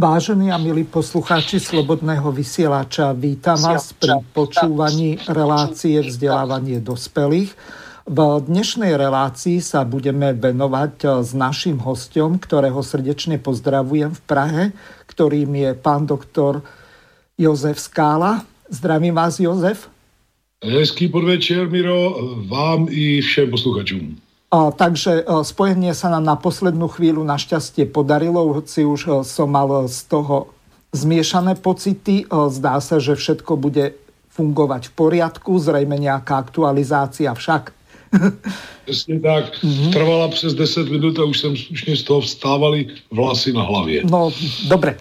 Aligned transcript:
Vážení 0.00 0.48
a 0.48 0.56
milí 0.56 0.88
poslucháči 0.88 1.60
Slobodného 1.60 2.32
vysielača, 2.32 3.12
vítam 3.12 3.60
vás 3.60 3.92
pri 3.92 4.24
počúvaní 4.32 5.20
relácie 5.28 6.00
vzdelávanie 6.00 6.80
dospelých. 6.80 7.52
V 8.08 8.18
dnešnej 8.40 8.96
relácii 8.96 9.60
sa 9.60 9.84
budeme 9.84 10.32
venovať 10.32 10.94
eh, 11.04 11.08
s 11.20 11.36
našim 11.36 11.76
hostom, 11.84 12.40
ktorého 12.40 12.80
srdečne 12.80 13.36
pozdravujem 13.36 14.16
v 14.16 14.22
Prahe, 14.24 14.64
ktorým 15.04 15.52
je 15.52 15.70
pán 15.76 16.08
doktor 16.08 16.64
Jozef 17.36 17.76
Skála. 17.76 18.48
Zdravím 18.72 19.12
vás, 19.12 19.36
Jozef. 19.36 19.92
Hezký 20.64 21.12
podvečer, 21.12 21.68
Miro, 21.68 22.16
vám 22.48 22.88
i 22.88 23.20
všem 23.20 23.52
posluchačům. 23.52 24.29
Takže 24.50 25.30
spojenie 25.46 25.94
sa 25.94 26.10
nám 26.10 26.26
na 26.26 26.34
poslednú 26.34 26.90
chvíľu 26.90 27.22
našťastie 27.22 27.86
podarilo, 27.86 28.50
hoci 28.50 28.82
už 28.82 29.22
som 29.22 29.46
mal 29.46 29.86
z 29.86 30.10
toho 30.10 30.50
zmiešané 30.90 31.54
pocity. 31.54 32.26
Zdá 32.26 32.82
sa, 32.82 32.98
že 32.98 33.14
všetko 33.14 33.54
bude 33.54 33.94
fungovať 34.34 34.90
v 34.90 34.92
poriadku, 34.98 35.54
zrejme 35.54 35.94
nejaká 35.94 36.34
aktualizácia 36.34 37.30
však. 37.30 37.70
Přesně 38.84 39.20
tak. 39.20 39.44
Mm-hmm. 39.62 39.92
Trvala 39.92 40.28
přes 40.28 40.54
10 40.54 40.90
minut 40.90 41.18
a 41.18 41.24
už 41.24 41.38
jsem 41.38 41.52
už 41.52 41.98
z 41.98 42.02
toho 42.02 42.20
vstávali 42.20 42.86
vlasy 43.10 43.52
na 43.52 43.62
hlavě. 43.62 44.02
No, 44.10 44.30
dobre. 44.68 44.96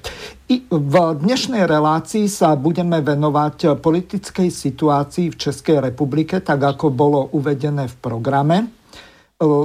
I 0.49 0.61
v 0.69 0.93
dnešnej 1.13 1.65
relácii 1.65 2.29
sa 2.29 2.57
budeme 2.57 3.01
venovať 3.01 3.77
politickej 3.81 4.49
situácii 4.49 5.29
v 5.29 5.37
Českej 5.37 5.77
republike, 5.77 6.41
tak 6.41 6.61
ako 6.61 6.89
bolo 6.89 7.29
uvedené 7.33 7.85
v 7.85 7.95
programe 8.01 8.78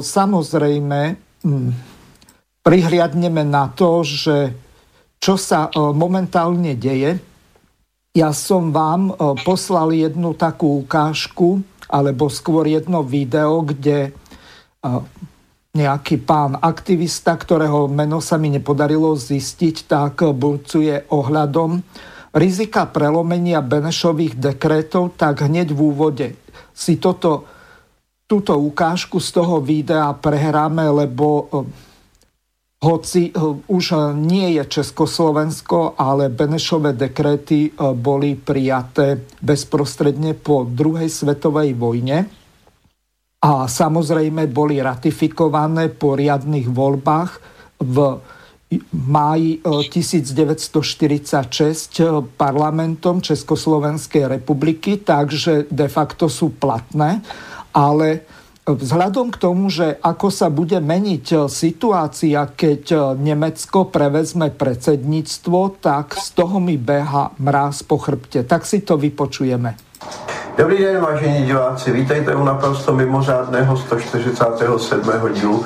samozrejme 0.00 1.00
hm, 1.42 1.70
prihliadneme 2.62 3.42
na 3.42 3.68
to, 3.74 4.06
že 4.06 4.54
čo 5.18 5.34
sa 5.34 5.72
momentálne 5.74 6.76
deje. 6.76 7.16
Ja 8.14 8.30
som 8.36 8.70
vám 8.70 9.16
poslal 9.42 9.96
jednu 9.96 10.36
takú 10.36 10.84
ukážku, 10.84 11.64
alebo 11.88 12.28
skôr 12.28 12.68
jedno 12.68 13.00
video, 13.00 13.64
kde 13.64 14.12
nejaký 15.74 16.22
pán 16.22 16.54
aktivista, 16.60 17.34
ktorého 17.34 17.90
meno 17.90 18.22
sa 18.22 18.38
mi 18.38 18.52
nepodarilo 18.52 19.16
zistiť, 19.18 19.90
tak 19.90 20.22
burcuje 20.22 21.10
ohľadom 21.10 21.82
rizika 22.36 22.86
prelomenia 22.86 23.58
Benešových 23.58 24.38
dekretov, 24.38 25.18
tak 25.18 25.42
hneď 25.42 25.74
v 25.74 25.80
úvode 25.80 26.28
si 26.70 27.00
toto 27.00 27.46
túto 28.24 28.56
ukážku 28.56 29.20
z 29.20 29.28
toho 29.32 29.60
videa 29.60 30.12
prehráme, 30.16 30.88
lebo 30.88 31.26
eh, 31.44 31.48
hoci 32.84 33.28
eh, 33.28 33.32
už 33.68 33.84
nie 34.16 34.52
je 34.60 34.64
Československo, 34.64 36.00
ale 36.00 36.32
Benešové 36.32 36.92
dekrety 36.96 37.68
eh, 37.68 37.72
boli 37.92 38.36
prijaté 38.36 39.20
bezprostredne 39.44 40.34
po 40.34 40.64
druhej 40.64 41.08
svetovej 41.08 41.74
vojne. 41.76 42.24
A 43.44 43.68
samozrejme 43.68 44.48
boli 44.48 44.80
ratifikované 44.80 45.92
po 45.92 46.16
riadných 46.16 46.64
voľbách 46.64 47.30
v 47.84 47.96
máji 49.04 49.60
1946 49.60 51.28
parlamentom 52.40 53.20
Československej 53.20 54.40
republiky, 54.40 55.04
takže 55.04 55.68
de 55.68 55.88
facto 55.92 56.32
sú 56.32 56.56
platné 56.56 57.20
ale 57.74 58.24
Vzhľadom 58.64 59.28
k 59.28 59.36
tomu, 59.36 59.68
že 59.68 60.00
ako 60.00 60.32
sa 60.32 60.48
bude 60.48 60.80
meniť 60.80 61.24
e, 61.36 61.38
situácia, 61.52 62.48
keď 62.48 62.82
e, 62.88 62.98
Nemecko 63.20 63.92
prevezme 63.92 64.48
predsedníctvo, 64.48 65.84
tak 65.84 66.16
z 66.16 66.32
toho 66.32 66.56
mi 66.64 66.80
beha 66.80 67.36
mráz 67.36 67.84
po 67.84 68.00
chrbte. 68.00 68.40
Tak 68.48 68.64
si 68.64 68.80
to 68.80 68.96
vypočujeme. 68.96 69.76
Dobrý 70.56 70.80
den, 70.80 70.96
vážení 70.96 71.44
diváci, 71.44 71.92
vítejte 71.92 72.34
u 72.34 72.44
naprosto 72.44 72.96
mimořádného 72.96 73.76
147. 73.76 75.34
dílu 75.34 75.64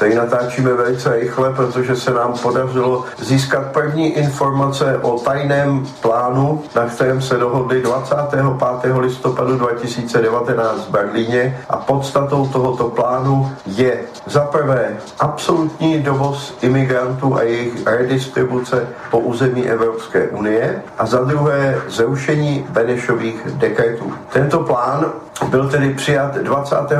který 0.00 0.14
natáčíme 0.14 0.74
velice 0.74 1.16
rychle, 1.16 1.52
protože 1.52 1.96
se 1.96 2.10
nám 2.10 2.32
podařilo 2.42 3.04
získat 3.18 3.66
první 3.72 4.12
informace 4.12 4.98
o 5.02 5.18
tajném 5.18 5.86
plánu, 6.00 6.62
na 6.76 6.86
kterém 6.86 7.22
se 7.22 7.36
dohodli 7.36 7.82
25. 7.82 8.44
listopadu 8.98 9.56
2019 9.56 10.86
v 10.86 10.90
Berlíně 10.90 11.60
a 11.70 11.76
podstatou 11.76 12.46
tohoto 12.46 12.88
plánu 12.88 13.52
je 13.66 14.00
za 14.26 14.40
prvé 14.40 14.96
absolutní 15.18 15.98
dovoz 16.02 16.54
imigrantů 16.62 17.36
a 17.36 17.42
jejich 17.42 17.86
redistribuce 17.86 18.88
po 19.10 19.18
území 19.18 19.68
Evropské 19.68 20.28
unie 20.28 20.82
a 20.98 21.06
za 21.06 21.24
druhé 21.24 21.78
zrušení 21.88 22.66
Benešových 22.70 23.46
dekretů. 23.52 24.12
Tento 24.32 24.58
plán 24.60 25.12
byl 25.48 25.68
tedy 25.68 25.94
přijat 25.94 26.34
25. 26.34 26.98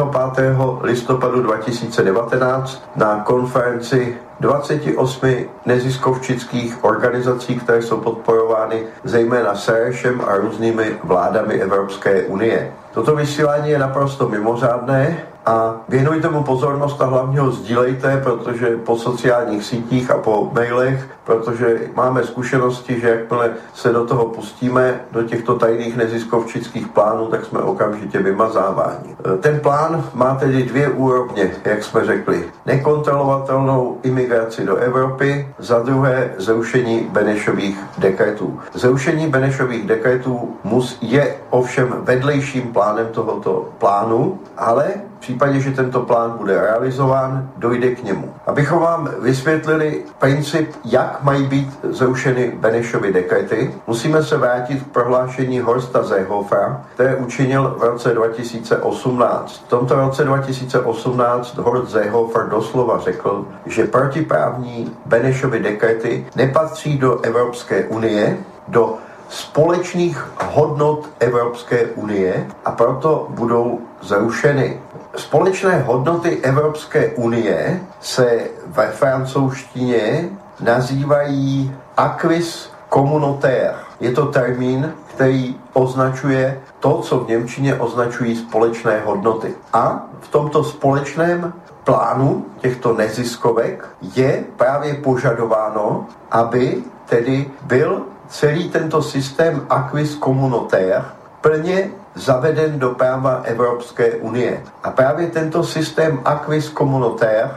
listopadu 0.80 1.42
2019 1.42 2.82
na 2.96 3.22
konferenci 3.24 4.16
28 4.40 5.48
neziskovčických 5.66 6.84
organizací, 6.84 7.56
které 7.56 7.82
jsou 7.82 7.96
podporovány 7.96 8.82
zejména 9.04 9.54
Serešem 9.54 10.20
a 10.26 10.36
různými 10.36 10.98
vládami 11.04 11.54
Evropské 11.54 12.22
unie. 12.22 12.72
Toto 12.94 13.16
vysílání 13.16 13.70
je 13.70 13.78
naprosto 13.78 14.28
mimořádné 14.28 15.18
a 15.46 15.74
věnujte 15.88 16.28
mu 16.28 16.42
pozornost 16.42 17.00
a 17.00 17.04
hlavně 17.04 17.40
ho 17.40 17.50
sdílejte, 17.50 18.20
protože 18.24 18.76
po 18.76 18.96
sociálních 18.96 19.64
sítích 19.64 20.10
a 20.10 20.18
po 20.18 20.50
mailech, 20.52 21.08
protože 21.30 21.80
máme 21.94 22.24
zkušenosti, 22.24 23.00
že 23.00 23.08
jakmile 23.08 23.50
se 23.74 23.92
do 23.92 24.04
toho 24.06 24.26
pustíme, 24.26 25.00
do 25.12 25.22
těchto 25.22 25.58
tajných 25.58 25.96
neziskovčických 25.96 26.88
plánů, 26.88 27.26
tak 27.26 27.44
jsme 27.44 27.58
okamžitě 27.58 28.18
vymazáváni. 28.18 29.16
Ten 29.40 29.60
plán 29.60 30.04
má 30.14 30.34
tedy 30.34 30.62
dvě 30.62 30.88
úrovně, 30.88 31.50
jak 31.64 31.84
jsme 31.84 32.04
řekli. 32.04 32.44
Nekontrolovatelnou 32.66 33.98
imigraci 34.02 34.66
do 34.66 34.76
Evropy, 34.76 35.48
za 35.58 35.78
druhé 35.78 36.34
zrušení 36.38 37.08
Benešových 37.12 37.78
dekretů. 37.98 38.60
Zrušení 38.74 39.26
Benešových 39.26 39.86
dekretů 39.86 40.56
mus, 40.64 40.98
je 41.00 41.34
ovšem 41.50 41.94
vedlejším 42.00 42.72
plánem 42.72 43.06
tohoto 43.06 43.68
plánu, 43.78 44.38
ale 44.56 44.84
v 45.16 45.20
případě, 45.20 45.60
že 45.60 45.70
tento 45.70 46.00
plán 46.00 46.34
bude 46.38 46.60
realizován, 46.60 47.50
dojde 47.56 47.90
k 47.90 48.02
němu. 48.04 48.34
Abychom 48.50 48.78
vám 48.78 49.08
vysvětlili 49.20 50.02
princip, 50.18 50.70
jak 50.84 51.22
mají 51.22 51.46
být 51.46 51.78
zrušeny 51.82 52.52
Benešovy 52.56 53.12
dekrety, 53.12 53.74
musíme 53.86 54.22
se 54.22 54.36
vrátit 54.36 54.82
k 54.82 54.86
prohlášení 54.86 55.60
Horsta 55.60 56.04
Seehofera, 56.04 56.84
které 56.94 57.16
učinil 57.16 57.76
v 57.78 57.82
roce 57.82 58.14
2018. 58.14 59.64
V 59.66 59.68
tomto 59.68 59.94
roce 59.94 60.24
2018 60.24 61.56
Horst 61.58 61.92
Seehofer 61.92 62.48
doslova 62.48 62.98
řekl, 62.98 63.46
že 63.66 63.84
protiprávní 63.84 64.96
Benešovy 65.06 65.60
dekrety 65.60 66.26
nepatří 66.36 66.98
do 66.98 67.20
Evropské 67.20 67.84
unie, 67.84 68.38
do 68.68 68.94
společných 69.28 70.24
hodnot 70.44 71.08
Evropské 71.20 71.86
unie 71.86 72.46
a 72.64 72.70
proto 72.70 73.26
budou 73.30 73.80
zrušeny. 74.00 74.80
Společné 75.16 75.82
hodnoty 75.82 76.38
Evropské 76.42 77.08
unie 77.08 77.80
se 78.00 78.40
ve 78.66 78.86
francouzštině 78.90 80.28
nazývají 80.60 81.74
acquis 81.96 82.70
communautaire. 82.94 83.74
Je 84.00 84.12
to 84.12 84.26
termín, 84.26 84.92
který 85.06 85.56
označuje 85.72 86.60
to, 86.80 86.98
co 86.98 87.18
v 87.18 87.28
Němčině 87.28 87.74
označují 87.74 88.36
společné 88.36 89.00
hodnoty. 89.04 89.54
A 89.72 90.06
v 90.20 90.28
tomto 90.28 90.64
společném 90.64 91.52
plánu 91.84 92.46
těchto 92.58 92.92
neziskovek 92.92 93.88
je 94.14 94.44
právě 94.56 94.94
požadováno, 94.94 96.06
aby 96.30 96.82
tedy 97.06 97.50
byl 97.62 98.02
celý 98.28 98.70
tento 98.70 99.02
systém 99.02 99.66
acquis 99.70 100.18
communautaire 100.18 101.04
plně 101.40 101.90
zaveden 102.14 102.78
do 102.78 102.90
práva 102.90 103.40
Evropské 103.44 104.10
unie. 104.10 104.62
A 104.82 104.90
právě 104.90 105.26
tento 105.26 105.64
systém 105.64 106.20
acquis 106.24 106.72
communautaire 106.72 107.50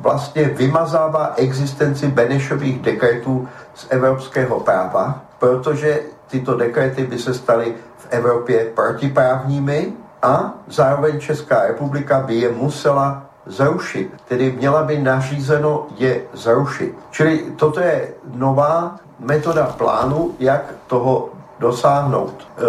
vlastně 0.00 0.44
vymazává 0.44 1.32
existenci 1.36 2.06
Benešových 2.08 2.80
dekretů 2.80 3.48
z 3.74 3.86
evropského 3.90 4.60
práva, 4.60 5.20
protože 5.38 6.00
tyto 6.30 6.56
dekrety 6.56 7.06
by 7.06 7.18
se 7.18 7.34
staly 7.34 7.74
v 7.98 8.06
Evropě 8.10 8.64
protiprávními 8.74 9.92
a 10.22 10.54
zároveň 10.68 11.20
Česká 11.20 11.66
republika 11.66 12.20
by 12.20 12.34
je 12.34 12.52
musela 12.52 13.22
zrušit, 13.46 14.14
tedy 14.28 14.52
měla 14.52 14.82
by 14.82 14.98
nařízeno 14.98 15.86
je 15.96 16.22
zrušit. 16.32 16.94
Čili 17.10 17.38
toto 17.56 17.80
je 17.80 18.08
nová 18.34 18.96
metoda 19.18 19.66
plánu, 19.66 20.34
jak 20.38 20.74
toho 20.86 21.28
dosáhnout. 21.60 22.48
E, 22.58 22.62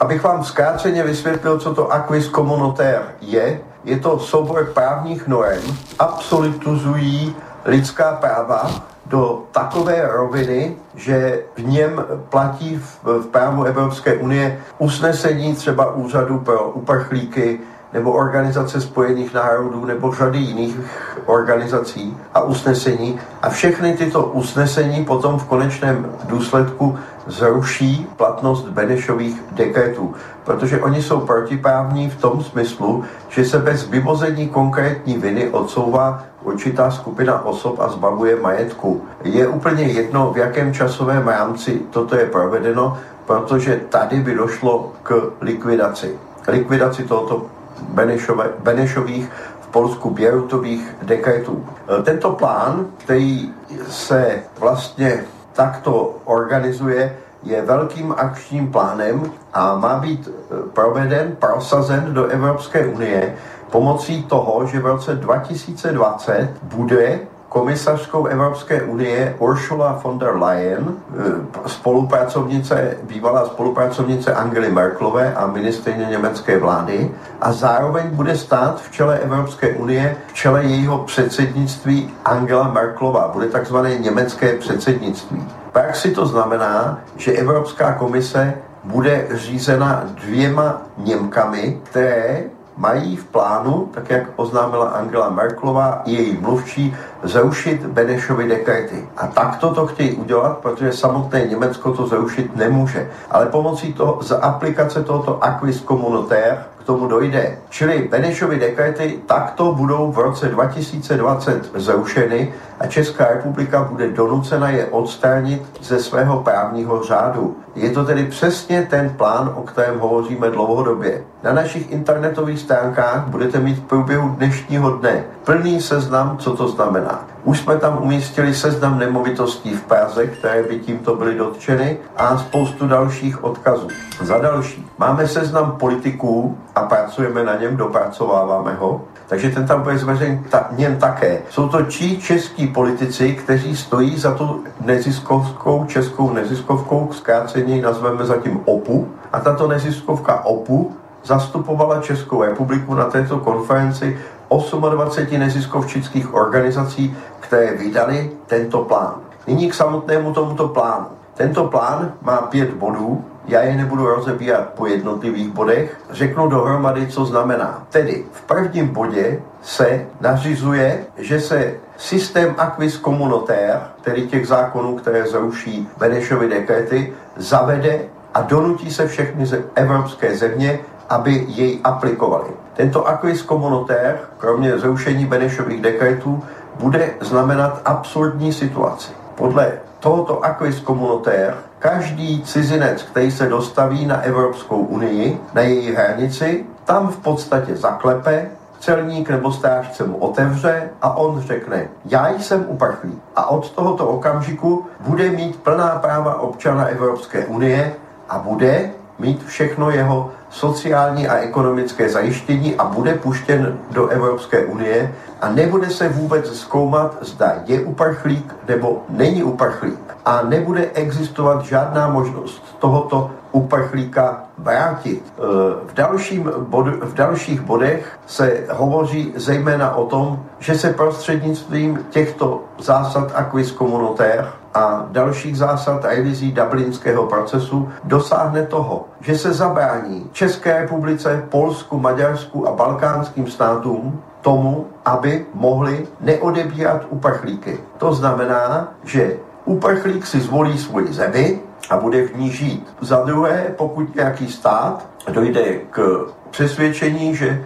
abych 0.00 0.22
vám 0.22 0.44
zkráceně 0.44 1.02
vysvětlil, 1.02 1.58
co 1.58 1.74
to 1.74 1.92
acquis 1.92 2.28
communautaire 2.28 3.02
je, 3.20 3.60
je 3.84 3.98
to 3.98 4.18
soubor 4.18 4.64
právních 4.74 5.28
norm, 5.28 5.76
absolutizují 5.98 7.36
lidská 7.64 8.12
práva 8.12 8.70
do 9.06 9.42
takové 9.52 10.08
roviny, 10.12 10.76
že 10.94 11.42
v 11.56 11.62
něm 11.62 12.04
platí 12.28 12.76
v, 12.76 13.04
v 13.04 13.26
právu 13.26 13.64
Evropské 13.64 14.14
unie 14.14 14.58
usnesení 14.78 15.54
třeba 15.54 15.94
úřadu 15.94 16.38
pro 16.38 16.70
uprchlíky, 16.70 17.60
nebo 17.96 18.12
Organizace 18.12 18.80
spojených 18.80 19.34
národů 19.34 19.84
nebo 19.84 20.12
řady 20.12 20.38
jiných 20.38 20.80
organizací 21.26 22.16
a 22.34 22.40
usnesení. 22.40 23.20
A 23.42 23.48
všechny 23.48 23.96
tyto 23.96 24.22
usnesení 24.22 25.04
potom 25.04 25.38
v 25.38 25.44
konečném 25.44 26.12
důsledku 26.28 26.98
zruší 27.26 28.06
platnost 28.16 28.68
Benešových 28.68 29.42
dekretů, 29.52 30.14
protože 30.44 30.80
oni 30.80 31.02
jsou 31.02 31.20
protiprávní 31.20 32.10
v 32.10 32.20
tom 32.20 32.44
smyslu, 32.44 33.04
že 33.28 33.44
se 33.44 33.58
bez 33.58 33.88
vyvození 33.88 34.48
konkrétní 34.48 35.18
viny 35.18 35.48
odsouvá 35.48 36.22
určitá 36.42 36.90
skupina 36.90 37.44
osob 37.44 37.80
a 37.80 37.88
zbavuje 37.88 38.36
majetku. 38.40 39.02
Je 39.24 39.48
úplně 39.48 39.84
jedno, 39.84 40.32
v 40.32 40.36
jakém 40.36 40.74
časovém 40.74 41.28
rámci 41.28 41.80
toto 41.90 42.16
je 42.16 42.26
provedeno, 42.26 42.98
protože 43.26 43.80
tady 43.88 44.20
by 44.20 44.34
došlo 44.34 44.92
k 45.02 45.32
likvidaci. 45.40 46.18
Likvidaci 46.48 47.04
tohoto 47.04 47.55
Benešové, 47.82 48.50
Benešových 48.58 49.30
v 49.60 49.66
Polsku 49.66 50.10
Běrutových 50.10 50.96
dekretů. 51.02 51.66
E, 51.98 52.02
tento 52.02 52.30
plán, 52.30 52.86
který 52.98 53.54
se 53.88 54.42
vlastně 54.58 55.24
takto 55.52 56.14
organizuje, 56.24 57.16
je 57.42 57.62
velkým 57.62 58.14
akčním 58.16 58.72
plánem 58.72 59.32
a 59.52 59.76
má 59.76 59.98
být 59.98 60.28
e, 60.28 60.32
proveden, 60.72 61.36
prosazen 61.38 62.14
do 62.14 62.26
Evropské 62.26 62.86
unie 62.86 63.34
pomocí 63.70 64.24
toho, 64.24 64.66
že 64.66 64.80
v 64.80 64.86
roce 64.86 65.14
2020 65.14 66.48
bude 66.62 67.20
komisařkou 67.56 68.26
Evropské 68.26 68.82
unie 68.82 69.34
Ursula 69.38 70.00
von 70.04 70.18
der 70.18 70.36
Leyen, 70.36 70.84
eh, 70.86 71.68
spolupracovnice, 71.68 72.96
bývalá 73.02 73.46
spolupracovnice 73.46 74.34
Angely 74.34 74.72
Merkelové 74.72 75.34
a 75.34 75.46
ministrině 75.46 76.06
německé 76.10 76.58
vlády 76.58 77.10
a 77.40 77.52
zároveň 77.52 78.10
bude 78.10 78.36
stát 78.36 78.82
v 78.82 78.90
čele 78.92 79.18
Evropské 79.18 79.72
unie, 79.72 80.16
v 80.26 80.34
čele 80.34 80.64
jejího 80.64 80.98
předsednictví 80.98 82.12
Angela 82.24 82.68
Merkelová. 82.68 83.28
Bude 83.32 83.46
takzvané 83.46 83.98
německé 83.98 84.56
předsednictví. 84.56 85.44
Si 85.92 86.10
to 86.10 86.26
znamená, 86.26 87.00
že 87.16 87.32
Evropská 87.32 87.92
komise 87.92 88.54
bude 88.84 89.26
řízena 89.32 90.04
dvěma 90.14 90.82
Němkami, 90.98 91.80
které 91.82 92.44
mají 92.76 93.16
v 93.16 93.24
plánu, 93.24 93.88
tak 93.94 94.10
jak 94.10 94.22
oznámila 94.36 94.88
Angela 94.88 95.30
Merklová 95.30 96.02
její 96.06 96.36
mluvčí, 96.40 96.96
zrušit 97.22 97.86
Benešovy 97.86 98.48
dekrety. 98.48 99.08
A 99.16 99.26
takto 99.26 99.74
to 99.74 99.86
chtějí 99.86 100.12
udělat, 100.12 100.58
protože 100.58 100.92
samotné 100.92 101.46
Německo 101.46 101.92
to 101.92 102.06
zrušit 102.06 102.56
nemůže. 102.56 103.10
Ale 103.30 103.46
pomocí 103.46 103.92
toho, 103.92 104.18
za 104.22 104.36
aplikace 104.36 105.02
tohoto 105.02 105.44
acquis 105.44 105.82
communautaire 105.82 106.64
tomu 106.86 107.06
dojde. 107.06 107.58
Čili 107.68 108.08
Benešovy 108.10 108.58
dekrety 108.58 109.20
takto 109.26 109.74
budou 109.74 110.12
v 110.12 110.18
roce 110.18 110.48
2020 110.48 111.70
zrušeny 111.74 112.52
a 112.80 112.86
Česká 112.86 113.28
republika 113.28 113.82
bude 113.82 114.10
donucena 114.10 114.70
je 114.70 114.86
odstranit 114.86 115.62
ze 115.82 115.98
svého 115.98 116.42
právního 116.42 117.02
řádu. 117.02 117.56
Je 117.74 117.90
to 117.90 118.04
tedy 118.04 118.24
přesně 118.24 118.86
ten 118.90 119.10
plán, 119.10 119.52
o 119.56 119.62
kterém 119.62 119.98
hovoříme 119.98 120.50
dlouhodobě. 120.50 121.24
Na 121.42 121.52
našich 121.52 121.90
internetových 121.90 122.60
stránkách 122.60 123.26
budete 123.26 123.58
mít 123.58 123.78
v 123.78 123.82
průběhu 123.82 124.28
dnešního 124.28 124.90
dne 124.90 125.24
plný 125.44 125.80
seznam, 125.80 126.38
co 126.38 126.56
to 126.56 126.68
znamená. 126.68 127.35
Už 127.46 127.60
jsme 127.60 127.76
tam 127.76 128.02
umístili 128.02 128.54
seznam 128.54 128.98
nemovitostí 128.98 129.74
v 129.74 129.82
Praze, 129.82 130.26
které 130.26 130.62
by 130.62 130.78
tímto 130.78 131.16
byly 131.16 131.34
dotčeny 131.34 131.98
a 132.16 132.38
spoustu 132.38 132.86
dalších 132.88 133.44
odkazů. 133.44 133.88
Za 134.22 134.38
další, 134.38 134.86
máme 134.98 135.28
seznam 135.28 135.70
politiků 135.70 136.58
a 136.74 136.80
pracujeme 136.80 137.44
na 137.44 137.56
něm, 137.56 137.76
dopracováváme 137.76 138.74
ho. 138.74 139.04
Takže 139.28 139.50
ten 139.50 139.66
tam 139.66 139.82
bude 139.82 139.98
zveřejněn 139.98 140.44
ta, 140.50 140.68
něm 140.70 140.96
také. 140.96 141.42
Jsou 141.50 141.68
to 141.68 141.82
čí 141.82 142.20
český 142.20 142.66
politici, 142.66 143.34
kteří 143.34 143.76
stojí 143.76 144.18
za 144.18 144.34
tu 144.34 144.64
neziskovkou, 144.80 145.84
českou 145.84 146.32
neziskovkou, 146.32 147.08
zkráceně 147.12 147.82
nazveme 147.82 148.24
zatím 148.24 148.60
OPU. 148.64 149.08
A 149.32 149.40
tato 149.40 149.68
neziskovka 149.68 150.44
OPU 150.44 150.96
zastupovala 151.26 152.00
Českou 152.00 152.42
republiku 152.42 152.94
na 152.94 153.04
této 153.04 153.38
konferenci 153.38 154.18
28 154.50 155.38
neziskovčických 155.38 156.34
organizací, 156.34 157.16
které 157.40 157.74
vydali 157.76 158.30
tento 158.46 158.84
plán. 158.84 159.14
Nyní 159.46 159.70
k 159.70 159.74
samotnému 159.74 160.32
tomuto 160.32 160.68
plánu. 160.68 161.06
Tento 161.34 161.64
plán 161.64 162.12
má 162.22 162.36
pět 162.36 162.70
bodů, 162.74 163.24
já 163.48 163.62
je 163.62 163.76
nebudu 163.76 164.06
rozebírat 164.06 164.68
po 164.68 164.86
jednotlivých 164.86 165.48
bodech, 165.48 166.00
řeknu 166.10 166.48
dohromady, 166.48 167.06
co 167.06 167.24
znamená. 167.24 167.86
Tedy 167.90 168.24
v 168.32 168.42
prvním 168.42 168.88
bodě 168.88 169.40
se 169.62 170.06
nařizuje, 170.20 171.04
že 171.16 171.40
se 171.40 171.74
systém 171.96 172.54
acquis 172.58 173.00
communautaire, 173.00 173.80
tedy 174.00 174.22
těch 174.22 174.48
zákonů, 174.48 174.96
které 174.96 175.26
zruší 175.26 175.88
Benešovy 175.98 176.48
dekrety, 176.48 177.12
zavede 177.36 178.00
a 178.34 178.40
donutí 178.40 178.90
se 178.90 179.08
všechny 179.08 179.46
evropské 179.74 180.36
země, 180.36 180.78
aby 181.08 181.44
jej 181.48 181.80
aplikovali. 181.84 182.65
Tento 182.76 183.08
acquis 183.08 183.42
communautaire, 183.42 184.18
kromě 184.38 184.78
zrušení 184.78 185.26
Benešových 185.26 185.82
dekretů, 185.82 186.42
bude 186.80 187.10
znamenat 187.20 187.80
absurdní 187.84 188.52
situaci. 188.52 189.12
Podle 189.34 189.72
tohoto 190.00 190.44
acquis 190.44 190.80
communautaire 190.80 191.54
každý 191.78 192.42
cizinec, 192.42 193.02
který 193.02 193.30
se 193.30 193.48
dostaví 193.48 194.06
na 194.06 194.20
Evropskou 194.20 194.76
unii, 194.76 195.40
na 195.54 195.62
její 195.62 195.94
hranici, 195.94 196.64
tam 196.84 197.08
v 197.08 197.16
podstatě 197.16 197.76
zaklepe, 197.76 198.50
celník 198.80 199.30
nebo 199.30 199.52
strážce 199.52 200.06
mu 200.06 200.16
otevře 200.16 200.90
a 201.02 201.16
on 201.16 201.40
řekne, 201.40 201.88
já 202.04 202.30
jsem 202.30 202.64
uprchlík. 202.68 203.18
A 203.36 203.50
od 203.50 203.70
tohoto 203.70 204.06
okamžiku 204.08 204.86
bude 205.00 205.30
mít 205.30 205.56
plná 205.56 205.88
práva 205.88 206.40
občana 206.40 206.84
Evropské 206.84 207.46
unie 207.46 207.94
a 208.28 208.38
bude 208.38 208.90
mít 209.18 209.44
všechno 209.44 209.90
jeho 209.90 210.30
sociální 210.50 211.28
a 211.28 211.36
ekonomické 211.36 212.08
zajištění 212.08 212.76
a 212.76 212.84
bude 212.84 213.14
puštěn 213.14 213.78
do 213.90 214.08
Evropské 214.08 214.64
unie 214.64 215.14
a 215.40 215.50
nebude 215.50 215.90
se 215.90 216.08
vůbec 216.08 216.58
zkoumat, 216.58 217.16
zda 217.20 217.52
je 217.66 217.80
uprchlík 217.80 218.54
nebo 218.68 219.02
není 219.08 219.42
uprchlík. 219.42 220.16
A 220.24 220.42
nebude 220.42 220.90
existovat 220.94 221.64
žádná 221.64 222.08
možnost 222.08 222.76
tohoto 222.78 223.30
uprchlíka 223.52 224.44
vrátit. 224.58 225.22
E, 225.38 225.42
v, 225.86 225.94
dalším 225.94 226.52
bod, 226.58 226.86
v 226.86 227.14
dalších 227.14 227.60
bodech 227.60 228.18
se 228.26 228.64
hovoří 228.70 229.32
zejména 229.36 229.96
o 229.96 230.06
tom, 230.06 230.42
že 230.58 230.78
se 230.78 230.92
prostřednictvím 230.92 232.06
těchto 232.10 232.64
zásad 232.78 233.32
acquis 233.34 233.72
communautaire 233.72 234.46
a 234.76 235.06
dalších 235.10 235.58
zásad 235.58 236.04
revizí 236.04 236.52
dublinského 236.52 237.26
procesu 237.26 237.88
dosáhne 238.04 238.66
toho, 238.66 239.08
že 239.20 239.38
se 239.38 239.52
zabrání 239.52 240.28
České 240.32 240.80
republice, 240.80 241.44
Polsku, 241.48 242.00
Maďarsku 242.00 242.68
a 242.68 242.72
balkánským 242.72 243.46
státům 243.46 244.22
tomu, 244.40 244.86
aby 245.04 245.46
mohli 245.54 246.06
neodebírat 246.20 247.06
uprchlíky. 247.08 247.78
To 247.98 248.12
znamená, 248.12 248.92
že 249.04 249.36
uprchlík 249.64 250.26
si 250.26 250.40
zvolí 250.40 250.78
svoji 250.78 251.12
zemi 251.12 251.60
a 251.90 251.96
bude 251.96 252.28
v 252.28 252.36
ní 252.36 252.50
žít. 252.50 252.94
Za 253.00 253.24
druhé, 253.24 253.74
pokud 253.76 254.14
nějaký 254.14 254.52
stát 254.52 255.06
dojde 255.32 255.64
k 255.90 256.26
přesvědčení, 256.50 257.36
že 257.36 257.64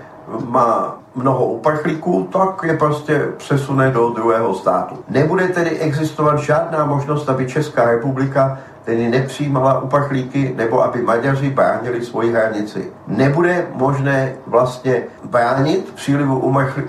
má 0.49 0.97
mnoho 1.15 1.47
uprchlíků, 1.47 2.29
tak 2.33 2.61
je 2.65 2.77
prostě 2.77 3.29
přesune 3.37 3.91
do 3.91 4.11
druhého 4.11 4.55
státu. 4.55 4.99
Nebude 5.09 5.49
tedy 5.49 5.71
existovat 5.71 6.39
žádná 6.39 6.85
možnost, 6.85 7.29
aby 7.29 7.47
Česká 7.47 7.85
republika 7.85 8.59
tedy 8.85 9.09
nepřijímala 9.09 9.81
uprchlíky, 9.81 10.55
nebo 10.57 10.85
aby 10.85 11.03
Maďaři 11.03 11.51
bránili 11.51 12.05
svoji 12.05 12.33
hranici. 12.33 12.93
Nebude 13.07 13.67
možné 13.75 14.33
vlastně 14.47 15.03
bránit 15.25 15.93
přílivu 15.95 16.39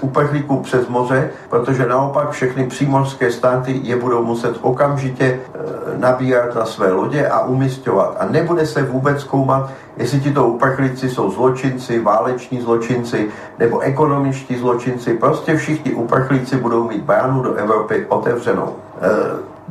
uprchlíků 0.02 0.58
přes 0.58 0.88
moře, 0.88 1.30
protože 1.50 1.86
naopak 1.86 2.32
všechny 2.32 2.68
přímořské 2.68 3.32
státy 3.32 3.80
je 3.84 3.96
budou 3.96 4.24
muset 4.24 4.58
okamžitě 4.62 5.26
e, 5.26 5.40
nabírat 5.98 6.56
na 6.56 6.66
své 6.66 6.92
lodě 6.92 7.28
a 7.28 7.46
umistovat. 7.46 8.18
A 8.20 8.26
nebude 8.26 8.66
se 8.66 8.84
vůbec 8.84 9.22
zkoumat, 9.22 9.72
jestli 9.98 10.20
tito 10.20 10.48
uprchlíci 10.48 11.10
jsou 11.10 11.32
zločinci, 11.32 12.00
váleční 12.00 12.62
zločinci 12.62 13.28
nebo 13.60 13.80
ekonomičtí 13.80 14.56
zločinci. 14.56 15.14
Prostě 15.14 15.58
všichni 15.58 15.94
uprchlíci 15.94 16.58
budou 16.58 16.88
mít 16.88 17.04
bránu 17.04 17.42
do 17.42 17.54
Evropy 17.54 18.06
otevřenou. 18.10 18.76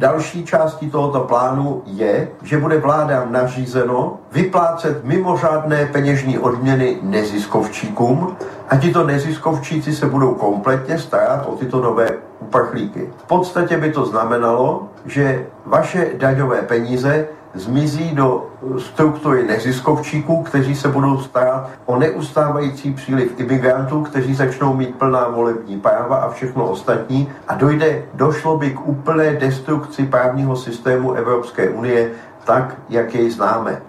Další 0.00 0.44
částí 0.44 0.90
tohoto 0.90 1.20
plánu 1.20 1.82
je, 1.86 2.28
že 2.42 2.58
bude 2.58 2.78
vládám 2.78 3.32
nařízeno 3.32 4.18
vyplácet 4.32 5.04
mimořádné 5.04 5.86
peněžní 5.86 6.38
odměny 6.38 6.98
neziskovčíkům 7.02 8.36
a 8.68 8.76
tito 8.76 9.06
neziskovčíci 9.06 9.92
se 9.92 10.06
budou 10.06 10.34
kompletně 10.34 10.98
starat 10.98 11.46
o 11.46 11.56
tyto 11.56 11.80
nové 11.80 12.10
uprchlíky. 12.40 13.10
V 13.16 13.26
podstatě 13.26 13.76
by 13.76 13.92
to 13.92 14.06
znamenalo, 14.06 14.88
že 15.06 15.46
vaše 15.66 16.10
daňové 16.16 16.62
peníze 16.62 17.28
zmizí 17.54 18.14
do 18.14 18.46
struktury 18.78 19.46
neziskovčíků, 19.46 20.42
kteří 20.42 20.74
se 20.74 20.88
budou 20.88 21.18
starat 21.18 21.70
o 21.86 21.96
neustávající 21.96 22.94
příliv 22.94 23.40
imigrantů, 23.40 24.02
kteří 24.02 24.34
začnou 24.34 24.74
mít 24.74 24.94
plná 24.94 25.28
volební 25.28 25.80
práva 25.80 26.16
a 26.16 26.30
všechno 26.30 26.70
ostatní 26.70 27.28
a 27.48 27.54
dojde, 27.54 28.02
došlo 28.14 28.58
by 28.58 28.70
k 28.70 28.86
úplné 28.86 29.32
destrukci 29.32 30.06
právního 30.06 30.56
systému 30.56 31.12
Evropské 31.12 31.68
unie 31.68 32.10
tak, 32.44 32.76
jak 32.88 33.14
jej 33.14 33.30
známe. 33.30 33.70
E, 33.72 33.80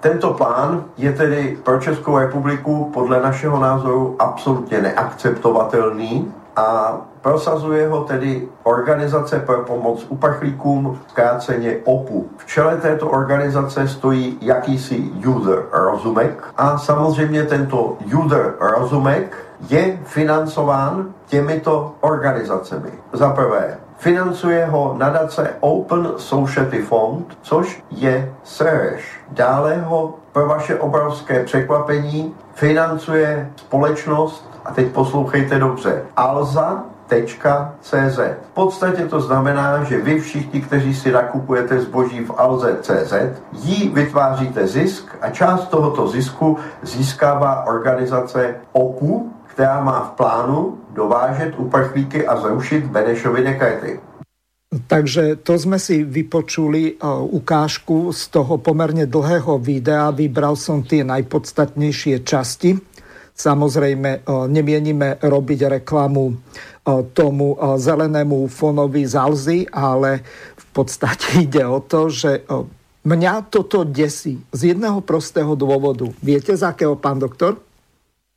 tento 0.00 0.34
plán 0.34 0.84
je 0.96 1.12
tedy 1.12 1.58
pro 1.62 1.80
Českou 1.80 2.18
republiku 2.18 2.90
podle 2.94 3.20
našeho 3.20 3.60
názoru 3.60 4.16
absolutně 4.18 4.80
neakceptovatelný 4.80 6.32
a 6.56 6.96
Prosazuje 7.26 7.88
ho 7.88 8.04
tedy 8.04 8.48
Organizace 8.62 9.38
pro 9.38 9.64
pomoc 9.64 10.06
uprchlíkům, 10.08 10.98
zkráceně 11.08 11.76
OPU. 11.84 12.28
V 12.36 12.46
čele 12.46 12.76
této 12.76 13.08
organizace 13.08 13.88
stojí 13.88 14.38
jakýsi 14.40 14.98
user 15.26 15.62
rozumek 15.72 16.44
a 16.56 16.78
samozřejmě 16.78 17.42
tento 17.42 17.96
user 18.18 18.54
rozumek 18.60 19.36
je 19.68 19.98
financován 20.04 21.06
těmito 21.26 21.94
organizacemi. 22.00 22.90
Za 23.12 23.30
prvé, 23.30 23.78
financuje 23.98 24.66
ho 24.66 24.94
nadace 24.98 25.50
Open 25.60 26.08
Society 26.16 26.82
Fund, 26.82 27.38
což 27.42 27.82
je 27.90 28.32
Sereš. 28.44 29.20
Dále 29.30 29.76
ho 29.76 30.14
pro 30.32 30.46
vaše 30.46 30.78
obrovské 30.78 31.44
překvapení 31.44 32.34
financuje 32.54 33.50
společnost, 33.56 34.50
a 34.64 34.72
teď 34.72 34.92
poslouchejte 34.92 35.58
dobře, 35.58 36.02
Alza, 36.16 36.84
CZ. 37.80 38.18
V 38.18 38.50
podstatě 38.54 39.06
to 39.06 39.20
znamená, 39.20 39.84
že 39.84 39.98
vy 39.98 40.20
všichni, 40.20 40.60
kteří 40.60 40.94
si 40.94 41.12
nakupujete 41.12 41.80
zboží 41.80 42.24
v 42.24 42.30
Alze.cz, 42.36 43.12
jí 43.52 43.88
vytváříte 43.88 44.66
zisk 44.66 45.16
a 45.20 45.30
část 45.30 45.68
tohoto 45.68 46.08
zisku 46.08 46.58
získává 46.82 47.66
organizace 47.66 48.54
OPU, 48.72 49.32
která 49.46 49.80
má 49.80 50.00
v 50.00 50.16
plánu 50.16 50.78
dovážet 50.94 51.54
uprchlíky 51.56 52.26
a 52.26 52.40
zrušit 52.40 52.84
Benešovy 52.84 53.44
dekrety. 53.44 54.00
Takže 54.86 55.36
to 55.36 55.58
jsme 55.58 55.78
si 55.78 56.04
vypočuli 56.04 56.94
ukážku 57.20 58.12
z 58.12 58.28
toho 58.28 58.58
poměrně 58.58 59.06
dlhého 59.06 59.58
videa. 59.58 60.10
Vybral 60.10 60.56
som 60.56 60.82
ty 60.82 61.04
nejpodstatnější 61.04 62.20
časti. 62.24 62.76
Samozrejme, 63.36 64.24
nemienime 64.48 65.20
robiť 65.20 65.80
reklamu 65.80 66.36
tomu 67.14 67.58
zelenému 67.58 68.46
fonovi 68.46 69.02
z 69.02 69.14
Alzy, 69.18 69.58
ale 69.74 70.22
v 70.54 70.66
podstate 70.70 71.42
ide 71.42 71.66
o 71.76 71.82
to, 71.82 72.06
že 72.06 72.46
mňa 73.02 73.50
toto 73.50 73.82
desí 73.82 74.38
z 74.54 74.74
jedného 74.74 75.02
prostého 75.02 75.58
dôvodu. 75.58 76.06
Viete 76.22 76.54
z 76.54 76.62
akého, 76.62 76.94
pán 76.94 77.18
doktor? 77.18 77.58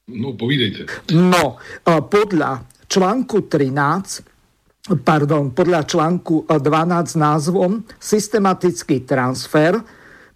No, 0.10 0.34
povídejte. 0.34 0.90
No, 1.14 1.62
podľa 1.86 2.66
článku 2.90 3.46
13 3.46 4.30
pardon, 5.06 5.54
podľa 5.54 5.86
článku 5.86 6.50
12 6.50 7.14
názvom 7.20 7.86
Systematický 8.02 9.06
transfer 9.06 9.78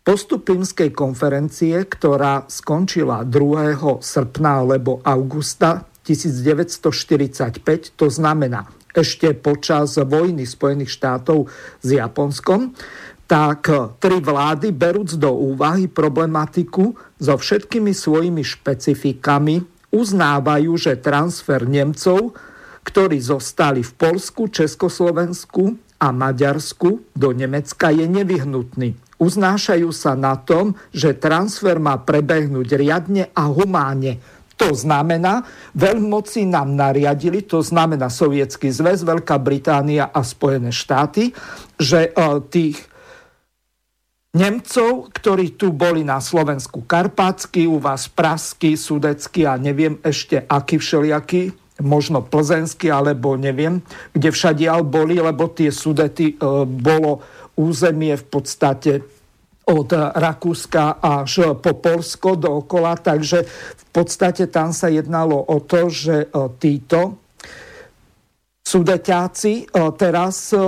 postup 0.04 0.46
Pímskej 0.46 0.92
konferencie, 0.92 1.80
ktorá 1.88 2.46
skončila 2.46 3.24
2. 3.24 3.80
srpna 4.04 4.52
alebo 4.62 5.00
augusta 5.02 5.88
1945, 6.04 7.96
to 7.96 8.08
znamená 8.12 8.68
ešte 8.94 9.34
počas 9.34 9.98
vojny 9.98 10.46
Spojených 10.46 10.94
štátov 10.94 11.50
s 11.82 11.88
Japonskom, 11.90 12.78
tak 13.26 13.66
tri 13.98 14.22
vlády, 14.22 14.70
berúc 14.70 15.18
do 15.18 15.34
úvahy 15.34 15.90
problematiku 15.90 16.94
so 17.18 17.34
všetkými 17.34 17.90
svojimi 17.90 18.46
špecifikami, 18.46 19.64
uznávajú, 19.90 20.72
že 20.78 21.02
transfer 21.02 21.66
Nemcov, 21.66 22.38
ktorí 22.84 23.18
zostali 23.18 23.82
v 23.82 23.92
Polsku, 23.96 24.52
Československu 24.52 25.80
a 26.04 26.12
Maďarsku 26.12 27.16
do 27.16 27.30
Nemecka 27.32 27.90
je 27.96 28.06
nevyhnutný. 28.06 29.00
Uznášajú 29.24 29.90
sa 29.96 30.20
na 30.20 30.36
tom, 30.36 30.76
že 30.92 31.16
transfer 31.16 31.80
má 31.80 31.96
prebehnúť 31.96 32.76
riadne 32.76 33.32
a 33.32 33.48
humánne 33.48 34.20
to 34.54 34.72
znamená, 34.74 35.44
veľmoci 35.74 36.46
nám 36.46 36.78
nariadili, 36.78 37.42
to 37.44 37.66
znamená 37.66 38.10
Sovětský 38.10 38.70
zväz, 38.70 39.02
Veľká 39.02 39.42
Británia 39.42 40.10
a 40.14 40.22
Spojené 40.22 40.70
štáty, 40.70 41.34
že 41.78 42.14
uh, 42.14 42.40
tých 42.42 42.80
Nemcov, 44.34 45.14
ktorí 45.14 45.62
tu 45.62 45.70
boli 45.70 46.02
na 46.02 46.18
Slovensku 46.18 46.82
karpátsky, 46.90 47.70
u 47.70 47.78
vás 47.78 48.10
prasky, 48.10 48.74
sudecky 48.74 49.46
a 49.46 49.62
neviem 49.62 50.02
ešte 50.02 50.42
aký 50.50 50.82
všelijaký, 50.82 51.54
možno 51.86 52.26
plzenský, 52.26 52.90
alebo 52.90 53.38
neviem, 53.38 53.86
kde 54.10 54.34
všadiaľ 54.34 54.82
boli, 54.82 55.22
lebo 55.22 55.54
tie 55.54 55.70
sudety 55.70 56.34
uh, 56.38 56.66
bolo 56.66 57.22
územie 57.54 58.18
v 58.18 58.26
podstate 58.26 59.06
od 59.64 59.90
Rakúska 59.96 61.00
až 61.00 61.56
po 61.64 61.80
Polsko 61.80 62.36
dookola, 62.36 63.00
takže 63.00 63.48
v 63.80 63.86
podstate 63.96 64.52
tam 64.52 64.76
sa 64.76 64.92
jednalo 64.92 65.40
o 65.40 65.64
to, 65.64 65.88
že 65.88 66.28
e, 66.28 66.48
títo 66.60 67.24
Sudeťáci 68.64 69.54
e, 69.56 69.64
teraz 69.96 70.52
e, 70.52 70.60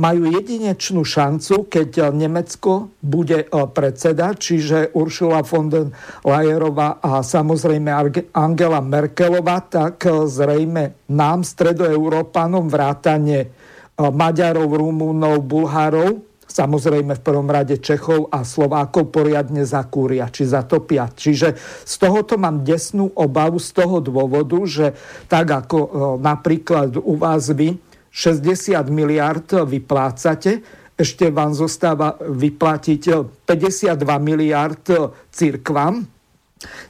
majú 0.00 0.22
jedinečnú 0.32 1.04
šancu, 1.04 1.68
keď 1.68 2.08
Nemecko 2.16 2.88
bude 3.04 3.44
predseda, 3.52 4.32
čiže 4.32 4.96
Uršula 4.96 5.44
von 5.44 5.68
der 5.68 5.92
Leyerová 6.24 7.04
a 7.04 7.20
samozrejme 7.20 7.92
Angela 8.32 8.80
Merkelová, 8.80 9.60
tak 9.68 10.08
zrejme 10.08 11.08
nám, 11.12 11.44
stredoeurópanom, 11.44 12.68
vrátane 12.68 13.52
Maďarov, 13.98 14.70
Rumúnov, 14.70 15.42
Bulharov, 15.42 16.27
samozrejme 16.58 17.14
v 17.14 17.22
prvom 17.22 17.46
rade 17.46 17.78
Čechov 17.78 18.34
a 18.34 18.42
Slovákov 18.42 19.14
poriadne 19.14 19.62
zakúria, 19.62 20.26
či 20.26 20.42
zatopia. 20.42 21.06
Čiže 21.06 21.54
z 21.86 21.94
tohoto 22.02 22.34
mám 22.34 22.66
desnú 22.66 23.14
obavu 23.14 23.62
z 23.62 23.70
toho 23.78 24.02
dôvodu, 24.02 24.58
že 24.66 24.98
tak 25.30 25.46
ako 25.46 25.78
e, 25.78 25.88
napríklad 26.18 26.98
u 26.98 27.14
vás 27.14 27.54
vy 27.54 27.78
60 28.10 28.74
miliard 28.90 29.46
vyplácate, 29.46 30.58
ešte 30.98 31.30
vám 31.30 31.54
zostáva 31.54 32.18
vyplatiť 32.18 33.02
52 33.46 33.94
miliard 34.18 34.82
církvam, 35.30 36.17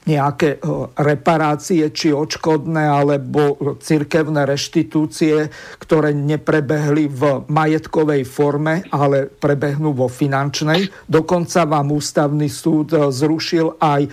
nejaké 0.09 0.57
eh, 0.57 0.61
reparácie 0.97 1.93
či 1.93 2.13
očkodné 2.13 2.89
alebo 2.89 3.57
cirkevné 3.79 4.49
reštitúcie, 4.49 5.53
ktoré 5.81 6.17
neprebehli 6.17 7.09
v 7.09 7.23
majetkovej 7.49 8.25
forme, 8.25 8.85
ale 8.89 9.29
prebehnú 9.29 9.93
vo 9.93 10.09
finančnej. 10.09 10.89
Dokonca 11.05 11.69
vám 11.69 11.93
ústavný 11.93 12.49
súd 12.49 12.97
eh, 12.97 13.01
zrušil 13.13 13.77
aj 13.81 14.03
eh, 14.05 14.13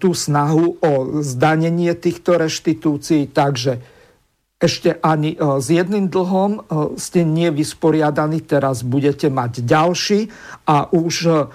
tú 0.00 0.10
snahu 0.16 0.80
o 0.80 0.92
zdanenie 1.20 1.92
týchto 1.96 2.40
reštitúcií, 2.40 3.28
takže 3.32 4.00
ešte 4.58 4.98
ani 5.06 5.38
s 5.38 5.70
jedným 5.70 6.10
dlhom 6.10 6.66
ste 6.98 7.22
nevysporiadaní, 7.22 8.42
teraz 8.42 8.82
budete 8.82 9.30
mať 9.30 9.62
ďalší 9.62 10.34
a 10.66 10.90
už 10.90 11.46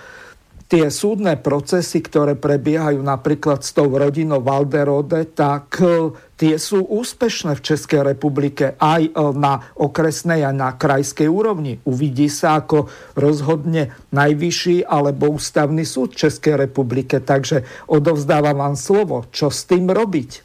tie 0.74 0.89
súdne 0.89 1.38
procesy, 1.38 2.01
ktoré 2.01 2.34
prebiehajú 2.34 2.98
napríklad 3.06 3.62
s 3.62 3.77
tou 3.77 3.94
rodinou 3.94 4.42
Valderode, 4.42 5.30
tak 5.30 5.77
e, 5.77 6.10
tie 6.34 6.58
sú 6.58 6.82
úspešné 6.89 7.53
v 7.53 7.62
Českej 7.62 8.01
republike 8.01 8.74
aj 8.82 9.01
e, 9.06 9.12
na 9.38 9.70
okresnej 9.77 10.42
a 10.42 10.50
na 10.50 10.74
krajskej 10.74 11.30
úrovni. 11.30 11.77
Uvidí 11.86 12.25
sa, 12.25 12.58
ako 12.58 12.89
rozhodne 13.13 13.94
najvyšší 14.10 14.89
alebo 14.89 15.38
ústavný 15.38 15.86
súd 15.86 16.18
Českej 16.18 16.65
republike. 16.65 17.22
Takže 17.22 17.86
odovzdávam 17.86 18.58
vám 18.58 18.74
slovo. 18.74 19.30
Čo 19.30 19.53
s 19.53 19.70
tým 19.70 19.94
robiť? 19.94 20.42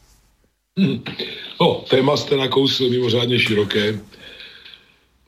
Hmm. 0.77 1.09
No, 1.57 1.89
téma 1.89 2.17
jste 2.17 2.37
nakousl 2.37 2.91
mimořádně 2.91 3.41
široké. 3.41 3.99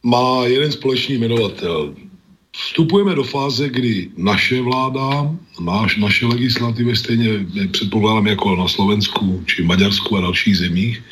Má 0.04 0.44
jeden 0.44 0.72
společný 0.72 1.16
jmenovatel 1.16 2.09
vstupujeme 2.56 3.14
do 3.14 3.24
fáze, 3.24 3.68
kdy 3.68 4.10
naše 4.16 4.60
vláda, 4.60 5.30
náš, 5.60 5.96
naše 5.96 6.26
legislativy, 6.26 6.96
stejně 6.96 7.46
předpokládám 7.72 8.26
jako 8.26 8.56
na 8.56 8.68
Slovensku 8.68 9.44
či 9.46 9.62
Maďarsku 9.62 10.16
a 10.16 10.20
dalších 10.20 10.58
zemích, 10.58 11.02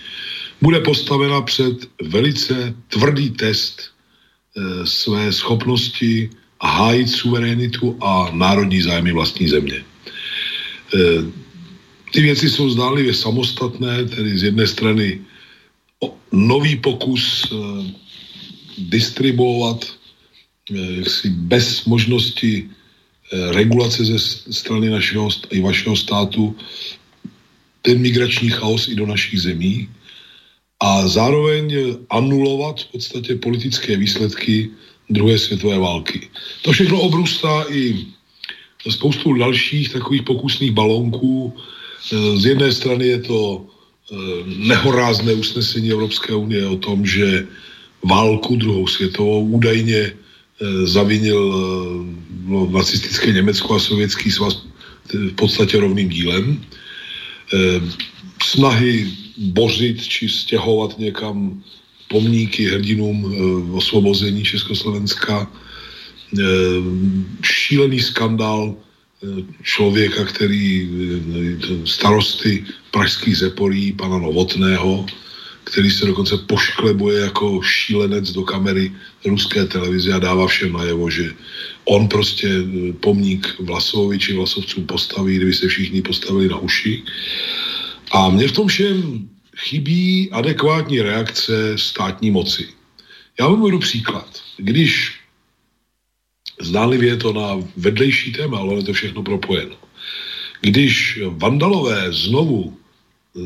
bude 0.63 0.81
postavena 0.81 1.41
před 1.41 1.87
velice 2.03 2.75
tvrdý 2.89 3.31
test 3.31 3.83
e, 3.83 4.87
své 4.87 5.33
schopnosti 5.33 6.31
hájit 6.63 7.11
suverenitu 7.11 7.97
a 8.01 8.31
národní 8.33 8.83
zájmy 8.83 9.13
vlastní 9.13 9.49
země. 9.49 9.79
E, 9.79 10.99
ty 12.13 12.21
věci 12.21 12.51
jsou 12.51 12.71
zdánlivě 12.71 13.15
samostatné, 13.15 14.05
tedy 14.05 14.39
z 14.39 14.43
jedné 14.43 14.67
strany 14.67 15.21
nový 16.33 16.77
pokus 16.77 17.47
e, 17.47 17.57
distribuovat 18.79 19.98
jaksi 20.71 21.31
bez 21.31 21.85
možnosti 21.85 22.69
eh, 22.69 23.53
regulace 23.53 24.05
ze 24.05 24.19
strany 24.53 24.91
našeho 24.91 25.29
i 25.51 25.61
vašeho 25.61 25.97
státu 25.97 26.57
ten 27.83 28.01
migrační 28.01 28.51
chaos 28.51 28.89
i 28.89 28.95
do 28.95 29.07
našich 29.07 29.41
zemí 29.41 29.89
a 30.81 31.09
zároveň 31.09 31.97
anulovat 32.11 32.81
v 32.81 32.87
podstatě 32.87 33.35
politické 33.35 33.97
výsledky 33.97 34.71
druhé 35.11 35.39
světové 35.39 35.79
války. 35.79 36.29
To 36.63 36.73
všechno 36.73 37.01
obrůstá 37.01 37.65
i 37.73 38.07
spoustu 38.91 39.33
dalších 39.33 39.93
takových 39.93 40.23
pokusných 40.23 40.73
balónků. 40.73 41.53
Eh, 41.57 42.37
z 42.37 42.45
jedné 42.47 42.73
strany 42.73 43.07
je 43.07 43.21
to 43.21 43.67
nehorázné 44.57 45.37
usnesení 45.37 45.93
Evropské 45.93 46.33
unie 46.33 46.65
o 46.65 46.81
tom, 46.81 47.05
že 47.05 47.45
válku 48.01 48.57
druhou 48.57 48.89
světovou 48.89 49.45
údajně 49.53 50.17
Eh, 50.17 50.28
zavinil 50.85 51.39
eh, 51.39 51.61
no, 52.47 52.71
nacistické 52.71 53.33
Německo 53.33 53.75
a 53.75 53.79
sovětský 53.79 54.31
svaz 54.31 54.67
v 55.13 55.33
podstatě 55.33 55.81
rovným 55.81 56.09
dílem. 56.09 56.61
Eh, 57.55 57.81
snahy 58.43 59.11
bořit 59.39 60.03
či 60.03 60.29
stěhovat 60.29 60.99
někam 60.99 61.63
pomníky 62.09 62.65
hrdinům 62.65 63.35
osvobození 63.77 64.45
Československa, 64.45 65.51
šílený 67.43 68.01
skandál 68.01 68.75
člověka, 69.63 70.25
který 70.25 70.89
starosty 71.85 72.65
pražských 72.91 73.37
zeporí, 73.37 73.93
pana 73.93 74.19
Novotného, 74.19 75.07
který 75.71 75.91
se 75.91 76.07
dokonce 76.07 76.37
pošklebuje 76.37 77.21
jako 77.21 77.63
šílenec 77.63 78.33
do 78.33 78.43
kamery 78.43 78.93
ruské 79.25 79.65
televize 79.65 80.13
a 80.13 80.19
dává 80.19 80.47
všem 80.47 80.73
najevo, 80.73 81.11
že 81.11 81.33
on 81.85 82.09
prostě 82.09 82.49
e, 82.49 82.93
pomník 82.93 83.61
Vlasovi 83.61 84.19
či 84.19 84.33
Vlasovcům 84.35 84.87
postaví, 84.87 85.37
kdyby 85.37 85.55
se 85.55 85.69
všichni 85.69 86.03
postavili 86.03 86.49
na 86.49 86.59
uši. 86.59 87.03
A 88.13 88.31
mně 88.31 88.49
v 88.49 88.53
tom 88.53 88.67
všem 88.69 89.29
chybí 89.57 90.31
adekvátní 90.33 91.03
reakce 91.03 91.79
státní 91.79 92.31
moci. 92.31 92.69
Já 93.41 93.49
vám 93.49 93.61
uvedu 93.61 93.79
příklad. 93.79 94.29
Když 94.57 95.21
zdánlivě 96.61 97.09
je 97.09 97.17
to 97.17 97.33
na 97.33 97.61
vedlejší 97.77 98.33
téma, 98.33 98.59
ale 98.59 98.75
je 98.75 98.83
to 98.83 98.93
všechno 98.93 99.23
propojeno. 99.23 99.77
Když 100.61 101.21
vandalové 101.39 102.13
znovu 102.13 102.77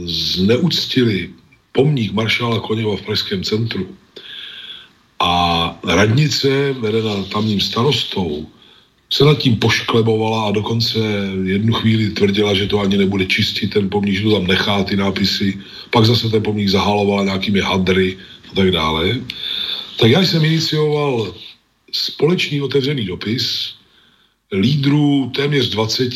zneuctili 0.07 1.42
pomník 1.73 2.13
maršála 2.13 2.61
Koněva 2.61 2.97
v 2.97 3.03
Pražském 3.03 3.45
centru 3.45 3.97
a 5.23 5.33
radnice, 5.85 6.73
vedená 6.73 7.23
tamním 7.23 7.61
starostou, 7.61 8.47
se 9.13 9.25
nad 9.25 9.39
tím 9.39 9.57
pošklebovala 9.57 10.49
a 10.49 10.57
dokonce 10.57 10.99
jednu 11.45 11.73
chvíli 11.73 12.11
tvrdila, 12.11 12.55
že 12.55 12.67
to 12.67 12.81
ani 12.81 12.97
nebude 12.97 13.27
čistit 13.27 13.71
ten 13.71 13.91
pomník, 13.91 14.17
že 14.17 14.23
to 14.23 14.33
tam 14.33 14.47
nechá 14.47 14.85
ty 14.85 14.97
nápisy, 14.97 15.59
pak 15.91 16.05
zase 16.05 16.29
ten 16.29 16.43
pomník 16.43 16.69
zahalovala 16.69 17.25
nějakými 17.25 17.61
hadry 17.61 18.17
a 18.51 18.55
tak 18.55 18.71
dále. 18.71 19.21
Tak 20.01 20.11
já 20.11 20.21
jsem 20.21 20.45
inicioval 20.45 21.35
společný 21.93 22.63
otevřený 22.63 23.05
dopis 23.05 23.75
lídrů 24.53 25.31
téměř 25.37 25.69
20 25.69 26.13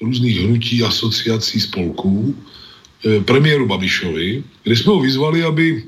různých 0.00 0.40
hnutí, 0.40 0.82
asociací, 0.82 1.60
spolků, 1.60 2.36
premiéru 3.24 3.66
Babišovi, 3.66 4.44
kde 4.62 4.76
jsme 4.76 4.92
ho 4.92 5.00
vyzvali, 5.00 5.42
aby 5.42 5.84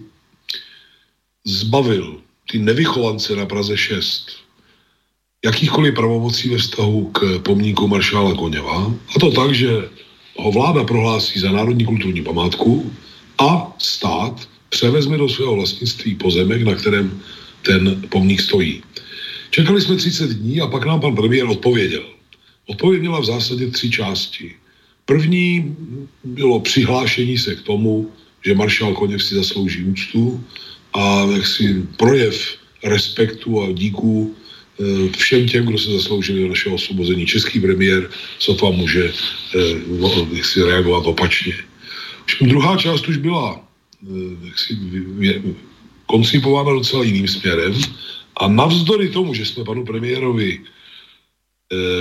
zbavil 1.46 2.20
ty 2.50 2.58
nevychovance 2.58 3.36
na 3.36 3.46
Praze 3.46 3.76
6 3.76 4.44
jakýchkoliv 5.44 5.94
pravomocí 5.94 6.48
ve 6.48 6.58
vztahu 6.58 7.04
k 7.12 7.38
pomníku 7.38 7.88
maršála 7.88 8.34
Koněva. 8.34 8.94
A 9.16 9.18
to 9.20 9.30
tak, 9.30 9.54
že 9.54 9.68
ho 10.36 10.52
vláda 10.52 10.84
prohlásí 10.84 11.40
za 11.40 11.52
národní 11.52 11.84
kulturní 11.84 12.22
památku 12.24 12.92
a 13.38 13.72
stát 13.78 14.48
převezme 14.68 15.18
do 15.18 15.28
svého 15.28 15.54
vlastnictví 15.54 16.14
pozemek, 16.14 16.62
na 16.62 16.74
kterém 16.74 17.20
ten 17.62 18.02
pomník 18.08 18.40
stojí. 18.40 18.82
Čekali 19.50 19.80
jsme 19.80 19.96
30 19.96 20.30
dní 20.30 20.60
a 20.60 20.66
pak 20.66 20.84
nám 20.84 21.00
pan 21.00 21.14
premiér 21.16 21.46
odpověděl. 21.46 22.02
Odpověď 22.66 23.00
měla 23.00 23.20
v 23.20 23.24
zásadě 23.24 23.70
tři 23.70 23.90
části. 23.90 24.54
První 25.06 25.76
bylo 26.24 26.60
přihlášení 26.60 27.38
se 27.38 27.54
k 27.54 27.62
tomu, 27.62 28.10
že 28.44 28.54
maršál 28.54 28.94
Koněv 28.94 29.22
si 29.22 29.34
zaslouží 29.34 29.84
úctu 29.84 30.44
a 30.92 31.26
jaksi 31.36 31.82
projev 31.96 32.56
respektu 32.84 33.62
a 33.62 33.72
díku 33.72 34.34
eh, 34.80 35.08
všem 35.18 35.48
těm, 35.48 35.66
kdo 35.66 35.78
se 35.78 35.90
zasloužili 35.92 36.44
o 36.44 36.48
našeho 36.48 36.74
osvobození. 36.74 37.26
Český 37.26 37.60
premiér 37.60 38.10
sotva 38.38 38.70
může 38.70 39.04
eh, 39.08 39.74
no, 40.00 40.28
jaksi 40.32 40.62
reagovat 40.62 41.06
opačně. 41.06 41.54
Druhá 42.40 42.76
část 42.76 43.08
už 43.08 43.16
byla 43.16 43.60
eh, 43.60 44.46
jaksi, 44.46 44.78
koncipována 46.06 46.72
docela 46.72 47.04
jiným 47.04 47.28
směrem 47.28 47.74
a 48.36 48.48
navzdory 48.48 49.08
tomu, 49.08 49.34
že 49.34 49.46
jsme 49.46 49.64
panu 49.64 49.84
premiérovi 49.84 50.60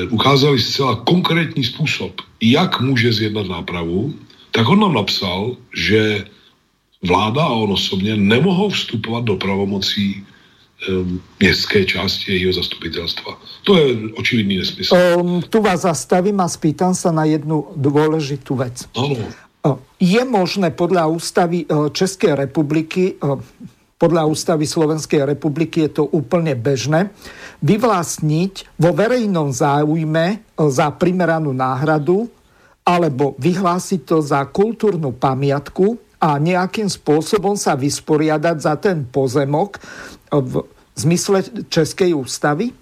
ukázali 0.10 0.60
zcela 0.60 0.96
konkrétní 0.96 1.64
způsob, 1.64 2.22
jak 2.42 2.82
může 2.82 3.14
zjednat 3.14 3.48
nápravu, 3.48 4.14
tak 4.52 4.70
on 4.70 4.80
nám 4.80 4.94
napsal, 4.94 5.58
že 5.78 6.26
vláda 7.08 7.44
a 7.44 7.50
on 7.50 7.72
osobně 7.72 8.16
nemohou 8.16 8.70
vstupovat 8.70 9.24
do 9.24 9.36
pravomocí 9.36 10.26
um, 10.90 11.22
městské 11.40 11.86
části 11.86 12.32
jejího 12.32 12.54
zastupitelstva. 12.54 13.38
To 13.64 13.78
je 13.78 13.98
očividný 14.14 14.58
nesmysl. 14.58 14.96
Um, 14.96 15.42
tu 15.42 15.62
vás 15.62 15.82
zastavím 15.82 16.40
a 16.40 16.48
spýtam 16.50 16.96
se 16.96 17.12
na 17.12 17.26
jednu 17.26 17.68
důležitou 17.76 18.56
věc. 18.56 18.86
Ano. 18.96 19.16
Je 20.00 20.26
možné 20.26 20.72
podle 20.72 21.08
ústavy 21.08 21.66
České 21.92 22.36
republiky, 22.36 23.14
podle 24.04 24.20
ústavy 24.28 24.68
Slovenské 24.68 25.24
republiky 25.24 25.88
je 25.88 26.04
to 26.04 26.12
úplně 26.12 26.60
bežné, 26.60 27.08
vyvlastniť 27.64 28.76
vo 28.76 28.92
verejnom 28.92 29.48
záujme 29.56 30.26
e, 30.28 30.38
za 30.68 30.92
primeranú 30.92 31.56
náhradu 31.56 32.28
alebo 32.84 33.40
vyhlásiť 33.40 34.04
to 34.04 34.20
za 34.20 34.44
kultúrnu 34.52 35.16
pamiatku 35.16 35.96
a 36.20 36.36
nejakým 36.36 36.92
spôsobom 36.92 37.56
sa 37.56 37.80
vysporiadať 37.80 38.58
za 38.60 38.76
ten 38.76 39.08
pozemok 39.08 39.80
e, 39.80 39.82
v 40.36 40.68
zmysle 41.00 41.72
Českej 41.72 42.12
ústavy? 42.12 42.76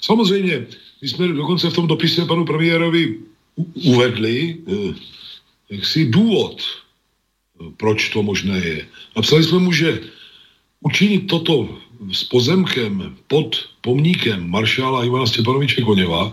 Samozřejmě. 0.00 0.66
My 1.02 1.08
jsme 1.08 1.28
dokonce 1.28 1.70
v 1.70 1.74
tom 1.74 1.86
dopise 1.86 2.24
panu 2.24 2.44
premiérovi 2.44 3.18
uvedli 3.84 4.36
eh, 4.54 4.94
jaksi 5.70 6.08
důvod, 6.08 6.62
proč 7.76 8.08
to 8.08 8.22
možné 8.22 8.58
je. 8.58 8.86
Napsali 9.16 9.44
jsme 9.44 9.58
mu, 9.58 9.72
že 9.72 10.00
učinit 10.80 11.26
toto 11.26 11.68
s 12.12 12.24
pozemkem 12.24 13.16
pod 13.26 13.56
pomníkem 13.80 14.50
maršála 14.50 15.04
Ivana 15.04 15.26
Stěpanoviče 15.26 15.82
Koněva 15.82 16.32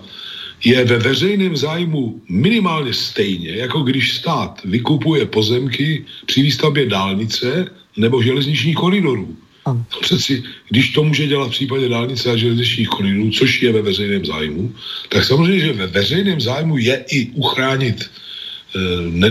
je 0.64 0.86
ve 0.86 0.98
veřejném 1.00 1.58
zájmu 1.58 2.22
minimálně 2.30 2.94
stejně, 2.94 3.52
jako 3.52 3.80
když 3.80 4.14
stát 4.14 4.62
vykupuje 4.66 5.26
pozemky 5.26 6.06
při 6.26 6.42
výstavbě 6.42 6.86
dálnice 6.86 7.68
nebo 7.98 8.24
železničních 8.24 8.76
koridorů. 8.76 9.38
Ano. 9.66 9.86
Přeci, 10.02 10.44
když 10.70 10.90
to 10.90 11.04
může 11.04 11.28
dělat 11.28 11.48
v 11.48 11.52
případě 11.52 11.90
dálnice 11.90 12.32
a 12.32 12.38
železničních 12.38 12.90
koridorů, 12.90 13.32
což 13.32 13.62
je 13.62 13.72
ve 13.72 13.82
veřejném 13.82 14.26
zájmu, 14.26 14.76
tak 15.10 15.24
samozřejmě, 15.24 15.60
že 15.60 15.74
ve 15.74 15.88
veřejném 15.88 16.42
zájmu 16.42 16.78
je 16.78 17.06
i 17.12 17.26
uchránit 17.26 18.10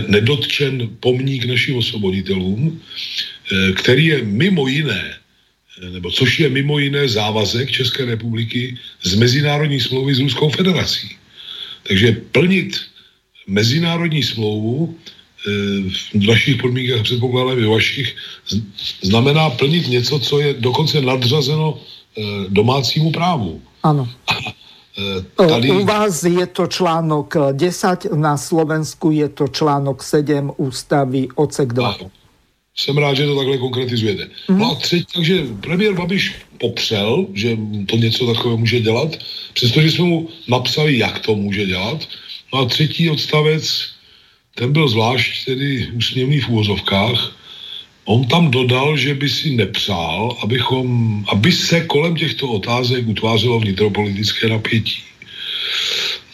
nedotčen 0.07 0.89
pomník 0.99 1.45
našim 1.45 1.75
osvoboditelům, 1.75 2.79
eh, 2.79 3.71
který 3.71 4.05
je 4.05 4.17
mimo 4.23 4.67
jiné, 4.67 5.03
eh, 5.13 5.89
nebo 5.89 6.11
což 6.11 6.39
je 6.39 6.49
mimo 6.49 6.79
jiné 6.79 7.07
závazek 7.07 7.71
České 7.71 8.05
republiky 8.05 8.77
z 9.03 9.15
mezinárodní 9.15 9.79
smlouvy 9.79 10.15
s 10.15 10.19
Ruskou 10.19 10.49
federací. 10.49 11.15
Takže 11.83 12.11
plnit 12.31 12.79
mezinárodní 13.47 14.23
smlouvu 14.23 14.95
v 16.15 16.25
našich 16.27 16.55
podmínkách, 16.61 17.03
předpokládám 17.03 17.59
i 17.59 17.65
vašich, 17.65 18.15
znamená 19.01 19.49
plnit 19.49 19.87
něco, 19.87 20.19
co 20.19 20.39
je 20.39 20.53
dokonce 20.53 21.01
nadřazeno 21.01 21.75
eh, 21.75 22.21
domácímu 22.49 23.11
právu. 23.11 23.61
Ano. 23.83 24.07
Eh, 24.31 24.62
tady... 25.35 25.71
U 25.71 25.85
vás 25.85 26.23
je 26.23 26.47
to 26.47 26.67
článok 26.67 27.33
10, 27.51 28.13
na 28.15 28.37
Slovensku 28.37 29.11
je 29.11 29.29
to 29.29 29.47
článok 29.47 30.03
7 30.03 30.53
ústavy 30.57 31.27
odsek 31.35 31.73
2. 31.73 31.87
Ano. 31.87 32.11
Jsem 32.75 32.97
rád, 32.97 33.13
že 33.13 33.25
to 33.25 33.35
takhle 33.35 33.57
konkretizujete. 33.57 34.27
Mm. 34.47 34.59
No 34.59 34.71
a 34.71 34.75
třetí, 34.75 35.05
takže 35.15 35.43
premiér 35.61 35.93
Babiš 35.93 36.35
popřel, 36.57 37.25
že 37.33 37.57
to 37.85 37.97
něco 37.97 38.27
takového 38.27 38.57
může 38.57 38.79
dělat, 38.79 39.17
přestože 39.53 39.91
jsme 39.91 40.05
mu 40.05 40.29
napsali, 40.47 40.97
jak 40.97 41.19
to 41.19 41.35
může 41.35 41.65
dělat. 41.65 42.07
No 42.53 42.59
a 42.59 42.65
třetí 42.65 43.09
odstavec 43.09 43.93
ten 44.55 44.73
byl 44.73 44.87
zvlášť 44.87 45.45
tedy 45.45 45.91
úsměvný 45.97 46.39
v 46.39 46.49
úvozovkách. 46.49 47.35
On 48.05 48.27
tam 48.27 48.51
dodal, 48.51 48.97
že 48.97 49.13
by 49.13 49.29
si 49.29 49.55
nepřál, 49.55 50.37
abychom, 50.43 50.87
aby 51.31 51.51
se 51.51 51.81
kolem 51.81 52.15
těchto 52.15 52.47
otázek 52.47 53.07
utvářelo 53.07 53.59
vnitropolitické 53.59 54.49
napětí. 54.49 55.03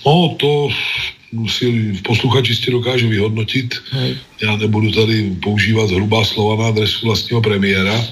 No, 0.06 0.36
to 0.40 0.70
si 1.48 1.94
posluchači 2.04 2.52
jistě 2.52 2.72
dokáže 2.72 3.08
vyhodnotit. 3.08 3.76
Hej. 3.92 4.18
Já 4.42 4.58
nebudu 4.58 4.92
tady 4.92 5.36
používat 5.44 5.92
hrubá 5.92 6.26
slova 6.26 6.64
na 6.64 6.70
adresu 6.70 7.06
vlastního 7.06 7.42
premiéra. 7.42 7.96
E, 7.96 8.06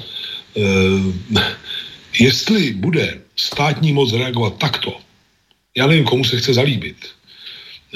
jestli 2.19 2.73
bude 2.73 3.19
státní 3.35 3.93
moc 3.93 4.13
reagovat 4.13 4.57
takto, 4.57 4.97
já 5.77 5.87
nevím, 5.87 6.05
komu 6.05 6.23
se 6.23 6.37
chce 6.37 6.53
zalíbit. 6.53 7.16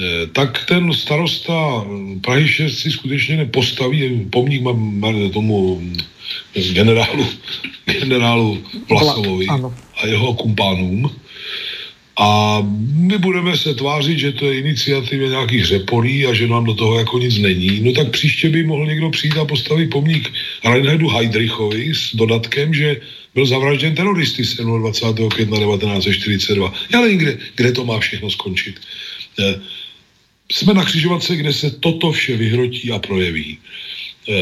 Eh, 0.02 0.26
tak 0.32 0.66
ten 0.66 0.92
starosta 0.92 1.86
Prahy 2.20 2.48
6 2.48 2.78
si 2.78 2.90
skutečně 2.90 3.36
nepostaví 3.36 4.26
pomník 4.30 4.62
tomu 5.32 5.82
eh, 6.56 6.62
generálu, 6.74 7.26
generálu 8.00 8.58
Vlasovovi 8.88 9.46
a 9.96 10.06
jeho 10.06 10.34
kumpánům. 10.34 11.10
A 12.18 12.58
my 12.94 13.18
budeme 13.18 13.56
se 13.56 13.74
tvářit, 13.74 14.18
že 14.18 14.32
to 14.32 14.46
je 14.46 14.58
iniciativa 14.58 15.28
nějakých 15.28 15.64
řepolí 15.64 16.26
a 16.26 16.34
že 16.34 16.48
nám 16.48 16.64
do 16.64 16.74
toho 16.74 16.98
jako 16.98 17.18
nic 17.18 17.38
není. 17.38 17.80
No 17.80 17.92
tak 17.92 18.10
příště 18.10 18.48
by 18.48 18.62
mohl 18.62 18.86
někdo 18.86 19.10
přijít 19.10 19.36
a 19.36 19.44
postavit 19.44 19.90
pomník 19.90 20.32
Reinhardu 20.64 21.08
Heydrichovi 21.08 21.94
s 21.94 22.16
dodatkem, 22.16 22.74
že 22.74 23.00
byl 23.34 23.46
zavražděn 23.46 23.94
teroristy 23.94 24.42
27. 24.42 25.28
května 25.28 25.56
1942. 25.56 26.72
Já 26.92 27.00
nevím, 27.00 27.18
kde, 27.18 27.38
kde 27.54 27.72
to 27.72 27.84
má 27.84 27.98
všechno 27.98 28.30
skončit. 28.30 28.80
Jsme 30.52 30.74
na 30.74 30.84
křižovatce, 30.84 31.36
kde 31.36 31.52
se 31.52 31.70
toto 31.70 32.12
vše 32.12 32.36
vyhrotí 32.36 32.92
a 32.92 32.98
projeví. 32.98 33.58
E, 34.28 34.34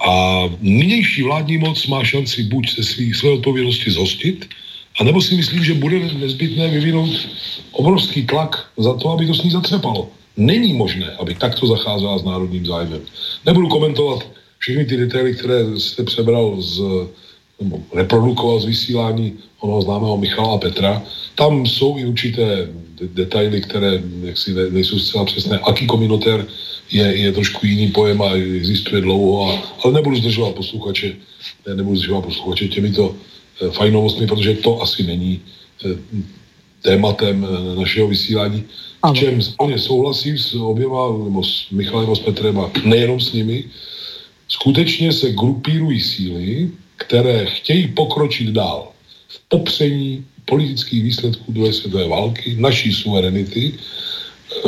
a 0.00 0.42
nynější 0.60 1.22
vládní 1.22 1.58
moc 1.58 1.86
má 1.86 2.04
šanci 2.04 2.42
buď 2.42 2.70
se 2.70 2.82
svý, 2.82 3.14
své 3.14 3.30
odpovědnosti 3.30 3.90
zhostit, 3.90 4.46
anebo 5.00 5.22
si 5.22 5.34
myslím, 5.34 5.64
že 5.64 5.74
bude 5.74 5.98
nezbytné 5.98 6.68
vyvinout 6.68 7.10
obrovský 7.72 8.26
tlak 8.26 8.70
za 8.78 8.94
to, 8.94 9.10
aby 9.10 9.26
to 9.26 9.34
s 9.34 9.42
ní 9.42 9.50
zatřepalo. 9.50 10.10
Není 10.36 10.72
možné, 10.72 11.10
aby 11.18 11.34
takto 11.34 11.66
zacházela 11.66 12.18
s 12.18 12.24
národním 12.24 12.66
zájmem. 12.66 13.02
Nebudu 13.46 13.68
komentovat 13.68 14.30
všechny 14.58 14.84
ty 14.84 14.96
detaily, 14.96 15.34
které 15.34 15.80
jste 15.80 16.04
přebral 16.04 16.62
z, 16.62 16.80
reprodukoval 17.94 18.60
z 18.60 18.64
vysílání 18.64 19.32
onoho 19.60 19.82
známého 19.82 20.16
Michala 20.16 20.58
Petra. 20.58 21.02
Tam 21.34 21.66
jsou 21.66 21.98
i 21.98 22.04
určité 22.04 22.68
detaily, 23.14 23.60
které 23.60 24.02
jaksi 24.22 24.54
ne, 24.54 24.70
nejsou 24.70 24.98
zcela 24.98 25.24
přesné. 25.24 25.58
Aký 25.58 25.86
kominotér 25.86 26.46
je, 26.90 27.16
je 27.16 27.32
trošku 27.32 27.66
jiný 27.66 27.90
pojem 27.90 28.22
a 28.22 28.34
existuje 28.34 29.02
dlouho, 29.02 29.50
a, 29.50 29.62
ale 29.84 29.94
nebudu 29.94 30.16
zdržovat 30.16 30.54
posluchače, 30.54 31.16
ne, 31.66 31.74
nebudu 31.74 31.96
zdržovat 31.96 32.24
posluchače 32.24 32.68
těmito 32.68 33.14
e, 33.62 33.70
fajnovostmi, 33.70 34.26
protože 34.26 34.54
to 34.54 34.82
asi 34.82 35.02
není 35.02 35.40
e, 35.84 35.88
tématem 36.82 37.46
e, 37.46 37.76
našeho 37.80 38.08
vysílání. 38.08 38.64
V 39.10 39.12
čem 39.12 39.38
plně 39.58 39.78
souhlasím 39.78 40.38
s 40.38 40.54
oběma, 40.54 41.14
nebo 41.24 41.44
s 41.44 41.70
Michalem 41.70 42.10
a 42.10 42.14
s 42.14 42.18
Petrem 42.18 42.60
a 42.60 42.70
nejenom 42.84 43.20
s 43.20 43.32
nimi, 43.32 43.64
skutečně 44.48 45.12
se 45.12 45.30
grupírují 45.30 46.00
síly, 46.00 46.70
které 46.98 47.46
chtějí 47.46 47.88
pokročit 47.88 48.50
dál 48.50 48.92
v 49.28 49.38
popření 49.48 50.24
politických 50.44 51.02
výsledků 51.02 51.52
druhé 51.52 51.72
světové 51.72 52.08
války, 52.08 52.56
naší 52.58 52.92
suverenity. 52.92 53.74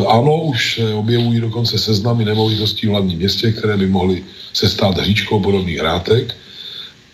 Ano, 0.09 0.45
už 0.53 0.75
se 0.75 0.95
objevují 0.95 1.41
dokonce 1.41 1.79
seznamy 1.79 2.25
nemovitostí 2.25 2.87
v 2.87 2.91
hlavním 2.91 3.19
městě, 3.19 3.53
které 3.53 3.77
by 3.77 3.87
mohly 3.87 4.25
se 4.53 4.69
stát 4.69 4.99
hříčkou 4.99 5.41
podobných 5.41 5.79
hrátek. 5.79 6.37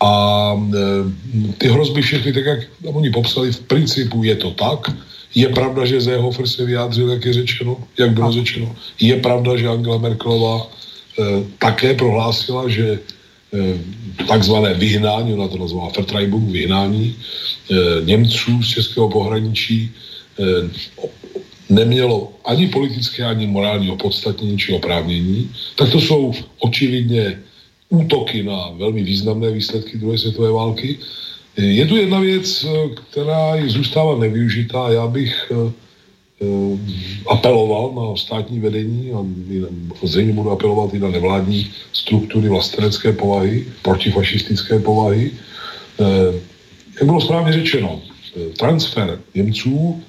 A 0.00 0.12
e, 0.52 0.79
ty 1.59 1.68
hrozby 1.68 2.02
všechny, 2.02 2.33
tak 2.33 2.44
jak 2.44 2.61
oni 2.85 3.11
popsali, 3.11 3.52
v 3.52 3.61
principu 3.61 4.24
je 4.24 4.37
to 4.37 4.50
tak. 4.50 4.92
Je 5.35 5.48
pravda, 5.48 5.85
že 5.85 6.00
Zéhofer 6.00 6.46
se 6.46 6.64
vyjádřil, 6.64 7.11
jak 7.11 7.24
je 7.24 7.33
řečeno, 7.33 7.76
jak 7.98 8.11
bylo 8.11 8.33
řečeno. 8.33 8.76
Je 9.00 9.16
pravda, 9.16 9.57
že 9.57 9.68
Angela 9.68 9.98
Merkelová 9.98 10.66
e, 10.66 11.22
také 11.59 11.94
prohlásila, 11.94 12.68
že 12.68 12.98
takzvané 14.29 14.75
vyhnání, 14.75 15.35
ona 15.35 15.49
to 15.49 15.59
nazvala 15.59 15.92
Vertreibung, 15.97 16.51
vyhnání 16.51 17.14
eh, 17.14 17.75
Němců 18.05 18.62
z 18.62 18.69
českého 18.69 19.09
pohraničí 19.09 19.90
eh, 20.38 20.71
nemělo 21.69 22.33
ani 22.45 22.66
politické, 22.69 23.25
ani 23.25 23.47
morální 23.47 23.90
opodstatnění 23.90 24.59
či 24.59 24.73
oprávnění, 24.73 25.51
tak 25.77 25.90
to 25.90 26.01
jsou 26.01 26.33
očividně 26.59 27.38
útoky 27.88 28.42
na 28.42 28.71
velmi 28.77 29.03
významné 29.03 29.51
výsledky 29.51 29.99
druhé 29.99 30.19
světové 30.19 30.51
války. 30.51 30.99
Je 31.57 31.87
tu 31.87 31.97
jedna 31.97 32.21
věc, 32.21 32.66
která 33.11 33.57
zůstává 33.66 34.19
nevyužitá. 34.19 34.90
Já 34.90 35.07
bych 35.07 35.33
Eh, 35.51 35.73
apeloval 37.27 37.92
na 37.94 38.16
státní 38.16 38.61
vedení 38.61 39.12
a 39.12 39.25
zřejmě 40.03 40.33
budu 40.33 40.51
apelovat 40.51 40.94
i 40.94 40.99
na 40.99 41.09
nevládní 41.09 41.70
struktury 41.92 42.49
vlastenecké 42.49 43.12
povahy, 43.12 43.66
protifašistické 43.83 44.79
povahy. 44.79 45.31
Eh, 46.01 46.40
jak 46.94 47.05
bylo 47.05 47.20
správně 47.20 47.53
řečeno, 47.53 48.01
eh, 48.37 48.40
transfer 48.59 49.20
Němců 49.35 50.03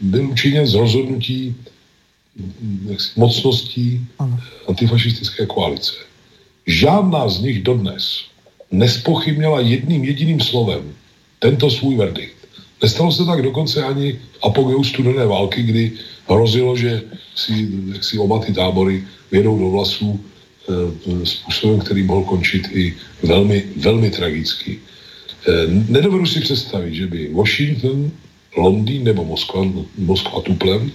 byl 0.00 0.30
učiněn 0.30 0.66
z 0.66 0.74
rozhodnutí 0.74 1.54
hm, 2.36 2.96
mocností 3.16 4.06
antifašistické 4.68 5.46
koalice. 5.46 5.94
Žádná 6.66 7.28
z 7.28 7.40
nich 7.40 7.62
dodnes 7.62 8.24
nespochybnila 8.70 9.60
jedným 9.60 10.04
jediným 10.04 10.40
slovem 10.40 10.92
tento 11.38 11.70
svůj 11.70 11.96
verdikt. 11.96 12.33
Nestalo 12.84 13.12
se 13.12 13.24
tak 13.24 13.42
dokonce 13.42 13.80
ani 13.82 14.20
apogeu 14.42 14.84
studené 14.84 15.26
války, 15.26 15.62
kdy 15.62 15.92
hrozilo, 16.28 16.76
že 16.76 17.00
si, 17.34 17.68
si 18.00 18.18
oba 18.18 18.44
ty 18.44 18.52
tábory 18.52 19.04
vědou 19.32 19.58
do 19.58 19.70
vlasů 19.70 20.20
e, 20.20 21.26
způsobem, 21.26 21.80
který 21.80 22.02
mohl 22.02 22.28
končit 22.28 22.68
i 22.72 22.94
velmi, 23.22 23.64
velmi 23.76 24.10
tragicky. 24.10 24.76
E, 24.76 25.50
nedovedu 25.88 26.26
si 26.26 26.40
představit, 26.40 26.94
že 26.94 27.06
by 27.06 27.32
Washington, 27.32 28.12
Londýn 28.56 29.04
nebo 29.04 29.24
Moskva, 29.24 29.64
Moskva 29.98 30.40
Tuplem 30.40 30.92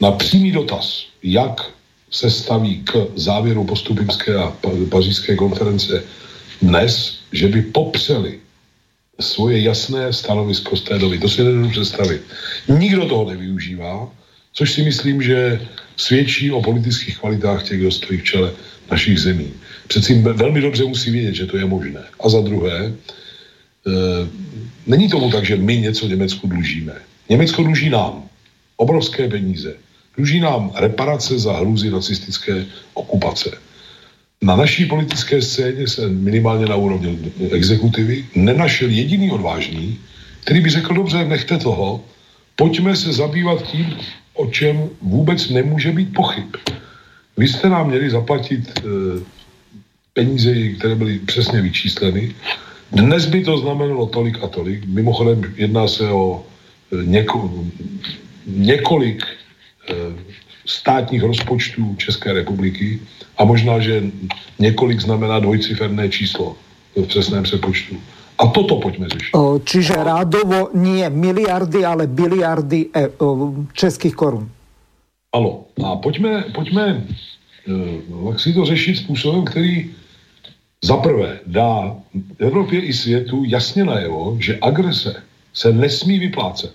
na 0.00 0.12
přímý 0.12 0.52
dotaz, 0.52 1.06
jak 1.22 1.72
se 2.10 2.30
staví 2.30 2.84
k 2.84 2.92
závěru 3.16 3.64
postupimské 3.64 4.36
a 4.36 4.52
pařížské 4.88 5.36
konference 5.36 6.04
dnes, 6.62 7.18
že 7.32 7.48
by 7.48 7.62
popřeli 7.62 8.44
svoje 9.20 9.62
jasné 9.62 10.12
stanovisko 10.12 10.76
z 10.76 10.82
té 10.82 10.98
doby. 10.98 11.18
To 11.18 11.28
si 11.28 11.44
nedovedu 11.44 11.70
představit. 11.70 12.22
Nikdo 12.68 13.06
toho 13.06 13.30
nevyužívá, 13.30 14.08
což 14.52 14.72
si 14.72 14.82
myslím, 14.82 15.22
že 15.22 15.60
svědčí 15.96 16.52
o 16.52 16.62
politických 16.62 17.18
kvalitách 17.18 17.62
těch, 17.68 17.80
kdo 17.80 17.90
stojí 17.90 18.18
v 18.18 18.24
čele 18.24 18.52
našich 18.90 19.18
zemí. 19.18 19.52
Přeci 19.88 20.14
velmi 20.14 20.60
dobře 20.60 20.84
musí 20.84 21.10
vědět, 21.10 21.34
že 21.34 21.46
to 21.46 21.56
je 21.56 21.64
možné. 21.64 22.04
A 22.20 22.28
za 22.28 22.40
druhé, 22.40 22.76
e, 22.86 22.92
není 24.86 25.08
tomu 25.08 25.30
tak, 25.30 25.44
že 25.44 25.56
my 25.56 25.80
něco 25.80 26.06
Německu 26.06 26.48
dlužíme. 26.48 26.94
Německo 27.28 27.62
dluží 27.62 27.90
nám 27.90 28.28
obrovské 28.76 29.28
peníze. 29.28 29.74
Dluží 30.16 30.40
nám 30.40 30.72
reparace 30.74 31.38
za 31.38 31.52
hrůzy 31.52 31.90
nacistické 31.90 32.66
okupace. 32.94 33.50
Na 34.42 34.56
naší 34.56 34.84
politické 34.84 35.42
scéně 35.42 35.88
se 35.88 36.08
minimálně 36.08 36.66
na 36.66 36.76
úrovni 36.76 37.18
exekutivy 37.50 38.24
nenašel 38.34 38.90
jediný 38.90 39.30
odvážný, 39.30 39.98
který 40.44 40.60
by 40.60 40.70
řekl, 40.70 40.94
dobře, 40.94 41.24
nechte 41.24 41.58
toho, 41.58 42.04
pojďme 42.56 42.96
se 42.96 43.12
zabývat 43.12 43.62
tím, 43.62 43.96
o 44.34 44.46
čem 44.46 44.88
vůbec 45.02 45.48
nemůže 45.50 45.92
být 45.92 46.14
pochyb. 46.14 46.56
Vy 47.36 47.48
jste 47.48 47.68
nám 47.68 47.88
měli 47.88 48.10
zaplatit 48.10 48.78
e, 48.78 48.82
peníze, 50.12 50.68
které 50.68 50.94
byly 50.94 51.18
přesně 51.18 51.60
vyčísleny. 51.60 52.34
Dnes 52.92 53.26
by 53.26 53.44
to 53.44 53.58
znamenalo 53.58 54.06
tolik 54.06 54.38
a 54.42 54.48
tolik. 54.48 54.84
Mimochodem 54.86 55.54
jedná 55.56 55.88
se 55.88 56.08
o 56.08 56.44
e, 56.92 57.04
něko, 57.04 57.64
několik 58.46 59.24
e, 59.88 59.94
státních 60.66 61.22
rozpočtů 61.22 61.94
České 61.98 62.32
republiky 62.32 63.00
a 63.38 63.44
možná, 63.44 63.80
že 63.80 64.02
několik 64.58 65.00
znamená 65.00 65.38
dvojciferné 65.38 66.08
číslo 66.08 66.56
v 66.96 67.06
přesném 67.06 67.42
přepočtu. 67.42 67.96
A 68.38 68.46
toto 68.46 68.76
pojďme 68.76 69.08
řešit. 69.08 69.32
Čiže 69.64 69.94
rádovo 69.96 70.68
nie 70.74 71.08
miliardy, 71.10 71.84
ale 71.84 72.06
biliardy 72.06 72.92
e, 72.92 73.08
českých 73.72 74.14
korun. 74.14 74.50
Ano. 75.32 75.64
A 75.84 75.96
pojďme, 75.96 76.44
pojďme 76.54 77.04
jak 78.30 78.40
si 78.40 78.52
to 78.52 78.64
řešit 78.64 78.96
způsobem, 78.96 79.44
který 79.44 79.90
zaprvé 80.84 81.40
dá 81.46 81.96
Evropě 82.38 82.80
i 82.80 82.92
světu 82.92 83.44
jasně 83.44 83.84
najevo, 83.84 84.36
že 84.40 84.58
agrese 84.62 85.22
se 85.54 85.72
nesmí 85.72 86.18
vyplácet. 86.18 86.74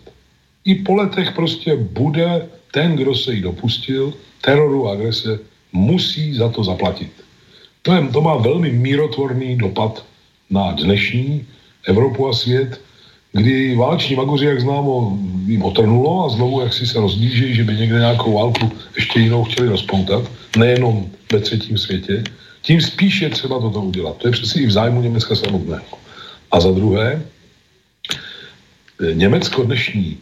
I 0.66 0.76
po 0.76 0.96
letech 0.96 1.32
prostě 1.32 1.76
bude 1.76 2.50
ten, 2.72 2.96
kdo 2.96 3.16
se 3.16 3.34
jí 3.34 3.42
dopustil, 3.42 4.14
teroru 4.42 4.88
a 4.88 4.92
agrese, 4.94 5.40
musí 5.72 6.34
za 6.34 6.50
to 6.50 6.64
zaplatit. 6.64 7.12
To, 7.82 7.94
je, 7.94 8.08
to 8.14 8.22
má 8.22 8.36
velmi 8.36 8.72
mírotvorný 8.72 9.58
dopad 9.58 10.06
na 10.50 10.72
dnešní 10.72 11.46
Evropu 11.88 12.28
a 12.28 12.34
svět, 12.34 12.82
kdy 13.34 13.76
váleční 13.76 14.16
magoři, 14.16 14.46
jak 14.46 14.62
známo, 14.62 15.18
jim 15.46 15.64
otrnulo 15.64 16.26
a 16.26 16.30
znovu, 16.30 16.62
jak 16.62 16.74
si 16.74 16.88
se 16.88 17.00
rozdíží, 17.00 17.56
že 17.56 17.64
by 17.64 17.74
někde 17.74 18.00
nějakou 18.00 18.34
válku 18.34 18.72
ještě 18.96 19.20
jinou 19.20 19.44
chtěli 19.44 19.70
rozpoutat, 19.70 20.32
nejenom 20.58 21.10
ve 21.32 21.40
třetím 21.40 21.78
světě, 21.78 22.24
tím 22.62 22.82
spíš 22.82 23.22
je 23.22 23.30
třeba 23.30 23.60
toto 23.60 23.82
udělat. 23.82 24.18
To 24.18 24.28
je 24.28 24.32
přeci 24.32 24.62
i 24.62 24.66
v 24.66 24.72
zájmu 24.72 25.02
Německa 25.02 25.36
samotného. 25.36 25.98
A 26.52 26.60
za 26.60 26.72
druhé, 26.72 27.24
Německo 29.14 29.64
dnešní 29.64 30.18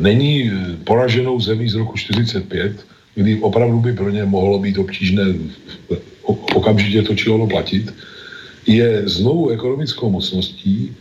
není 0.00 0.50
poraženou 0.84 1.40
zemí 1.40 1.68
z 1.68 1.74
roku 1.74 1.96
45, 1.96 2.86
kdy 3.14 3.38
opravdu 3.40 3.80
by 3.80 3.92
pro 3.92 4.10
ně 4.10 4.24
mohlo 4.24 4.58
být 4.58 4.78
obtížné 4.78 5.24
okamžitě 6.54 7.02
to 7.02 7.14
či 7.14 7.30
ono 7.30 7.46
platit, 7.46 7.94
je 8.66 9.02
znovu 9.08 9.48
ekonomickou 9.48 10.10
mocností, 10.10 10.92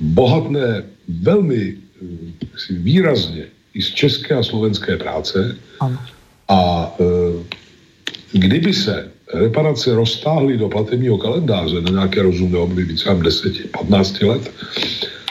bohatné 0.00 0.82
velmi 1.08 1.76
výrazně 2.70 3.44
i 3.74 3.82
z 3.82 3.88
české 3.94 4.34
a 4.34 4.42
slovenské 4.42 4.96
práce. 4.96 5.56
Ano. 5.80 5.98
A 6.48 6.92
kdyby 8.32 8.74
se 8.74 9.10
reparace 9.34 9.94
roztáhly 9.94 10.58
do 10.58 10.68
platebního 10.68 11.18
kalendáře 11.18 11.80
na 11.80 11.90
nějaké 11.90 12.22
rozumné 12.22 12.58
období, 12.58 12.94
třeba 12.94 13.14
10-15 13.14 14.26
let, 14.26 14.50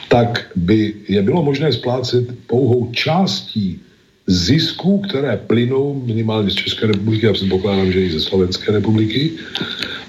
tak 0.10 0.52
by 0.56 0.94
je 1.08 1.22
bylo 1.22 1.44
možné 1.44 1.74
splácet 1.74 2.26
pouhou 2.48 2.90
částí 2.92 3.80
zisků, 4.28 5.02
které 5.10 5.38
plynou 5.38 6.02
minimálně 6.06 6.50
z 6.50 6.54
České 6.66 6.88
republiky, 6.88 7.26
já 7.26 7.34
předpokládám, 7.34 7.92
že 7.92 8.02
i 8.02 8.12
ze 8.12 8.22
Slovenské 8.22 8.72
republiky. 8.72 9.32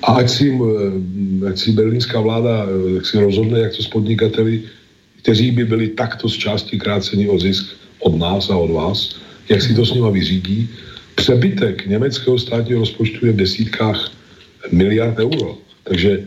A 0.02 0.20
ať 0.20 0.28
si, 0.28 0.46
eh, 0.52 1.48
ať 1.48 1.56
si 1.58 1.72
berlínská 1.72 2.20
vláda 2.20 2.68
jak 2.94 3.06
si 3.06 3.16
rozhodne, 3.20 3.60
jak 3.60 3.76
to 3.76 3.82
s 3.82 3.88
podnikateli, 3.88 4.62
kteří 5.22 5.50
by 5.50 5.64
byli 5.64 5.86
takto 5.96 6.28
z 6.28 6.36
části 6.36 6.80
krácení 6.80 7.28
o 7.28 7.36
zisk 7.38 7.76
od 8.00 8.16
nás 8.16 8.50
a 8.50 8.56
od 8.56 8.72
vás, 8.72 9.20
jak 9.48 9.60
si 9.60 9.76
to 9.76 9.84
s 9.84 9.92
nima 9.92 10.10
vyřídí. 10.10 10.68
Přebytek 11.14 11.86
německého 11.86 12.38
státního 12.38 12.80
rozpočtu 12.80 13.26
je 13.26 13.32
v 13.32 13.42
desítkách 13.44 14.12
miliard 14.72 15.18
euro. 15.20 15.58
Takže 15.84 16.24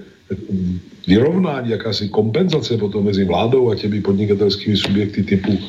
vyrovnání, 1.08 1.70
jakási 1.70 2.10
kompenzace 2.10 2.78
potom 2.78 3.06
mezi 3.06 3.26
vládou 3.26 3.70
a 3.70 3.76
těmi 3.76 4.02
podnikatelskými 4.02 4.78
subjekty 4.78 5.24
typu 5.24 5.60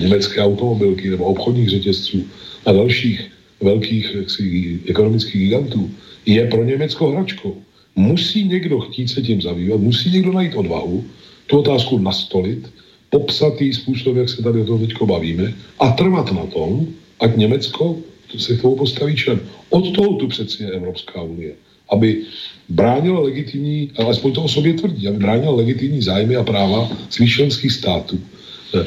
německé 0.00 0.42
automobilky 0.42 1.10
nebo 1.10 1.24
obchodních 1.24 1.68
řetězců 1.68 2.24
a 2.66 2.72
dalších 2.72 3.30
velkých 3.60 4.14
jaksi, 4.14 4.78
ekonomických 4.88 5.40
gigantů, 5.40 5.90
je 6.26 6.46
pro 6.46 6.64
Německo 6.64 7.10
hračkou. 7.10 7.56
Musí 7.96 8.44
někdo 8.44 8.80
chtít 8.80 9.08
se 9.08 9.22
tím 9.22 9.42
zabývat, 9.42 9.80
musí 9.80 10.10
někdo 10.10 10.32
najít 10.32 10.54
odvahu, 10.54 11.04
tu 11.46 11.58
otázku 11.58 11.98
nastolit, 11.98 12.72
popsat 13.10 13.54
způsob, 13.72 14.16
jak 14.16 14.28
se 14.28 14.42
tady 14.42 14.62
o 14.62 14.64
tom 14.64 14.86
teď 14.86 15.02
bavíme 15.02 15.54
a 15.80 15.90
trvat 15.90 16.32
na 16.32 16.46
tom, 16.46 16.86
ať 17.20 17.36
Německo 17.36 17.96
se 18.38 18.56
k 18.56 18.62
tomu 18.62 18.76
postaví 18.76 19.16
člen. 19.16 19.40
Od 19.70 19.94
toho 19.94 20.16
tu 20.16 20.28
přeci 20.28 20.62
je 20.62 20.70
Evropská 20.70 21.22
unie 21.22 21.54
aby 21.90 22.22
bránila 22.68 23.20
legitimní, 23.20 23.90
alespoň 23.96 24.32
to 24.32 24.42
o 24.42 24.48
sobě 24.48 24.72
tvrdí, 24.74 25.08
aby 25.08 25.18
bránila 25.18 25.54
legitimní 25.54 26.02
zájmy 26.02 26.36
a 26.36 26.44
práva 26.44 26.90
svých 27.10 27.32
členských 27.32 27.72
států. 27.72 28.20
Eh, 28.74 28.86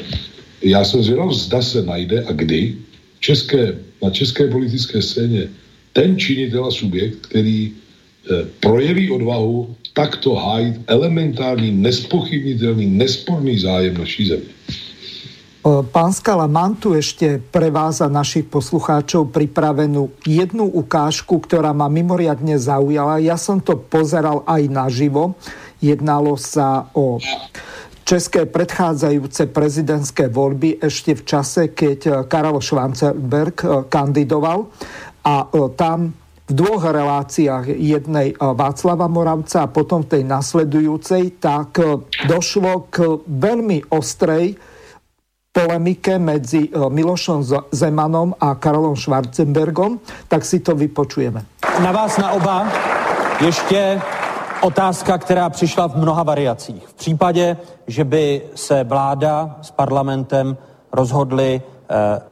já 0.62 0.84
jsem 0.84 1.02
zvědav, 1.02 1.32
zda 1.32 1.62
se 1.62 1.82
najde 1.82 2.24
a 2.24 2.32
kdy 2.32 2.74
české, 3.20 3.78
na 4.02 4.10
české 4.10 4.46
politické 4.46 5.02
scéně 5.02 5.48
ten 5.92 6.18
činitel 6.18 6.64
a 6.64 6.70
subjekt, 6.70 7.26
který 7.26 7.72
eh, 7.72 8.46
projeví 8.60 9.10
odvahu 9.10 9.74
takto 9.92 10.34
hájit 10.34 10.80
elementární, 10.86 11.70
nespochybnitelný, 11.70 12.86
nesporný 12.86 13.58
zájem 13.58 13.98
naší 13.98 14.26
země. 14.26 14.52
Pán 15.62 16.10
Skala, 16.10 16.50
mám 16.50 16.74
tu 16.74 16.90
ešte 16.90 17.38
pre 17.38 17.70
vás 17.70 18.02
a 18.02 18.10
našich 18.10 18.50
poslucháčov 18.50 19.30
pripravenú 19.30 20.10
jednu 20.26 20.66
ukážku, 20.66 21.38
ktorá 21.38 21.70
ma 21.70 21.86
mimoriadne 21.86 22.58
zaujala. 22.58 23.22
Ja 23.22 23.38
som 23.38 23.62
to 23.62 23.78
pozeral 23.78 24.42
aj 24.42 24.66
naživo. 24.66 25.38
Jednalo 25.78 26.34
sa 26.34 26.90
o 26.98 27.22
české 28.02 28.42
predchádzajúce 28.50 29.54
prezidentské 29.54 30.26
voľby 30.26 30.82
ešte 30.82 31.14
v 31.14 31.22
čase, 31.30 31.70
keď 31.70 32.26
Karel 32.26 32.58
Schwanzenberg 32.58 33.86
kandidoval 33.86 34.66
a 35.22 35.46
tam 35.78 36.10
v 36.42 36.52
dvoch 36.58 36.90
reláciách, 36.90 37.70
jednej 37.78 38.34
Václava 38.34 39.06
Moravca 39.06 39.62
a 39.62 39.70
potom 39.70 40.02
v 40.02 40.18
tej 40.18 40.22
nasledujúcej, 40.26 41.38
tak 41.38 41.78
došlo 42.26 42.90
k 42.90 43.22
veľmi 43.30 43.94
ostrej 43.94 44.71
polemike 45.52 46.18
medzi 46.18 46.68
eh, 46.72 46.88
Milošom 46.88 47.44
Zemanom 47.70 48.34
a 48.40 48.54
Karolom 48.54 48.96
Schwarzenbergom, 48.96 50.00
tak 50.28 50.44
si 50.44 50.60
to 50.60 50.74
vypočujeme. 50.74 51.44
Na 51.84 51.92
vás 51.92 52.16
na 52.16 52.30
oba 52.30 52.72
ještě 53.44 54.00
otázka, 54.62 55.18
která 55.18 55.50
přišla 55.50 55.88
v 55.88 55.96
mnoha 55.96 56.22
variacích. 56.22 56.86
V 56.88 56.94
případě, 56.94 57.56
že 57.86 58.04
by 58.04 58.42
se 58.54 58.84
vláda 58.84 59.56
s 59.62 59.70
parlamentem 59.70 60.56
rozhodli 60.92 61.62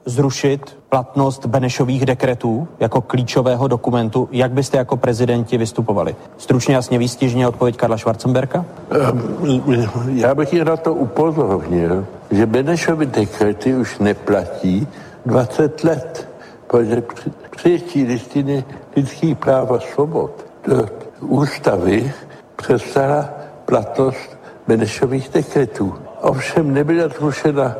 zrušit 0.04 0.76
platnost 0.88 1.46
Benešových 1.46 2.06
dekretů 2.06 2.68
jako 2.80 3.00
klíčového 3.00 3.68
dokumentu, 3.68 4.28
jak 4.32 4.52
byste 4.52 4.78
jako 4.78 4.96
prezidenti 4.96 5.58
vystupovali? 5.58 6.16
Stručně 6.38 6.74
jasně 6.74 6.98
výstižně 6.98 7.48
odpověď 7.48 7.76
Karla 7.76 7.98
Schwarzenberka? 7.98 8.64
Ehm, 8.90 9.62
já 10.08 10.34
bych 10.34 10.52
je 10.52 10.64
na 10.64 10.76
to 10.76 10.94
upozornil, 10.94 12.06
že 12.30 12.46
Benešovy 12.46 13.06
dekrety 13.06 13.74
už 13.74 13.98
neplatí 13.98 14.88
20 15.26 15.84
let, 15.84 16.28
protože 16.66 17.02
přijetí 17.50 18.04
listiny 18.04 18.64
lidských 18.96 19.36
práv 19.38 19.70
a 19.70 19.80
svobod 19.80 20.46
do 20.68 20.86
ústavy 21.20 22.12
přestala 22.56 23.28
platnost 23.64 24.38
Benešových 24.68 25.28
dekretů. 25.28 25.94
Ovšem 26.20 26.74
nebyla 26.74 27.08
zrušena 27.08 27.74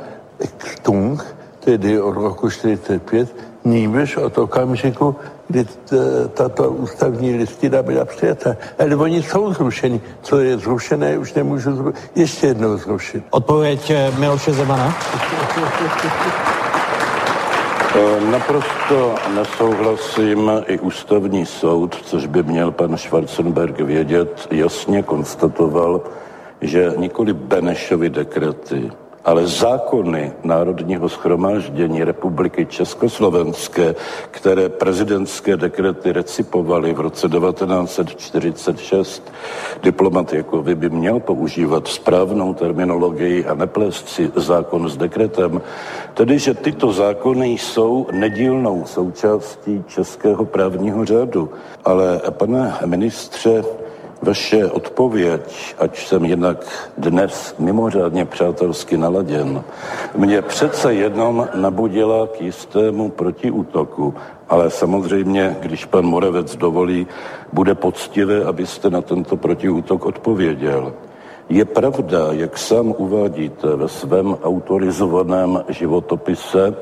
Stung, 0.58 1.36
tedy 1.60 2.00
od 2.00 2.14
roku 2.14 2.48
1945, 2.48 3.36
nýbrž 3.64 4.16
od 4.16 4.38
okamžiku, 4.38 5.16
kdy 5.48 5.66
tato 6.34 6.70
ústavní 6.70 7.36
listina 7.36 7.82
byla 7.82 8.04
přijata. 8.04 8.56
Ale 8.78 8.96
oni 8.96 9.22
jsou 9.22 9.52
zrušeni. 9.52 10.00
Co 10.22 10.38
je 10.38 10.58
zrušené, 10.58 11.18
už 11.18 11.34
nemůžu 11.34 11.76
zru... 11.76 11.94
ještě 12.14 12.46
jednou 12.46 12.76
zrušit. 12.76 13.24
Odpověď 13.30 13.90
eh, 13.90 14.12
Miloše 14.18 14.52
Zemana. 14.52 14.94
Eh, 17.94 18.30
naprosto 18.30 19.14
nesouhlasím 19.34 20.50
i 20.66 20.78
ústavní 20.78 21.46
soud, 21.46 21.94
což 22.04 22.26
by 22.26 22.42
měl 22.42 22.70
pan 22.70 22.96
Schwarzenberg 22.96 23.80
vědět, 23.80 24.48
jasně 24.50 25.02
konstatoval, 25.02 26.00
že 26.60 26.92
nikoli 26.96 27.32
Benešovy 27.32 28.10
dekrety, 28.10 28.92
ale 29.24 29.46
zákony 29.46 30.32
Národního 30.44 31.08
schromáždění 31.08 32.04
Republiky 32.04 32.66
Československé, 32.66 33.94
které 34.30 34.68
prezidentské 34.68 35.56
dekrety 35.56 36.12
recipovaly 36.12 36.92
v 36.92 37.00
roce 37.00 37.28
1946, 37.28 39.32
diplomat 39.82 40.32
jako 40.32 40.62
vy 40.62 40.74
by 40.74 40.90
měl 40.90 41.20
používat 41.20 41.88
správnou 41.88 42.54
terminologii 42.54 43.46
a 43.46 43.54
neplést 43.54 44.08
si 44.08 44.30
zákon 44.36 44.88
s 44.88 44.96
dekretem, 44.96 45.60
tedy 46.14 46.38
že 46.38 46.54
tyto 46.54 46.92
zákony 46.92 47.48
jsou 47.48 48.06
nedílnou 48.12 48.84
součástí 48.86 49.84
českého 49.86 50.44
právního 50.44 51.04
řádu. 51.04 51.50
Ale 51.84 52.20
pane 52.30 52.74
ministře, 52.84 53.64
vaše 54.22 54.66
odpověď, 54.66 55.74
ať 55.78 56.06
jsem 56.06 56.24
jinak 56.24 56.66
dnes 56.98 57.54
mimořádně 57.58 58.24
přátelsky 58.24 58.96
naladěn, 58.96 59.64
mě 60.16 60.42
přece 60.42 60.94
jenom 60.94 61.48
nabudila 61.54 62.26
k 62.26 62.40
jistému 62.40 63.08
protiútoku. 63.08 64.14
Ale 64.48 64.70
samozřejmě, 64.70 65.56
když 65.60 65.84
pan 65.84 66.04
Moravec 66.04 66.56
dovolí, 66.56 67.06
bude 67.52 67.74
poctivé, 67.74 68.44
abyste 68.44 68.90
na 68.90 69.02
tento 69.02 69.36
protiútok 69.36 70.06
odpověděl. 70.06 70.92
Je 71.48 71.64
pravda, 71.64 72.26
jak 72.30 72.58
sám 72.58 72.94
uvádíte 72.98 73.76
ve 73.76 73.88
svém 73.88 74.36
autorizovaném 74.42 75.64
životopise, 75.68 76.74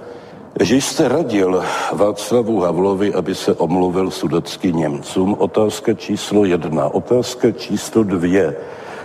že 0.60 0.76
jste 0.76 1.08
radil 1.08 1.62
Václavu 1.92 2.60
Havlovi, 2.60 3.14
aby 3.14 3.34
se 3.34 3.54
omluvil 3.54 4.10
sudeckým 4.10 4.76
Němcům. 4.76 5.36
Otázka 5.38 5.94
číslo 5.94 6.44
jedna. 6.44 6.88
Otázka 6.88 7.52
číslo 7.52 8.02
dvě. 8.02 8.56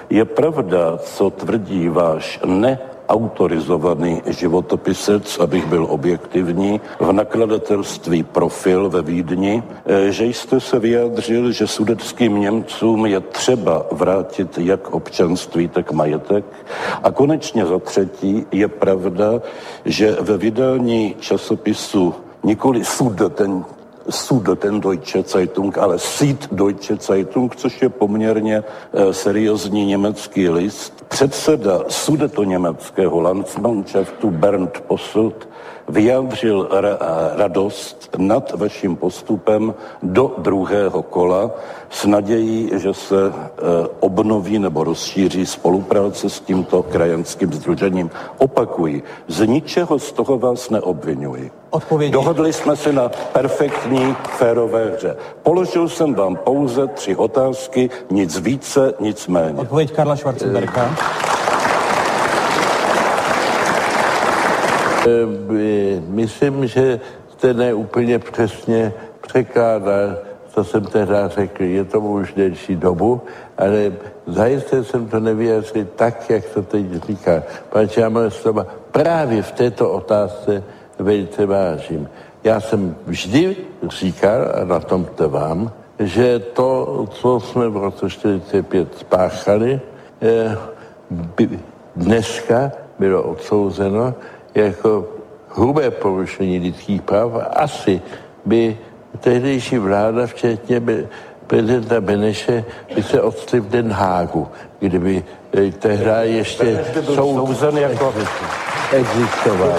Je 0.10 0.26
pravda, 0.26 0.98
co 0.98 1.30
tvrdí 1.30 1.90
váš 1.90 2.40
ne 2.46 2.93
autorizovaný 3.10 4.22
životopisec, 4.26 5.40
abych 5.40 5.66
byl 5.66 5.88
objektivní, 5.90 6.82
v 7.00 7.12
nakladatelství 7.12 8.24
Profil 8.24 8.90
ve 8.90 9.02
Vídni, 9.02 9.64
eh, 9.86 10.12
že 10.12 10.26
jste 10.26 10.60
se 10.60 10.80
vyjádřil, 10.80 11.52
že 11.52 11.68
sudeckým 11.68 12.40
Němcům 12.40 13.06
je 13.06 13.20
třeba 13.20 13.86
vrátit 13.92 14.58
jak 14.58 14.94
občanství, 14.94 15.68
tak 15.68 15.92
majetek. 15.92 16.46
A 17.04 17.12
konečně 17.12 17.66
za 17.66 17.80
třetí 17.80 18.46
je 18.52 18.68
pravda, 18.68 19.42
že 19.86 20.18
ve 20.22 20.38
vydání 20.38 21.16
časopisu 21.20 22.14
nikoli 22.44 22.86
sud, 22.86 23.22
ten 23.34 23.66
Sud 24.10 24.50
ten 24.60 24.80
Deutsche 24.80 25.24
Zeitung, 25.24 25.78
ale 25.78 26.00
Sied 26.00 26.48
Deutsche 26.52 26.96
Zeitung, 26.96 27.56
což 27.56 27.82
je 27.82 27.90
poměrně 27.90 28.64
e, 28.94 29.14
seriózní 29.14 29.86
německý 29.86 30.50
list. 30.50 31.06
Předseda 31.08 31.84
sudeto 31.88 32.44
německého 32.44 33.22
Landsmannschaftu 33.22 34.32
Bernd 34.32 34.82
Posselt 34.88 35.48
vyjádřil 35.90 36.68
ra- 36.72 36.98
radost 37.36 38.10
nad 38.18 38.52
vaším 38.52 38.96
postupem 38.96 39.74
do 40.04 40.36
druhého 40.38 41.04
kola 41.04 41.52
s 41.90 42.06
nadějí, 42.06 42.72
že 42.74 42.94
se 42.94 43.16
e, 43.28 43.32
obnoví 44.00 44.60
nebo 44.60 44.84
rozšíří 44.84 45.46
spolupráce 45.46 46.30
s 46.30 46.40
tímto 46.40 46.84
krajanským 46.84 47.54
združením. 47.54 48.10
Opakuji, 48.38 49.04
z 49.28 49.48
ničeho 49.48 50.00
z 50.00 50.12
toho 50.12 50.38
vás 50.38 50.70
neobvinuji. 50.70 51.52
Odpovědi. 51.70 52.14
Dohodli 52.14 52.54
jsme 52.54 52.76
se 52.76 52.94
na 52.94 53.10
perfektní, 53.10 54.16
férové 54.38 54.92
hře. 54.96 55.16
Položil 55.44 55.90
jsem 55.90 56.14
vám 56.14 56.36
pouze 56.36 56.88
tři 56.88 57.16
otázky, 57.16 57.90
nic 58.12 58.40
více, 58.40 58.94
nic 59.00 59.28
méně. 59.28 59.60
Odpověď 59.60 59.92
Karla 59.94 60.16
Schwarzenberga. 60.16 60.96
Myslím, 66.08 66.68
že 66.68 67.00
jste 67.32 67.54
neúplně 67.54 68.20
přesně 68.20 68.94
překládal, 69.28 70.18
co 70.54 70.64
jsem 70.64 70.86
tehdy 70.86 71.16
řekl. 71.28 71.64
Je 71.64 71.84
to 71.84 72.00
už 72.00 72.34
delší 72.34 72.76
dobu, 72.76 73.22
ale 73.58 73.94
zajisté 74.28 74.84
jsem 74.84 75.08
to 75.08 75.20
nevyjádřil 75.20 75.88
tak, 75.96 76.30
jak 76.30 76.46
to 76.46 76.62
teď 76.62 76.86
říká. 77.08 77.44
Pane 77.70 77.88
Čámové 77.88 78.32
slova 78.32 78.66
právě 78.92 79.42
v 79.42 79.52
této 79.52 79.92
otázce 79.92 80.64
velice 81.00 81.46
vážím. 81.46 82.10
Já 82.44 82.60
jsem 82.60 82.96
vždy 83.08 83.56
říkal, 83.90 84.52
a 84.62 84.64
na 84.64 84.80
tom 84.80 85.08
vám, 85.28 85.72
že 86.00 86.40
to, 86.40 87.06
co 87.12 87.40
jsme 87.40 87.70
v 87.70 87.78
roce 87.78 88.10
45 88.10 88.98
spáchali, 88.98 89.82
eh, 90.22 90.58
dneska 91.96 92.72
bylo 93.00 93.24
odsouzeno 93.24 94.14
jako 94.56 95.08
hrubé 95.50 95.92
porušení 95.92 96.60
lidských 96.60 97.02
práv. 97.02 97.32
Asi 97.56 98.02
by 98.46 98.78
tehdejší 99.20 99.78
vláda, 99.78 100.28
včetně 100.28 100.82
prezidenta 101.48 102.02
Beneše, 102.02 102.66
by 102.96 103.04
se 103.04 103.22
odstři 103.22 103.60
v 103.60 103.70
Den 103.70 103.92
Hágu, 103.92 104.48
kdyby 104.80 105.24
tehdy 105.80 106.32
ještě 106.32 106.86
souzen 107.16 107.78
jako 107.78 108.14
existoval. 108.92 109.74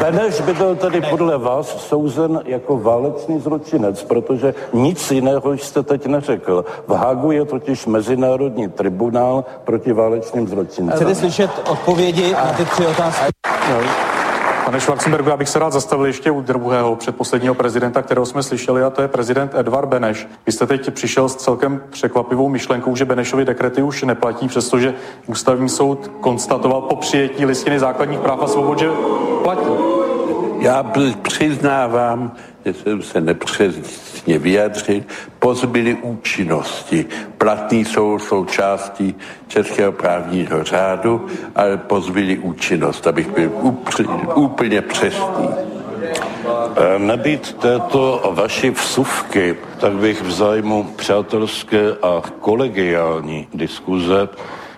Beneš 0.00 0.40
by 0.40 0.54
byl 0.54 0.76
tedy 0.76 1.00
podle 1.00 1.38
vás 1.38 1.86
souzen 1.88 2.40
jako 2.44 2.78
válečný 2.78 3.40
zločinec, 3.40 4.02
protože 4.02 4.54
nic 4.72 5.10
jiného 5.10 5.52
jste 5.52 5.82
teď 5.82 6.06
neřekl. 6.06 6.64
V 6.88 6.92
Hagu 6.92 7.30
je 7.30 7.44
totiž 7.44 7.86
Mezinárodní 7.86 8.68
tribunál 8.68 9.44
proti 9.64 9.92
válečným 9.92 10.48
zločincům. 10.48 10.96
Chcete 10.96 11.14
slyšet 11.14 11.50
odpovědi 11.70 12.32
na 12.32 12.52
ty 12.52 12.64
tři 12.64 12.86
otázky? 12.86 13.24
No. 13.70 14.15
Pane 14.66 14.80
Schwarzenbergu, 14.80 15.28
já 15.28 15.36
bych 15.36 15.48
se 15.48 15.58
rád 15.58 15.72
zastavil 15.72 16.06
ještě 16.06 16.30
u 16.30 16.40
druhého 16.40 16.96
předposledního 16.96 17.54
prezidenta, 17.54 18.02
kterého 18.02 18.26
jsme 18.26 18.42
slyšeli, 18.42 18.82
a 18.82 18.90
to 18.90 19.02
je 19.02 19.08
prezident 19.08 19.54
Edvard 19.54 19.88
Beneš. 19.88 20.28
Vy 20.46 20.52
jste 20.52 20.66
teď 20.66 20.94
přišel 20.94 21.28
s 21.28 21.36
celkem 21.36 21.82
překvapivou 21.90 22.48
myšlenkou, 22.48 22.96
že 22.96 23.04
Benešovi 23.04 23.44
dekrety 23.44 23.82
už 23.82 24.02
neplatí, 24.02 24.48
přestože 24.48 24.94
ústavní 25.26 25.68
soud 25.68 26.10
konstatoval 26.20 26.80
po 26.80 26.96
přijetí 26.96 27.44
listiny 27.46 27.78
základních 27.78 28.20
práv 28.20 28.38
a 28.42 28.46
svobod, 28.46 28.78
že 28.78 28.88
platí. 29.42 29.70
Já 30.58 30.92
přiznávám, 31.22 32.32
jsem 32.74 33.02
se 33.02 33.20
nepřesně 33.20 34.38
vyjadřil, 34.38 35.02
pozbyly 35.38 35.94
účinnosti. 35.94 37.06
Platný 37.38 37.84
jsou 37.84 38.18
součástí 38.18 39.14
českého 39.48 39.92
právního 39.92 40.64
řádu, 40.64 41.26
ale 41.54 41.76
pozbyly 41.76 42.38
účinnost, 42.38 43.06
abych 43.06 43.28
byl 43.30 43.50
úplně 44.34 44.82
přesný. 44.82 45.48
E, 46.76 46.98
nebýt 46.98 47.52
této 47.52 48.32
vaší 48.34 48.70
vsuvky, 48.70 49.56
tak 49.80 49.92
bych 49.92 50.22
v 50.22 50.30
zájmu 50.30 50.84
přátelské 50.96 51.92
a 52.02 52.22
kolegiální 52.40 53.48
diskuze 53.54 54.28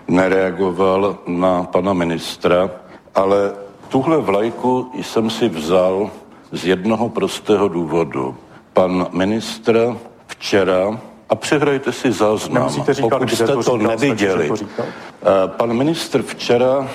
nereagoval 0.07 1.17
na 1.27 1.63
pana 1.63 1.93
ministra, 1.93 2.69
ale 3.15 3.53
tuhle 3.89 4.17
vlajku 4.17 4.91
jsem 5.01 5.29
si 5.29 5.49
vzal 5.49 6.11
z 6.51 6.65
jednoho 6.65 7.09
prostého 7.09 7.67
důvodu. 7.67 8.35
Pan 8.73 9.07
ministr 9.11 9.97
včera, 10.27 10.99
a 11.29 11.35
přehrajte 11.35 11.91
si 11.91 12.11
záznam, 12.11 12.69
říkat, 12.69 12.97
pokud 13.01 13.29
jste 13.29 13.47
to, 13.47 13.53
to 13.53 13.61
říkal, 13.61 13.77
neviděli. 13.77 14.47
To 14.49 14.55
eh, 14.83 15.47
pan 15.47 15.73
ministr 15.73 16.21
včera 16.21 16.89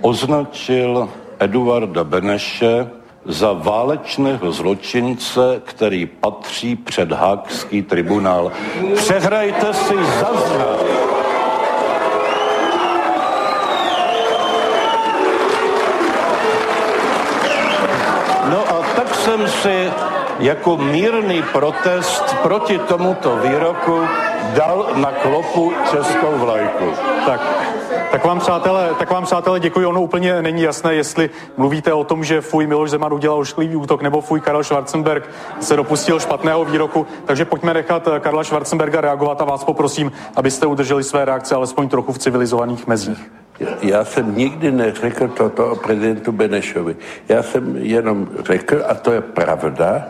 označil 0.00 1.08
Eduarda 1.38 2.04
Beneše 2.04 2.90
za 3.24 3.52
válečného 3.52 4.52
zločince, 4.52 5.62
který 5.64 6.06
patří 6.06 6.76
před 6.76 7.12
Hákský 7.12 7.82
tribunál. 7.82 8.52
Přehrajte 8.96 9.74
si 9.74 9.94
záznam. 9.94 11.15
Jsem 19.36 19.48
si 19.48 19.92
jako 20.38 20.76
mírný 20.76 21.42
protest 21.52 22.36
proti 22.42 22.78
tomuto 22.78 23.36
výroku 23.36 24.00
dal 24.54 24.86
na 24.94 25.12
klopu 25.12 25.72
českou 25.90 26.38
vlajku. 26.38 26.84
Tak, 27.26 27.40
tak 28.12 28.24
vám, 28.24 28.40
přátelé, 28.40 28.90
tak 28.98 29.10
vám, 29.10 29.24
přátelé, 29.24 29.60
děkuji. 29.60 29.86
Ono 29.86 30.02
úplně 30.02 30.42
není 30.42 30.62
jasné, 30.62 30.94
jestli 30.94 31.30
mluvíte 31.56 31.92
o 31.92 32.04
tom, 32.04 32.24
že 32.24 32.40
fuj 32.40 32.66
Miloš 32.66 32.90
Zeman 32.90 33.14
udělal 33.14 33.38
ošklivý 33.38 33.76
útok, 33.76 34.02
nebo 34.02 34.20
fuj 34.20 34.40
Karel 34.40 34.64
Schwarzenberg 34.64 35.30
se 35.60 35.76
dopustil 35.76 36.20
špatného 36.20 36.64
výroku. 36.64 37.06
Takže 37.24 37.44
pojďme 37.44 37.74
nechat 37.74 38.08
eh, 38.08 38.20
Karla 38.20 38.44
Schwarzenberga 38.44 39.00
reagovat 39.00 39.40
a 39.40 39.44
vás 39.44 39.64
poprosím, 39.64 40.12
abyste 40.36 40.66
udrželi 40.66 41.04
své 41.04 41.24
reakce 41.24 41.54
alespoň 41.54 41.88
trochu 41.88 42.12
v 42.12 42.18
civilizovaných 42.18 42.86
mezích. 42.86 43.30
Já 43.82 44.04
jsem 44.04 44.36
nikdy 44.36 44.72
neřekl 44.72 45.28
toto 45.28 45.70
o 45.70 45.76
prezidentu 45.76 46.32
Benešovi. 46.32 46.96
Já 47.28 47.42
jsem 47.42 47.76
jenom 47.76 48.28
řekl, 48.44 48.82
a 48.88 48.94
to 48.94 49.12
je 49.12 49.20
pravda, 49.20 50.08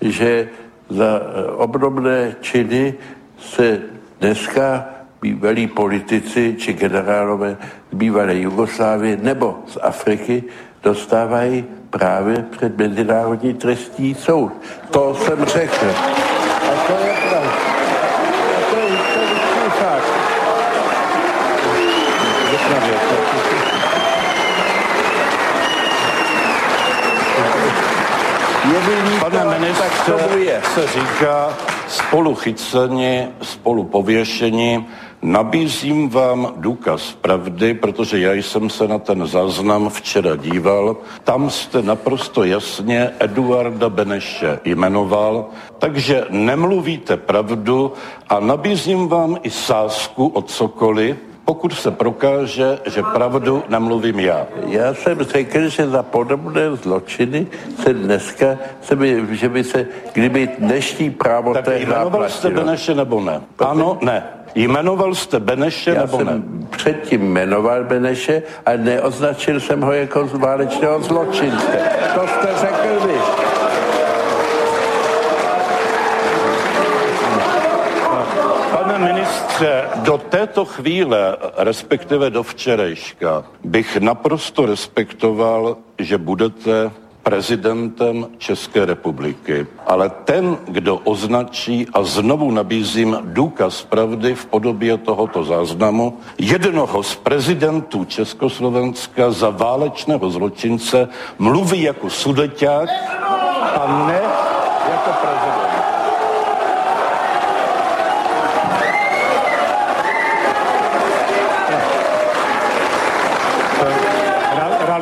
že 0.00 0.48
za 0.88 1.20
eh, 1.20 1.50
obdobné 1.50 2.36
činy 2.40 2.94
se 3.38 3.80
dneska 4.20 4.84
bývalí 5.22 5.66
politici 5.66 6.54
či 6.58 6.72
generálové 6.72 7.56
z 7.92 7.94
bývalé 7.94 8.36
Jugoslávie 8.36 9.16
nebo 9.22 9.58
z 9.66 9.78
Afriky 9.82 10.44
dostávají 10.82 11.64
právě 11.90 12.44
před 12.50 12.78
Mezinárodní 12.78 13.54
trestní 13.54 14.14
soud. 14.14 14.52
To 14.90 15.14
jsem 15.14 15.44
řekl. 15.44 15.86
A 15.86 16.86
to 16.86 16.92
je 16.92 17.14
pravda. 17.28 17.50
A 18.56 18.70
to 18.70 18.76
je, 18.76 18.88
to 18.88 19.20
je 19.64 19.70
fakt. 19.70 20.16
Pane 29.78 30.28
ministře, 30.36 30.62
se 30.74 30.86
říká 30.86 31.58
spolu 31.88 32.34
chyceni, 32.34 33.28
spolu 33.42 33.84
pověšení. 33.84 34.86
Nabízím 35.22 36.08
vám 36.08 36.52
důkaz 36.56 37.12
pravdy, 37.20 37.74
protože 37.74 38.20
já 38.20 38.32
jsem 38.32 38.70
se 38.70 38.88
na 38.88 38.98
ten 38.98 39.26
záznam 39.26 39.88
včera 39.88 40.36
díval. 40.36 40.96
Tam 41.24 41.50
jste 41.50 41.82
naprosto 41.82 42.44
jasně 42.44 43.10
Eduarda 43.18 43.88
Beneše 43.88 44.60
jmenoval, 44.64 45.46
takže 45.78 46.24
nemluvíte 46.30 47.16
pravdu 47.16 47.92
a 48.28 48.40
nabízím 48.40 49.08
vám 49.08 49.36
i 49.42 49.50
sázku 49.50 50.26
od 50.26 50.50
cokoliv, 50.50 51.16
pokud 51.46 51.72
se 51.72 51.90
prokáže, 51.90 52.78
že 52.86 53.02
pravdu 53.02 53.62
nemluvím 53.68 54.20
já. 54.20 54.46
Já 54.66 54.94
jsem 54.94 55.22
řekl, 55.22 55.68
že 55.68 55.88
za 55.88 56.02
podobné 56.02 56.76
zločiny 56.76 57.46
se 57.82 57.94
dneska, 57.94 58.46
se 58.82 58.96
by, 58.96 59.26
že 59.30 59.48
by 59.48 59.64
se, 59.64 59.86
kdyby 60.12 60.50
dnešní 60.58 61.10
právo 61.10 61.54
tak 61.54 61.68
jmenoval 61.68 62.28
jste 62.28 62.50
Beneše 62.50 62.94
nebo 62.94 63.20
ne? 63.20 63.40
Ano, 63.58 63.98
ne. 64.02 64.22
Jmenoval 64.54 65.14
jste 65.14 65.40
Beneše 65.40 65.90
Já 65.90 66.00
nebo 66.00 66.16
jsem 66.16 66.26
ne? 66.26 66.42
předtím 66.70 67.32
jmenoval 67.32 67.84
Beneše 67.84 68.42
a 68.66 68.70
neoznačil 68.76 69.60
jsem 69.60 69.80
ho 69.80 69.92
jako 69.92 70.28
válečného 70.32 71.02
zločince. 71.02 71.78
To 72.14 72.26
jste 72.26 72.48
řekl 72.60 73.06
vy. 73.06 73.15
Ministře, 79.36 79.84
do 79.96 80.18
této 80.18 80.64
chvíle, 80.64 81.36
respektive 81.56 82.30
do 82.30 82.42
včerejška, 82.42 83.44
bych 83.64 83.96
naprosto 83.96 84.66
respektoval, 84.66 85.76
že 85.98 86.18
budete 86.18 86.90
prezidentem 87.22 88.26
České 88.38 88.84
republiky. 88.84 89.66
Ale 89.86 90.10
ten, 90.24 90.56
kdo 90.68 90.96
označí, 90.96 91.86
a 91.92 92.02
znovu 92.02 92.50
nabízím 92.50 93.18
důkaz 93.22 93.82
pravdy 93.82 94.34
v 94.34 94.46
podobě 94.46 94.98
tohoto 94.98 95.44
záznamu, 95.44 96.18
jednoho 96.38 97.02
z 97.02 97.14
prezidentů 97.14 98.04
Československa 98.04 99.30
za 99.30 99.50
válečného 99.50 100.30
zločince 100.30 101.08
mluví 101.38 101.82
jako 101.82 102.10
sudeťák 102.10 102.88
a 103.74 104.06
ne 104.06 104.45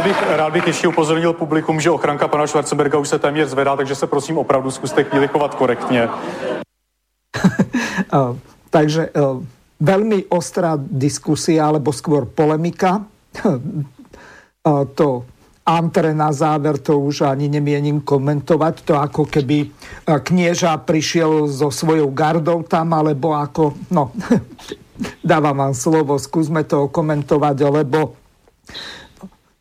bych, 0.05 0.23
rád 0.37 0.53
bych 0.53 0.67
ještě 0.67 0.89
upozornil 0.89 1.33
publikum, 1.33 1.81
že 1.81 1.91
ochranka 1.91 2.29
pana 2.29 2.47
Schwarzenberga 2.47 2.99
už 2.99 3.09
se 3.09 3.19
téměř 3.19 3.49
zvedá, 3.49 3.77
takže 3.77 3.95
se 3.95 4.07
prosím 4.07 4.39
opravdu 4.39 4.71
zkuste 4.71 5.05
chvíli 5.05 5.29
chovat 5.29 5.55
korektně. 5.55 6.09
Uh, 8.15 8.37
takže 8.71 9.11
uh, 9.11 9.43
veľmi 9.81 10.31
ostrá 10.31 10.77
diskusia, 10.79 11.67
alebo 11.67 11.93
skôr 11.93 12.27
polemika. 12.29 13.03
Uh, 13.45 14.85
to 14.95 15.25
Antre 15.65 16.13
na 16.13 16.29
záver, 16.29 16.77
to 16.77 17.01
už 17.01 17.25
ani 17.25 17.49
nemienim 17.49 18.05
komentovať. 18.05 18.85
To 18.85 19.01
ako 19.01 19.25
keby 19.25 19.73
knieža 20.05 20.77
prišiel 20.85 21.49
so 21.49 21.73
svojou 21.73 22.13
gardou 22.13 22.61
tam, 22.61 22.93
alebo 22.93 23.33
ako... 23.33 23.73
No, 23.89 24.13
dávam 25.25 25.57
vám 25.57 25.73
slovo, 25.73 26.21
skúsme 26.21 26.69
to 26.69 26.93
komentovať, 26.93 27.57
lebo 27.81 28.13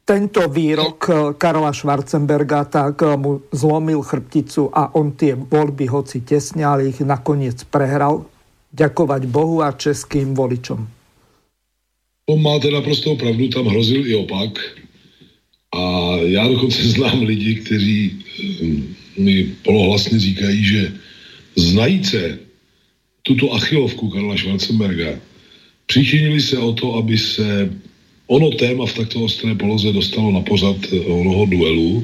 tento 0.04 0.44
výrok 0.52 1.00
Karola 1.40 1.72
Schwarzenberga 1.72 2.68
tak 2.68 3.00
mu 3.16 3.40
zlomil 3.56 4.04
chrbticu 4.04 4.68
a 4.72 4.92
on 4.96 5.16
tie 5.16 5.36
voľby, 5.36 5.88
hoci 5.88 6.28
tesne, 6.28 6.68
ale 6.68 6.92
ich 6.92 7.00
nakoniec 7.00 7.64
prehral. 7.72 8.28
Ďakovať 8.74 9.30
Bohu 9.30 9.62
a 9.62 9.70
českým 9.70 10.34
voličom. 10.34 10.82
On 12.26 12.40
máte 12.42 12.74
naprosto 12.74 13.14
pravdu, 13.16 13.54
tam 13.54 13.70
hrozil 13.70 14.02
i 14.08 14.16
opak. 14.16 14.58
A 15.76 15.82
já 16.26 16.48
dokonce 16.48 16.82
znám 16.98 17.22
lidi, 17.22 17.56
kteří 17.56 18.00
hm, 18.62 18.96
mi 19.18 19.44
polohlasně 19.64 20.20
říkají, 20.20 20.64
že 20.64 20.94
znajíce 21.56 22.40
tuto 23.24 23.54
achilovku 23.54 24.10
Karla 24.10 24.38
Schwarzenberga 24.38 25.20
přičinili 25.86 26.42
se 26.42 26.58
o 26.58 26.74
to, 26.74 26.96
aby 26.96 27.18
se 27.18 27.70
ono 28.34 28.50
téma 28.58 28.90
v 28.90 28.98
takto 28.98 29.22
ostré 29.30 29.54
poloze 29.54 29.94
dostalo 29.94 30.34
na 30.34 30.42
pozad 30.42 30.78
onoho 31.06 31.46
duelu 31.46 32.02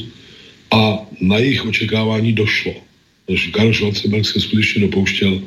a 0.72 1.02
na 1.22 1.38
jejich 1.42 1.66
očekávání 1.66 2.34
došlo. 2.38 2.74
Karl 3.52 3.74
Schwarzenberg 3.74 4.26
se 4.26 4.40
skutečně 4.40 4.82
dopouštěl 4.82 5.42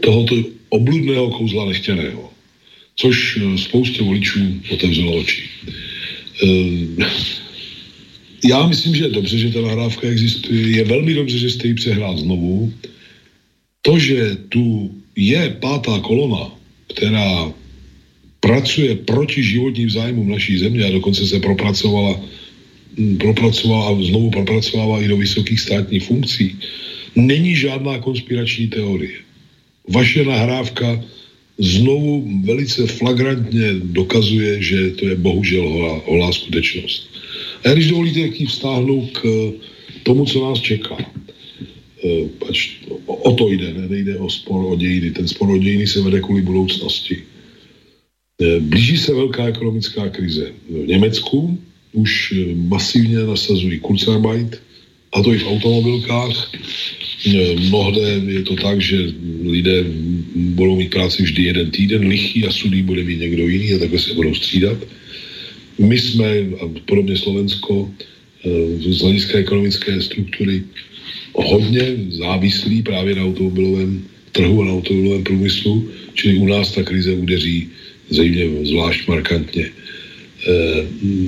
tohoto 0.00 0.34
obludného 0.68 1.30
kouzla 1.30 1.66
nechtěného, 1.70 2.30
což 2.96 3.38
spoustě 3.56 4.02
voličů 4.02 4.40
otevřelo 4.70 5.16
oči. 5.16 5.42
Já 8.44 8.66
myslím, 8.66 8.94
že 8.94 9.04
je 9.04 9.10
dobře, 9.10 9.38
že 9.38 9.52
ta 9.52 9.60
nahrávka 9.60 10.08
existuje. 10.08 10.76
Je 10.76 10.84
velmi 10.84 11.14
dobře, 11.14 11.38
že 11.38 11.50
jste 11.50 11.68
ji 11.68 11.74
přehrál 11.74 12.16
znovu. 12.16 12.72
To, 13.82 13.98
že 13.98 14.36
tu 14.48 14.90
je 15.16 15.56
pátá 15.60 15.98
kolona, 16.00 16.50
která 16.94 17.52
pracuje 18.40 18.94
proti 18.94 19.42
životním 19.42 19.90
zájmům 19.90 20.28
naší 20.28 20.58
země 20.58 20.84
a 20.84 20.90
dokonce 20.90 21.26
se 21.26 21.40
propracovala, 21.40 22.20
propracovala 23.18 23.88
a 23.88 24.02
znovu 24.02 24.30
propracovává 24.30 25.02
i 25.02 25.08
do 25.08 25.16
vysokých 25.16 25.60
státních 25.60 26.04
funkcí, 26.04 26.56
není 27.16 27.56
žádná 27.56 27.98
konspirační 27.98 28.68
teorie. 28.68 29.18
Vaše 29.88 30.24
nahrávka 30.24 31.04
znovu 31.58 32.28
velice 32.44 32.86
flagrantně 32.86 33.74
dokazuje, 33.82 34.62
že 34.62 34.90
to 34.90 35.08
je 35.08 35.16
bohužel 35.16 35.68
holá, 35.68 36.02
holá 36.06 36.32
skutečnost. 36.32 37.10
A 37.64 37.68
já 37.68 37.74
když 37.74 37.88
dovolíte, 37.88 38.20
jak 38.20 38.40
ji 38.40 38.46
vztáhnu 38.46 39.06
k 39.12 39.52
tomu, 40.02 40.24
co 40.24 40.48
nás 40.48 40.60
čeká. 40.60 40.96
Pač, 42.38 42.70
o 43.06 43.32
to 43.32 43.48
jde, 43.48 43.74
ne, 43.74 43.88
nejde 43.88 44.18
o 44.18 44.30
spor 44.30 44.64
o 44.72 44.76
dějiny. 44.76 45.10
Ten 45.10 45.28
spor 45.28 45.50
o 45.50 45.58
dějiny 45.58 45.86
se 45.86 46.00
vede 46.00 46.20
kvůli 46.20 46.42
budoucnosti. 46.42 47.16
Blíží 48.60 48.96
se 48.96 49.14
velká 49.14 49.46
ekonomická 49.46 50.08
krize. 50.08 50.52
V 50.70 50.86
Německu 50.86 51.58
už 51.92 52.34
masivně 52.54 53.18
nasazují 53.18 53.78
Kurzarbeit, 53.78 54.62
a 55.12 55.22
to 55.22 55.34
i 55.34 55.38
v 55.38 55.46
automobilkách. 55.46 56.52
Mnohde 57.68 58.00
je 58.26 58.42
to 58.42 58.56
tak, 58.56 58.80
že 58.80 59.12
lidé 59.42 59.84
budou 60.34 60.76
mít 60.76 60.90
práci 60.90 61.22
vždy 61.22 61.42
jeden 61.42 61.70
týden, 61.70 62.06
lichý 62.06 62.46
a 62.46 62.50
sudý 62.50 62.82
bude 62.82 63.04
mít 63.04 63.20
někdo 63.20 63.48
jiný 63.48 63.74
a 63.74 63.78
takhle 63.78 63.98
se 63.98 64.14
budou 64.14 64.34
střídat. 64.34 64.78
My 65.78 65.98
jsme, 65.98 66.38
a 66.60 66.68
podobně 66.86 67.16
Slovensko, 67.16 67.90
z 68.88 69.00
hlediska 69.00 69.38
ekonomické 69.38 70.00
struktury 70.02 70.62
hodně 71.34 71.96
závislí 72.08 72.82
právě 72.82 73.14
na 73.14 73.24
automobilovém 73.24 74.04
trhu 74.32 74.62
a 74.62 74.64
na 74.64 74.72
automobilovém 74.72 75.24
průmyslu, 75.24 75.88
čili 76.14 76.34
u 76.36 76.46
nás 76.46 76.72
ta 76.72 76.82
krize 76.82 77.12
udeří 77.14 77.68
zřejmě 78.10 78.66
zvlášť 78.66 79.08
markantně. 79.08 79.66
E, 79.66 79.72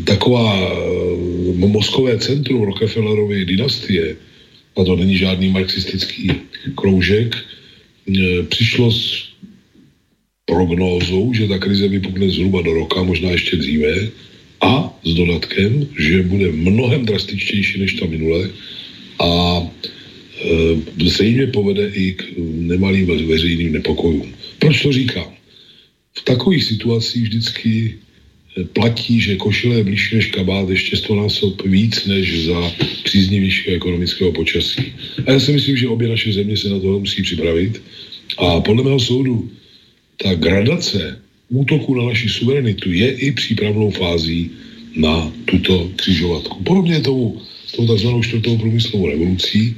taková 0.04 0.56
e, 0.56 1.66
mozkové 1.66 2.18
centrum 2.18 2.62
Rockefellerovy 2.62 3.44
dynastie, 3.44 4.16
a 4.76 4.84
to 4.84 4.96
není 4.96 5.16
žádný 5.16 5.48
marxistický 5.48 6.32
kroužek, 6.74 7.36
e, 7.36 8.42
přišlo 8.42 8.92
s 8.92 9.28
prognózou, 10.46 11.34
že 11.34 11.48
ta 11.48 11.58
krize 11.58 11.88
vypukne 11.88 12.28
zhruba 12.28 12.62
do 12.62 12.72
roka, 12.74 13.02
možná 13.02 13.30
ještě 13.30 13.56
dříve, 13.56 14.08
a 14.62 14.98
s 15.04 15.14
dodatkem, 15.14 15.86
že 15.98 16.22
bude 16.22 16.52
mnohem 16.52 17.04
drastičtější 17.04 17.80
než 17.80 17.94
ta 17.94 18.06
minule 18.06 18.50
a 19.18 19.30
e, 19.58 20.48
zřejmě 21.04 21.46
povede 21.46 21.90
i 21.94 22.12
k 22.12 22.22
nemalým 22.38 23.06
veřejným 23.06 23.72
nepokojům. 23.72 24.34
Proč 24.58 24.82
to 24.82 24.92
říkám? 24.92 25.41
V 26.14 26.22
takových 26.24 26.64
situacích 26.64 27.22
vždycky 27.22 27.94
eh, 27.94 28.64
platí, 28.64 29.20
že 29.20 29.36
košile 29.36 29.76
je 29.76 29.84
blížší 29.84 30.16
než 30.16 30.26
kabát 30.26 30.68
ještě 30.68 30.96
stonásob 30.96 31.62
víc 31.62 32.06
než 32.06 32.44
za 32.44 32.72
příznivějšího 33.04 33.76
ekonomického 33.76 34.32
počasí. 34.32 34.92
A 35.26 35.32
já 35.32 35.40
si 35.40 35.52
myslím, 35.52 35.76
že 35.76 35.88
obě 35.88 36.08
naše 36.08 36.32
země 36.32 36.56
se 36.56 36.68
na 36.68 36.78
to 36.78 37.00
musí 37.00 37.22
připravit. 37.22 37.82
A 38.38 38.60
podle 38.60 38.84
mého 38.84 39.00
soudu 39.00 39.50
ta 40.16 40.34
gradace 40.34 41.18
útoku 41.48 41.94
na 41.94 42.04
naši 42.04 42.28
suverenitu 42.28 42.92
je 42.92 43.12
i 43.12 43.32
přípravnou 43.32 43.90
fází 43.90 44.50
na 44.96 45.32
tuto 45.44 45.90
křižovatku. 45.96 46.62
Podobně 46.62 47.00
tomu, 47.00 47.40
tou 47.76 47.86
takzvanou 47.86 48.22
čtvrtou 48.22 48.58
průmyslovou 48.58 49.08
revolucí, 49.08 49.76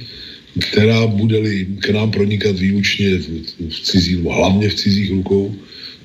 která 0.59 1.07
bude-li 1.07 1.67
k 1.79 1.89
nám 1.89 2.11
pronikat 2.11 2.59
výlučně 2.59 3.17
v, 3.17 3.27
v 3.69 3.79
cizí, 3.79 4.15
hlavně 4.15 4.69
v 4.69 4.75
cizích 4.75 5.11
rukou, 5.11 5.55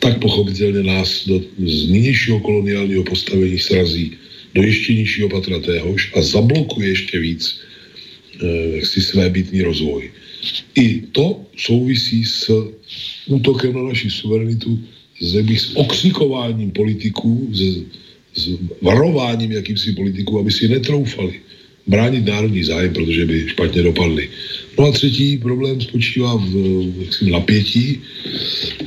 tak 0.01 0.19
pochopitelně 0.19 0.83
nás 0.83 1.29
do 1.29 1.41
z 1.59 1.89
nynějšího 1.89 2.41
koloniálního 2.41 3.05
postavení 3.05 3.59
srazí 3.59 4.17
do 4.55 4.63
ještě 4.63 4.95
nižšího 4.95 5.29
patra 5.29 5.59
téhož 5.61 6.13
a 6.17 6.23
zablokuje 6.23 6.89
ještě 6.89 7.19
víc 7.19 7.61
e, 8.43 8.87
si 8.87 9.01
své 9.01 9.31
bytný 9.31 9.63
rozvoj. 9.63 10.11
I 10.75 11.01
to 11.13 11.41
souvisí 11.57 12.25
s 12.25 12.51
útokem 13.27 13.75
na 13.75 13.83
naši 13.83 14.11
suverenitu, 14.11 14.81
s, 15.21 15.35
s 15.37 15.77
okřikováním 15.77 16.71
politiků, 16.71 17.49
s, 17.53 17.61
s 18.35 18.59
varováním 18.83 19.53
jakýmsi 19.53 19.93
politiků, 19.93 20.39
aby 20.39 20.51
si 20.51 20.69
netroufali 20.69 21.35
bránit 21.87 22.27
národní 22.27 22.65
zájem, 22.65 22.93
protože 22.93 23.27
by 23.27 23.49
špatně 23.49 23.83
dopadly. 23.83 24.29
No 24.79 24.87
a 24.87 24.93
třetí 24.93 25.39
problém 25.39 25.81
spočívá 25.81 26.37
v 26.37 26.55
jaksi, 27.01 27.31
napětí 27.31 28.01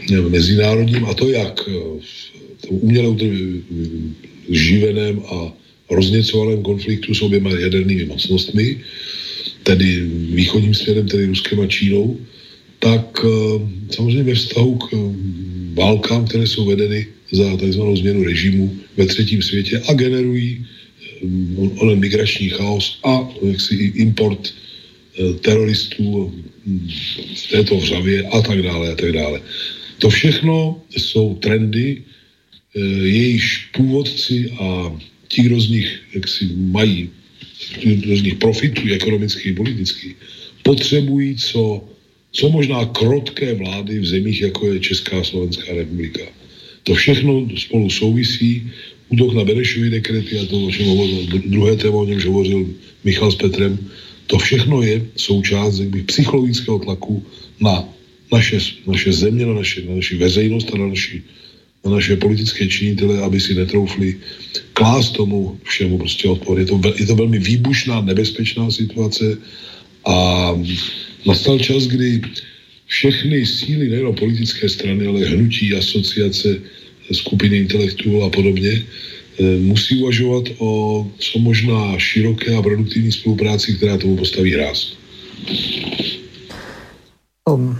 v 0.09 0.29
mezinárodním 0.29 1.05
a 1.05 1.13
to 1.13 1.29
jak 1.29 1.69
v 2.57 2.67
tom 2.67 2.77
uměle 2.81 3.15
živeném 4.49 5.19
a 5.19 5.53
rozněcovaném 5.89 6.63
konfliktu 6.63 7.13
s 7.13 7.21
oběma 7.21 7.51
jadernými 7.51 8.05
mocnostmi, 8.05 8.77
tedy 9.63 10.01
východním 10.29 10.73
směrem, 10.73 11.07
tedy 11.07 11.25
Ruskem 11.25 11.59
a 11.59 11.67
Čínou, 11.67 12.19
tak 12.79 13.19
eh, 13.25 13.29
samozřejmě 13.95 14.23
ve 14.23 14.35
vztahu 14.35 14.75
k 14.75 14.87
válkám, 15.73 16.25
které 16.25 16.47
jsou 16.47 16.65
vedeny 16.65 17.07
za 17.31 17.57
tzv. 17.57 17.81
změnu 17.95 18.23
režimu 18.23 18.75
ve 18.97 19.05
třetím 19.05 19.41
světě 19.41 19.81
a 19.87 19.93
generují 19.93 20.65
eh, 20.65 21.27
onen 21.79 21.99
migrační 21.99 22.49
chaos 22.49 22.99
a 23.03 23.29
jaksi 23.41 23.75
import 23.95 24.39
eh, 24.47 24.62
teroristů 25.41 26.33
v 27.35 27.47
této 27.51 27.77
vřavě 27.77 28.23
a 28.23 28.41
tak 28.41 28.61
dále 28.61 28.91
a 28.91 28.95
tak 28.95 29.11
dále. 29.11 29.41
To 29.99 30.09
všechno 30.09 30.81
jsou 30.97 31.35
trendy, 31.35 32.03
jejichž 33.03 33.57
původci 33.71 34.51
a 34.59 34.97
ti, 35.27 35.41
kdo 35.41 35.59
z 35.59 35.69
nich 35.69 36.01
jaksi 36.15 36.49
mají, 36.55 37.09
kdo 37.83 38.15
z 38.17 38.21
nich 38.21 38.35
profitují 38.35 38.93
ekonomicky, 38.93 39.53
politicky, 39.53 40.15
potřebují 40.63 41.35
co, 41.35 41.85
co 42.31 42.49
možná 42.49 42.85
krotké 42.85 43.53
vlády 43.53 43.99
v 43.99 44.05
zemích, 44.05 44.41
jako 44.41 44.73
je 44.73 44.79
Česká 44.79 45.19
a 45.19 45.23
Slovenská 45.23 45.73
republika. 45.73 46.21
To 46.83 46.95
všechno 46.95 47.47
spolu 47.57 47.89
souvisí. 47.89 48.71
Útok 49.09 49.33
na 49.33 49.43
Benešovy 49.43 49.89
dekrety 49.89 50.39
a 50.39 50.45
to, 50.45 50.65
o 50.65 50.71
čem 50.71 50.85
hovořil, 50.85 51.27
druhé 51.45 51.75
téma, 51.75 51.97
o 51.97 52.05
němž 52.05 52.25
hovořil 52.25 52.73
Michal 53.03 53.31
s 53.31 53.35
Petrem, 53.35 53.77
to 54.27 54.37
všechno 54.37 54.81
je 54.81 55.05
součást 55.15 55.79
bych, 55.79 56.03
psychologického 56.03 56.79
tlaku 56.79 57.25
na 57.59 57.83
naše, 58.31 58.59
naše 58.87 59.13
země, 59.13 59.45
na, 59.45 59.53
naše, 59.53 59.81
na 59.85 59.95
naši 59.95 60.17
veřejnost 60.17 60.69
a 60.73 60.77
na 60.77 60.87
naši 60.87 61.23
na 61.85 61.91
naše 61.91 62.15
politické 62.15 62.67
činitele, 62.67 63.19
aby 63.19 63.39
si 63.39 63.55
netroufli 63.55 64.15
klást 64.73 65.19
tomu 65.19 65.59
všemu 65.63 65.97
prostě 65.97 66.27
odpor. 66.27 66.59
Je 66.59 66.65
to, 66.65 66.81
je 66.95 67.05
to 67.05 67.15
velmi 67.15 67.39
výbušná, 67.39 68.01
nebezpečná 68.01 68.71
situace 68.71 69.37
a 70.05 70.15
nastal 71.27 71.59
čas, 71.59 71.87
kdy 71.87 72.21
všechny 72.87 73.45
síly, 73.45 73.89
nejen 73.89 74.15
politické 74.15 74.69
strany, 74.69 75.07
ale 75.07 75.25
hnutí, 75.25 75.73
asociace, 75.75 76.61
skupiny 77.11 77.57
intelektuálů 77.57 78.23
a 78.23 78.29
podobně, 78.29 78.83
musí 79.41 80.01
uvažovat 80.01 80.43
o 80.57 81.03
co 81.19 81.39
možná 81.39 81.97
široké 81.97 82.55
a 82.55 82.61
produktivní 82.61 83.11
spolupráci, 83.11 83.77
která 83.77 83.97
tomu 83.97 84.17
postaví 84.17 84.53
hráz. 84.53 84.93
Um, 87.43 87.75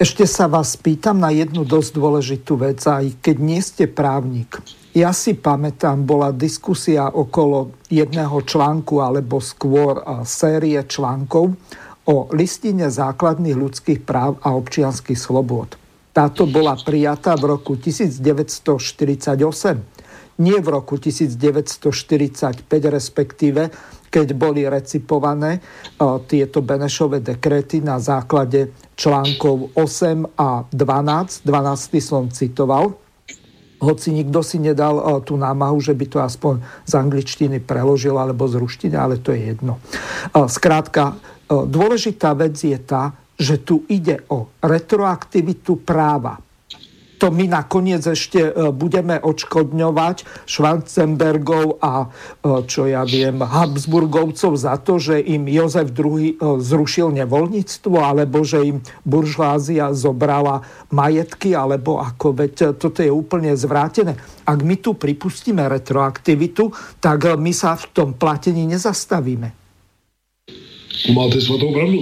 ešte 0.00 0.24
sa 0.24 0.48
vás 0.48 0.80
pýtam 0.80 1.20
na 1.20 1.28
jednu 1.28 1.60
dosť 1.68 1.90
dôležitú 1.92 2.56
vec, 2.56 2.80
aj 2.88 3.20
keď 3.20 3.36
nie 3.36 3.60
ste 3.60 3.84
právnik. 3.84 4.56
Ja 4.96 5.12
si 5.12 5.36
pamätám, 5.36 6.08
bola 6.08 6.32
diskusia 6.32 7.12
okolo 7.12 7.76
jedného 7.92 8.40
článku 8.40 9.04
alebo 9.04 9.38
skôr 9.44 10.00
série 10.24 10.80
článkov 10.82 11.52
o 12.08 12.26
listine 12.32 12.88
základných 12.88 13.54
ľudských 13.54 14.00
práv 14.02 14.40
a 14.40 14.56
občianských 14.56 15.20
slobod. 15.20 15.79
Táto 16.10 16.42
bola 16.50 16.74
prijatá 16.74 17.38
v 17.38 17.54
roku 17.54 17.78
1948, 17.78 19.38
nie 20.40 20.58
v 20.58 20.68
roku 20.72 20.96
1945, 20.96 22.66
respektíve 22.66 23.70
keď 24.10 24.34
boli 24.34 24.66
recipované 24.66 25.62
tieto 26.26 26.66
Benešové 26.66 27.22
dekrety 27.22 27.78
na 27.78 28.02
základe 28.02 28.74
článkov 28.98 29.70
8 29.78 30.34
a 30.34 30.66
12. 30.66 31.46
12. 31.46 32.02
som 32.02 32.26
citoval, 32.26 32.98
hoci 33.80 34.12
nikto 34.12 34.44
si 34.44 34.60
nedal 34.60 35.24
tú 35.24 35.40
námahu, 35.40 35.80
že 35.80 35.96
by 35.96 36.04
to 36.10 36.18
aspoň 36.20 36.60
z 36.84 36.92
angličtiny 37.00 37.64
preložil 37.64 38.12
alebo 38.18 38.44
z 38.44 38.60
ruštiny, 38.60 38.92
ale 38.92 39.16
to 39.16 39.32
je 39.32 39.56
jedno. 39.56 39.80
Skrátka, 40.36 41.16
uh, 41.16 41.64
dôležitá 41.64 42.36
vec 42.36 42.60
je 42.60 42.76
tá, 42.76 43.16
že 43.40 43.64
tu 43.64 43.88
ide 43.88 44.20
o 44.28 44.52
retroaktivitu 44.60 45.80
práva 45.80 46.36
to 47.20 47.28
my 47.28 47.44
nakoniec 47.52 48.00
ešte 48.00 48.40
e, 48.40 48.52
budeme 48.72 49.20
odškodňovať 49.20 50.48
Schwarzenbergov 50.48 51.76
a 51.84 52.08
e, 52.08 52.64
čo 52.64 52.88
ja 52.88 53.04
viem, 53.04 53.44
Habsburgovcov 53.44 54.56
za 54.56 54.80
to, 54.80 54.96
že 54.96 55.20
im 55.20 55.44
Jozef 55.44 55.92
II 55.92 56.16
e, 56.16 56.34
zrušil 56.64 57.12
nevoľníctvo, 57.20 57.96
alebo 58.00 58.40
že 58.40 58.64
im 58.64 58.80
buržlázia 59.04 59.92
zobrala 59.92 60.64
majetky, 60.88 61.52
alebo 61.52 62.00
ako, 62.00 62.32
veď 62.32 62.80
toto 62.80 63.04
je 63.04 63.12
úplne 63.12 63.52
zvrátené. 63.52 64.16
Ak 64.48 64.64
my 64.64 64.80
tu 64.80 64.96
pripustíme 64.96 65.60
retroaktivitu, 65.60 66.72
tak 67.04 67.36
my 67.36 67.52
sa 67.52 67.76
v 67.76 67.84
tom 67.92 68.08
platení 68.16 68.64
nezastavíme. 68.64 69.60
Máte 71.12 71.38
svatou 71.40 71.68
pravdu. 71.76 72.00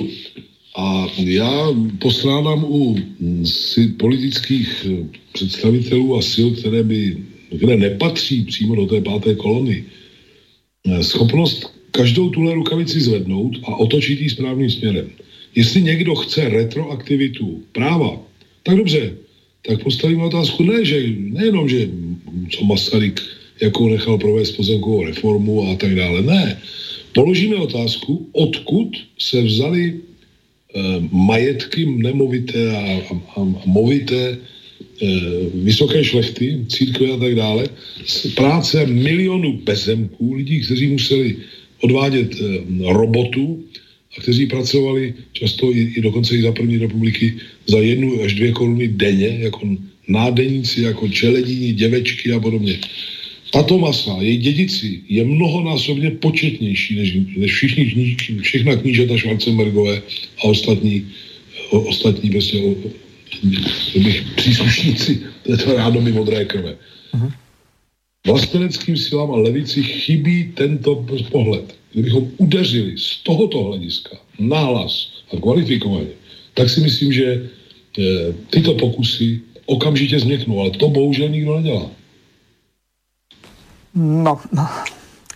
A 0.77 1.07
já 1.17 1.75
postrádám 1.99 2.65
u 2.65 2.97
si 3.45 3.89
politických 3.89 4.87
eh, 4.87 5.19
představitelů 5.33 6.17
a 6.17 6.23
sil, 6.33 6.49
které 6.51 6.83
by, 6.83 7.17
které 7.57 7.77
nepatří 7.77 8.45
přímo 8.45 8.75
do 8.75 8.87
té 8.87 9.01
páté 9.01 9.35
kolony, 9.35 9.85
eh, 10.87 11.05
schopnost 11.05 11.73
každou 11.91 12.31
tuhle 12.31 12.55
rukavici 12.55 13.01
zvednout 13.01 13.57
a 13.65 13.77
otočit 13.77 14.21
ji 14.21 14.31
správným 14.31 14.71
směrem. 14.71 15.11
Jestli 15.55 15.83
někdo 15.83 16.15
chce 16.15 16.49
retroaktivitu 16.49 17.63
práva, 17.73 18.21
tak 18.63 18.77
dobře, 18.77 19.17
tak 19.67 19.83
postavíme 19.83 20.25
otázku 20.25 20.63
ne, 20.63 20.85
že 20.85 21.03
nejenom, 21.19 21.69
že 21.69 21.89
co 22.51 22.65
Masaryk 22.65 23.23
jakou 23.61 23.89
nechal 23.89 24.19
provést 24.19 24.53
pozemkovou 24.53 25.05
reformu 25.05 25.71
a 25.71 25.77
tak 25.77 25.95
dále. 25.95 26.23
Ne. 26.23 26.61
Položíme 27.13 27.57
otázku, 27.57 28.29
odkud 28.33 28.89
se 29.19 29.43
vzali 29.43 30.01
majetky 31.11 31.87
nemovité 31.87 32.77
a, 32.77 32.81
a, 32.81 33.15
a 33.37 33.41
movité 33.67 34.37
eh, 34.37 35.07
vysoké 35.55 36.05
šlechty, 36.05 36.65
církve 36.69 37.13
a 37.13 37.17
tak 37.17 37.35
dále, 37.35 37.69
práce 38.35 38.87
milionů 38.87 39.61
bezemků, 39.65 40.35
lidí, 40.35 40.61
kteří 40.61 40.87
museli 40.87 41.37
odvádět 41.81 42.37
eh, 42.37 42.45
robotu 42.93 43.65
a 44.19 44.21
kteří 44.21 44.47
pracovali 44.47 45.15
často 45.33 45.73
i, 45.73 45.81
i 45.97 46.01
dokonce 46.01 46.37
i 46.37 46.43
za 46.43 46.53
první 46.53 46.79
republiky 46.79 47.35
za 47.67 47.79
jednu 47.79 48.23
až 48.23 48.35
dvě 48.35 48.53
koruny 48.53 48.89
denně, 48.89 49.39
jako 49.41 49.61
nádeníci, 50.09 50.83
jako 50.83 51.09
čeledíni, 51.09 51.73
děvečky 51.73 52.33
a 52.33 52.41
podobně. 52.41 52.79
Tato 53.51 53.79
masa, 53.79 54.17
její 54.21 54.37
dědici, 54.37 55.01
je 55.09 55.25
mnohonásobně 55.25 56.11
početnější 56.11 56.97
než, 56.97 57.17
než 57.37 57.55
všichni 57.55 57.85
kníž, 57.87 58.17
všechna 58.41 58.77
knížata 58.77 59.19
Schwarzenbergové 59.19 60.03
a 60.39 60.45
ostatní, 60.45 61.07
o, 61.71 61.81
ostatní 61.81 62.31
prostě, 62.31 62.59
o, 62.61 62.75
bych, 63.99 64.25
příslušníci 64.37 65.23
této 65.43 65.77
rádoby 65.77 66.13
modré 66.13 66.45
krve. 66.45 66.77
Uh-huh. 67.15 67.33
Vlasteneckým 68.27 68.97
silám 68.97 69.31
a 69.31 69.37
levici 69.37 69.83
chybí 69.83 70.53
tento 70.55 71.07
pohled. 71.31 71.75
Kdybychom 71.93 72.31
udeřili 72.37 72.99
z 72.99 73.17
tohoto 73.23 73.65
hlediska 73.65 74.17
nahlas 74.39 75.25
a 75.33 75.41
kvalifikovaně, 75.41 76.13
tak 76.55 76.71
si 76.71 76.81
myslím, 76.81 77.13
že 77.13 77.25
e, 77.25 77.43
tyto 78.51 78.75
pokusy 78.75 79.41
okamžitě 79.67 80.21
změknou, 80.21 80.61
ale 80.61 80.71
to 80.71 80.89
bohužel 80.89 81.29
nikdo 81.29 81.57
nedělá. 81.57 81.98
No, 83.97 84.41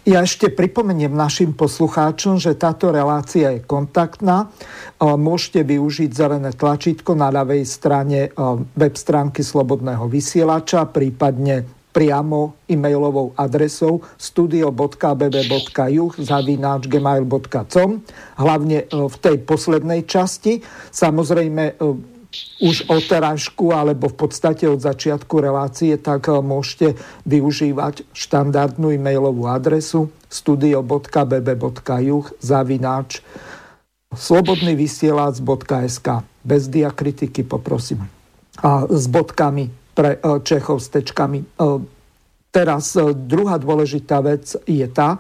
Ja 0.03 0.27
ešte 0.27 0.51
pripomeniem 0.51 1.15
našim 1.15 1.55
poslucháčom, 1.55 2.43
že 2.43 2.59
táto 2.59 2.91
relácia 2.91 3.55
je 3.55 3.63
kontaktná. 3.63 4.51
Môžete 4.99 5.63
využiť 5.63 6.11
zelené 6.11 6.51
tlačítko 6.51 7.15
na 7.15 7.31
ľavej 7.31 7.63
strane 7.63 8.35
web 8.75 8.95
stránky 8.99 9.47
Slobodného 9.47 10.11
vysielača, 10.11 10.91
prípadne 10.91 11.63
priamo 11.95 12.67
e-mailovou 12.67 13.37
adresou 13.39 14.03
studio.bb.juh 14.19 16.13
zavináč 16.19 16.83
gmail.com 16.91 17.91
hlavne 18.43 18.79
v 18.91 19.17
tej 19.23 19.37
poslednej 19.47 20.03
časti. 20.09 20.59
Samozrejme 20.91 21.79
už 22.63 22.89
od 22.89 23.03
terážku 23.05 23.73
alebo 23.73 24.09
v 24.09 24.17
podstate 24.27 24.69
od 24.69 24.81
začiatku 24.81 25.41
relácie, 25.41 25.97
tak 26.01 26.29
eh, 26.29 26.41
môžete 26.41 26.95
využívať 27.29 28.05
štandardnú 28.13 28.91
e-mailovú 28.95 29.47
adresu 29.49 30.09
studio.bb.juh 30.33 32.27
zavináč 32.41 33.21
slobodnyvysielac.sk 34.13 36.09
bez 36.45 36.69
diakritiky 36.69 37.45
poprosím. 37.45 38.09
A 38.61 38.85
s 38.89 39.09
bodkami 39.09 39.71
pre 39.93 40.17
eh, 40.17 40.41
Čechov 40.45 40.81
s 40.81 40.89
tečkami 40.93 41.39
eh, 41.41 42.02
Teraz 42.53 42.93
e, 43.01 43.17
druhá 43.17 43.57
dôležitá 43.57 44.21
vec 44.21 44.53
je 44.69 44.85
tá, 44.93 45.17
e, 45.17 45.19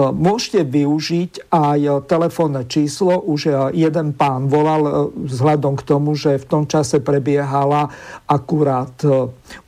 môžete 0.00 0.64
využiť 0.64 1.52
aj 1.52 2.08
telefónne 2.08 2.64
číslo. 2.64 3.20
Už 3.20 3.52
e, 3.52 3.76
jeden 3.76 4.16
pán 4.16 4.48
volal 4.48 5.12
vzhľadom 5.12 5.76
k 5.76 5.84
tomu, 5.84 6.16
že 6.16 6.40
v 6.40 6.48
tom 6.48 6.64
čase 6.64 7.04
prebiehala 7.04 7.92
akurát 8.24 8.96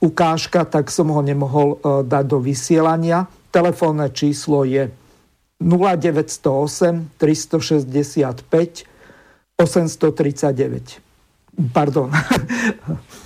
ukážka, 0.00 0.64
tak 0.64 0.88
som 0.88 1.12
ho 1.12 1.20
nemohol 1.20 1.76
dať 2.08 2.24
do 2.24 2.40
vysielania. 2.40 3.28
Telefónne 3.52 4.08
číslo 4.08 4.64
je 4.64 4.88
0908 5.60 7.12
365 7.20 8.88
839. 9.60 11.76
Pardon. 11.76 12.08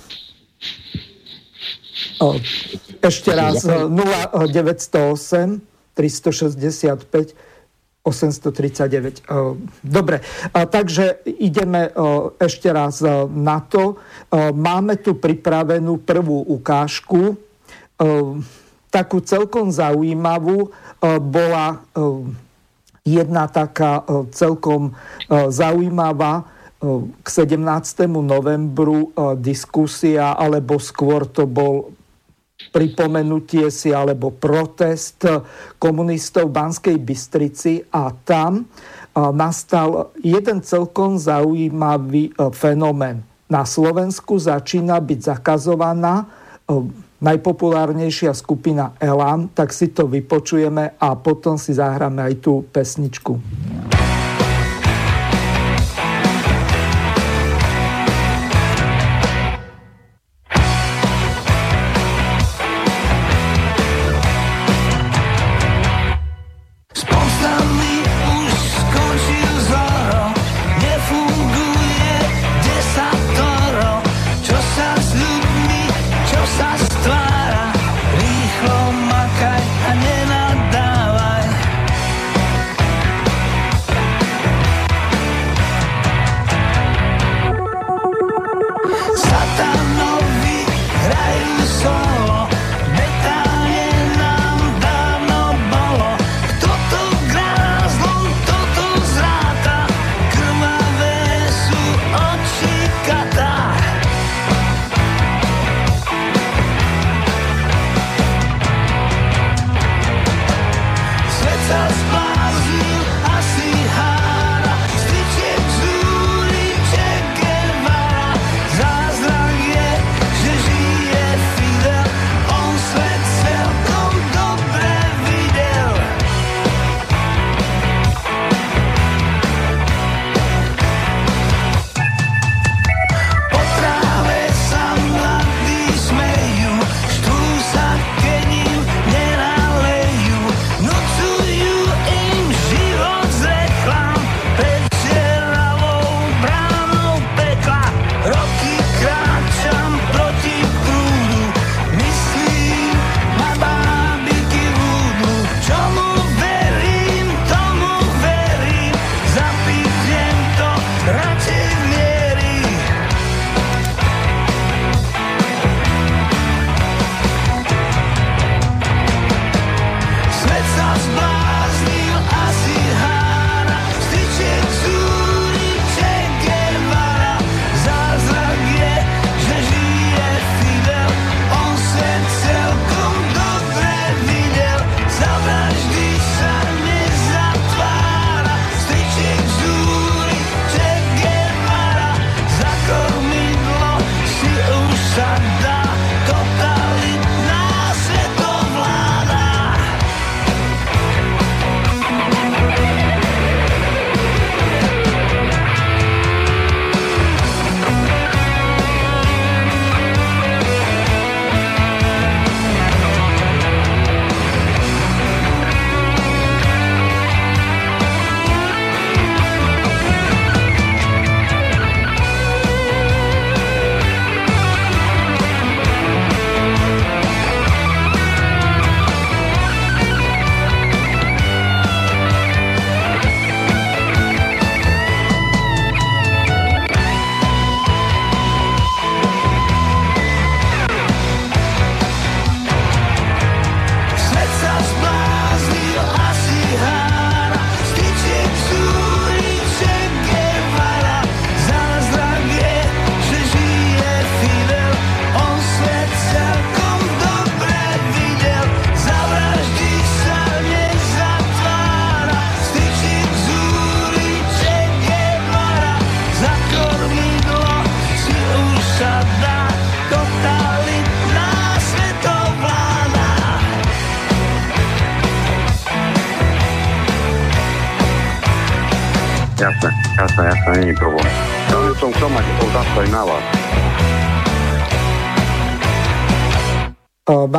Ešte 3.01 3.31
raz 3.33 3.65
0908 3.65 5.61
365 5.97 7.33
839. 8.07 9.27
Dobre, 9.83 10.23
takže 10.53 11.19
ideme 11.27 11.91
ešte 12.39 12.71
raz 12.71 13.03
na 13.27 13.59
to. 13.59 13.99
Máme 14.55 14.95
tu 15.03 15.19
pripravenú 15.19 15.99
prvú 15.99 16.47
ukážku. 16.47 17.35
Takú 18.87 19.17
celkom 19.27 19.75
zaujímavú 19.75 20.71
bola 21.19 21.83
jedna 23.03 23.51
taká 23.51 24.07
celkom 24.31 24.95
zaujímavá 25.51 26.47
k 26.77 27.27
17. 27.27 28.05
novembru 28.05 29.09
diskusia, 29.41 30.37
alebo 30.37 30.77
skôr 30.77 31.25
to 31.25 31.49
bol 31.49 31.89
pripomenutie 32.73 33.69
si 33.69 33.93
alebo 33.93 34.33
protest 34.33 35.25
komunistov 35.77 36.49
v 36.49 36.55
Banskej 36.57 36.97
Bystrici 37.01 37.81
a 37.93 38.09
tam 38.13 38.65
nastal 39.13 40.13
jeden 40.21 40.61
celkom 40.61 41.17
zaujímavý 41.17 42.33
fenomén. 42.53 43.25
Na 43.49 43.65
Slovensku 43.65 44.37
začína 44.37 45.01
byť 45.01 45.19
zakazovaná 45.37 46.29
najpopulárnejšia 47.17 48.33
skupina 48.37 48.93
Elan, 49.01 49.49
tak 49.49 49.73
si 49.73 49.89
to 49.89 50.05
vypočujeme 50.05 50.97
a 51.01 51.17
potom 51.17 51.57
si 51.57 51.73
zahráme 51.73 52.21
aj 52.21 52.33
tú 52.37 52.61
pesničku. 52.69 53.37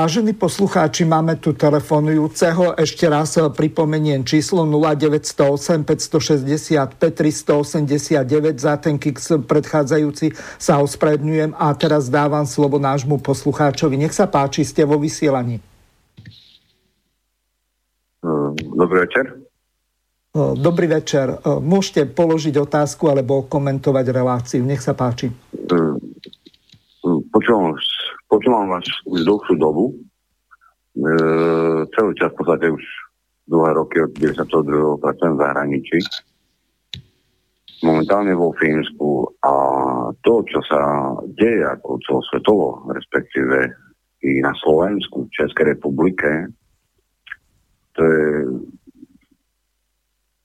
Vážení 0.09 0.33
poslucháči, 0.33 1.05
máme 1.05 1.37
tu 1.37 1.53
telefonujúceho. 1.53 2.73
Ešte 2.81 3.05
raz 3.13 3.37
pripomeniem 3.37 4.25
číslo 4.25 4.65
0908 4.65 5.85
565 5.85 6.97
389 6.97 8.57
za 8.57 8.81
ten 8.81 8.97
kix 8.97 9.37
predchádzajúci 9.37 10.33
sa 10.57 10.81
ospravedňujem 10.81 11.53
a 11.53 11.77
teraz 11.77 12.09
dávam 12.09 12.49
slovo 12.49 12.81
nášmu 12.81 13.21
poslucháčovi. 13.21 14.01
Nech 14.01 14.17
sa 14.17 14.25
páči, 14.25 14.65
ste 14.65 14.89
vo 14.89 14.97
vysielaní. 14.97 15.61
Dobrý 18.57 19.05
večer. 19.05 19.45
Dobrý 20.57 20.89
večer. 20.89 21.37
Môžete 21.45 22.09
položiť 22.09 22.57
otázku 22.57 23.13
alebo 23.13 23.45
komentovať 23.45 24.09
reláciu. 24.09 24.65
Nech 24.65 24.81
sa 24.81 24.97
páči. 24.97 25.29
Počúvam 27.05 27.77
počúvam 28.39 28.71
vás 28.71 28.87
už 29.03 29.27
dlhšiu 29.27 29.59
dobu. 29.59 29.91
E, 29.91 29.95
celý 31.91 32.15
čas 32.15 32.31
v 32.31 32.39
podstate 32.39 32.71
už 32.71 32.85
dlhé 33.51 33.71
roky 33.75 33.99
od 33.99 34.15
92. 34.15 35.03
pracujem 35.03 35.35
v 35.35 35.43
zahraničí. 35.43 35.99
Momentálne 37.83 38.39
vo 38.39 38.55
Fínsku 38.55 39.27
a 39.43 39.55
to, 40.23 40.47
čo 40.47 40.63
sa 40.71 40.83
deje 41.35 41.67
ako 41.67 41.99
celosvetovo, 42.07 42.87
respektíve 42.95 43.75
i 44.23 44.39
na 44.39 44.55
Slovensku, 44.63 45.27
v 45.27 45.35
Českej 45.35 45.75
republike, 45.75 46.47
to 47.99 48.01
je 48.07 48.27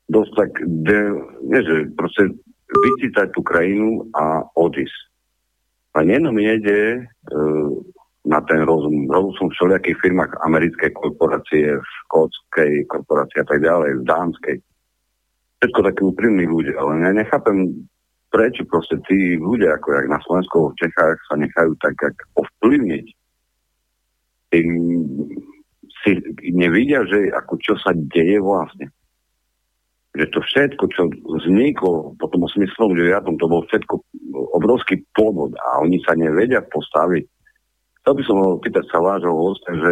dosť 0.09 0.31
tak, 0.33 0.51
de, 0.65 0.99
nie, 1.45 1.61
že 1.61 1.93
proste 1.93 2.33
vycítať 2.73 3.37
tú 3.37 3.45
krajinu 3.45 4.09
a 4.17 4.49
odísť 4.57 5.12
jedno 6.01 6.33
mi 6.33 6.49
nejde 6.49 7.05
uh, 7.05 7.69
na 8.25 8.41
ten 8.49 8.65
rozum. 8.65 9.05
Rozum 9.11 9.33
som 9.37 9.47
v 9.51 9.55
všelijakých 9.59 10.01
firmách 10.01 10.31
americkej 10.41 10.89
korporácie, 10.97 11.77
v 11.77 11.85
škótskej 12.05 12.71
korporácii 12.89 13.39
a 13.43 13.47
tak 13.47 13.59
ďalej, 13.61 14.01
v 14.01 14.07
dánskej. 14.07 14.57
Všetko 15.61 15.79
takí 15.85 16.01
úprimní 16.01 16.45
ľudia, 16.49 16.75
ale 16.81 16.91
ja 17.03 17.11
nechápem, 17.13 17.87
prečo 18.33 18.65
proste 18.65 18.97
tí 19.05 19.37
ľudia, 19.37 19.77
ako 19.77 19.87
jak 19.93 20.07
na 20.09 20.19
Slovensku, 20.25 20.57
v 20.73 20.79
Čechách, 20.81 21.17
sa 21.29 21.35
nechajú 21.37 21.71
tak 21.77 21.95
jak 22.01 22.15
ovplyvniť. 22.35 23.05
Tým 24.49 24.69
si 26.03 26.11
nevidia, 26.51 27.05
že 27.07 27.31
ako 27.31 27.53
čo 27.61 27.73
sa 27.79 27.93
deje 27.93 28.41
vlastne 28.41 28.91
že 30.13 30.29
to 30.29 30.39
všetko, 30.45 30.83
čo 30.93 31.09
vzniklo 31.41 32.13
po 32.21 32.25
tom 32.29 32.45
89. 32.45 33.41
to 33.41 33.45
bol 33.49 33.65
všetko 33.65 33.93
obrovský 34.53 35.01
podvod 35.17 35.57
a 35.57 35.81
oni 35.81 35.97
sa 36.05 36.13
nevedia 36.13 36.61
postaviť. 36.61 37.25
Chcel 38.03 38.13
by 38.13 38.23
som 38.27 38.37
pýtať 38.61 38.85
sa 38.93 39.01
vášho 39.01 39.33
hostia, 39.33 39.73
že 39.73 39.91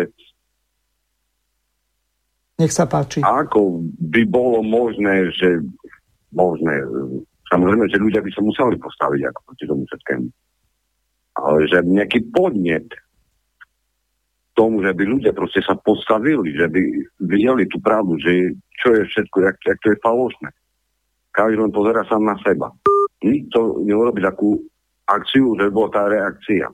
nech 2.62 2.70
sa 2.70 2.86
páči. 2.86 3.26
Ako 3.26 3.82
by 3.98 4.22
bolo 4.30 4.62
možné, 4.62 5.34
že 5.34 5.66
možné, 6.30 6.78
samozrejme, 7.50 7.90
že 7.90 7.98
ľudia 7.98 8.22
by 8.22 8.30
sa 8.30 8.46
museli 8.46 8.78
postaviť 8.78 9.22
ako 9.34 9.40
proti 9.50 9.66
tomu 9.66 9.84
všetkému. 9.90 10.28
Ale 11.42 11.60
že 11.66 11.82
nejaký 11.82 12.30
podnet 12.30 12.86
tomu, 14.54 14.84
že 14.84 14.92
by 14.92 15.04
ľudia 15.08 15.32
proste 15.32 15.64
sa 15.64 15.80
postavili, 15.80 16.52
že 16.56 16.68
by 16.68 16.82
videli 17.24 17.64
tú 17.72 17.80
pravdu, 17.80 18.20
že 18.20 18.56
čo 18.84 18.94
je 19.00 19.08
všetko, 19.08 19.38
jak, 19.48 19.56
jak 19.64 19.80
to 19.80 19.88
je 19.96 20.04
falošné. 20.04 20.50
Každý 21.32 21.56
len 21.64 21.72
pozera 21.72 22.04
sám 22.06 22.28
na 22.28 22.36
seba. 22.44 22.68
Nikto 23.24 23.86
neurobi 23.88 24.20
takú 24.20 24.60
akciu, 25.08 25.56
že 25.56 25.72
bola 25.72 25.90
tá 25.94 26.04
reakcia. 26.12 26.68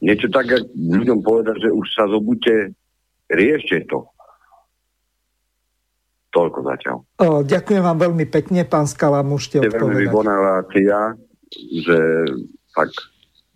Niečo 0.00 0.32
tak, 0.32 0.46
jak 0.48 0.64
ľuďom 0.72 1.20
povedať, 1.20 1.66
že 1.66 1.70
už 1.74 1.86
sa 1.92 2.06
zobudte, 2.08 2.72
riešte 3.28 3.84
to. 3.90 4.06
Toľko 6.30 6.58
zatiaľ. 6.62 6.96
O, 7.18 7.42
ďakujem 7.42 7.82
vám 7.82 7.98
veľmi 7.98 8.26
pekne, 8.30 8.62
pán 8.62 8.86
Skala, 8.86 9.26
môžete 9.26 9.66
odpovedať. 9.66 9.74
Je 9.74 9.82
veľmi 9.82 9.98
výborná 10.06 10.32
relácia, 10.38 10.96
že 11.82 11.98
fakt, 12.70 12.94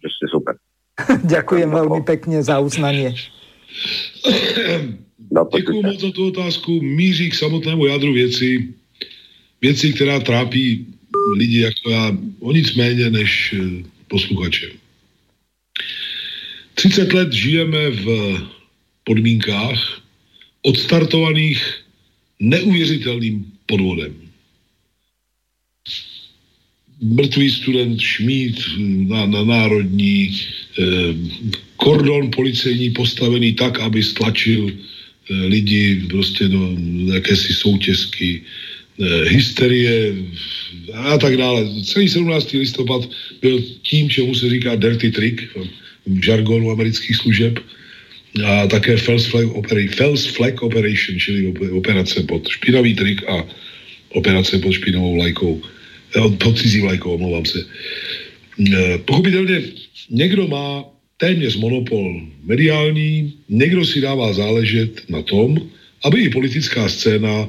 že 0.03 0.09
ste 0.11 0.27
super. 0.27 0.59
Ďakujem 1.35 1.71
veľmi 1.71 2.01
pekne 2.07 2.43
za 2.43 2.59
uznanie. 2.63 3.15
Děkuji 5.57 5.83
moc 5.83 6.01
za 6.01 6.11
tu 6.11 6.27
otázku. 6.31 6.83
Míří 6.83 7.31
k 7.31 7.35
samotnému 7.35 7.87
jádru 7.87 8.13
věci. 8.13 8.69
Věci, 9.61 9.93
která 9.93 10.21
trápí 10.21 10.87
lidi 11.37 11.61
jako 11.61 11.91
já 11.91 12.17
o 12.41 12.53
nic 12.53 12.75
méně 12.75 13.11
než 13.11 13.55
eh, 13.59 13.83
posluchače. 14.09 14.71
30 16.75 17.13
let 17.13 17.33
žijeme 17.33 17.91
v 17.91 18.07
podmínkách 19.05 20.03
odstartovaných 20.63 21.85
neuvěřitelným 22.41 23.53
podvodem 23.67 24.25
mrtvý 27.01 27.51
student 27.51 28.01
Šmít 28.01 28.57
na, 29.09 29.27
na 29.27 29.45
národní, 29.45 30.41
kordon 31.77 32.31
policejní 32.31 32.91
postavený 32.91 33.53
tak, 33.53 33.79
aby 33.81 34.03
stlačil 34.03 34.71
eh, 34.71 35.35
lidi 35.47 36.03
prostě 36.11 36.49
do 36.49 36.77
jakési 37.15 37.53
soutězky, 37.53 38.43
eh, 38.43 39.29
hysterie 39.29 40.15
a 40.95 41.19
tak 41.19 41.37
dále. 41.37 41.67
Celý 41.85 42.09
17. 42.09 42.59
listopad 42.59 43.09
byl 43.43 43.63
tím, 43.83 44.11
čemu 44.11 44.35
se 44.35 44.51
říká 44.51 44.77
dirty 44.77 45.11
trick 45.11 45.43
v 46.07 46.23
žargonu 46.25 46.71
amerických 46.71 47.17
služeb 47.17 47.59
a 48.45 48.67
také 48.67 48.97
False 48.97 49.31
Flag, 49.31 49.47
Operation, 49.55 49.95
False 49.95 50.29
Flag 50.31 50.63
Operation, 50.63 51.19
čili 51.19 51.47
operace 51.71 52.23
pod 52.27 52.49
špinavý 52.49 52.95
trik 52.95 53.23
a 53.29 53.47
operace 54.19 54.59
pod 54.59 54.73
špinavou 54.73 55.17
lajkou 55.17 55.63
pod 56.39 56.59
cizí 56.59 56.81
vlajkou, 56.81 57.15
omlouvám 57.15 57.45
se. 57.47 57.59
Pochopitelně 59.05 59.63
někdo 60.11 60.49
má 60.49 60.85
téměř 61.17 61.57
monopol 61.57 62.21
mediální, 62.45 63.33
někdo 63.49 63.85
si 63.85 64.01
dává 64.01 64.33
záležet 64.33 65.11
na 65.11 65.23
tom, 65.23 65.59
aby 66.05 66.21
i 66.21 66.29
politická 66.29 66.89
scéna 66.89 67.49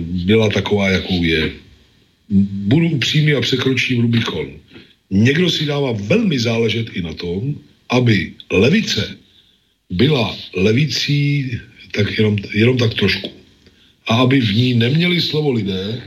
byla 0.00 0.48
taková, 0.48 0.88
jakou 0.88 1.22
je. 1.22 1.52
Budu 2.68 2.88
upřímný 2.88 3.32
a 3.32 3.40
překročím 3.40 4.00
Rubikon. 4.02 4.46
Někdo 5.10 5.50
si 5.50 5.66
dává 5.66 5.92
velmi 5.92 6.38
záležet 6.38 6.86
i 6.96 7.02
na 7.02 7.14
tom, 7.14 7.54
aby 7.90 8.32
levice 8.50 9.16
byla 9.90 10.36
levicí 10.56 11.50
tak 11.92 12.18
jenom, 12.18 12.36
jenom 12.54 12.76
tak 12.78 12.94
trošku. 12.94 13.30
A 14.06 14.16
aby 14.16 14.40
v 14.40 14.54
ní 14.54 14.74
neměli 14.74 15.20
slovo 15.20 15.52
lidé, 15.52 16.02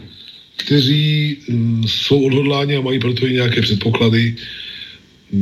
kteří 0.56 1.38
mm, 1.48 1.84
jsou 1.88 2.26
odhodláni 2.26 2.76
a 2.76 2.82
mají 2.82 3.00
proto 3.00 3.28
i 3.28 3.34
nějaké 3.34 3.62
předpoklady 3.62 4.36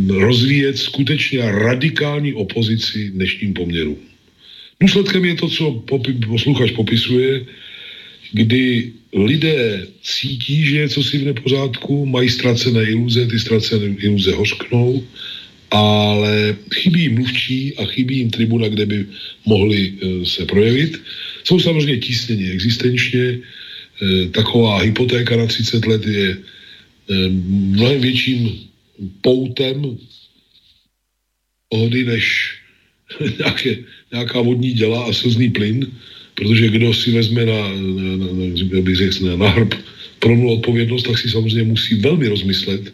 rozvíjet 0.09 0.77
skutečně 0.77 1.41
radikální 1.41 2.33
opozici 2.33 3.09
dnešním 3.09 3.53
poměrům. 3.53 3.97
Důsledkem 4.81 5.25
je 5.25 5.35
to, 5.35 5.49
co 5.49 5.71
popi- 5.71 6.27
posluchač 6.27 6.71
popisuje, 6.71 7.45
kdy 8.31 8.91
lidé 9.13 9.87
cítí, 10.03 10.65
že 10.65 10.77
je 10.77 10.89
co 10.89 11.03
si 11.03 11.17
v 11.17 11.25
nepořádku, 11.25 12.05
mají 12.05 12.29
ztracené 12.29 12.83
iluze, 12.83 13.25
ty 13.27 13.39
ztracené 13.39 13.95
iluze 13.99 14.35
hořknou, 14.35 15.03
ale 15.71 16.55
chybí 16.73 17.01
jim 17.01 17.15
mluvčí 17.15 17.73
a 17.77 17.85
chybí 17.85 18.17
jim 18.17 18.29
tribuna, 18.29 18.67
kde 18.67 18.85
by 18.85 19.05
mohli 19.45 19.93
e, 19.93 20.25
se 20.25 20.45
projevit. 20.45 21.01
Jsou 21.43 21.59
samozřejmě 21.59 21.97
tísněni 21.97 22.49
existenčně, 22.51 23.39
Eh, 23.95 24.27
taková 24.27 24.81
hypotéka 24.81 25.35
na 25.35 25.47
30 25.47 25.85
let 25.85 26.05
je 26.05 26.37
eh, 27.09 27.29
mnohem 27.71 28.01
větším 28.01 28.64
poutem 29.21 29.97
pohody 31.69 32.03
než 32.03 32.55
nějaké, 33.39 33.77
nějaká 34.11 34.41
vodní 34.41 34.73
děla 34.73 35.05
a 35.05 35.13
slzný 35.13 35.49
plyn, 35.49 35.91
protože 36.35 36.67
kdo 36.67 36.93
si 36.93 37.11
vezme 37.11 37.45
na, 37.45 37.61
na, 37.75 38.17
na, 38.17 38.27
na, 38.27 38.81
bych 38.81 39.21
na, 39.21 39.35
na 39.35 39.49
hrb 39.49 39.73
plnou 40.19 40.53
odpovědnost, 40.53 41.03
tak 41.03 41.17
si 41.17 41.29
samozřejmě 41.29 41.63
musí 41.63 41.95
velmi 41.95 42.27
rozmyslet, 42.27 42.93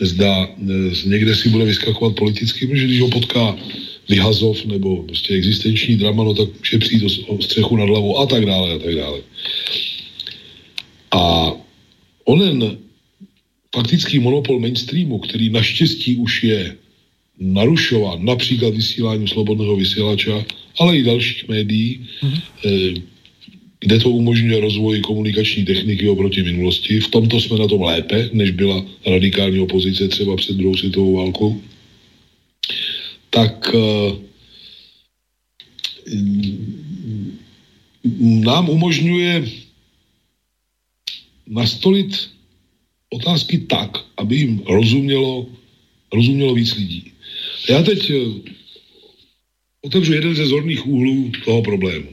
zda 0.00 0.48
eh, 0.48 1.08
někde 1.08 1.36
si 1.36 1.48
bude 1.48 1.64
vyskakovat 1.64 2.16
politicky, 2.16 2.66
protože 2.66 2.84
když 2.84 3.00
ho 3.00 3.08
potká 3.08 3.56
vyhazov 4.08 4.64
nebo 4.64 5.02
prostě 5.02 5.34
existenční 5.34 5.96
drama, 5.96 6.24
no 6.24 6.34
tak 6.34 6.48
může 6.58 6.78
přijít 6.78 7.04
o 7.26 7.42
střechu 7.42 7.76
nad 7.76 7.88
hlavou 7.88 8.18
a 8.18 8.26
tak 8.26 8.46
dále 8.46 8.74
a 8.74 8.78
tak 8.78 8.94
dále. 8.94 9.20
A 11.10 11.52
onen 12.24 12.78
faktický 13.74 14.18
monopol 14.18 14.60
mainstreamu, 14.60 15.18
který 15.18 15.50
naštěstí 15.50 16.16
už 16.16 16.44
je 16.44 16.76
narušován, 17.38 18.24
například 18.24 18.74
vysílání 18.74 19.28
slobodného 19.28 19.76
vysílača, 19.76 20.44
ale 20.78 20.96
i 20.96 21.02
dalších 21.02 21.48
médií, 21.48 22.06
mm-hmm. 22.22 23.02
kde 23.80 23.98
to 23.98 24.10
umožňuje 24.10 24.60
rozvoj 24.60 25.00
komunikační 25.00 25.64
techniky 25.64 26.08
oproti 26.08 26.42
minulosti. 26.42 27.00
V 27.00 27.08
tomto 27.08 27.40
jsme 27.40 27.58
na 27.58 27.68
tom 27.68 27.82
lépe, 27.82 28.30
než 28.32 28.50
byla 28.50 28.84
radikální 29.06 29.60
opozice 29.60 30.08
třeba 30.08 30.36
před 30.36 30.56
druhou 30.56 30.76
světovou 30.76 31.16
válkou. 31.16 31.60
Tak 33.30 33.74
uh, 33.74 34.18
nám 38.44 38.68
umožňuje 38.68 39.44
nastolit 41.46 42.30
otázky 43.10 43.58
tak, 43.58 43.90
aby 44.16 44.36
jim 44.36 44.62
rozumělo, 44.66 45.46
rozumělo 46.14 46.54
víc 46.54 46.74
lidí. 46.74 47.12
Já 47.68 47.82
teď 47.82 48.10
eh, 48.10 48.16
otevřu 49.82 50.12
jeden 50.12 50.34
ze 50.34 50.46
zorných 50.46 50.86
úhlů 50.86 51.32
toho 51.44 51.62
problému. 51.62 52.08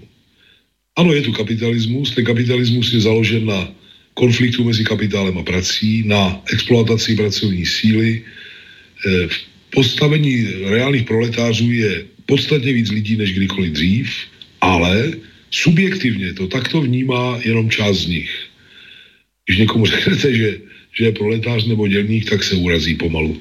Ano, 0.98 1.14
je 1.14 1.22
tu 1.22 1.32
kapitalismus, 1.32 2.16
ten 2.16 2.26
kapitalismus 2.26 2.93
je 2.93 3.00
založen 3.00 3.45
na 3.45 3.70
konfliktu 4.14 4.64
mezi 4.64 4.84
kapitálem 4.84 5.38
a 5.38 5.43
prací, 5.43 6.04
na 6.06 6.41
exploataci 6.54 7.16
pracovní 7.16 7.66
síly. 7.66 8.26
Eh, 9.06 9.28
v 9.28 9.38
postavení 9.70 10.45
reálných 10.74 11.04
proletářů 11.04 11.72
je 11.72 12.06
podstatně 12.26 12.74
víc 12.74 12.89
lidí 12.89 13.16
než 13.16 13.34
kdykoliv 13.34 13.72
dřív, 13.72 14.10
ale 14.62 15.14
subjektivně 15.52 16.34
to 16.34 16.48
takto 16.48 16.82
vnímá 16.82 17.39
jenom 17.45 17.70
část 17.70 17.98
z 17.98 18.08
nich. 18.08 18.32
Když 19.45 19.58
někomu 19.58 19.86
řeknete, 19.86 20.34
že, 20.34 20.50
že 20.98 21.06
je 21.06 21.12
proletář 21.12 21.66
nebo 21.66 21.88
dělník, 21.88 22.30
tak 22.30 22.43
se 22.43 22.56
urazí 22.56 22.95
pomalu. 22.95 23.38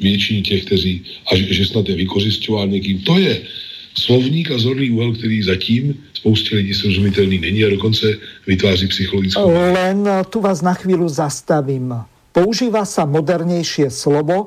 Většině, 0.00 0.42
těch, 0.42 0.64
kteří, 0.64 1.02
a 1.32 1.36
že, 1.36 1.54
že 1.54 1.66
snad 1.66 1.88
je 1.88 1.94
vykořišťován 1.96 2.70
někým. 2.70 2.98
To 2.98 3.18
je 3.18 3.40
slovník 3.98 4.50
a 4.50 4.58
zorný 4.58 4.90
úhel, 4.90 5.12
který 5.12 5.42
zatím 5.42 5.94
spoustě 6.14 6.56
lidí 6.56 6.74
srozumitelný 6.74 7.38
není 7.38 7.64
a 7.64 7.70
dokonce 7.70 8.18
vytváří 8.46 8.86
psychologickou. 8.86 9.50
Len 9.50 10.08
tu 10.30 10.40
vás 10.40 10.62
na 10.62 10.74
chvíli 10.74 11.08
zastavím. 11.08 11.94
Používá 12.32 12.84
se 12.84 13.06
modernější 13.06 13.82
slovo, 13.88 14.46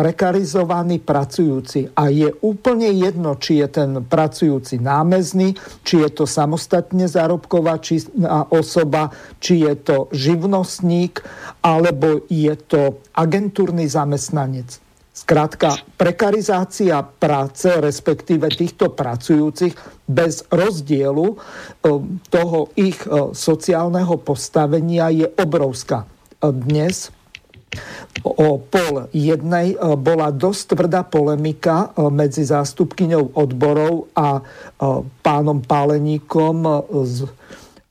prekarizovaní 0.00 0.96
pracujúci. 0.96 1.92
A 1.92 2.08
je 2.08 2.32
úplne 2.40 2.88
jedno, 2.88 3.36
či 3.36 3.60
je 3.60 3.68
ten 3.68 4.00
pracujúci 4.00 4.80
námezný, 4.80 5.60
či 5.84 6.00
je 6.00 6.08
to 6.08 6.24
samostatne 6.24 7.04
zárobková 7.04 7.76
osoba, 8.48 9.12
či 9.44 9.68
je 9.68 9.76
to 9.76 10.08
živnostník, 10.08 11.20
alebo 11.60 12.24
je 12.32 12.56
to 12.64 13.04
agentúrny 13.12 13.84
zamestnanec. 13.84 14.80
Zkrátka, 15.12 15.76
prekarizácia 16.00 17.04
práce, 17.04 17.68
respektíve 17.68 18.48
týchto 18.48 18.96
pracujúcich 18.96 19.76
bez 20.08 20.48
rozdielu 20.48 21.36
toho 22.32 22.58
ich 22.72 23.04
sociálneho 23.36 24.16
postavenia 24.16 25.12
je 25.12 25.28
obrovská. 25.28 26.08
Dnes 26.40 27.12
O 28.26 28.58
pol 28.58 29.06
jednej 29.14 29.72
e, 29.72 29.76
bola 29.94 30.34
dosť 30.34 30.74
tvrdá 30.74 31.06
polemika 31.06 31.94
e, 31.94 32.10
medzi 32.10 32.42
zástupkyňou 32.42 33.38
odborov 33.38 34.10
a 34.18 34.38
e, 34.38 34.42
pánom 35.22 35.62
Páleníkom 35.62 36.56
z, 37.06 37.30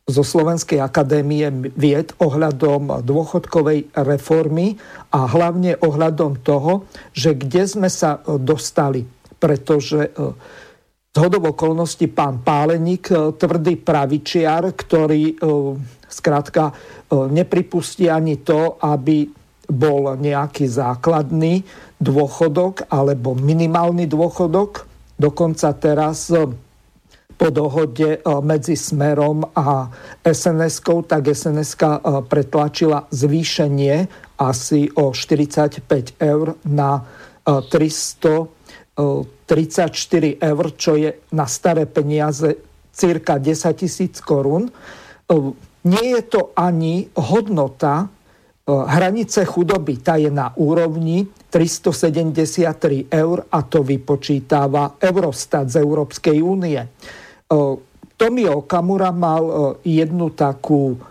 zo 0.03 0.23
Slovenskej 0.25 0.83
akadémie 0.83 1.47
vied 1.73 2.11
ohľadom 2.19 2.99
dôchodkovej 3.07 3.95
reformy 3.95 4.75
a 5.15 5.23
hlavne 5.31 5.79
ohľadom 5.79 6.43
toho, 6.43 6.83
že 7.15 7.39
kde 7.39 7.63
sme 7.63 7.87
sa 7.87 8.19
dostali. 8.25 9.07
Pretože 9.39 10.11
z 11.09 11.15
hodov 11.15 11.55
okolností 11.55 12.11
pán 12.11 12.43
Páleník, 12.43 13.37
tvrdý 13.37 13.79
pravičiar, 13.79 14.73
ktorý 14.73 15.37
zkrátka 16.09 16.73
nepripustí 17.13 18.09
ani 18.09 18.41
to, 18.41 18.81
aby 18.81 19.38
bol 19.69 20.17
nejaký 20.17 20.65
základný 20.65 21.61
dôchodok 22.01 22.89
alebo 22.89 23.37
minimálny 23.37 24.09
dôchodok. 24.09 24.89
Dokonca 25.19 25.75
teraz 25.77 26.31
eh, 26.33 26.49
po 27.37 27.47
dohode 27.53 28.17
eh, 28.17 28.21
medzi 28.41 28.73
Smerom 28.73 29.45
a 29.53 29.87
SNS-kou, 30.25 31.05
tak 31.05 31.29
sns 31.29 31.77
eh, 31.77 32.01
pretlačila 32.25 33.05
zvýšenie 33.13 33.95
asi 34.41 34.89
o 34.95 35.11
45 35.13 36.17
eur 36.17 36.55
na 36.71 37.03
334 37.49 38.93
eur, 40.37 40.63
čo 40.77 40.91
je 40.95 41.11
na 41.33 41.45
staré 41.49 41.89
peniaze 41.89 42.55
cirka 42.93 43.41
10 43.41 43.73
tisíc 43.73 44.21
korun. 44.21 44.69
Nie 45.83 46.05
je 46.13 46.21
to 46.29 46.53
ani 46.55 47.09
hodnota 47.17 48.07
hranice 48.69 49.41
chudoby, 49.49 49.97
ta 49.97 50.21
je 50.21 50.29
na 50.29 50.53
úrovni 50.53 51.25
373 51.49 53.09
eur 53.09 53.41
a 53.49 53.59
to 53.65 53.81
vypočítava 53.81 55.01
Eurostat 55.01 55.73
z 55.73 55.81
Európskej 55.81 56.37
únie. 56.37 56.77
Tomio 58.19 58.51
Okamura 58.61 59.09
mal 59.09 59.73
jednu 59.81 60.29
takú 60.37 61.01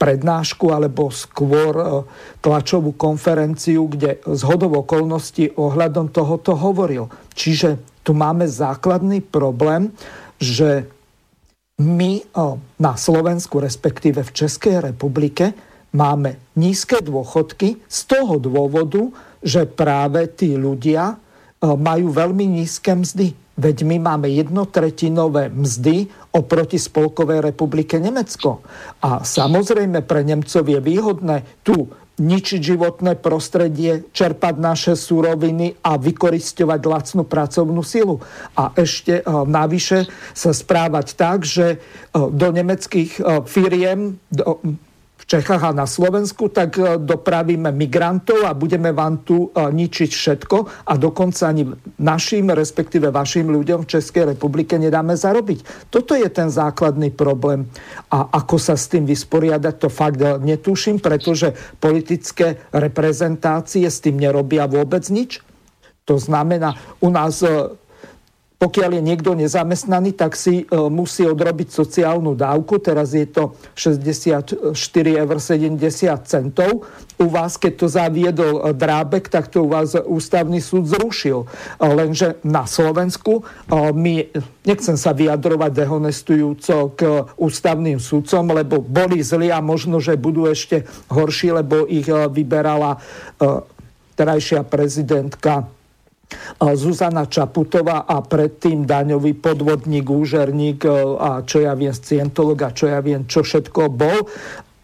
prednášku 0.00 0.66
alebo 0.74 1.14
skôr 1.14 2.02
tlačovú 2.42 2.96
konferenciu, 2.98 3.86
kde 3.86 4.18
z 4.24 4.42
hodov 4.48 4.82
okolností 4.82 5.54
ohľadom 5.54 6.10
tohoto 6.10 6.58
hovoril. 6.58 7.06
Čiže 7.36 7.78
tu 8.02 8.16
máme 8.16 8.48
základný 8.48 9.22
problém, 9.22 9.94
že 10.40 10.90
my 11.78 12.24
na 12.80 12.96
Slovensku, 12.96 13.60
respektíve 13.60 14.24
v 14.24 14.34
Českej 14.34 14.80
republike, 14.80 15.52
máme 15.90 16.38
nízke 16.54 17.02
dôchodky 17.02 17.82
z 17.86 17.98
toho 18.06 18.38
dôvodu, 18.38 19.10
že 19.40 19.66
práve 19.66 20.28
tí 20.30 20.54
ľudia 20.54 21.14
e, 21.14 21.16
majú 21.64 22.12
veľmi 22.12 22.60
nízke 22.60 22.94
mzdy. 22.94 23.34
Veď 23.60 23.84
my 23.84 23.96
máme 24.00 24.28
jednotretinové 24.32 25.52
mzdy 25.52 26.08
oproti 26.32 26.80
Spolkovej 26.80 27.44
republike 27.44 28.00
Nemecko. 28.00 28.64
A 29.04 29.20
samozrejme 29.20 30.00
pre 30.00 30.24
Nemcov 30.24 30.64
je 30.64 30.80
výhodné 30.80 31.44
tu 31.60 31.92
ničiť 32.20 32.60
životné 32.60 33.16
prostredie, 33.16 34.12
čerpať 34.12 34.54
naše 34.60 34.92
suroviny 34.92 35.80
a 35.80 35.96
vykoristovať 35.96 36.80
lacnú 36.84 37.24
pracovnú 37.24 37.80
silu. 37.80 38.20
A 38.56 38.72
ešte 38.76 39.20
e, 39.20 39.22
navyše 39.48 40.08
sa 40.36 40.52
správať 40.52 41.16
tak, 41.16 41.48
že 41.48 41.76
e, 41.76 41.78
do 42.12 42.48
nemeckých 42.52 43.24
firiem, 43.48 44.20
do, 44.28 44.60
Čechách 45.30 45.62
a 45.62 45.70
na 45.70 45.86
Slovensku, 45.86 46.50
tak 46.50 46.74
e, 46.74 46.98
dopravíme 46.98 47.70
migrantov 47.70 48.42
a 48.42 48.50
budeme 48.50 48.90
vám 48.90 49.22
tu 49.22 49.46
e, 49.46 49.70
ničiť 49.70 50.10
všetko 50.10 50.56
a 50.90 50.92
dokonca 50.98 51.54
ani 51.54 51.70
našim, 52.02 52.50
respektíve 52.50 53.14
vašim 53.14 53.46
ľuďom 53.46 53.86
v 53.86 53.90
Českej 53.94 54.34
republike 54.34 54.74
nedáme 54.74 55.14
zarobiť. 55.14 55.86
Toto 55.86 56.18
je 56.18 56.26
ten 56.26 56.50
základný 56.50 57.14
problém. 57.14 57.70
A 58.10 58.26
ako 58.42 58.58
sa 58.58 58.74
s 58.74 58.90
tým 58.90 59.06
vysporiadať, 59.06 59.74
to 59.78 59.86
fakt 59.86 60.18
e, 60.18 60.34
netuším, 60.42 60.98
pretože 60.98 61.54
politické 61.78 62.66
reprezentácie 62.74 63.86
s 63.86 64.02
tým 64.02 64.18
nerobia 64.18 64.66
vôbec 64.66 65.06
nič. 65.14 65.46
To 66.10 66.18
znamená, 66.18 66.74
u 66.98 67.06
nás 67.06 67.38
pokiaľ 68.60 69.00
je 69.00 69.02
niekto 69.08 69.32
nezamestnaný, 69.32 70.12
tak 70.12 70.36
si 70.36 70.68
e, 70.68 70.76
musí 70.92 71.24
odrobiť 71.24 71.72
sociálnu 71.72 72.36
dávku. 72.36 72.76
Teraz 72.76 73.16
je 73.16 73.24
to 73.24 73.56
64,70 73.72 74.68
eur. 76.60 76.84
U 77.16 77.26
vás, 77.32 77.56
keď 77.56 77.72
to 77.80 77.86
zaviedol 77.88 78.60
e, 78.60 78.76
Drábek, 78.76 79.32
tak 79.32 79.48
to 79.48 79.64
u 79.64 79.72
vás 79.72 79.96
ústavný 79.96 80.60
súd 80.60 80.92
zrušil. 80.92 81.48
E, 81.48 81.88
lenže 81.88 82.36
na 82.44 82.68
Slovensku 82.68 83.48
my, 83.72 84.28
nechcem 84.68 84.96
sa 85.00 85.16
vyjadrovať 85.16 85.70
dehonestujúco 85.72 86.92
k 86.92 87.00
ústavným 87.40 87.96
súdcom, 87.96 88.44
lebo 88.52 88.84
boli 88.84 89.24
zli 89.24 89.48
a 89.48 89.64
možno, 89.64 90.04
že 90.04 90.20
budú 90.20 90.44
ešte 90.44 90.84
horší, 91.08 91.56
lebo 91.64 91.88
ich 91.88 92.04
vyberala 92.12 93.00
terajšia 94.20 94.68
prezidentka 94.68 95.79
Zuzana 96.60 97.26
Čaputová 97.26 98.04
a 98.04 98.20
predtým 98.20 98.84
daňový 98.84 99.34
podvodník, 99.38 100.06
úžerník 100.06 100.84
e, 100.84 100.90
a 101.16 101.30
čo 101.42 101.64
ja 101.64 101.72
viem, 101.74 101.94
scientolog 101.94 102.58
a 102.62 102.70
čo 102.70 102.86
ja 102.86 103.00
viem, 103.00 103.24
čo 103.24 103.42
všetko 103.42 103.90
bol. 103.90 104.28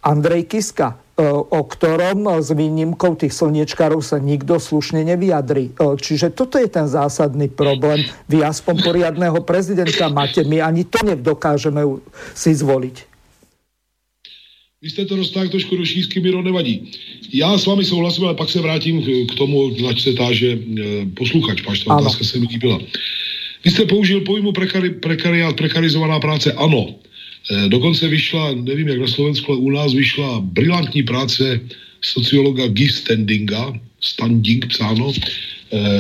Andrej 0.03 0.49
Kiska, 0.51 0.97
e, 1.19 1.27
o 1.29 1.61
ktorom 1.63 2.41
s 2.41 2.51
výnimkou 2.51 3.19
tých 3.21 3.35
slniečkárov 3.35 4.01
sa 4.03 4.19
nikto 4.19 4.59
slušne 4.59 5.05
nevyjadri. 5.05 5.77
E, 5.77 5.95
čiže 6.01 6.33
toto 6.33 6.57
je 6.57 6.67
ten 6.67 6.89
zásadný 6.89 7.53
problém. 7.53 8.03
Vy 8.27 8.43
aspoň 8.43 8.75
poriadného 8.83 9.39
prezidenta 9.45 10.09
máte, 10.09 10.43
my 10.43 10.65
ani 10.65 10.89
to 10.89 10.99
nedokážeme 11.05 11.83
si 12.33 12.57
zvoliť. 12.57 13.16
Vy 14.83 14.91
jste 14.91 15.05
to 15.05 15.17
roztáhl 15.17 15.49
trošku 15.49 15.77
do 15.77 15.85
šířky, 15.85 16.21
Miro, 16.21 16.43
nevadí. 16.43 16.83
Já 17.33 17.59
s 17.59 17.67
vámi 17.67 17.85
souhlasím, 17.85 18.25
ale 18.25 18.35
pak 18.35 18.51
se 18.51 18.61
vrátím 18.61 19.03
k 19.27 19.35
tomu, 19.35 19.77
nač 19.83 20.03
se 20.03 20.13
táže 20.13 20.53
eh, 20.53 20.83
posluchač, 21.15 21.61
páč 21.61 21.85
ta 21.85 21.97
otázka 21.97 22.25
se 22.25 22.39
mi 22.39 22.47
líbila. 22.47 22.81
Vy 23.65 23.71
jste 23.71 23.85
použil 23.85 24.21
pojmu 24.21 24.53
prekari, 24.53 24.91
prekariát, 24.91 25.57
prekarizovaná 25.57 26.21
práce, 26.21 26.53
ano. 26.53 26.95
E, 27.51 27.69
dokonce 27.69 28.09
vyšla, 28.09 28.55
nevím 28.55 28.89
jak 28.89 28.99
na 28.99 29.07
Slovensku, 29.07 29.53
ale 29.53 29.61
u 29.61 29.71
nás 29.71 29.95
vyšla 29.95 30.41
brilantní 30.41 31.03
práce 31.03 31.61
sociologa 32.03 32.67
Guy 32.67 32.89
Standinga, 32.89 33.73
Standing 34.01 34.67
psáno, 34.67 35.13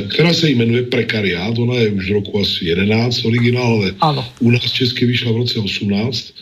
která 0.08 0.34
se 0.34 0.50
jmenuje 0.50 0.82
Prekariát, 0.82 1.58
ona 1.58 1.74
je 1.74 1.90
už 1.90 2.06
z 2.06 2.10
roku 2.10 2.40
asi 2.40 2.64
11 2.64 3.24
originál, 3.24 3.74
ale 3.74 3.94
ano. 4.00 4.28
u 4.40 4.50
nás 4.50 4.72
česky 4.72 5.06
vyšla 5.06 5.32
v 5.32 5.36
roce 5.36 5.58
18. 5.58 6.32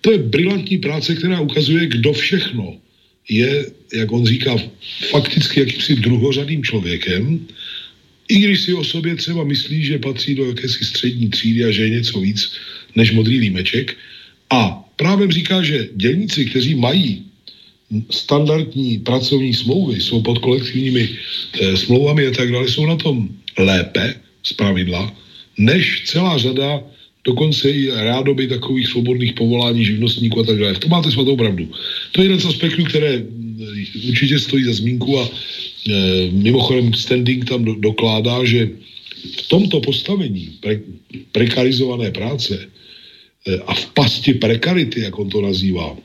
To 0.00 0.12
je 0.12 0.18
brilantní 0.18 0.78
práce, 0.78 1.14
která 1.14 1.40
ukazuje, 1.40 1.86
kdo 1.86 2.12
všechno 2.12 2.76
je, 3.28 3.66
jak 3.94 4.12
on 4.12 4.26
říká, 4.26 4.56
fakticky 5.10 5.60
jakýmsi 5.60 5.96
druhořadým 5.96 6.64
člověkem, 6.64 7.46
i 8.28 8.38
když 8.38 8.60
si 8.60 8.74
o 8.74 8.84
sobě 8.84 9.16
třeba 9.16 9.44
myslí, 9.44 9.84
že 9.84 9.98
patří 9.98 10.34
do 10.34 10.46
jakési 10.46 10.84
střední 10.84 11.28
třídy 11.28 11.64
a 11.64 11.70
že 11.70 11.82
je 11.82 11.90
něco 11.90 12.20
víc 12.20 12.52
než 12.96 13.12
modrý 13.12 13.38
límeček. 13.38 13.96
A 14.50 14.84
právě 14.96 15.32
říká, 15.32 15.62
že 15.62 15.88
dělníci, 15.94 16.46
kteří 16.46 16.74
mají 16.74 17.24
standardní 18.10 18.98
pracovní 18.98 19.54
smlouvy, 19.54 20.00
jsou 20.00 20.22
pod 20.22 20.38
kolektivními 20.38 21.08
e, 21.60 21.76
smlouvami 21.76 22.26
a 22.26 22.30
tak 22.30 22.52
dále, 22.52 22.68
jsou 22.68 22.86
na 22.86 22.96
tom 22.96 23.28
lépe 23.58 24.14
z 24.42 24.52
pravidla, 24.52 25.14
než 25.58 26.02
celá 26.06 26.38
řada 26.38 26.82
dokonce 27.24 27.70
i 27.70 27.90
rádoby 27.90 28.46
takových 28.46 28.86
svobodných 28.86 29.32
povolání 29.32 29.84
živnostníků 29.84 30.40
a 30.40 30.44
tak 30.44 30.58
dále. 30.58 30.74
V 30.74 30.78
tom 30.78 30.90
máte 30.90 31.10
svatou 31.10 31.36
pravdu. 31.36 31.68
To 32.12 32.20
je 32.20 32.24
jeden 32.24 32.40
z 32.40 32.46
aspektů, 32.46 32.84
které 32.84 33.14
e, 33.14 33.24
určitě 34.08 34.38
stojí 34.38 34.64
za 34.64 34.72
zmínku 34.72 35.20
a 35.20 35.30
Eh, 35.88 36.28
mimochodem 36.32 36.92
Standing 36.92 37.48
tam 37.48 37.64
do, 37.64 37.74
dokládá, 37.74 38.44
že 38.44 38.68
v 39.40 39.42
tomto 39.48 39.80
postavení 39.80 40.60
pre, 40.60 40.80
prekarizované 41.32 42.12
práce 42.12 42.52
eh, 42.52 43.58
a 43.64 43.72
v 43.74 43.84
pasti 43.96 44.36
prekarity, 44.36 45.08
jak 45.08 45.16
on 45.16 45.28
to 45.32 45.40
nazývá, 45.40 45.96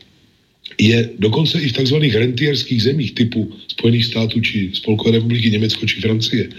je 0.80 1.09
dokonce 1.20 1.59
i 1.59 1.68
v 1.70 1.78
takzvaných 1.78 2.16
rentierských 2.16 2.84
zemích 2.84 3.11
typu 3.11 3.51
Spojených 3.68 4.05
států 4.05 4.39
či 4.41 4.72
Spolkové 4.74 5.20
republiky 5.20 5.51
Německo 5.51 5.86
či 5.86 5.99
Francie 5.99 6.49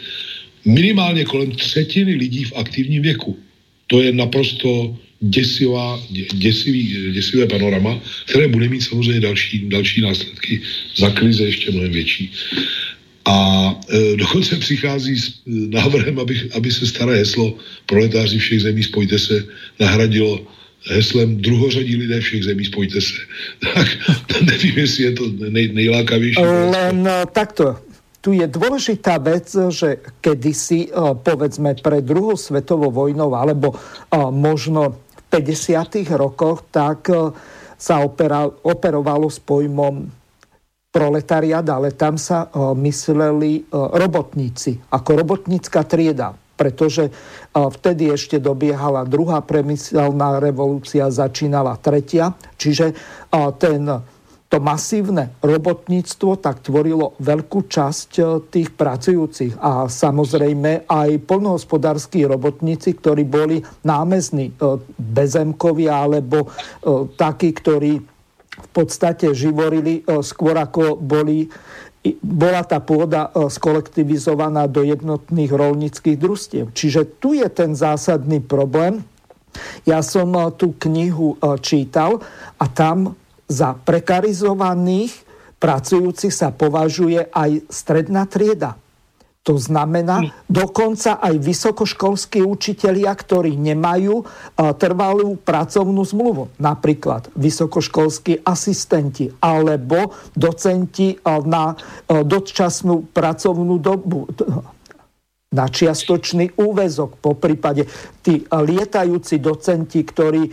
minimálně 0.64 1.24
kolem 1.24 1.50
třetiny 1.56 2.14
lidí 2.14 2.44
v 2.44 2.52
aktivním 2.56 3.02
věku. 3.02 3.36
To 3.86 4.02
je 4.02 4.12
naprosto 4.12 4.96
děsivá, 5.20 6.02
děsivý, 6.32 7.12
děsivé 7.12 7.46
panorama, 7.46 8.00
které 8.26 8.48
bude 8.48 8.68
mít 8.68 8.80
samozřejmě 8.80 9.20
další, 9.20 9.68
další 9.68 10.00
následky 10.00 10.62
za 10.96 11.10
krize 11.10 11.44
ještě 11.44 11.70
mnohem 11.70 11.92
větší. 11.92 12.32
A 13.24 13.74
e, 13.88 14.16
dokonce 14.16 14.56
přichází 14.56 15.18
s 15.18 15.28
e, 15.28 15.30
návrhem, 15.46 16.18
aby, 16.18 16.50
aby 16.54 16.72
se 16.72 16.86
staré 16.86 17.16
heslo 17.16 17.58
proletáři 17.86 18.38
všech 18.38 18.60
zemí 18.60 18.82
spojte 18.82 19.18
se 19.18 19.46
nahradilo 19.80 20.46
heslem 20.86 21.36
druhořadí 21.36 21.96
lidé 21.96 22.20
všech 22.20 22.44
zemí 22.44 22.64
spojte 22.64 23.00
se. 23.00 23.14
Tak 23.74 23.88
nevím, 24.42 24.78
jestli 24.78 25.04
je 25.04 25.12
to 25.12 25.24
nej, 25.48 25.70
nejlákavější. 25.72 26.40
Len 26.70 27.08
e, 27.08 27.26
takto. 27.32 27.85
Tu 28.26 28.42
je 28.42 28.46
dôležitá 28.50 29.22
vec, 29.22 29.46
že 29.54 30.02
kedysi, 30.18 30.90
e, 30.90 31.14
povedzme, 31.14 31.78
pre 31.78 32.02
druhou 32.02 32.34
svetovou 32.34 32.90
vojnou, 32.90 33.30
alebo 33.38 33.78
možno 34.34 34.98
v 34.98 35.22
50. 35.30 36.10
rokoch, 36.18 36.66
tak 36.74 37.06
sa 37.78 37.94
opera, 38.02 38.50
operovalo 38.50 39.30
s 39.30 39.38
pojmom 39.38 40.10
proletariat, 40.90 41.62
ale 41.70 41.94
tam 41.94 42.18
sa 42.18 42.50
mysleli 42.74 43.70
robotníci, 43.70 44.90
ako 44.90 45.10
robotnícka 45.22 45.86
trieda 45.86 46.34
pretože 46.56 47.12
vtedy 47.52 48.16
ešte 48.16 48.40
dobiehala 48.40 49.04
druhá 49.04 49.44
premyselná 49.44 50.40
revolúcia, 50.40 51.12
začínala 51.12 51.76
tretia, 51.76 52.32
čiže 52.56 52.96
ten, 53.60 53.84
to 54.56 54.64
masívne 54.64 55.36
robotníctvo 55.44 56.40
tak 56.40 56.64
tvorilo 56.64 57.12
veľkú 57.20 57.68
časť 57.68 58.40
tých 58.48 58.72
pracujúcich 58.72 59.60
a 59.60 59.84
samozrejme 59.84 60.88
aj 60.88 61.28
polnohospodárskí 61.28 62.24
robotníci, 62.24 62.96
ktorí 62.96 63.28
boli 63.28 63.60
námezní 63.84 64.56
bezemkovia 64.96 66.08
alebo 66.08 66.48
takí, 67.20 67.52
ktorí 67.52 68.00
v 68.56 68.68
podstate 68.72 69.36
živorili 69.36 70.00
skôr 70.24 70.56
ako 70.56 70.96
boli 70.96 71.52
bola 72.24 72.64
tá 72.64 72.80
pôda 72.80 73.28
skolektivizovaná 73.36 74.70
do 74.72 74.88
jednotných 74.88 75.52
rolnických 75.52 76.16
družstiev. 76.16 76.72
Čiže 76.72 77.20
tu 77.20 77.36
je 77.36 77.44
ten 77.52 77.76
zásadný 77.76 78.40
problém. 78.40 79.04
Ja 79.84 80.00
e, 80.00 80.08
tú 80.54 80.78
knihu 80.86 81.34
čítal 81.60 82.22
a 82.62 82.64
tam 82.70 83.18
za 83.46 83.78
prekarizovaných 83.78 85.26
pracujúcich 85.56 86.34
sa 86.34 86.52
považuje 86.52 87.30
aj 87.32 87.64
stredná 87.70 88.28
trieda. 88.28 88.76
To 89.46 89.54
znamená, 89.62 90.26
dokonca 90.50 91.22
aj 91.22 91.38
vysokoškolskí 91.38 92.42
učitelia, 92.42 93.14
ktorí 93.14 93.54
nemajú 93.54 94.18
e, 94.18 94.24
trvalú 94.74 95.38
pracovnú 95.38 96.02
zmluvu, 96.02 96.50
napríklad 96.58 97.30
vysokoškolskí 97.38 98.42
asistenti 98.42 99.30
alebo 99.38 100.10
docenti 100.34 101.14
e, 101.14 101.16
na 101.46 101.78
e, 101.78 102.26
dočasnú 102.26 103.06
pracovnú 103.14 103.78
dobu 103.78 104.26
na 105.56 105.72
čiastočný 105.72 106.60
úvezok, 106.60 107.16
po 107.16 107.32
prípade 107.32 107.88
tí 108.20 108.44
lietajúci 108.44 109.40
docenti, 109.40 110.04
ktorí 110.04 110.52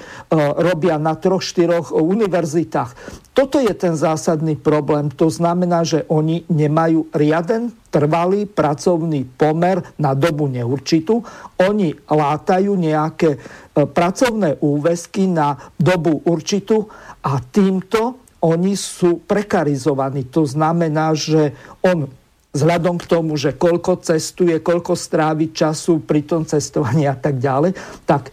robia 0.63 0.95
na 0.95 1.19
troch, 1.19 1.43
štyroch 1.43 1.91
univerzitách. 1.91 2.95
Toto 3.35 3.59
je 3.59 3.73
ten 3.75 3.99
zásadný 3.99 4.55
problém. 4.55 5.11
To 5.19 5.27
znamená, 5.27 5.83
že 5.83 6.07
oni 6.07 6.47
nemajú 6.47 7.11
riaden 7.11 7.75
trvalý 7.91 8.47
pracovný 8.47 9.25
pomer 9.25 9.83
na 9.99 10.15
dobu 10.15 10.47
neurčitú. 10.47 11.19
Oni 11.59 11.91
látajú 12.07 12.71
nejaké 12.77 13.41
pracovné 13.73 14.61
úväzky 14.63 15.27
na 15.27 15.57
dobu 15.75 16.23
určitú 16.23 16.87
a 17.25 17.41
týmto 17.41 18.23
oni 18.43 18.77
sú 18.77 19.23
prekarizovaní. 19.25 20.29
To 20.29 20.45
znamená, 20.45 21.17
že 21.17 21.57
on 21.81 22.05
vzhľadom 22.53 23.01
k 23.01 23.09
tomu, 23.09 23.33
že 23.33 23.57
koľko 23.57 24.05
cestuje, 24.05 24.61
koľko 24.61 24.93
strávi 24.93 25.51
času 25.51 26.05
pri 26.05 26.21
tom 26.21 26.45
cestovaní 26.45 27.09
a 27.09 27.17
tak 27.17 27.41
ďalej, 27.41 27.73
tak 28.05 28.29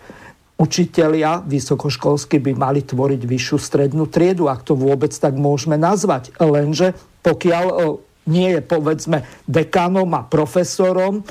učitelia 0.61 1.41
vysokoškolsky 1.41 2.37
by 2.37 2.53
mali 2.53 2.85
tvoriť 2.85 3.25
vyššiu 3.25 3.57
strednú 3.57 4.05
triedu, 4.13 4.53
ak 4.53 4.61
to 4.61 4.77
vôbec 4.77 5.09
tak 5.17 5.41
môžeme 5.41 5.81
nazvať. 5.81 6.37
Lenže 6.37 6.93
pokiaľ 7.25 7.97
nie 8.29 8.49
je 8.53 8.61
povedzme 8.61 9.25
dekanom 9.49 10.13
a 10.13 10.29
profesorom, 10.29 11.25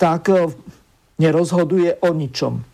tak 0.00 0.32
nerozhoduje 1.20 2.00
o 2.00 2.16
ničom. 2.16 2.64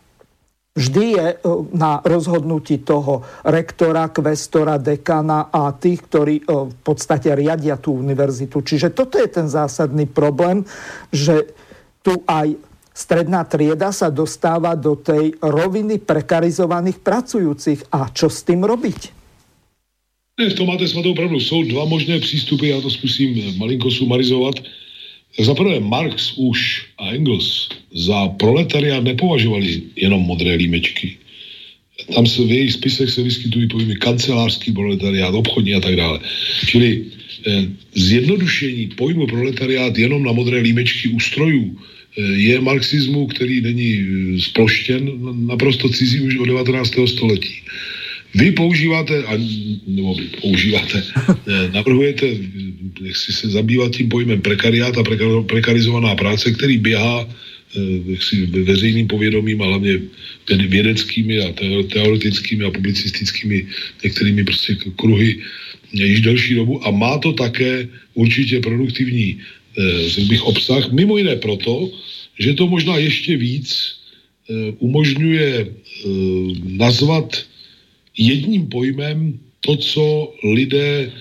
Vždy 0.79 1.05
je 1.19 1.27
e, 1.35 1.37
na 1.75 1.99
rozhodnutí 2.07 2.87
toho 2.87 3.27
rektora, 3.43 4.15
kvestora, 4.15 4.79
dekana 4.79 5.51
a 5.51 5.75
tých, 5.75 6.07
ktorí 6.07 6.35
e, 6.39 6.45
v 6.71 6.77
podstate 6.87 7.35
riadia 7.35 7.75
tú 7.83 7.99
univerzitu. 7.99 8.63
Čiže 8.63 8.95
toto 8.95 9.19
je 9.19 9.27
ten 9.27 9.51
zásadný 9.51 10.07
problém, 10.07 10.63
že 11.11 11.51
tu 12.07 12.23
aj 12.31 12.55
stredná 12.95 13.43
trieda 13.43 13.91
sa 13.91 14.07
dostáva 14.07 14.79
do 14.79 14.95
tej 14.95 15.35
roviny 15.43 15.99
prekarizovaných 15.99 17.03
pracujúcich. 17.03 17.91
A 17.91 18.15
čo 18.15 18.31
s 18.31 18.47
tým 18.47 18.63
robiť? 18.63 19.19
V 20.39 20.55
tom 20.55 20.71
máte 20.71 20.87
svatou 20.87 21.19
pravdu. 21.19 21.43
Jsou 21.43 21.67
dva 21.67 21.85
možné 21.85 22.23
přístupy, 22.23 22.71
já 22.71 22.81
to 22.81 22.91
zkusím 22.91 23.59
malinko 23.59 23.91
sumarizovat. 23.91 24.55
Za 25.39 25.55
prvé, 25.55 25.81
Marx 25.81 26.35
už 26.37 26.83
a 26.99 27.15
Engels 27.15 27.69
za 27.95 28.29
proletariát 28.29 29.05
nepovažovali 29.05 29.83
jenom 29.97 30.23
modré 30.23 30.55
límečky. 30.55 31.15
Tam 32.15 32.27
se 32.27 32.43
v 32.43 32.53
jejich 32.53 32.73
spisech 32.73 33.11
se 33.11 33.23
vyskytují 33.23 33.69
pojmy 33.69 33.97
kancelářský 33.97 34.73
proletariát, 34.73 35.35
obchodní 35.35 35.75
a 35.75 35.81
tak 35.81 35.97
dále. 35.97 36.21
Čili 36.67 37.05
eh, 37.47 37.65
zjednodušení 37.95 38.87
pojmu 38.87 39.27
proletariát 39.27 39.99
jenom 39.99 40.23
na 40.23 40.33
modré 40.33 40.59
límečky 40.59 41.09
ústrojů 41.09 41.71
eh, 41.71 42.23
je 42.23 42.61
marxismu, 42.61 43.27
který 43.27 43.61
není 43.61 43.93
eh, 43.95 44.41
sploštěn, 44.41 45.11
naprosto 45.47 45.89
cizí 45.89 46.21
už 46.21 46.37
od 46.39 46.47
19. 46.47 46.91
století. 47.07 47.55
Vy 48.35 48.53
používáte, 48.53 49.25
nebo 49.87 50.15
vy 50.15 50.27
používáte, 50.41 51.03
eh, 51.49 51.71
navrhujete, 51.73 52.27
jak 53.03 53.17
si 53.17 53.33
se 53.33 53.49
zabývat 53.49 53.97
tím 53.97 54.09
pojmem 54.09 54.41
prekariát 54.41 54.99
a 54.99 55.03
prekarizovaná 55.47 56.15
práce, 56.15 56.53
který 56.53 56.79
běhá 56.79 57.25
eh, 57.25 57.81
jaksi 58.07 58.47
veřejným 58.47 59.09
povědomím 59.09 59.63
a 59.63 59.67
hlavně 59.67 60.01
vědeckými 60.69 61.41
a 61.41 61.53
teoretickými 61.93 62.65
a 62.65 62.71
publicistickými 62.71 63.67
některými 64.05 64.45
prostě 64.45 64.77
kruhy 64.97 65.41
již 65.93 66.21
delší 66.21 66.55
dobu. 66.55 66.87
A 66.87 66.91
má 66.91 67.19
to 67.19 67.33
také 67.33 67.89
určitě 68.15 68.61
produktivní 68.61 69.41
eh, 69.41 70.25
bych, 70.29 70.43
obsah, 70.43 70.93
mimo 70.93 71.17
jiné 71.17 71.37
proto, 71.37 71.91
že 72.39 72.55
to 72.55 72.69
možná 72.69 72.97
ještě 72.97 73.37
víc 73.37 73.99
umožňuje 74.79 75.67
nazvat 76.65 77.45
jedním 78.19 78.67
pojmem 78.67 79.39
to, 79.61 79.77
co 79.77 80.35
lidé 80.45 81.13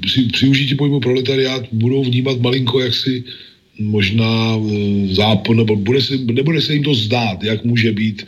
při, 0.00 0.22
při 0.32 0.48
užití 0.48 0.74
pojmu 0.74 1.00
proletariát 1.00 1.66
budou 1.72 2.04
vnímat 2.04 2.40
malinko 2.40 2.80
jaksi 2.80 3.24
možná 3.78 4.54
eh, 4.54 5.14
zápon, 5.14 5.56
nebo 5.56 5.76
bude 5.76 6.02
se, 6.02 6.16
nebude 6.16 6.60
se 6.60 6.74
jim 6.74 6.82
to 6.82 6.94
zdát, 6.94 7.42
jak 7.42 7.64
může 7.64 7.92
být 7.92 8.26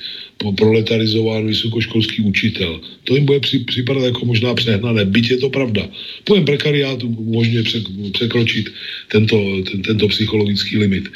proletarizován 0.57 1.47
vysokoškolský 1.47 2.23
učitel. 2.23 2.81
To 3.05 3.15
jim 3.15 3.25
bude 3.25 3.41
při, 3.41 3.59
připadat 3.59 4.05
jako 4.05 4.27
možná 4.27 4.55
přehnané, 4.55 5.05
byť 5.05 5.31
je 5.31 5.37
to 5.37 5.51
pravda. 5.51 5.89
Pojem 6.25 6.45
prekariát 6.45 7.03
umožňuje 7.03 7.65
překročit 8.13 8.71
tento, 9.09 9.63
ten, 9.71 9.83
tento 9.83 10.09
psychologický 10.09 10.79
limit. 10.79 11.09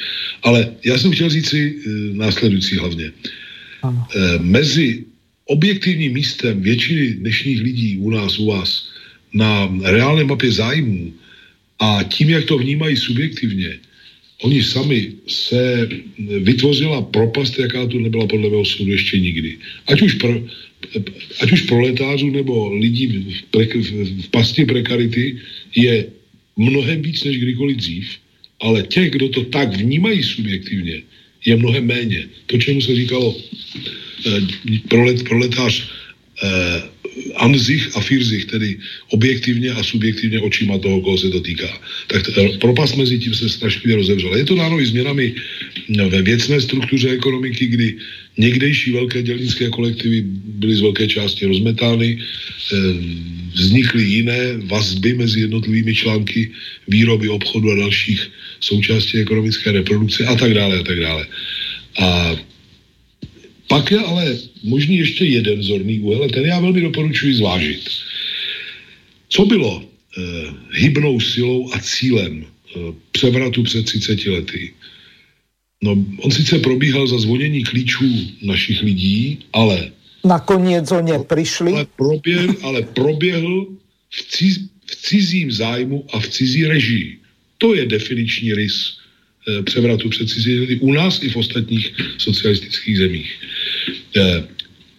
Ale 0.43 0.73
já 0.85 0.97
jsem 0.97 1.11
chtěl 1.11 1.29
říct 1.29 1.49
si 1.49 1.75
eh, 1.75 1.89
následující 2.13 2.75
hlavně. 2.77 3.11
Ano. 3.83 4.07
Eh, 4.15 4.39
mezi 4.39 5.10
objektivním 5.51 6.13
místem 6.15 6.61
většiny 6.61 7.27
dnešních 7.27 7.59
lidí 7.61 7.97
u 7.97 8.09
nás, 8.09 8.39
u 8.39 8.45
vás, 8.45 8.87
na 9.35 9.67
reálné 9.83 10.23
mapě 10.23 10.51
zájmů 10.51 11.13
a 11.79 12.03
tím, 12.03 12.29
jak 12.29 12.45
to 12.47 12.57
vnímají 12.57 12.95
subjektivně, 12.95 13.79
oni 14.41 14.63
sami 14.63 15.11
se 15.27 15.89
vytvořila 16.17 17.01
propast, 17.01 17.59
jaká 17.59 17.85
tu 17.85 17.99
nebyla 17.99 18.27
podle 18.27 18.49
mého 18.49 18.65
soudu 18.65 18.91
ještě 18.91 19.19
nikdy. 19.19 19.57
Ať 19.87 20.01
už, 20.01 20.13
pro, 20.13 20.33
ať 21.41 21.51
už 21.51 21.61
proletářů 21.61 22.31
nebo 22.31 22.73
lidí 22.73 23.07
v, 23.07 23.43
pre, 23.51 23.65
v 23.67 24.27
pasti 24.31 24.65
prekarity 24.65 25.37
je 25.75 26.05
mnohem 26.57 27.01
víc 27.01 27.23
než 27.23 27.37
kdykoliv 27.37 27.77
dřív, 27.77 28.07
ale 28.61 28.83
těch, 28.87 29.11
kdo 29.11 29.29
to 29.29 29.43
tak 29.51 29.75
vnímají 29.77 30.23
subjektivně, 30.23 31.01
je 31.45 31.53
mnohem 31.57 31.85
méně. 31.85 32.27
To, 32.45 32.57
čemu 32.57 32.81
se 32.81 32.95
říkalo 32.95 33.35
prolet, 34.87 35.23
proletář 35.23 35.83
eh, 36.43 36.83
anzich 37.35 37.89
a 37.95 38.01
firzich, 38.01 38.45
tedy 38.45 38.77
objektivně 39.09 39.71
a 39.71 39.83
subjektivně 39.83 40.39
očima 40.39 40.77
toho, 40.77 41.01
koho 41.01 41.17
se 41.17 41.29
to 41.29 41.39
týká. 41.39 41.69
Tak 42.07 42.23
t- 42.23 42.57
propast 42.59 42.97
mezi 42.97 43.19
tím 43.19 43.33
se 43.33 43.49
strašlivě 43.49 43.95
rozevřela. 43.95 44.37
Je 44.37 44.45
to 44.45 44.55
dáno 44.55 44.79
i 44.79 44.85
změnami 44.85 45.35
no, 45.89 46.09
ve 46.09 46.21
věcné 46.21 46.61
struktuře 46.61 47.09
ekonomiky, 47.09 47.67
kdy 47.67 47.95
někdejší 48.37 48.91
velké 48.91 49.21
dělnické 49.21 49.69
kolektivy 49.69 50.23
byly 50.63 50.75
z 50.75 50.81
velké 50.81 51.07
části 51.07 51.45
rozmetány, 51.45 52.19
vznikly 53.53 54.03
jiné 54.03 54.57
vazby 54.57 55.13
mezi 55.13 55.39
jednotlivými 55.39 55.95
články 55.95 56.51
výroby, 56.87 57.29
obchodu 57.29 57.71
a 57.71 57.75
dalších 57.75 58.31
součástí 58.59 59.17
ekonomické 59.17 59.71
reprodukce 59.71 60.25
a 60.25 60.35
tak 60.35 60.53
dále 60.53 60.79
a 60.79 60.83
tak 60.83 60.99
dále. 60.99 61.27
A 61.99 62.35
pak 63.71 63.91
je 63.91 63.99
ale 63.99 64.37
možný 64.63 64.97
ještě 64.97 65.25
jeden 65.25 65.63
zorný 65.63 65.99
úhel, 65.99 66.29
ten 66.29 66.45
já 66.45 66.59
velmi 66.59 66.81
doporučuji 66.81 67.35
zvážit. 67.35 67.89
Co 69.29 69.45
bylo 69.45 69.83
e, 69.83 70.21
hybnou 70.71 71.19
silou 71.19 71.71
a 71.73 71.79
cílem 71.79 72.43
e, 72.43 72.79
převratu 73.11 73.63
před 73.63 73.85
30 73.85 74.25
lety? 74.25 74.73
No, 75.83 75.95
on 76.19 76.31
sice 76.31 76.59
probíhal 76.59 77.07
za 77.07 77.19
zvonění 77.19 77.63
klíčů 77.63 78.11
našich 78.41 78.83
lidí, 78.83 79.39
ale... 79.53 79.91
Nakonec 80.25 80.91
o 80.91 80.99
ně 80.99 81.13
přišli. 81.35 81.71
Ale 81.71 81.85
proběhl, 81.95 82.55
ale 82.63 82.81
proběhl 82.81 83.67
v, 84.09 84.19
ciz, 84.27 84.59
v 84.85 84.95
cizím 84.95 85.51
zájmu 85.51 86.05
a 86.13 86.19
v 86.19 86.27
cizí 86.27 86.65
režii. 86.67 87.17
To 87.57 87.75
je 87.75 87.85
definiční 87.85 88.53
rys 88.53 89.00
převratu 89.63 90.09
před 90.09 90.29
cizí 90.29 90.77
u 90.79 90.93
nás 90.93 91.23
i 91.23 91.29
v 91.29 91.35
ostatních 91.35 91.93
socialistických 92.17 92.97
zemích. 92.97 93.31
Eh, 94.17 94.43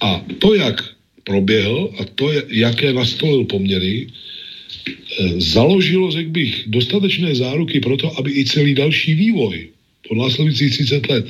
a 0.01 0.25
to, 0.39 0.55
jak 0.55 0.85
proběhl 1.25 1.95
a 1.99 2.05
to, 2.05 2.33
jaké 2.49 2.93
nastolil 2.93 3.45
poměry, 3.45 4.07
eh, 4.07 5.41
založilo, 5.41 6.11
řekl 6.11 6.31
bych, 6.31 6.55
dostatečné 6.67 7.35
záruky 7.35 7.81
pro 7.81 7.97
to, 7.97 8.19
aby 8.19 8.31
i 8.35 8.45
celý 8.45 8.75
další 8.75 9.15
vývoj 9.15 9.69
po 10.09 10.15
následujících 10.15 10.71
30 10.71 11.09
let 11.09 11.27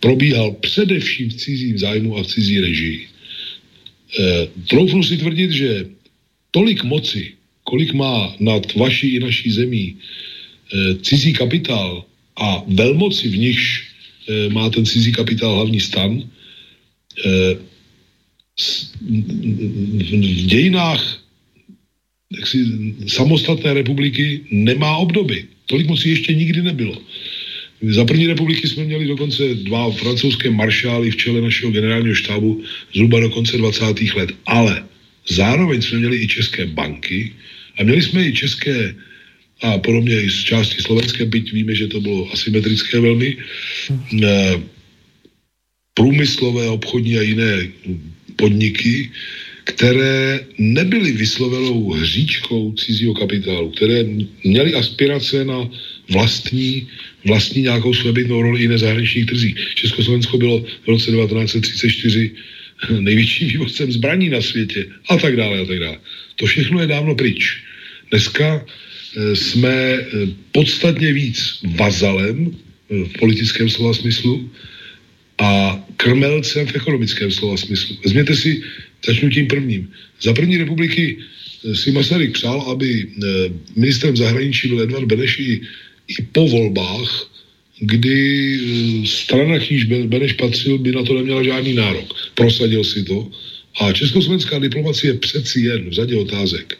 probíhal 0.00 0.52
především 0.60 1.30
v 1.30 1.34
cizím 1.34 1.78
zájmu 1.78 2.16
a 2.18 2.22
v 2.22 2.26
cizí 2.26 2.60
režii. 2.60 3.06
Troufnu 4.68 5.02
si 5.02 5.16
tvrdit, 5.16 5.50
že 5.52 5.86
tolik 6.50 6.84
moci, 6.84 7.32
kolik 7.64 7.92
má 7.92 8.34
nad 8.40 8.74
vaší 8.74 9.14
i 9.14 9.20
naší 9.20 9.50
zemí 9.50 9.96
cizí 11.02 11.32
kapitál, 11.32 12.04
a 12.36 12.62
velmoci, 12.66 13.28
v 13.28 13.38
nichž 13.38 13.88
e, 14.28 14.48
má 14.48 14.70
ten 14.70 14.86
cizí 14.86 15.12
kapitál 15.12 15.54
hlavní 15.54 15.80
stan, 15.80 16.22
e, 17.24 17.56
s, 18.56 18.92
v 19.00 20.46
dějinách 20.46 21.26
jaksi, 22.36 22.58
samostatné 23.06 23.74
republiky 23.74 24.40
nemá 24.50 24.96
obdoby. 24.96 25.44
Tolik 25.66 25.86
mocí 25.86 26.10
ještě 26.10 26.34
nikdy 26.34 26.62
nebylo. 26.62 27.02
Za 27.82 28.04
první 28.04 28.26
republiky 28.26 28.68
jsme 28.68 28.84
měli 28.84 29.06
dokonce 29.06 29.54
dva 29.54 29.90
francouzské 29.90 30.50
maršály 30.50 31.10
v 31.10 31.16
čele 31.16 31.40
našeho 31.40 31.72
generálního 31.72 32.14
štábu 32.14 32.62
zhruba 32.94 33.20
do 33.20 33.30
konce 33.30 33.58
20. 33.58 33.84
let. 34.16 34.32
Ale 34.46 34.84
zároveň 35.28 35.82
jsme 35.82 35.98
měli 35.98 36.16
i 36.16 36.28
české 36.28 36.66
banky 36.66 37.32
a 37.78 37.82
měli 37.82 38.02
jsme 38.02 38.26
i 38.26 38.32
české 38.32 38.94
a 39.62 39.78
podobně 39.78 40.20
i 40.20 40.30
z 40.30 40.40
části 40.44 40.82
slovenské, 40.82 41.24
byť 41.24 41.52
víme, 41.52 41.74
že 41.74 41.86
to 41.86 42.00
bylo 42.00 42.32
asymetrické 42.32 43.00
velmi, 43.00 43.36
eh, 44.22 44.60
průmyslové, 45.94 46.68
obchodní 46.68 47.18
a 47.18 47.22
jiné 47.22 47.68
podniky, 48.36 49.10
které 49.64 50.40
nebyly 50.58 51.12
vyslovenou 51.12 51.90
hříčkou 51.90 52.72
cizího 52.72 53.14
kapitálu, 53.14 53.70
které 53.70 54.04
měly 54.44 54.74
aspirace 54.74 55.44
na 55.44 55.68
vlastní, 56.12 56.86
vlastní 57.24 57.62
nějakou 57.62 57.94
svébytnou 57.94 58.42
roli 58.42 58.62
i 58.62 58.68
na 58.68 58.78
zahraničních 58.78 59.26
trzích. 59.26 59.54
Československo 59.74 60.38
bylo 60.38 60.60
v 60.60 60.86
roce 60.86 61.10
1934 61.10 62.30
největším 63.00 63.48
vývozcem 63.48 63.92
zbraní 63.92 64.28
na 64.28 64.40
světě 64.40 64.86
a 65.08 65.16
tak 65.16 65.36
dále 65.36 65.60
a 65.60 65.64
tak 65.64 65.78
dále. 65.78 65.98
To 66.36 66.46
všechno 66.46 66.80
je 66.80 66.86
dávno 66.86 67.14
pryč. 67.14 67.64
Dneska 68.10 68.66
jsme 69.34 69.72
eh, 69.72 70.04
podstatně 70.52 71.12
víc 71.12 71.60
vazalem 71.64 72.52
eh, 72.52 73.04
v 73.04 73.12
politickém 73.18 73.68
slova 73.68 73.94
smyslu 73.94 74.50
a 75.38 75.80
krmelcem 75.96 76.66
v 76.66 76.76
ekonomickém 76.76 77.30
slova 77.30 77.56
smyslu. 77.56 77.96
Vezměte 78.04 78.36
si, 78.36 78.62
začnu 79.06 79.30
tím 79.30 79.46
prvním. 79.46 79.90
Za 80.22 80.32
první 80.32 80.56
republiky 80.56 81.16
si 81.72 81.92
Masaryk 81.92 82.32
přál, 82.32 82.60
aby 82.60 83.08
ministrem 83.76 84.16
zahraničí 84.16 84.68
byl 84.68 84.80
Edvard 84.80 85.04
Beneš 85.04 85.38
i, 85.38 85.60
i 86.08 86.22
po 86.32 86.48
volbách, 86.48 87.30
kdy 87.80 88.18
strana, 89.04 89.58
k 89.58 90.08
Beneš 90.08 90.32
patřil, 90.32 90.78
by 90.78 90.92
na 90.92 91.02
to 91.02 91.14
neměla 91.14 91.42
žádný 91.42 91.74
nárok. 91.74 92.14
Prosadil 92.34 92.84
si 92.84 93.04
to. 93.04 93.28
A 93.80 93.92
československá 93.92 94.58
diplomacie 94.58 95.14
přeci 95.14 95.60
jen 95.60 95.90
v 95.90 95.92
řadě 95.92 96.16
otázek 96.16 96.78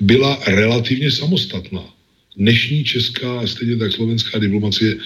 byla 0.00 0.40
relativně 0.46 1.10
samostatná. 1.10 1.84
Dnešní 2.36 2.84
česká 2.84 3.40
a 3.40 3.46
stejně 3.46 3.76
tak 3.76 3.92
slovenská 3.92 4.38
diplomacie 4.38 4.94
e, 4.94 4.98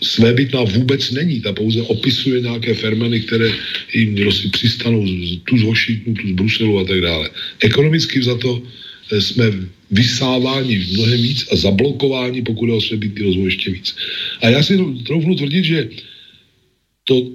svébytná 0.00 0.62
vůbec 0.62 1.10
není. 1.10 1.40
Ta 1.40 1.52
pouze 1.52 1.82
opisuje 1.82 2.40
nějaké 2.40 2.74
fermeny, 2.74 3.20
které 3.20 3.52
jim 3.94 4.32
si 4.32 4.48
přistanou 4.48 5.06
tu 5.44 5.58
z 5.58 5.62
Washingtonu, 5.62 6.16
tu 6.16 6.28
z 6.28 6.32
Bruselu 6.32 6.78
a 6.78 6.84
tak 6.84 7.00
dále. 7.00 7.30
Ekonomicky 7.60 8.22
za 8.22 8.36
to 8.38 8.62
e, 9.12 9.20
jsme 9.20 9.44
vysáváni 9.90 10.86
mnohem 10.92 11.22
víc 11.22 11.46
a 11.52 11.56
zablokováni, 11.56 12.42
pokud 12.42 12.66
je 12.66 12.72
o 12.72 12.80
svébytný 12.80 13.22
rozvoj 13.22 13.44
ještě 13.44 13.70
víc. 13.70 13.96
A 14.42 14.48
já 14.48 14.62
si 14.62 14.78
troufnu 15.06 15.34
tvrdit, 15.34 15.64
že 15.64 15.88
to, 17.04 17.30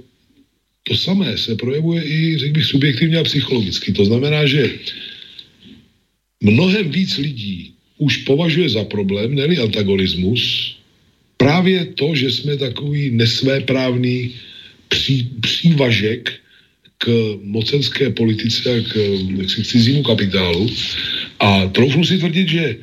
to 0.83 0.97
samé 0.97 1.38
se 1.38 1.55
projevuje 1.55 2.03
i, 2.03 2.38
řekl 2.38 2.53
bych, 2.53 2.65
subjektivně 2.65 3.17
a 3.17 3.23
psychologicky. 3.23 3.93
To 3.93 4.05
znamená, 4.05 4.45
že 4.45 4.69
mnohem 6.41 6.91
víc 6.91 7.18
lidí 7.18 7.73
už 7.97 8.18
považuje 8.18 8.69
za 8.69 8.84
problém, 8.84 9.35
není 9.35 9.57
antagonismus, 9.57 10.76
právě 11.38 11.85
to, 11.85 12.15
že 12.15 12.31
jsme 12.31 12.57
takový 12.57 13.09
nesvéprávný 13.09 14.31
pří, 14.89 15.30
přívažek 15.41 16.34
k 16.97 17.07
mocenské 17.43 18.09
politice 18.09 18.69
a 18.69 18.81
k, 18.81 18.93
k 19.45 19.65
cizímu 19.65 20.03
kapitálu. 20.03 20.69
A 21.39 21.68
troufnu 21.68 22.05
si 22.05 22.18
tvrdit, 22.18 22.49
že 22.49 22.77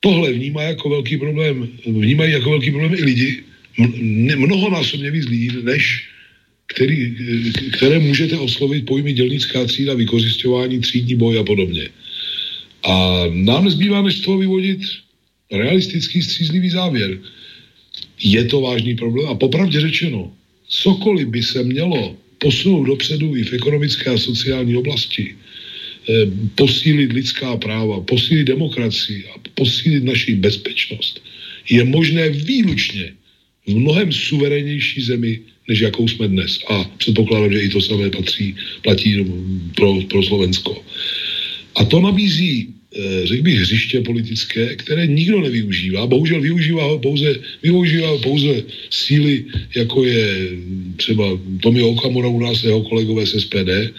tohle 0.00 0.32
vnímá 0.32 0.62
jako 0.62 0.88
velký 0.88 1.16
problém, 1.16 1.68
vnímají 1.86 2.32
jako 2.32 2.50
velký 2.50 2.70
problém 2.70 2.94
i 2.94 3.04
lidi, 3.04 3.30
mnohonásobně 4.36 5.10
víc 5.10 5.26
lidí, 5.26 5.48
než 5.62 6.08
který, 6.66 7.16
které 7.72 7.98
můžete 7.98 8.38
oslovit 8.38 8.86
pojmy 8.86 9.12
dělnická 9.12 9.64
třída, 9.64 9.94
vykořišťování, 9.94 10.80
třídní 10.80 11.14
boj 11.14 11.38
a 11.38 11.44
podobně. 11.44 11.88
A 12.82 13.24
nám 13.32 13.64
nezbývá 13.64 14.02
než 14.02 14.18
z 14.18 14.20
toho 14.20 14.38
vyvodit 14.38 14.80
realistický 15.52 16.22
střízlivý 16.22 16.70
závěr. 16.70 17.18
Je 18.22 18.44
to 18.44 18.60
vážný 18.60 18.96
problém 18.96 19.28
a 19.28 19.34
popravdě 19.34 19.80
řečeno, 19.80 20.32
cokoliv 20.68 21.28
by 21.28 21.42
se 21.42 21.64
mělo 21.64 22.16
posunout 22.38 22.84
dopředu 22.84 23.36
i 23.36 23.44
v 23.44 23.52
ekonomické 23.52 24.10
a 24.10 24.18
sociální 24.18 24.76
oblasti, 24.76 25.36
eh, 26.08 26.26
posílit 26.54 27.12
lidská 27.12 27.56
práva, 27.56 28.00
posílit 28.00 28.46
demokracii 28.46 29.24
a 29.26 29.40
posílit 29.54 30.04
naši 30.04 30.34
bezpečnost, 30.34 31.20
je 31.70 31.84
možné 31.84 32.28
výlučně 32.28 33.12
v 33.66 33.76
mnohem 33.76 34.12
suverénnější 34.12 35.00
zemi, 35.02 35.40
než 35.68 35.80
jakou 35.80 36.08
jsme 36.08 36.28
dnes. 36.28 36.58
A 36.68 36.84
předpokládám, 36.98 37.52
že 37.52 37.60
i 37.60 37.68
to 37.68 37.80
samé 37.80 38.10
patří, 38.10 38.56
platí 38.82 39.24
pro, 39.76 40.00
pro 40.08 40.22
Slovensko. 40.22 40.84
A 41.80 41.84
to 41.84 42.00
nabízí 42.00 42.80
Eh, 42.90 43.26
řekl 43.26 43.42
bych, 43.42 43.58
hřiště 43.58 44.00
politické, 44.00 44.76
které 44.76 45.06
nikdo 45.06 45.40
nevyužívá. 45.40 46.06
Bohužel 46.06 46.40
využívá 46.40 46.84
ho 46.84 46.98
pouze, 46.98 47.34
využívá 47.62 48.08
ho 48.08 48.18
pouze 48.18 48.62
síly, 48.90 49.44
jako 49.76 50.04
je 50.04 50.48
třeba 50.96 51.38
Tomi 51.62 51.82
Okamura 51.82 52.28
u 52.28 52.40
nás, 52.40 52.64
jeho 52.64 52.82
kolegové 52.82 53.26
z 53.26 53.46
SPD, 53.46 53.94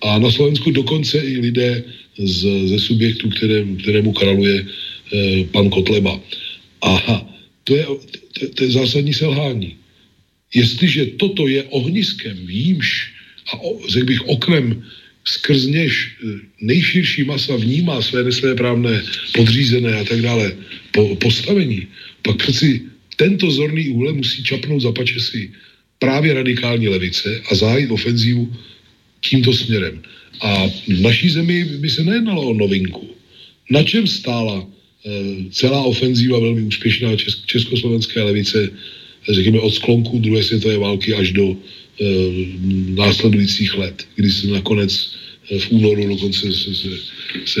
a 0.00 0.18
na 0.18 0.30
Slovensku 0.30 0.70
dokonce 0.70 1.18
i 1.18 1.38
lidé 1.38 1.84
z, 2.18 2.66
ze 2.66 2.78
subjektu, 2.78 3.30
které, 3.30 3.64
kterému 3.82 4.12
kraluje 4.12 4.66
e, 4.66 5.44
pan 5.44 5.70
Kotleba. 5.70 6.20
A 6.82 7.22
to 7.64 7.76
je, 7.76 7.86
to, 8.32 8.48
to 8.54 8.64
je 8.64 8.70
zásadní 8.70 9.14
selhání. 9.14 9.76
Jestliže 10.54 11.06
toto 11.06 11.46
je 11.48 11.62
ohniskem, 11.62 12.34
výjimž 12.46 13.14
a 13.54 13.62
řekl 13.88 14.06
bych 14.06 14.22
oknem 14.28 14.82
skrz 15.24 15.66
něž 15.66 15.92
eh, 15.92 16.26
nejširší 16.60 17.24
masa 17.24 17.56
vnímá 17.56 18.02
své 18.02 18.24
nesvéprávné, 18.24 19.02
podřízené 19.34 19.94
a 19.94 20.04
tak 20.04 20.20
dále 20.22 20.56
po, 20.92 21.16
postavení, 21.16 21.86
pak 22.22 22.36
přeci 22.36 22.80
tento 23.16 23.50
zorný 23.50 23.88
úhle 23.88 24.12
musí 24.12 24.42
čapnout 24.42 24.80
za 24.80 24.92
pačesy 24.92 25.50
právě 25.98 26.34
radikální 26.34 26.88
levice 26.88 27.42
a 27.50 27.54
zahájit 27.54 27.90
ofenzívu 27.90 28.52
tímto 29.20 29.52
směrem. 29.52 30.02
A 30.40 30.68
v 30.68 31.00
naší 31.00 31.30
zemi 31.30 31.64
by 31.64 31.90
se 31.90 32.04
nejednalo 32.04 32.42
o 32.42 32.54
novinku. 32.54 33.14
Na 33.70 33.82
čem 33.82 34.06
stála 34.06 34.58
e, 34.58 34.70
celá 35.50 35.82
ofenzíva 35.82 36.40
velmi 36.40 36.62
úspěšná 36.62 37.14
česk- 37.14 37.46
československé 37.46 38.22
levice, 38.22 38.70
řekněme 39.30 39.60
od 39.60 39.74
sklonku 39.74 40.18
druhé 40.18 40.42
světové 40.42 40.78
války 40.78 41.14
až 41.14 41.32
do 41.32 41.54
Eh, 41.54 41.81
následujících 42.94 43.74
let, 43.74 44.08
kdy 44.14 44.30
se 44.30 44.46
nakonec 44.46 45.16
eh, 45.50 45.58
v 45.58 45.70
únoru 45.70 46.08
dokonce 46.08 46.52
se, 46.52 46.74
se, 46.74 46.88
se 47.44 47.60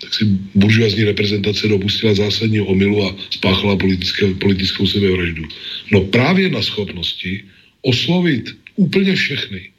tak 0.00 0.14
si 0.14 0.24
buržoazní 0.54 1.04
reprezentace 1.04 1.68
dopustila 1.68 2.14
zásadního 2.14 2.66
omylu 2.66 3.04
a 3.04 3.16
spáchala 3.30 3.76
politické, 3.76 4.34
politickou 4.34 4.86
sebevraždu. 4.86 5.44
No 5.92 6.00
právě 6.00 6.48
na 6.48 6.62
schopnosti 6.62 7.44
oslovit 7.82 8.56
úplně 8.76 9.14
všechny, 9.14 9.70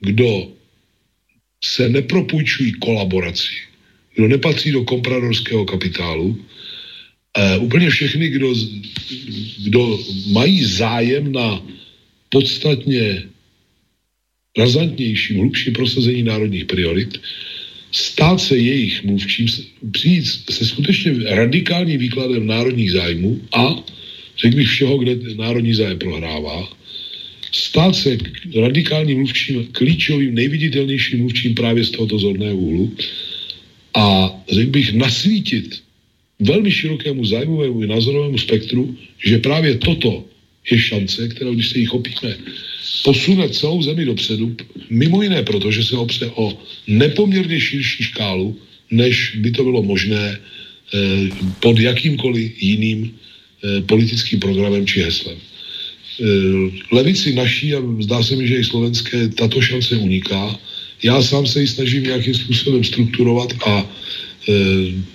kdo 0.00 0.52
se 1.64 1.88
nepropůjčují 1.88 2.72
kolaboraci, 2.72 3.52
kdo 4.14 4.28
nepatří 4.28 4.72
do 4.72 4.84
kompradorského 4.84 5.64
kapitálu, 5.64 6.28
uh, 6.28 7.64
úplně 7.64 7.90
všechny, 7.90 8.28
kdo, 8.28 8.54
kdo 9.64 9.98
mají 10.32 10.64
zájem 10.64 11.32
na 11.32 11.62
podstatně 12.28 13.22
razantnějším, 14.60 15.36
hlubším 15.40 15.72
prosazení 15.72 16.22
národních 16.22 16.64
priorit, 16.64 17.20
stát 17.92 18.40
se 18.40 18.56
jejich 18.56 19.02
mluvčím, 19.04 19.46
přijít 19.90 20.24
se 20.50 20.62
skutečně 20.66 21.12
radikálním 21.24 21.98
výkladem 21.98 22.46
národních 22.46 22.92
zájmů 22.92 23.40
a, 23.52 23.64
řekl 24.38 24.56
bych 24.56 24.68
všeho, 24.68 24.98
kde 24.98 25.34
národní 25.34 25.74
zájem 25.74 25.98
prohrává, 25.98 26.68
stát 27.52 27.96
se 27.96 28.18
radikálním 28.54 29.16
mluvčím, 29.16 29.66
klíčovým, 29.72 30.34
nejviditelnějším 30.34 31.18
mluvčím 31.18 31.54
právě 31.54 31.84
z 31.84 31.90
tohoto 31.90 32.18
zorného 32.18 32.56
úhlu 32.56 32.94
a, 33.94 34.30
řekl 34.52 34.70
bych, 34.70 34.92
nasvítit 34.92 35.82
velmi 36.40 36.70
širokému 36.70 37.24
zájmovému 37.24 37.82
i 37.82 37.86
názorovému 37.86 38.38
spektru, 38.38 38.96
že 39.26 39.38
právě 39.38 39.74
toto 39.74 40.29
je 40.70 40.78
šance, 40.78 41.28
kterou, 41.28 41.54
když 41.54 41.68
se 41.68 41.78
jí 41.78 41.86
chopíme, 41.86 42.36
posune 43.04 43.48
celou 43.48 43.82
zemi 43.82 44.04
dopředu, 44.04 44.56
mimo 44.90 45.22
jiné 45.22 45.42
proto, 45.42 45.70
že 45.70 45.84
se 45.84 45.96
opře 45.96 46.30
o 46.34 46.58
nepoměrně 46.86 47.60
širší 47.60 48.04
škálu, 48.04 48.56
než 48.90 49.36
by 49.36 49.50
to 49.50 49.64
bylo 49.64 49.82
možné 49.82 50.38
eh, 50.38 50.98
pod 51.60 51.78
jakýmkoliv 51.78 52.62
jiným 52.62 53.10
eh, 53.10 53.80
politickým 53.80 54.40
programem 54.40 54.86
či 54.86 55.00
heslem. 55.00 55.36
Eh, 55.36 56.24
levici 56.92 57.34
naší, 57.34 57.74
a 57.74 57.80
zdá 58.00 58.22
se 58.22 58.36
mi, 58.36 58.48
že 58.48 58.56
i 58.56 58.64
slovenské, 58.64 59.28
tato 59.28 59.60
šance 59.60 59.96
uniká. 59.96 60.58
Já 61.02 61.22
sám 61.22 61.46
se 61.46 61.60
ji 61.60 61.66
snažím 61.66 62.02
nějakým 62.02 62.34
způsobem 62.34 62.84
strukturovat 62.84 63.52
a 63.66 63.86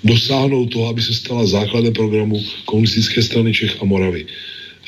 dosáhnout 0.04 0.66
toho, 0.66 0.88
aby 0.88 1.02
se 1.02 1.14
stala 1.14 1.46
základem 1.46 1.94
programu 1.94 2.44
komunistické 2.66 3.22
strany 3.22 3.54
Čech 3.54 3.82
a 3.82 3.86
Moravy. 3.86 4.26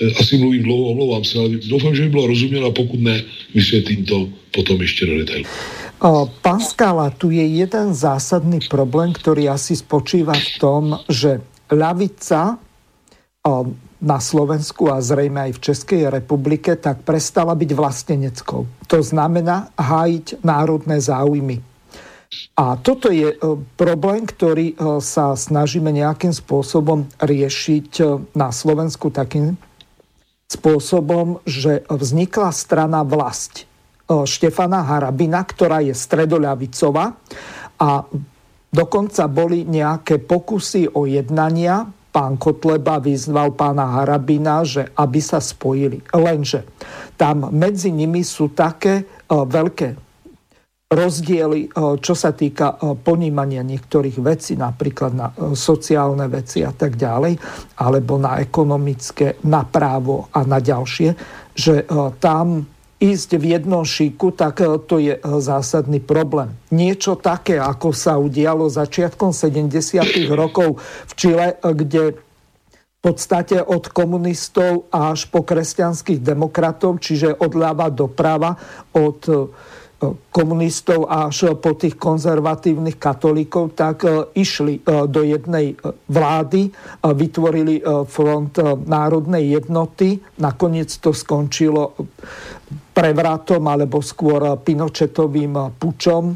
Eh, 0.02 0.14
asi 0.20 0.38
mluvím 0.38 0.64
dlouho, 0.64 0.90
omlouvám 0.90 1.24
se, 1.24 1.40
ale 1.40 1.50
doufám, 1.50 1.96
že 1.96 2.04
by 2.04 2.10
bylo 2.10 2.28
rozuměno 2.28 2.72
pokud 2.72 3.00
ne, 3.00 3.24
vysvětlím 3.56 4.06
to 4.06 4.30
potom 4.52 4.82
ještě 4.82 5.06
do 5.06 5.18
detailu. 5.18 5.46
Pán 6.42 6.60
Skala, 6.62 7.10
tu 7.10 7.34
je 7.34 7.46
jeden 7.46 7.94
zásadný 7.94 8.60
problém, 8.70 9.14
který 9.14 9.50
asi 9.50 9.76
spočívá 9.76 10.34
v 10.34 10.60
tom, 10.60 10.84
že 11.10 11.42
ľavica 11.74 12.62
na 14.02 14.20
Slovensku 14.20 14.92
a 14.94 15.02
zřejmě 15.02 15.42
i 15.42 15.52
v 15.52 15.60
České 15.60 16.10
republike 16.10 16.76
tak 16.76 17.02
prestala 17.02 17.56
byť 17.56 17.74
vlasteneckou. 17.74 18.68
To 18.88 19.04
znamená 19.04 19.74
hájiť 19.80 20.44
národné 20.44 21.02
záujmy. 21.02 21.62
A 22.60 22.76
toto 22.76 23.08
je 23.08 23.40
problém, 23.80 24.28
ktorý 24.28 24.76
sa 25.00 25.32
snažíme 25.32 25.88
nejakým 25.96 26.36
spôsobom 26.36 27.08
riešiť 27.24 28.04
na 28.36 28.52
Slovensku 28.52 29.10
takým 29.10 29.56
spôsobom, 30.48 31.44
že 31.44 31.84
vznikla 31.92 32.56
strana 32.56 33.04
Vlast 33.04 33.64
e, 33.64 33.64
Štefana 34.24 34.80
Harabina, 34.88 35.44
ktorá 35.44 35.84
je 35.84 35.92
stredoľavicová 35.92 37.06
a 37.84 37.90
dokonca 38.72 39.28
boli 39.28 39.68
nejaké 39.68 40.24
pokusy 40.24 40.96
o 40.96 41.04
jednania. 41.04 41.92
Pán 42.08 42.40
Kotleba 42.40 42.98
vyzval 43.04 43.54
pána 43.54 44.00
Harabina, 44.00 44.64
že 44.64 44.88
aby 44.96 45.20
sa 45.20 45.44
spojili. 45.44 46.02
Lenže 46.16 46.66
tam 47.20 47.52
medzi 47.54 47.94
nimi 47.94 48.26
sú 48.26 48.50
také 48.58 49.06
uh, 49.06 49.46
veľké 49.46 50.07
rozdiely, 50.88 51.68
eh, 51.68 52.00
čo 52.00 52.16
sa 52.16 52.32
týka 52.32 52.76
eh, 52.76 52.96
ponímania 52.96 53.64
niektorých 53.64 54.18
vecí, 54.24 54.56
napríklad 54.56 55.12
na 55.12 55.28
eh, 55.36 55.52
sociálne 55.54 56.26
veci 56.32 56.64
a 56.64 56.72
tak 56.72 56.96
ďalej, 56.96 57.36
alebo 57.84 58.16
na 58.16 58.40
ekonomické, 58.40 59.36
na 59.44 59.68
právo 59.68 60.32
a 60.32 60.48
na 60.48 60.64
ďalšie, 60.64 61.10
že 61.58 61.90
tam 62.22 62.70
ísť 63.02 63.30
v 63.42 63.58
jednom 63.58 63.82
šíku, 63.82 64.30
tak 64.30 64.62
to 64.86 65.02
je 65.02 65.18
zásadný 65.42 65.98
problém. 65.98 66.54
Niečo 66.70 67.18
také, 67.18 67.58
ako 67.58 67.90
sa 67.98 68.22
udialo 68.22 68.70
začiatkom 68.70 69.34
70. 69.34 70.30
rokov 70.38 70.78
v 70.82 71.12
Čile, 71.18 71.58
kde 71.62 72.14
v 72.78 72.98
podstate 73.02 73.58
od 73.58 73.90
komunistov 73.90 74.86
až 74.94 75.26
po 75.34 75.42
kresťanských 75.42 76.22
demokratov, 76.22 77.02
čiže 77.02 77.42
od 77.42 77.58
ľava 77.58 77.90
doprava, 77.90 78.54
od 78.94 79.50
komunistov 80.30 81.10
až 81.10 81.58
po 81.58 81.74
tých 81.74 81.98
konzervatívnych 81.98 83.02
katolíkov, 83.02 83.74
tak 83.74 84.06
e, 84.06 84.30
išli 84.38 84.78
e, 84.78 84.82
do 85.10 85.26
jednej 85.26 85.74
e, 85.74 85.76
vlády, 86.06 86.70
vytvorili 87.02 87.82
front 88.06 88.60
národnej 88.86 89.58
jednoty. 89.58 90.22
Nakoniec 90.38 90.92
to 91.02 91.16
skončilo 91.16 91.98
prevratom 92.94 93.64
alebo 93.66 94.04
skôr 94.04 94.60
Pinochetovým 94.60 95.78
pučom, 95.78 96.36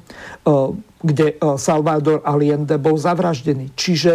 kde 1.01 1.27
Salvador 1.57 2.23
Allende 2.23 2.77
bol 2.77 2.95
zavraždený. 2.95 3.73
Čiže 3.73 4.11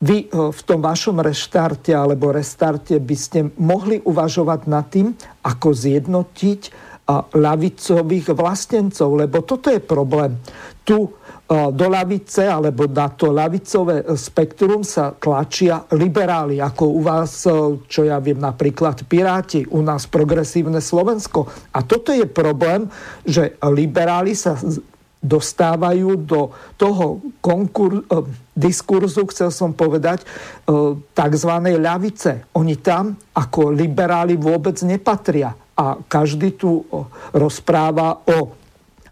vy 0.00 0.28
v 0.30 0.60
tom 0.68 0.80
vašom 0.84 1.18
reštarte 1.18 1.90
alebo 1.96 2.30
restarte 2.30 3.00
by 3.00 3.16
ste 3.16 3.48
mohli 3.58 3.98
uvažovať 4.04 4.60
nad 4.68 4.86
tým, 4.92 5.16
ako 5.42 5.68
zjednotiť 5.72 6.89
ľavicových 7.34 8.34
vlastencov, 8.34 9.08
lebo 9.18 9.42
toto 9.42 9.70
je 9.70 9.80
problém. 9.82 10.36
Tu 10.84 10.98
do 11.50 11.86
lavice 11.90 12.46
alebo 12.46 12.86
na 12.86 13.10
to 13.10 13.34
lavicové 13.34 14.06
spektrum 14.14 14.86
sa 14.86 15.10
tlačia 15.10 15.82
liberáli, 15.98 16.62
ako 16.62 16.84
u 16.94 17.00
vás, 17.02 17.42
čo 17.90 18.06
ja 18.06 18.22
viem, 18.22 18.38
napríklad 18.38 19.02
Piráti, 19.10 19.66
u 19.66 19.82
nás 19.82 20.06
progresívne 20.06 20.78
Slovensko. 20.78 21.50
A 21.74 21.82
toto 21.82 22.14
je 22.14 22.22
problém, 22.30 22.86
že 23.26 23.58
liberáli 23.66 24.38
sa 24.38 24.54
dostávajú 25.18 26.22
do 26.22 26.54
toho 26.78 27.18
konkur- 27.42 28.06
diskurzu, 28.54 29.26
chcel 29.34 29.50
som 29.50 29.74
povedať, 29.74 30.22
tzv. 31.18 31.52
ľavice. 31.66 32.46
Oni 32.54 32.78
tam 32.78 33.18
ako 33.34 33.74
liberáli 33.74 34.38
vôbec 34.38 34.78
nepatria 34.86 35.50
a 35.80 35.96
každý 36.04 36.60
tu 36.60 36.84
rozpráva 37.32 38.20
o 38.28 38.52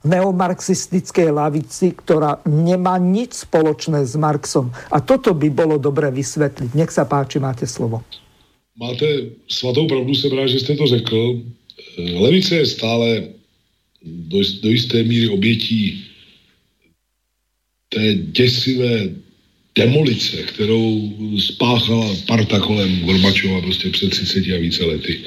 neomarxistickej 0.05 1.33
lavici, 1.33 1.97
ktorá 1.97 2.45
nemá 2.45 3.01
nič 3.01 3.49
spoločné 3.49 4.05
s 4.05 4.15
Marxom. 4.21 4.69
A 4.93 5.01
toto 5.01 5.33
by 5.33 5.49
bolo 5.49 5.81
dobré 5.81 6.13
vysvetliť. 6.13 6.71
Nech 6.77 6.93
sa 6.93 7.09
páči, 7.09 7.41
máte 7.41 7.65
slovo. 7.65 8.05
Máte 8.79 9.35
svatou 9.49 9.89
pravdu, 9.89 10.15
jsem 10.15 10.33
rád, 10.39 10.47
že 10.47 10.61
jste 10.61 10.77
to 10.77 10.87
řekl. 10.87 11.41
Levice 11.99 12.55
je 12.57 12.67
stále 12.67 13.09
do, 14.05 14.39
do 14.63 14.69
jisté 14.69 15.03
míry 15.03 15.29
obětí 15.29 16.05
té 17.89 18.15
děsivé 18.15 19.09
demolice, 19.79 20.37
kterou 20.43 21.13
spáchala 21.39 22.11
parta 22.27 22.59
kolem 22.61 23.01
Gorbačova 23.01 23.61
prostě 23.61 23.91
před 23.91 24.11
30 24.11 24.39
a 24.55 24.59
více 24.59 24.85
lety. 24.85 25.21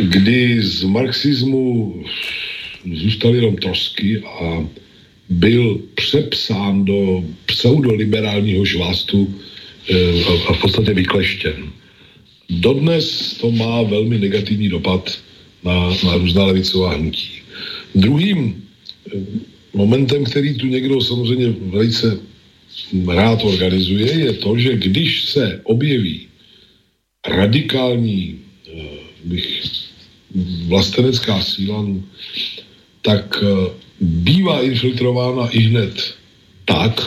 Kdy 0.00 0.62
z 0.62 0.82
marxismu 0.82 1.94
zůstaly 2.94 3.36
jenom 3.36 3.56
trosky 3.56 4.18
a 4.18 4.66
byl 5.28 5.80
přepsán 5.94 6.84
do 6.84 7.24
pseudoliberálního 7.46 8.64
žvástu 8.64 9.34
eh, 9.90 9.94
a 10.48 10.52
v 10.52 10.60
podstatě 10.60 10.94
vykleštěn. 10.94 11.70
Dodnes 12.50 13.38
to 13.40 13.50
má 13.50 13.82
velmi 13.82 14.18
negativní 14.18 14.68
dopad 14.68 15.18
na, 15.64 15.94
na 16.04 16.16
různá 16.16 16.44
levicová 16.44 16.94
hnutí. 16.94 17.30
Druhým 17.94 18.58
eh, 19.14 19.18
momentem, 19.74 20.24
který 20.24 20.54
tu 20.54 20.66
někdo 20.66 21.00
samozřejmě 21.00 21.54
velice 21.70 22.29
rád 23.08 23.44
organizuje, 23.44 24.12
je 24.12 24.32
to, 24.32 24.58
že 24.58 24.76
když 24.76 25.24
se 25.24 25.60
objeví 25.64 26.28
radikální 27.26 28.38
eh, 28.66 28.80
bych, 29.24 29.62
vlastenecká 30.66 31.42
síla, 31.42 31.86
tak 33.02 33.42
eh, 33.42 33.46
bývá 34.00 34.62
infiltrována 34.62 35.48
i 35.48 35.58
hned 35.58 36.14
tak, 36.64 37.02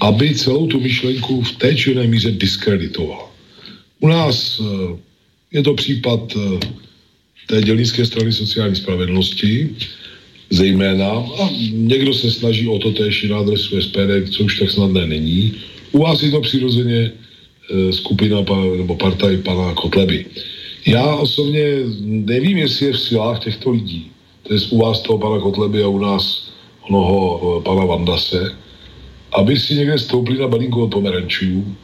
aby 0.00 0.34
celou 0.34 0.66
tu 0.66 0.80
myšlenku 0.80 1.42
v 1.42 1.52
té 1.52 1.74
či 1.74 1.94
míře 1.94 2.30
diskreditovala. 2.30 3.30
U 4.00 4.08
nás 4.08 4.60
je 5.52 5.62
to 5.62 5.74
případ 5.74 6.36
té 7.46 7.62
dělnické 7.62 8.06
strany 8.06 8.32
sociální 8.32 8.76
spravedlnosti, 8.76 9.76
zejména, 10.50 11.10
a 11.10 11.50
někdo 11.70 12.14
se 12.14 12.30
snaží 12.30 12.68
o 12.68 12.78
to 12.78 12.92
též 12.92 13.22
na 13.22 13.38
adresu 13.38 13.80
SPD, 13.80 14.30
co 14.30 14.44
už 14.44 14.58
tak 14.58 14.70
snadné 14.70 15.06
není. 15.06 15.54
U 15.92 15.98
vás 15.98 16.22
je 16.22 16.30
to 16.30 16.40
přirozeně 16.40 17.00
e, 17.10 17.92
skupina 17.92 18.44
nebo 18.76 18.96
partaj 18.96 19.36
pana 19.36 19.74
Kotleby. 19.74 20.26
Já 20.86 21.14
osobně 21.14 21.64
nevím, 22.04 22.56
jestli 22.56 22.86
je 22.86 22.92
v 22.92 23.00
silách 23.00 23.44
těchto 23.44 23.70
lidí, 23.70 24.10
to 24.42 24.54
je 24.54 24.60
u 24.70 24.78
vás 24.78 25.00
toho 25.00 25.18
pana 25.18 25.40
Kotleby 25.40 25.82
a 25.82 25.88
u 25.88 25.98
nás 25.98 26.50
onoho 26.88 27.40
e, 27.58 27.62
pana 27.62 27.84
Vandase, 27.84 28.52
aby 29.32 29.56
si 29.56 29.74
někde 29.74 29.98
stoupli 29.98 30.38
na 30.38 30.48
balínku 30.48 30.82
od 30.82 30.90
pomerančů 30.90 31.76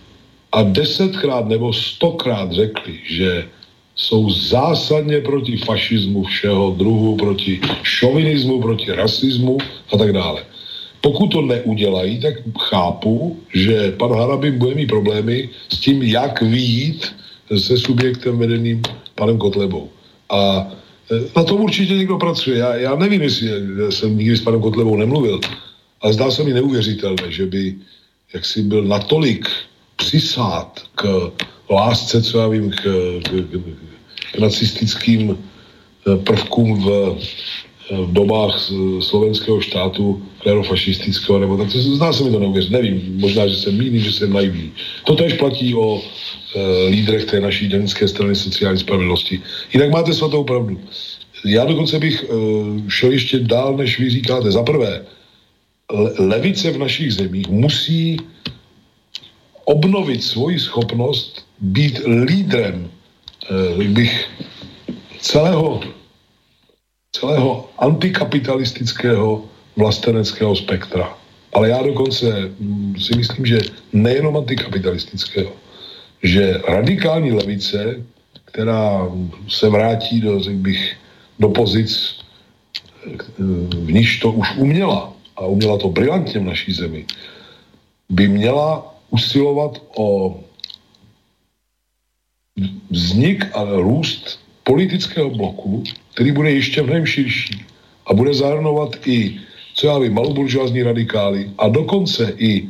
a 0.53 0.63
desetkrát 0.63 1.49
nebo 1.49 1.73
stokrát 1.73 2.53
řekli, 2.53 2.99
že 3.05 3.45
jsou 3.95 4.31
zásadně 4.31 5.21
proti 5.21 5.57
fašismu 5.57 6.25
všeho 6.25 6.71
druhu, 6.71 7.17
proti 7.17 7.61
šovinismu, 7.83 8.61
proti 8.61 8.93
rasismu 8.93 9.59
a 9.93 9.97
tak 9.97 10.13
dále. 10.13 10.45
Pokud 11.01 11.27
to 11.27 11.41
neudělají, 11.43 12.21
tak 12.21 12.35
chápu, 12.59 13.41
že 13.55 13.93
pan 13.93 14.13
Harabin 14.13 14.59
bude 14.59 14.75
mít 14.75 14.87
problémy 14.87 15.49
s 15.69 15.79
tím, 15.79 16.03
jak 16.03 16.43
výjít 16.43 17.13
se 17.57 17.79
subjektem 17.79 18.39
vedeným 18.39 18.83
panem 19.15 19.39
Kotlebou. 19.39 19.91
A 20.31 20.69
e, 21.11 21.21
na 21.37 21.45
tom 21.45 21.61
určitě 21.61 21.95
někdo 21.95 22.19
pracuje. 22.19 22.59
Já, 22.59 22.75
já 22.75 22.95
nevím, 22.95 23.23
jestli 23.23 23.49
jsem 23.91 24.19
nikdy 24.19 24.37
s 24.37 24.41
panem 24.41 24.61
Kotlebou 24.61 24.97
nemluvil, 24.97 25.41
ale 26.01 26.13
zdá 26.13 26.31
se 26.31 26.45
mi 26.45 26.53
neuvěřitelné, 26.53 27.33
že 27.33 27.47
by 27.47 27.75
jaksi 28.35 28.63
byl 28.63 28.85
natolik 28.85 29.49
přisát 30.01 30.81
k 30.95 31.33
lásce, 31.71 32.23
co 32.23 32.39
já 32.39 32.49
vím, 32.49 32.71
k, 32.71 32.83
k, 33.23 33.29
k, 33.29 33.53
k 34.33 34.39
nacistickým 34.39 35.37
eh, 35.37 36.17
prvkům 36.17 36.83
v, 36.83 36.89
eh, 36.89 38.07
v 38.07 38.13
dobách 38.13 38.55
slovenského 39.01 39.61
štátu, 39.61 40.23
klerofašistického, 40.43 41.39
nebo 41.39 41.57
tak, 41.57 41.71
zdá 41.71 42.13
se 42.13 42.25
mi 42.25 42.31
to 42.31 42.39
neuvěřit, 42.39 42.71
nevím, 42.71 43.19
možná, 43.19 43.47
že 43.47 43.57
jsem 43.57 43.79
mýlím, 43.79 44.01
že 44.01 44.13
jsem 44.13 44.33
naivní. 44.33 44.73
To 45.05 45.15
tež 45.15 45.33
platí 45.43 45.75
o 45.75 45.99
e, 45.99 46.03
lídrech 46.89 47.25
té 47.25 47.41
naší 47.41 47.69
dělnické 47.69 48.09
strany 48.09 48.35
sociální 48.35 48.79
spravedlnosti. 48.79 49.43
Jinak 49.75 49.91
máte 49.91 50.15
svatou 50.15 50.45
pravdu. 50.45 50.81
Já 51.45 51.65
dokonce 51.65 51.99
bych 51.99 52.25
e, 52.25 52.27
šel 52.89 53.11
ještě 53.11 53.39
dál, 53.39 53.77
než 53.77 53.99
vy 53.99 54.11
říkáte. 54.11 54.51
Za 54.55 54.63
prvé, 54.63 55.03
le, 55.91 56.11
levice 56.19 56.71
v 56.71 56.79
našich 56.79 57.13
zemích 57.13 57.49
musí 57.51 58.17
obnovit 59.71 60.23
svoji 60.23 60.59
schopnost 60.59 61.47
být 61.61 62.03
lídrem 62.27 62.91
eh, 62.91 63.89
bych 63.89 64.31
celého, 65.21 65.81
celého 67.13 67.71
antikapitalistického 67.79 69.45
vlasteneckého 69.77 70.57
spektra. 70.57 71.15
Ale 71.53 71.69
já 71.69 71.83
dokonce 71.83 72.51
mm, 72.59 72.95
si 72.99 73.17
myslím, 73.17 73.47
že 73.47 73.59
nejenom 73.93 74.37
antikapitalistického, 74.37 75.53
že 76.23 76.59
radikální 76.69 77.33
levice, 77.33 78.03
která 78.45 79.07
se 79.49 79.69
vrátí 79.69 80.21
do, 80.21 80.41
bych, 80.51 80.97
do 81.39 81.49
pozic, 81.49 82.19
eh, 83.07 83.15
v 83.71 83.91
níž 83.93 84.19
to 84.19 84.33
už 84.33 84.57
uměla, 84.57 85.15
a 85.37 85.47
uměla 85.47 85.79
to 85.79 85.89
brilantně 85.89 86.41
v 86.41 86.51
naší 86.51 86.73
zemi, 86.73 87.07
by 88.11 88.29
měla 88.29 88.91
usilovat 89.11 89.83
o 89.97 90.41
vznik 92.91 93.45
a 93.55 93.65
růst 93.65 94.41
politického 94.65 95.31
bloku, 95.31 95.85
který 96.15 96.33
bude 96.33 96.51
ještě 96.51 96.83
mnohem 96.83 97.07
širší 97.07 97.65
a 98.07 98.15
bude 98.15 98.35
zahrnovat 98.35 99.07
i, 99.07 99.41
co 99.75 99.87
já 99.87 99.99
vím, 99.99 100.15
maloburžoázní 100.15 100.83
radikály 100.83 101.51
a 101.59 101.69
dokonce 101.69 102.33
i 102.37 102.69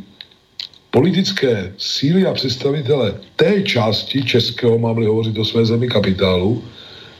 politické 0.91 1.73
síly 1.79 2.27
a 2.27 2.35
představitele 2.35 3.15
té 3.37 3.63
části 3.63 4.25
českého, 4.25 4.79
mám-li 4.79 5.07
hovořit 5.07 5.39
o 5.39 5.45
své 5.45 5.67
zemi 5.67 5.89
kapitálu, 5.89 6.65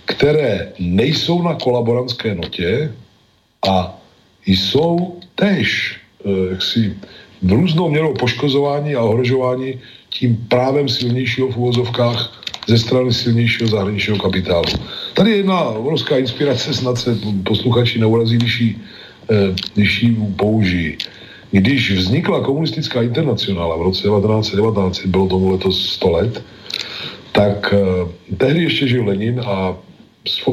které 0.05 0.73
nejsou 0.79 1.43
na 1.43 1.55
kolaborantské 1.55 2.35
notě 2.35 2.93
a 3.69 4.01
jsou 4.47 5.21
též 5.35 5.97
eh, 6.25 6.51
jaksi, 6.51 6.97
v 7.01 7.20
různou 7.43 7.89
měrou 7.91 8.15
poškozování 8.15 8.95
a 8.95 9.03
ohrožování 9.03 9.81
tím 10.09 10.37
právem 10.49 10.89
silnějšího 10.89 11.49
v 11.49 11.57
úvozovkách 11.57 12.43
ze 12.67 12.79
strany 12.79 13.13
silnějšího 13.13 13.69
zahraničního 13.69 14.19
kapitálu. 14.19 14.73
Tady 15.15 15.31
je 15.31 15.37
jedna 15.37 15.61
obrovská 15.63 16.19
inspirace, 16.19 16.75
snad 16.75 16.99
se 16.99 17.19
posluchači 17.45 17.99
neurazí, 17.99 18.37
když 18.37 18.61
ji, 18.61 18.77
když 19.75 20.03
ji 20.03 20.17
použijí. 20.37 20.97
Když 21.51 21.91
vznikla 21.91 22.41
komunistická 22.41 23.03
internacionála 23.03 23.77
v 23.77 23.83
roce 23.83 24.03
1919, 24.03 25.07
bylo 25.07 25.29
tomu 25.29 25.51
letos 25.51 25.93
100 25.93 26.11
let, 26.11 26.45
tak 27.33 27.75
eh, 27.75 28.37
tehdy 28.37 28.63
ještě 28.63 28.89
žil 28.89 29.05
Lenin 29.05 29.41
a 29.47 29.77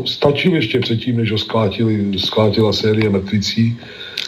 stačil 0.06 0.56
ještě 0.56 0.80
předtím, 0.80 1.18
než 1.18 1.32
ho 1.32 1.38
sklátili, 1.38 2.20
sklátila 2.20 2.74
série 2.74 3.10
mrtvicí, 3.10 3.78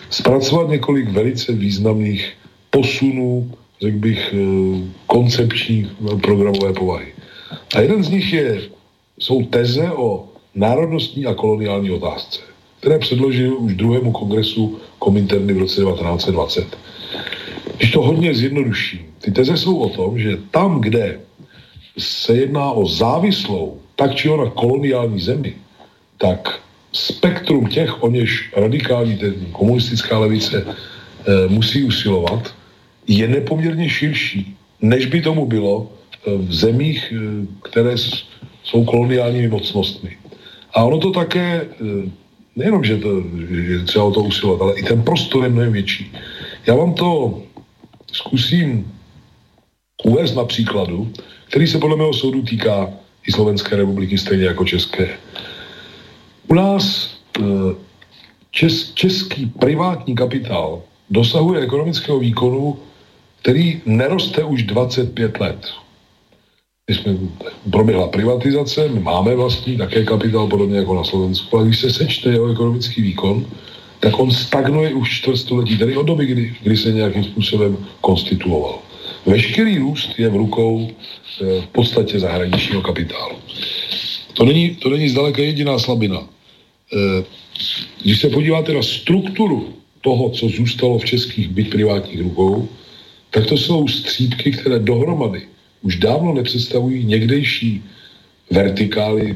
zpracovat 0.10 0.70
několik 0.70 1.10
velice 1.10 1.52
významných 1.54 2.34
posunů, 2.70 3.52
řekl 3.82 3.98
bych, 3.98 4.34
eh, 4.34 4.82
koncepční 5.08 5.92
programové 6.22 6.74
povahy. 6.74 7.14
A 7.76 7.82
jeden 7.82 8.04
z 8.04 8.10
nich 8.10 8.34
je, 8.34 8.62
jsou 9.20 9.46
teze 9.46 9.92
o 9.92 10.30
národnostní 10.56 11.26
a 11.26 11.34
koloniální 11.34 11.92
otázce, 11.92 12.40
které 12.80 13.00
předložil 13.00 13.58
už 13.58 13.74
druhému 13.74 14.12
kongresu 14.12 14.80
Kominterny 15.00 15.54
v 15.54 15.60
roce 15.60 15.82
1920. 15.82 16.78
Když 17.78 17.92
to 17.92 18.02
hodně 18.02 18.36
zjednoduším, 18.36 19.00
ty 19.22 19.32
teze 19.32 19.58
jsou 19.58 19.78
o 19.78 19.90
tom, 19.90 20.20
že 20.20 20.38
tam, 20.52 20.82
kde 20.82 21.20
se 21.98 22.36
jedná 22.36 22.72
o 22.72 22.88
závislou, 22.88 23.80
tak 23.96 24.16
či 24.16 24.30
ona 24.30 24.50
koloniální 24.50 25.20
zemi, 25.20 25.56
tak 26.18 26.60
spektrum 26.94 27.68
těch, 27.68 28.04
o 28.04 28.10
něž 28.10 28.52
radikální 28.56 29.18
ten 29.18 29.34
komunistická 29.52 30.20
levice 30.20 30.66
e, 30.66 31.48
musí 31.48 31.84
usilovat, 31.84 32.56
je 33.10 33.28
nepoměrně 33.28 33.90
širší, 33.90 34.56
než 34.82 35.06
by 35.06 35.22
tomu 35.22 35.46
bylo 35.46 35.92
v 36.26 36.54
zemích, 36.54 37.14
eh, 37.16 37.48
které 37.62 37.98
jsou 38.64 38.86
koloniálními 38.86 39.48
mocnostmi. 39.48 40.18
A 40.74 40.84
ono 40.84 40.98
to 40.98 41.12
také, 41.12 41.66
eh, 41.66 42.10
nejenom, 42.56 42.84
že, 42.84 42.98
to, 42.98 43.24
že 43.50 43.84
třeba 43.90 44.06
o 44.06 44.12
to 44.12 44.22
usilovat, 44.22 44.62
ale 44.62 44.74
i 44.80 44.84
ten 44.84 45.02
prostor 45.02 45.44
je 45.44 45.50
mnohem 45.50 45.74
větší. 45.74 46.12
Já 46.68 46.76
vám 46.76 46.94
to 46.94 47.42
zkusím 48.12 48.86
uvést 50.04 50.36
na 50.36 50.46
příkladu, 50.46 51.10
který 51.50 51.68
se 51.68 51.82
podle 51.82 51.98
mého 51.98 52.14
soudu 52.14 52.42
týká 52.46 52.94
i 53.28 53.32
Slovenské 53.32 53.76
republiky 53.76 54.18
stejně 54.18 54.46
jako 54.54 54.66
České. 54.66 55.18
U 56.48 56.54
nás 56.54 57.10
čes, 58.52 58.94
český 58.94 59.46
privátní 59.46 60.16
kapitál 60.16 60.82
dosahuje 61.10 61.62
ekonomického 61.62 62.20
výkonu, 62.20 62.78
který 63.42 63.82
neroste 63.86 64.44
už 64.44 64.64
25 64.64 65.40
let. 65.40 65.68
My 66.90 66.96
jsme, 66.96 67.18
proběhla 67.72 68.08
privatizace, 68.08 68.90
my 68.90 69.00
máme 69.00 69.36
vlastní 69.36 69.78
také 69.78 70.04
kapitál, 70.04 70.48
podobně 70.48 70.78
jako 70.78 70.96
na 70.96 71.04
Slovensku, 71.04 71.58
ale 71.58 71.68
když 71.68 71.80
se 71.80 71.90
sečte 71.90 72.30
jeho 72.30 72.52
ekonomický 72.52 73.02
výkon, 73.02 73.46
tak 74.00 74.20
on 74.20 74.32
stagnuje 74.32 74.94
už 74.94 75.20
čtvrtstoletí, 75.20 75.78
tedy 75.78 75.98
od 75.98 76.04
doby, 76.04 76.26
kdy, 76.26 76.56
kdy 76.64 76.78
se 76.78 76.92
nějakým 76.92 77.24
způsobem 77.24 77.78
konstituoval. 78.02 78.80
Veškerý 79.26 79.78
růst 79.78 80.20
je 80.20 80.30
v 80.30 80.36
rukou 80.36 80.90
e, 80.90 81.62
v 81.62 81.68
podstatě 81.68 82.20
zahraničního 82.20 82.82
kapitálu. 82.82 83.36
To 84.34 84.46
není, 84.46 84.76
to 84.76 84.90
není 84.90 85.10
zdaleka 85.10 85.42
jediná 85.42 85.80
slabina. 85.80 86.20
E, 86.20 87.24
když 88.04 88.20
se 88.20 88.30
podíváte 88.30 88.74
na 88.74 88.84
strukturu 88.84 89.74
toho, 90.02 90.30
co 90.30 90.50
zůstalo 90.50 91.00
v 91.00 91.06
českých 91.06 91.48
byť 91.48 91.70
privátních 91.70 92.22
rukou, 92.22 92.70
tak 93.30 93.46
to 93.46 93.58
jsou 93.58 93.88
střípky, 93.88 94.52
které 94.52 94.80
dohromady 94.80 95.42
už 95.82 95.96
dávno 95.96 96.34
nepředstavují 96.34 97.06
někdejší 97.06 97.84
vertikály 98.52 99.36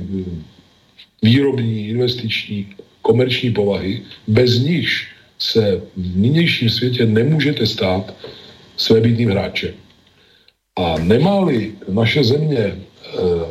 výrobní, 1.21 1.87
investiční, 1.87 2.67
komerční 3.01 3.51
povahy, 3.51 4.01
bez 4.27 4.59
nichž 4.59 5.07
se 5.39 5.81
v 5.97 6.17
nynějším 6.17 6.69
světě 6.69 7.05
nemůžete 7.05 7.65
stát 7.65 8.15
svébytným 8.77 9.29
hráčem. 9.29 9.73
A 10.75 10.97
nemá-li 10.99 11.71
naše 11.87 12.23
země, 12.23 12.57
eh, 12.57 12.79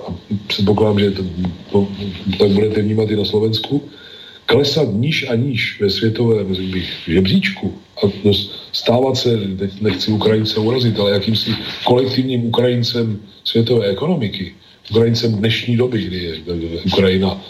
a 0.09 0.15
předpokládám, 0.47 0.99
že 1.01 1.11
to, 1.11 1.23
to, 1.73 1.89
tak 2.39 2.51
budete 2.51 2.83
vnímat 2.83 3.11
i 3.11 3.17
na 3.17 3.25
Slovensku, 3.25 3.83
klesat 4.47 4.89
níž 4.93 5.29
a 5.31 5.35
níž 5.35 5.81
ve 5.81 5.91
světovém 5.91 6.73
bych, 6.73 6.91
žebříčku 7.07 7.79
a 8.03 8.09
stávat 8.73 9.17
se, 9.17 9.39
teď 9.59 9.81
nechci 9.81 10.11
Ukrajince 10.11 10.61
urazit, 10.61 10.99
ale 11.01 11.11
jakýmsi 11.11 11.55
kolektivním 11.85 12.45
Ukrajincem 12.45 13.21
světové 13.45 13.87
ekonomiky, 13.87 14.55
Ukrajincem 14.91 15.33
dnešní 15.33 15.77
doby, 15.77 16.03
kdy 16.03 16.17
je 16.17 16.35
Ukrajina 16.87 17.41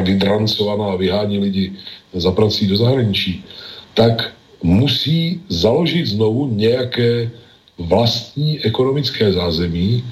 vydrancovaná 0.00 0.92
a 0.92 0.96
vyhání 0.96 1.38
lidi 1.38 1.72
za 2.12 2.32
prací 2.32 2.66
do 2.66 2.76
zahraničí, 2.76 3.44
tak 3.94 4.34
musí 4.62 5.40
založit 5.48 6.06
znovu 6.06 6.54
nějaké 6.54 7.30
vlastní 7.78 8.60
ekonomické 8.60 9.32
zázemí, 9.32 10.04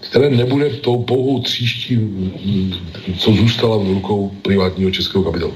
které 0.00 0.30
nebude 0.30 0.70
tou 0.70 1.02
pouhou 1.02 1.40
tříští, 1.40 1.98
co 3.18 3.32
zůstala 3.32 3.76
v 3.76 3.92
rukou 3.92 4.32
privátního 4.42 4.90
českého 4.90 5.24
kapitálu. 5.24 5.54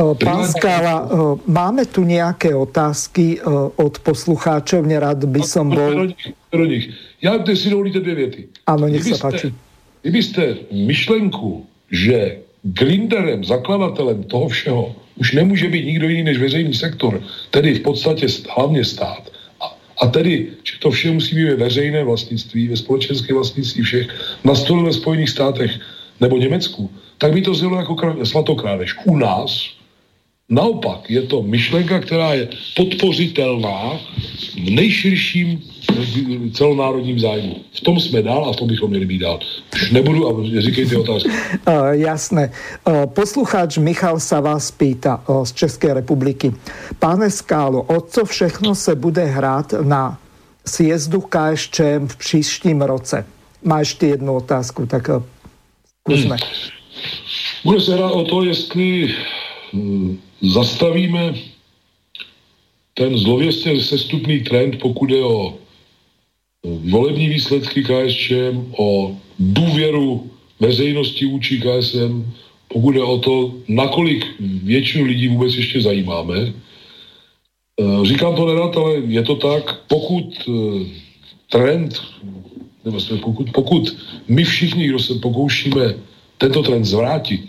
Pán 0.00 0.48
Skála, 0.48 1.08
máme 1.46 1.84
tu 1.84 2.04
nějaké 2.04 2.54
otázky 2.54 3.40
od 3.76 3.98
poslucháčov, 3.98 4.86
nerad 4.86 5.20
by 5.24 5.42
som 5.44 5.68
bol... 5.68 6.08
Do 6.52 6.64
nich. 6.64 6.88
Já 7.22 7.38
teď 7.38 7.58
si 7.58 7.70
dovolíte 7.70 8.00
dvě 8.00 8.14
věty. 8.14 8.48
Ano, 8.66 8.88
nech 8.88 9.04
se 9.04 9.18
páči. 9.20 9.54
Kdybyste 10.02 10.56
myšlenku, 10.72 11.66
že 11.90 12.36
Glinderem, 12.62 13.44
zakladatelem 13.44 14.22
toho 14.24 14.48
všeho, 14.48 14.96
už 15.16 15.32
nemůže 15.32 15.68
být 15.68 15.84
nikdo 15.84 16.08
jiný 16.08 16.22
než 16.22 16.38
veřejný 16.38 16.74
sektor, 16.74 17.22
tedy 17.50 17.74
v 17.74 17.80
podstatě 17.80 18.26
hlavně 18.56 18.84
stát, 18.84 19.22
a 20.02 20.06
tedy, 20.06 20.48
že 20.64 20.78
to 20.80 20.90
vše 20.90 21.10
musí 21.10 21.36
být 21.36 21.44
ve 21.44 21.56
veřejné 21.56 22.04
vlastnictví, 22.04 22.68
ve 22.68 22.76
společenské 22.76 23.34
vlastnictví 23.34 23.82
všech, 23.82 24.06
na 24.44 24.54
stole 24.54 24.84
ve 24.84 24.92
Spojených 24.92 25.30
státech 25.30 25.70
nebo 26.20 26.36
Německu, 26.36 26.90
tak 27.18 27.32
by 27.32 27.42
to 27.42 27.54
znělo 27.54 27.76
jako 27.76 27.96
svatokrádež. 28.24 28.96
U 29.04 29.16
nás 29.16 29.79
naopak 30.50 31.10
je 31.10 31.22
to 31.22 31.42
myšlenka, 31.42 31.98
která 31.98 32.34
je 32.34 32.48
podpořitelná 32.76 34.00
v 34.54 34.70
nejširším 34.70 35.62
celonárodním 36.52 37.18
zájmu. 37.18 37.56
V 37.72 37.80
tom 37.80 38.00
jsme 38.00 38.22
dál 38.22 38.44
a 38.44 38.52
v 38.52 38.56
tom 38.56 38.68
bychom 38.68 38.90
měli 38.90 39.06
být 39.06 39.18
dál. 39.18 39.40
Už 39.74 39.90
nebudu 39.90 40.28
a 40.28 40.60
říkejte 40.60 40.96
otázky. 40.96 41.28
Uh, 41.28 41.34
jasné. 41.90 42.52
Uh, 42.86 43.06
poslucháč 43.06 43.78
Michal 43.78 44.20
sa 44.20 44.40
vás 44.40 44.70
pýta 44.70 45.22
uh, 45.28 45.44
z 45.44 45.52
České 45.52 45.94
republiky. 45.94 46.52
Pane 46.98 47.30
Skálo, 47.30 47.82
o 47.82 48.00
co 48.00 48.24
všechno 48.24 48.74
se 48.74 48.94
bude 48.94 49.24
hrát 49.24 49.74
na 49.82 50.18
sjezdu 50.66 51.20
KSČ 51.20 51.80
v 52.06 52.16
příštím 52.16 52.82
roce? 52.82 53.26
Má 53.62 53.78
ještě 53.78 54.06
jednu 54.06 54.34
otázku, 54.34 54.86
tak 54.86 55.08
uh, 55.08 55.22
zkusme. 56.00 56.36
Hmm. 56.36 56.50
Bude 57.64 57.80
se 57.80 57.94
hrát 57.94 58.10
o 58.10 58.24
to, 58.24 58.44
jestli 58.44 59.14
zastavíme 60.42 61.34
ten 62.94 63.18
zlověstně 63.18 63.82
sestupný 63.82 64.40
trend, 64.40 64.78
pokud 64.80 65.10
je 65.10 65.24
o 65.24 65.58
volební 66.64 67.28
výsledky 67.28 67.84
KSČM, 67.84 68.72
o 68.78 69.16
důvěru 69.38 70.30
veřejnosti 70.60 71.26
vůči 71.26 71.60
KSM, 71.60 72.32
pokud 72.68 72.94
je 72.94 73.02
o 73.02 73.18
to, 73.18 73.54
nakolik 73.68 74.26
většinu 74.40 75.04
lidí 75.04 75.28
vůbec 75.28 75.54
ještě 75.54 75.80
zajímáme. 75.80 76.38
E, 76.38 76.52
říkám 78.04 78.36
to 78.36 78.46
nerad, 78.46 78.76
ale 78.76 78.94
je 79.08 79.22
to 79.22 79.34
tak, 79.34 79.80
pokud 79.88 80.26
e, 80.48 80.52
trend, 81.48 82.02
nebo 82.84 82.98
pokud, 83.22 83.50
pokud 83.52 83.96
my 84.28 84.44
všichni, 84.44 84.88
kdo 84.88 84.98
se 84.98 85.14
pokoušíme 85.14 85.94
tento 86.38 86.62
trend 86.62 86.84
zvrátit 86.84 87.44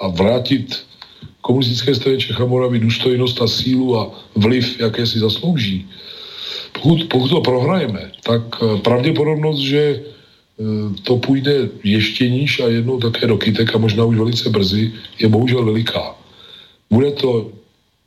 a 0.00 0.08
vrátit 0.08 0.86
komunistické 1.42 1.94
straně 1.94 2.18
Čech 2.18 2.40
a 2.40 2.46
Moravy 2.46 2.78
důstojnost 2.78 3.42
a 3.42 3.46
sílu 3.46 3.98
a 3.98 4.10
vliv, 4.34 4.80
jaké 4.80 5.06
si 5.06 5.18
zaslouží, 5.18 5.86
pokud, 6.72 7.04
pokud 7.04 7.28
to 7.28 7.40
prohrajeme, 7.40 8.10
tak 8.22 8.42
eh, 8.62 8.80
pravděpodobnost, 8.80 9.58
že 9.58 9.82
eh, 9.82 10.02
to 11.02 11.16
půjde 11.16 11.68
ještě 11.84 12.30
níž 12.30 12.60
a 12.60 12.68
jednou 12.68 12.98
také 12.98 13.26
do 13.26 13.36
kytek 13.36 13.74
a 13.74 13.78
možná 13.78 14.04
už 14.04 14.16
velice 14.16 14.50
brzy, 14.50 14.92
je 15.18 15.28
bohužel 15.28 15.64
veliká. 15.64 16.14
Bude 16.90 17.10
to 17.10 17.50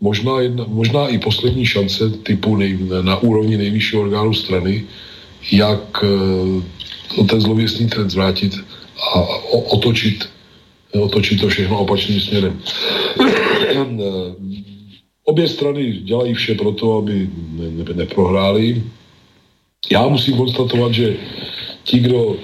možná, 0.02 0.42
jedna, 0.42 0.66
možná 0.68 1.08
i 1.08 1.18
poslední 1.18 1.66
šance 1.66 2.10
typu 2.24 2.56
nej, 2.56 2.78
na 3.02 3.18
úrovni 3.18 3.58
nejvyššího 3.58 4.02
orgánu 4.02 4.34
strany, 4.34 4.84
jak 5.52 6.02
to 7.16 7.22
eh, 7.22 7.28
ten 7.28 7.42
zlověstný 7.42 7.88
trend 7.88 8.10
zvrátit 8.10 8.54
a 9.16 9.20
otočit, 9.76 10.35
otočit 11.00 11.42
to 11.42 11.48
všechno 11.48 11.80
opačným 11.80 12.20
směrem. 12.20 12.62
Obě 15.26 15.48
strany 15.48 15.92
dělají 15.92 16.34
vše 16.34 16.56
pro 16.56 16.72
to, 16.72 16.98
aby 16.98 17.30
ne, 17.58 17.70
ne, 17.70 17.94
neprohráli. 17.94 18.84
Já 19.92 20.08
musím 20.08 20.38
konstatovat, 20.38 20.94
že 20.94 21.16
ti, 21.84 22.00
kdo 22.00 22.36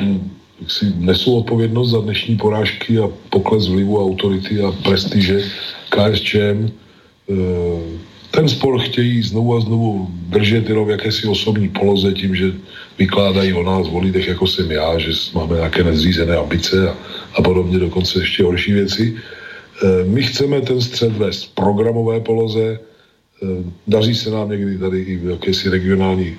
hm, 0.00 0.30
si 0.66 0.92
nesou 0.96 1.38
odpovědnost 1.38 1.90
za 1.90 2.00
dnešní 2.00 2.36
porážky 2.36 2.98
a 2.98 3.10
pokles 3.30 3.68
vlivu 3.68 4.02
autority 4.02 4.60
a 4.60 4.72
prestiže 4.72 5.42
KSČM, 5.90 6.68
eh, 6.68 7.98
ten 8.30 8.48
spor 8.48 8.78
chtějí 8.78 9.22
znovu 9.22 9.56
a 9.56 9.60
znovu 9.60 10.08
držet 10.10 10.68
jenom 10.68 10.86
v 10.86 10.90
jakési 10.90 11.28
osobní 11.28 11.68
poloze 11.68 12.12
tím, 12.12 12.34
že 12.36 12.52
vykládají 12.98 13.52
o 13.52 13.62
nás, 13.62 13.86
o 13.90 13.98
lidech, 13.98 14.28
jako 14.28 14.46
jsem 14.46 14.70
já, 14.70 14.98
že 14.98 15.10
máme 15.34 15.56
nějaké 15.56 15.84
nezřízené 15.84 16.36
ambice 16.36 16.90
a, 16.90 16.96
a 17.38 17.42
podobně, 17.42 17.78
dokonce 17.78 18.18
ještě 18.18 18.42
horší 18.42 18.72
věci. 18.72 19.14
Eh, 19.14 20.04
my 20.04 20.22
chceme 20.22 20.60
ten 20.60 20.80
střed 20.80 21.12
vést 21.12 21.44
v 21.44 21.54
programové 21.54 22.20
poloze, 22.20 22.78
eh, 22.78 23.46
daří 23.86 24.14
se 24.14 24.30
nám 24.30 24.50
někdy 24.50 24.78
tady 24.78 24.98
i 25.00 25.16
v 25.16 25.24
jakési 25.38 25.70
regionální, 25.70 26.36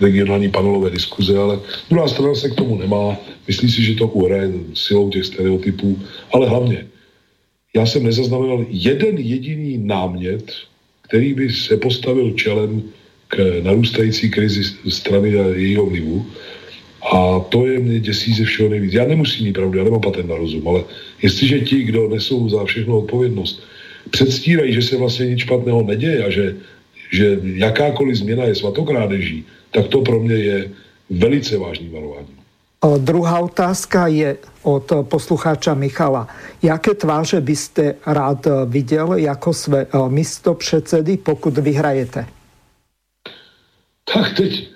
regionální 0.00 0.48
panelové 0.52 0.90
diskuze, 0.92 1.32
ale 1.38 1.58
druhá 1.88 2.08
strana 2.08 2.34
se 2.34 2.52
k 2.52 2.54
tomu 2.54 2.76
nemá. 2.76 3.16
Myslí 3.48 3.68
si, 3.72 3.80
že 3.82 3.94
to 3.96 4.12
uhraje 4.12 4.52
silou 4.76 5.08
těch 5.10 5.24
stereotypů, 5.24 5.98
ale 6.32 6.48
hlavně, 6.48 6.86
já 7.76 7.86
jsem 7.86 8.04
nezaznamenal 8.04 8.64
jeden 8.68 9.18
jediný 9.18 9.78
námět, 9.78 10.52
který 11.08 11.34
by 11.34 11.48
se 11.52 11.76
postavil 11.76 12.36
čelem 12.36 12.82
k 13.28 13.60
narůstající 13.62 14.30
krizi 14.30 14.62
strany 14.88 15.38
a 15.38 15.44
jejího 15.56 15.86
vlivu. 15.86 16.26
A 17.12 17.40
to 17.48 17.66
je 17.66 17.78
mě 17.78 18.00
děsí 18.00 18.34
ze 18.34 18.44
všeho 18.44 18.68
nejvíc. 18.68 18.94
Já 18.94 19.04
nemusím 19.04 19.46
mít 19.46 19.52
pravdu, 19.52 19.78
já 19.78 19.84
nemám 19.84 20.00
patent 20.00 20.28
na 20.28 20.36
rozum, 20.36 20.68
ale 20.68 20.84
jestliže 21.22 21.60
ti, 21.60 21.82
kdo 21.82 22.08
nesou 22.08 22.48
za 22.48 22.64
všechno 22.64 22.98
odpovědnost, 22.98 23.62
předstírají, 24.10 24.72
že 24.72 24.82
se 24.82 24.96
vlastně 24.96 25.26
nic 25.26 25.38
špatného 25.38 25.82
neděje 25.82 26.24
a 26.24 26.30
že, 26.30 26.56
že 27.12 27.38
jakákoliv 27.42 28.16
změna 28.16 28.44
je 28.44 28.54
svatokrádeží, 28.54 29.44
tak 29.70 29.86
to 29.88 30.02
pro 30.02 30.20
mě 30.20 30.34
je 30.34 30.70
velice 31.10 31.58
vážný 31.58 31.88
varování. 31.88 32.26
Druhá 32.98 33.38
otázka 33.38 34.06
je 34.06 34.36
od 34.62 34.92
poslucháča 35.02 35.74
Michala. 35.74 36.28
Jaké 36.62 36.94
tváře 36.94 37.40
byste 37.40 37.94
rád 38.06 38.46
viděl 38.66 39.14
jako 39.14 39.54
své 39.54 39.86
místo 40.08 40.54
předsedy, 40.54 41.16
pokud 41.16 41.58
vyhrajete? 41.58 42.26
Tak 44.14 44.36
teď 44.36 44.75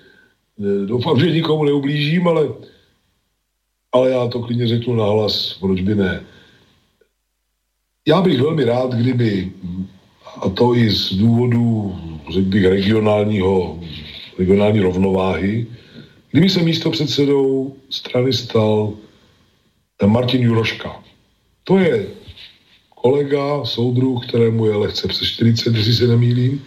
doufám, 0.85 1.19
že 1.19 1.31
nikomu 1.31 1.63
neublížím, 1.63 2.27
ale, 2.27 2.47
ale 3.91 4.09
já 4.09 4.27
to 4.27 4.39
klidně 4.39 4.67
řeknu 4.67 4.95
nahlas, 4.95 5.57
proč 5.59 5.81
by 5.81 5.95
ne. 5.95 6.23
Já 8.07 8.21
bych 8.21 8.41
velmi 8.41 8.63
rád, 8.63 8.91
kdyby, 8.93 9.51
a 10.41 10.49
to 10.49 10.75
i 10.75 10.89
z 10.89 11.13
důvodu, 11.13 11.95
řekl 12.33 12.49
bych, 12.49 12.65
regionálního, 12.65 13.79
regionální 14.39 14.79
rovnováhy, 14.79 15.67
kdyby 16.31 16.49
se 16.49 16.61
místo 16.61 16.91
předsedou 16.91 17.75
strany 17.89 18.33
stal 18.33 18.93
Martin 20.05 20.41
Juroška. 20.41 21.03
To 21.63 21.77
je 21.77 22.07
kolega, 23.01 23.65
soudruh, 23.65 24.27
kterému 24.27 24.65
je 24.65 24.75
lehce 24.75 25.07
přes 25.07 25.27
40, 25.27 25.75
jestli 25.75 25.93
se 25.93 26.07
nemýlím. 26.07 26.61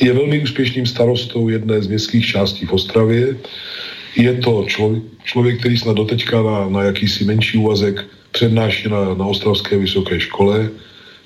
Je 0.00 0.12
velmi 0.12 0.42
úspěšným 0.42 0.86
starostou 0.86 1.48
jedné 1.48 1.82
z 1.82 1.86
městských 1.86 2.26
částí 2.26 2.66
v 2.66 2.72
Ostravě. 2.72 3.36
Je 4.16 4.32
to 4.34 4.64
člověk, 4.68 5.02
člověk 5.24 5.60
který 5.60 5.78
snad 5.78 5.96
doteďka 5.96 6.42
na, 6.42 6.68
na 6.68 6.82
jakýsi 6.82 7.24
menší 7.24 7.58
úvazek 7.58 8.04
přednáší 8.32 8.88
na, 8.88 9.14
na 9.14 9.26
Ostravské 9.26 9.78
vysoké 9.78 10.20
škole, 10.20 10.70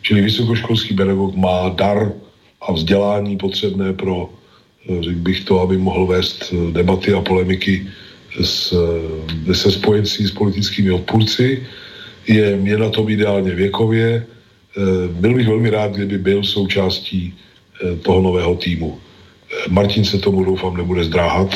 čili 0.03 0.21
vysokoškolský 0.21 0.95
pedagog 0.95 1.35
má 1.37 1.69
dar 1.69 2.13
a 2.61 2.73
vzdělání 2.73 3.37
potřebné 3.37 3.93
pro, 3.93 4.31
eh, 4.89 5.03
řekl 5.03 5.19
bych 5.21 5.45
to, 5.45 5.61
aby 5.61 5.77
mohl 5.77 6.07
vést 6.07 6.53
eh, 6.53 6.73
debaty 6.73 7.13
a 7.13 7.21
polemiky 7.21 7.87
s, 8.41 8.73
eh, 8.73 9.55
se 9.55 9.71
spojenci 9.71 10.27
s 10.27 10.33
politickými 10.33 10.91
odpůrci. 10.91 11.67
Je, 12.27 12.59
je 12.63 12.77
na 12.79 12.91
tom 12.91 13.09
ideálně 13.09 13.55
věkově. 13.55 14.27
Byl 15.11 15.35
bych 15.35 15.49
velmi 15.49 15.71
rád, 15.71 15.93
kdyby 15.93 16.19
byl 16.19 16.45
součástí 16.45 17.35
toho 18.03 18.21
nového 18.21 18.55
týmu. 18.55 18.99
Martin 19.69 20.05
se 20.05 20.19
tomu 20.19 20.45
doufám 20.45 20.77
nebude 20.77 21.05
zdráhat, 21.05 21.55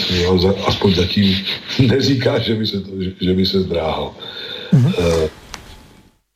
aspoň 0.67 0.95
zatím 0.95 1.37
neříká, 1.87 2.39
že 2.39 2.55
by 2.55 2.67
se, 2.67 2.81
to, 2.81 2.91
že, 3.21 3.35
by 3.35 3.47
se 3.47 3.61
zdráhal. 3.61 4.15
Mm-hmm. 4.73 5.29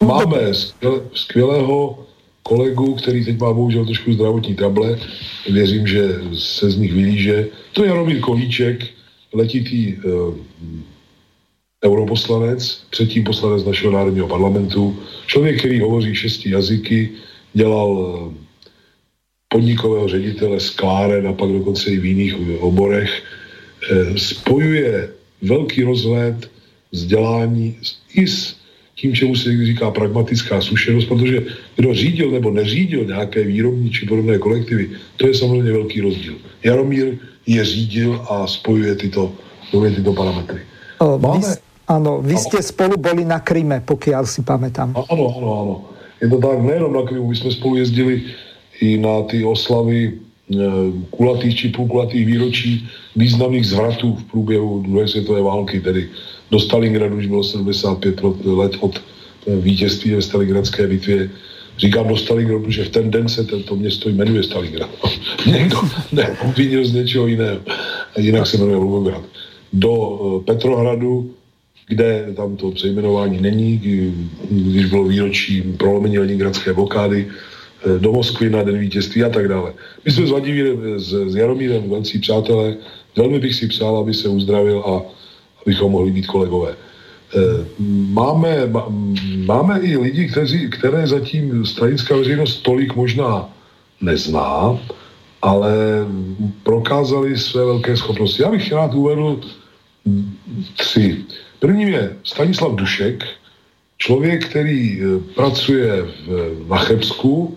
Máme 0.04 0.38
skvělého 1.14 2.04
kolegu, 2.42 2.94
který 2.94 3.24
teď 3.24 3.38
má 3.40 3.52
bohužel 3.52 3.84
trošku 3.84 4.12
zdravotní 4.12 4.54
table. 4.54 4.98
Věřím, 5.50 5.86
že 5.86 6.20
se 6.34 6.70
z 6.70 6.76
nich 6.76 6.92
vylíže. 6.92 7.48
To 7.72 7.84
je 7.84 7.88
Jaromír 7.88 8.20
Kolíček, 8.20 8.84
letitý 9.32 9.96
europoslanec, 11.84 12.82
předtím 12.90 13.24
poslanec 13.24 13.64
našeho 13.64 13.92
národního 13.92 14.28
parlamentu. 14.28 14.96
Člověk, 15.26 15.58
který 15.58 15.80
hovoří 15.80 16.14
šesti 16.14 16.50
jazyky, 16.50 17.10
dělal 17.54 17.88
uh, 17.88 18.32
podnikového 19.48 20.08
ředitele 20.08 20.60
skláren 20.60 21.28
a 21.28 21.32
pak 21.32 21.50
dokonce 21.50 21.90
i 21.90 21.98
v 21.98 22.04
jiných 22.04 22.34
oborech. 22.60 23.22
Uh, 23.92 24.16
spojuje 24.16 25.08
velký 25.42 25.82
rozhled, 25.82 26.50
vzdělání 26.92 27.76
i 28.14 28.26
s 28.26 28.56
tím, 28.96 29.14
čemu 29.14 29.36
se 29.36 29.48
někdy 29.48 29.66
říká 29.66 29.90
pragmatická 29.90 30.60
zkušenost, 30.60 31.04
protože 31.04 31.42
kdo 31.76 31.94
řídil 31.94 32.30
nebo 32.30 32.50
neřídil 32.50 33.04
nějaké 33.04 33.44
výrobní 33.44 33.90
či 33.90 34.06
podobné 34.06 34.38
kolektivy, 34.38 34.90
to 35.16 35.26
je 35.26 35.34
samozřejmě 35.34 35.72
velký 35.72 36.00
rozdíl. 36.00 36.34
Jaromír 36.62 37.18
je 37.46 37.64
řídil 37.64 38.24
a 38.30 38.46
spojuje 38.46 38.94
tyto, 38.94 39.32
spojuje 39.68 39.90
tyto 39.90 40.12
parametry. 40.12 40.60
O, 40.98 41.18
Ano, 41.88 42.22
vy 42.22 42.36
jste 42.36 42.62
spolu 42.62 42.96
byli 42.96 43.24
na 43.24 43.40
Kryme, 43.40 43.82
pokud 43.84 44.12
si 44.24 44.42
pamätám. 44.42 44.94
Ano, 45.10 45.34
ano, 45.36 45.60
ano. 45.62 45.84
Je 46.22 46.28
to 46.28 46.38
tak, 46.38 46.62
nejenom 46.62 46.92
na 46.92 47.02
Krymu, 47.02 47.28
my 47.28 47.36
jsme 47.36 47.50
spolu 47.50 47.76
jezdili 47.76 48.22
i 48.80 48.98
na 48.98 49.22
ty 49.22 49.44
oslavy 49.44 50.12
e, 50.12 50.12
kulatých 51.10 51.56
či 51.56 51.68
půlkulatých 51.68 52.26
výročí 52.26 52.88
významných 53.16 53.66
zvratů 53.66 54.14
v 54.14 54.24
průběhu 54.24 54.82
druhé 54.82 55.08
světové 55.08 55.42
války, 55.42 55.80
tedy 55.80 56.08
do 56.50 56.60
Stalingradu, 56.60 57.16
už 57.16 57.26
bylo 57.26 57.44
75 57.44 58.20
let 58.44 58.72
od 58.80 58.94
eh, 59.46 59.56
vítězství 59.56 60.14
ve 60.14 60.22
Stalingradské 60.22 60.86
bitvě. 60.86 61.30
Říkám 61.78 62.08
do 62.08 62.16
Stalingradu, 62.16 62.62
protože 62.62 62.84
v 62.84 62.88
ten 62.88 63.10
den 63.10 63.28
se 63.28 63.44
tento 63.44 63.76
město 63.76 64.08
jmenuje 64.08 64.42
Stalingrad. 64.42 64.90
Někdo 65.46 65.78
neobvinil 66.12 66.84
z 66.84 66.92
něčeho 66.94 67.26
jiného. 67.26 67.58
Jinak 68.18 68.46
se 68.46 68.56
jmenuje 68.58 68.76
Volgograd. 68.76 69.22
Do 69.72 69.90
eh, 69.90 70.52
Petrohradu, 70.52 71.30
kde 71.88 72.32
tam 72.36 72.56
to 72.56 72.70
přejmenování 72.70 73.40
není, 73.40 73.78
když 74.50 74.86
bylo 74.86 75.04
výročí 75.04 75.62
prolomení 75.62 76.18
Leningradské 76.18 76.72
blokády, 76.72 77.26
eh, 77.26 77.98
do 77.98 78.12
Moskvy 78.12 78.50
na 78.50 78.62
den 78.62 78.78
vítězství 78.78 79.24
a 79.24 79.28
tak 79.28 79.48
dále. 79.48 79.72
My 80.04 80.10
jsme 80.10 80.26
s 80.26 80.30
Vladimírem, 80.30 81.00
s, 81.00 81.30
s 81.30 81.36
Jaromírem 81.36 81.90
velcí 81.90 82.18
přátelé, 82.18 82.76
velmi 83.16 83.38
bych 83.38 83.54
si 83.54 83.68
přál, 83.68 83.96
aby 83.96 84.14
se 84.14 84.28
uzdravil 84.28 84.80
a 84.80 85.02
bychom 85.66 85.92
mohli 85.92 86.10
být 86.10 86.26
kolegové. 86.26 86.74
Eh, 87.36 87.64
máme, 88.08 88.70
máme 89.44 89.80
i 89.80 89.96
lidi, 89.96 90.28
kteří, 90.28 90.70
které 90.70 91.06
zatím 91.06 91.66
stranická 91.66 92.16
veřejnost 92.16 92.62
tolik 92.62 92.96
možná 92.96 93.48
nezná, 94.00 94.78
ale 95.42 95.72
prokázali 96.62 97.38
své 97.38 97.64
velké 97.64 97.96
schopnosti. 97.96 98.42
Já 98.42 98.50
bych 98.50 98.72
rád 98.72 98.94
uvedl 98.94 99.40
tři. 100.76 101.24
Prvním 101.64 101.88
je 101.88 102.16
Stanislav 102.24 102.76
Dušek, 102.76 103.24
člověk, 103.98 104.52
který 104.52 105.00
eh, 105.00 105.04
pracuje 105.34 106.02
v, 106.02 106.68
na 106.68 106.76
Chebsku 106.76 107.56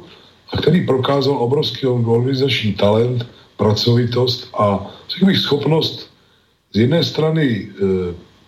a 0.53 0.57
který 0.57 0.85
prokázal 0.85 1.35
obrovský 1.35 1.87
organizační 1.87 2.73
talent, 2.73 3.27
pracovitost 3.57 4.47
a 4.59 4.87
bych 5.23 5.37
schopnost 5.37 6.07
z 6.73 6.77
jedné 6.79 7.03
strany 7.03 7.43
e, 7.43 7.67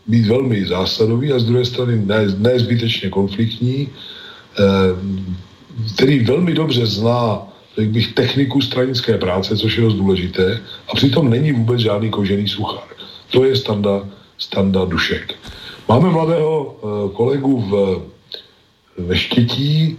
být 0.08 0.26
velmi 0.28 0.66
zásadový 0.66 1.34
a 1.34 1.40
z 1.40 1.44
druhé 1.44 1.66
strany 1.66 1.98
ne, 2.06 2.26
nezbytečně 2.38 3.10
konfliktní, 3.10 3.88
e, 3.88 3.90
který 5.94 6.20
velmi 6.20 6.54
dobře 6.54 6.86
zná 6.86 7.48
řekl 7.78 7.92
bych, 7.92 8.14
techniku 8.14 8.62
stranické 8.62 9.18
práce, 9.18 9.58
což 9.58 9.78
je 9.78 9.84
dost 9.84 9.96
důležité, 9.96 10.62
a 10.88 10.96
přitom 10.96 11.30
není 11.30 11.52
vůbec 11.52 11.80
žádný 11.80 12.10
kožený 12.10 12.48
suchar. 12.48 12.88
To 13.32 13.44
je 13.44 13.56
standa, 13.56 14.08
standa 14.40 14.86
Dušek. 14.86 15.36
Máme 15.90 16.10
mladého 16.10 16.56
e, 16.60 17.16
kolegu 17.16 17.62
v, 17.62 17.72
ve 18.98 19.16
Štětí, 19.18 19.98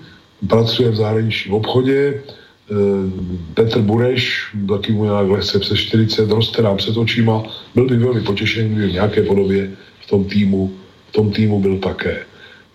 pracuje 0.49 0.91
v 0.91 0.97
zahraničním 0.97 1.55
obchodě, 1.55 2.23
Eh, 2.71 3.11
Petr 3.55 3.83
Bureš, 3.83 4.55
taky 4.69 4.93
mu 4.93 5.05
nějak 5.05 5.29
lehce 5.29 5.59
přes 5.59 5.79
40, 5.79 6.31
roste 6.31 6.63
nám 6.63 6.77
před 6.77 6.97
očima, 6.97 7.43
byl 7.75 7.87
by 7.87 7.97
velmi 7.97 8.21
potěšený, 8.21 8.69
kdyby 8.69 8.87
v 8.87 8.93
nějaké 8.93 9.23
podobě 9.23 9.71
v 10.01 10.07
tom 10.07 10.25
týmu, 10.25 10.73
v 11.09 11.13
tom 11.13 11.33
týmu 11.33 11.61
byl 11.61 11.79
také. 11.79 12.23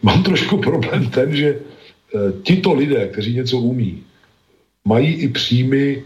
Mám 0.04 0.24
trošku 0.24 0.58
problém 0.58 1.10
ten, 1.10 1.36
že 1.36 1.56
eh, 1.56 2.20
tito 2.44 2.74
lidé, 2.74 3.08
kteří 3.08 3.36
něco 3.36 3.58
umí, 3.58 4.04
mají 4.86 5.14
i 5.14 5.28
příjmy 5.28 5.84
eh, 5.96 6.02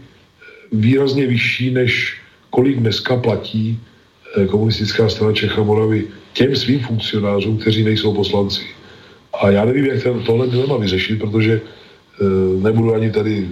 výrazně 0.72 1.26
vyšší, 1.26 1.70
než 1.70 2.22
kolik 2.50 2.78
dneska 2.78 3.16
platí 3.16 3.78
komunistická 4.50 5.08
strana 5.08 5.32
Čecha 5.32 5.62
Moravy 5.62 6.06
těm 6.32 6.56
svým 6.56 6.80
funkcionářům, 6.80 7.58
kteří 7.58 7.84
nejsou 7.84 8.14
poslanci. 8.14 8.62
A 9.42 9.50
já 9.50 9.64
nevím, 9.64 9.86
jak 9.86 10.02
tohle 10.26 10.46
dilema 10.46 10.76
vyřešit, 10.76 11.18
protože 11.18 11.60
nebudu 12.62 12.94
ani 12.94 13.10
tady 13.10 13.48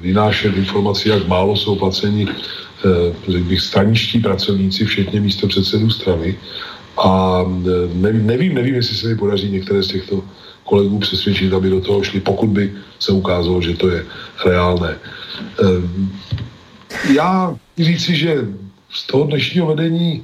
vynášet 0.00 0.56
informaci, 0.56 1.08
jak 1.08 1.28
málo 1.28 1.56
jsou 1.56 1.76
placeni 1.76 2.28
eh, 2.28 3.14
řekl 3.28 3.48
bych, 3.48 3.60
straničtí 3.60 4.18
pracovníci, 4.20 4.84
včetně 4.84 5.20
místo 5.20 5.48
předsedů 5.48 5.90
strany. 5.90 6.38
A 6.96 7.42
eh, 7.42 7.88
nevím, 7.94 8.26
nevím, 8.26 8.54
nevím, 8.54 8.74
jestli 8.74 8.96
se 8.96 9.08
mi 9.08 9.16
podaří 9.16 9.50
některé 9.50 9.82
z 9.82 9.88
těchto 9.88 10.24
kolegů 10.64 10.98
přesvědčit, 10.98 11.52
aby 11.52 11.70
do 11.70 11.80
toho 11.80 12.02
šli, 12.02 12.20
pokud 12.20 12.50
by 12.50 12.72
se 12.98 13.12
ukázalo, 13.12 13.62
že 13.62 13.76
to 13.76 13.88
je 13.88 14.04
reálné. 14.44 14.96
Eh, 15.62 15.82
já 17.12 17.56
chci 17.72 17.84
říci, 17.84 18.16
že 18.16 18.30
z 18.96 19.06
toho 19.06 19.24
dnešního 19.24 19.66
vedení 19.66 20.22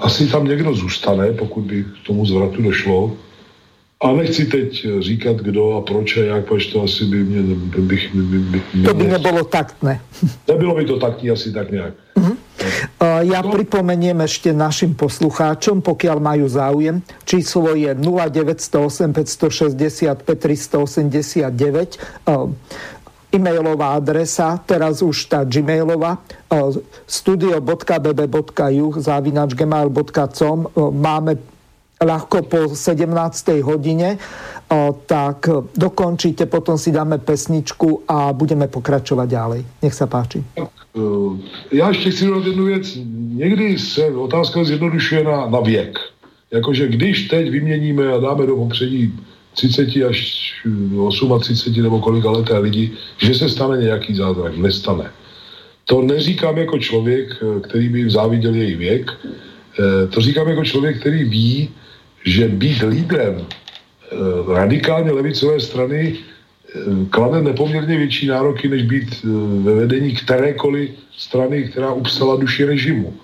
asi 0.00 0.26
tam 0.26 0.44
někdo 0.44 0.74
zůstane, 0.74 1.32
pokud 1.32 1.64
by 1.64 1.84
k 1.84 2.06
tomu 2.06 2.26
zvratu 2.26 2.62
došlo. 2.62 3.16
A 4.00 4.12
nechci 4.12 4.46
teď 4.46 4.86
říkat, 5.00 5.36
kdo 5.36 5.76
a 5.76 5.80
proč 5.80 6.16
a 6.16 6.20
jak, 6.20 6.44
protože 6.44 6.72
to 6.72 6.82
asi 6.82 7.04
by 7.04 7.24
mě... 7.24 7.42
By, 7.42 7.80
by, 7.80 7.98
by, 8.14 8.38
by, 8.38 8.62
to 8.84 8.94
by 8.94 9.04
nebylo 9.04 9.44
taktné. 9.44 10.00
Nebylo 10.48 10.74
by 10.74 10.84
to 10.84 10.98
taktní 10.98 11.30
asi 11.30 11.52
tak 11.52 11.70
nějak. 11.70 11.94
Uh-huh. 12.16 12.36
Ja 13.22 13.46
no. 13.46 13.54
pripomeniem 13.54 14.26
ešte 14.26 14.50
našim 14.50 14.98
poslucháčom, 14.98 15.86
pokiaľ 15.86 16.18
majú 16.18 16.50
záujem. 16.50 16.98
Číslo 17.22 17.78
je 17.78 17.94
0908 17.94 19.14
565 19.14 20.26
389. 20.26 22.26
E-mailová 23.28 23.92
adresa, 24.00 24.56
teraz 24.64 25.04
už 25.04 25.28
tá 25.28 25.44
gmailová, 25.44 26.16
studio.bb.juh 27.04 28.94
zavinač 28.96 29.52
gmail.com. 29.52 30.58
Máme 30.96 31.36
ľahko 32.00 32.46
po 32.46 32.60
17. 32.72 33.04
hodine, 33.60 34.16
tak 35.04 35.48
dokončíte, 35.74 36.46
potom 36.46 36.78
si 36.78 36.94
dáme 36.94 37.18
pesničku 37.18 38.08
a 38.08 38.32
budeme 38.32 38.68
pokračovat 38.70 39.28
ďalej. 39.28 39.64
Nech 39.82 39.94
sa 39.94 40.06
páči. 40.06 40.44
E, 40.56 40.62
já 41.72 41.88
ještě 41.88 42.10
chci 42.10 42.26
dodat 42.26 42.46
jednu 42.46 42.64
věc. 42.64 42.98
Někdy 43.34 43.78
se 43.78 44.06
otázka 44.06 44.64
zjednodušuje 44.64 45.24
na, 45.24 45.46
na 45.48 45.60
věk. 45.60 45.98
Jakože 46.50 46.88
když 46.88 47.28
teď 47.28 47.50
vyměníme 47.50 48.12
a 48.12 48.18
dáme 48.18 48.46
do 48.46 48.56
popředí 48.56 49.12
30 49.58 50.06
až 50.06 50.18
38 51.40 51.82
nebo 51.82 51.98
kolika 52.00 52.30
leté 52.30 52.58
lidi, 52.58 52.94
že 53.18 53.34
se 53.34 53.48
stane 53.48 53.82
nějaký 53.82 54.14
zázrak. 54.14 54.56
Nestane. 54.56 55.10
To 55.84 56.02
neříkám 56.02 56.58
jako 56.58 56.78
člověk, 56.78 57.42
který 57.66 57.88
by 57.88 58.10
záviděl 58.10 58.54
její 58.54 58.74
věk, 58.74 59.10
to 60.10 60.20
říkám 60.20 60.48
jako 60.48 60.64
člověk, 60.64 61.00
který 61.00 61.24
ví, 61.24 61.70
že 62.24 62.48
být 62.48 62.82
lídrem 62.82 63.46
radikálně 64.54 65.10
levicové 65.10 65.60
strany 65.60 66.16
klade 67.10 67.42
nepoměrně 67.42 67.96
větší 67.96 68.26
nároky, 68.26 68.68
než 68.68 68.82
být 68.82 69.24
ve 69.62 69.74
vedení 69.74 70.14
kterékoliv 70.14 70.90
strany, 71.16 71.64
která 71.72 71.92
upsala 71.92 72.36
duši 72.36 72.64
režimu. 72.64 73.16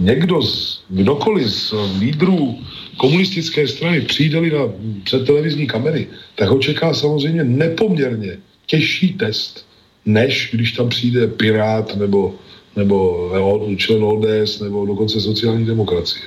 Někdo 0.00 0.42
z, 0.42 0.82
kdokoliv 0.88 1.50
z 1.50 1.74
lídrů 2.00 2.58
komunistické 2.96 3.68
strany 3.68 4.00
přijde 4.00 4.40
na 4.40 4.72
před 5.04 5.26
televizní 5.26 5.66
kamery, 5.66 6.06
tak 6.34 6.48
ho 6.48 6.58
čeká 6.58 6.94
samozřejmě 6.94 7.44
nepoměrně 7.44 8.38
těžší 8.66 9.14
test, 9.14 9.66
než 10.06 10.50
když 10.52 10.72
tam 10.72 10.88
přijde 10.88 11.26
Pirát 11.26 11.96
nebo, 11.96 12.34
nebo 12.76 13.30
člen 13.76 14.04
ODS 14.04 14.60
nebo 14.60 14.86
dokonce 14.86 15.20
sociální 15.20 15.66
demokracie. 15.66 16.24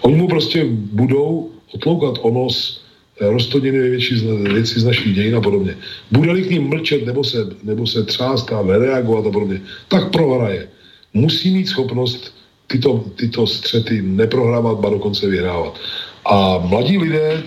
Oni 0.00 0.16
mu 0.16 0.28
prostě 0.28 0.64
budou 0.68 1.50
otloukat 1.74 2.14
o 2.20 2.30
nos 2.30 2.84
eh, 3.20 3.30
roztodněny 3.30 3.78
největší 3.78 4.14
věci 4.52 4.80
z 4.80 4.84
našich 4.84 5.14
dějin 5.14 5.36
a 5.36 5.40
podobně. 5.40 5.76
Bude-li 6.10 6.42
k 6.42 6.50
ním 6.50 6.68
mlčet 6.68 7.06
nebo 7.06 7.24
se, 7.24 7.38
nebo 7.62 7.86
se 7.86 8.02
třást 8.04 8.52
a 8.52 8.62
reagovat 8.78 9.26
a 9.26 9.30
podobně, 9.30 9.60
tak 9.88 10.10
prohraje. 10.10 10.68
Musí 11.14 11.50
mít 11.50 11.68
schopnost 11.68 12.34
tyto, 12.66 13.04
tyto 13.16 13.46
střety 13.46 14.02
neprohrávat, 14.02 14.78
ba 14.78 14.90
dokonce 14.90 15.28
vyhrávat. 15.28 15.78
A 16.24 16.58
mladí 16.58 16.98
lidé, 16.98 17.42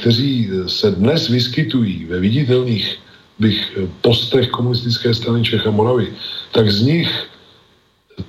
kteří 0.00 0.50
se 0.66 0.90
dnes 0.90 1.28
vyskytují 1.28 2.04
ve 2.04 2.20
viditelných 2.20 2.98
bych 3.38 3.78
postech 4.00 4.48
komunistické 4.48 5.14
strany 5.14 5.44
Čech 5.44 5.66
a 5.66 5.70
Moravy, 5.70 6.08
tak 6.52 6.70
z 6.70 6.82
nich 6.82 7.10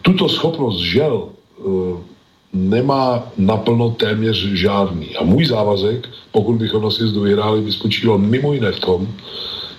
tuto 0.02 0.30
schopnost 0.30 0.80
žel 0.80 1.30
eh, 1.30 1.64
nemá 2.54 3.32
naplno 3.38 3.90
téměř 3.90 4.38
žádný. 4.38 5.16
A 5.16 5.24
můj 5.24 5.46
závazek, 5.46 6.08
pokud 6.32 6.56
bychom 6.56 6.84
na 6.84 6.92
sjezdu 6.92 7.22
vyhráli, 7.22 7.62
by 7.62 7.72
spočíval 7.72 8.18
mimo 8.18 8.54
jiné 8.54 8.72
v 8.72 8.80
tom, 8.80 9.08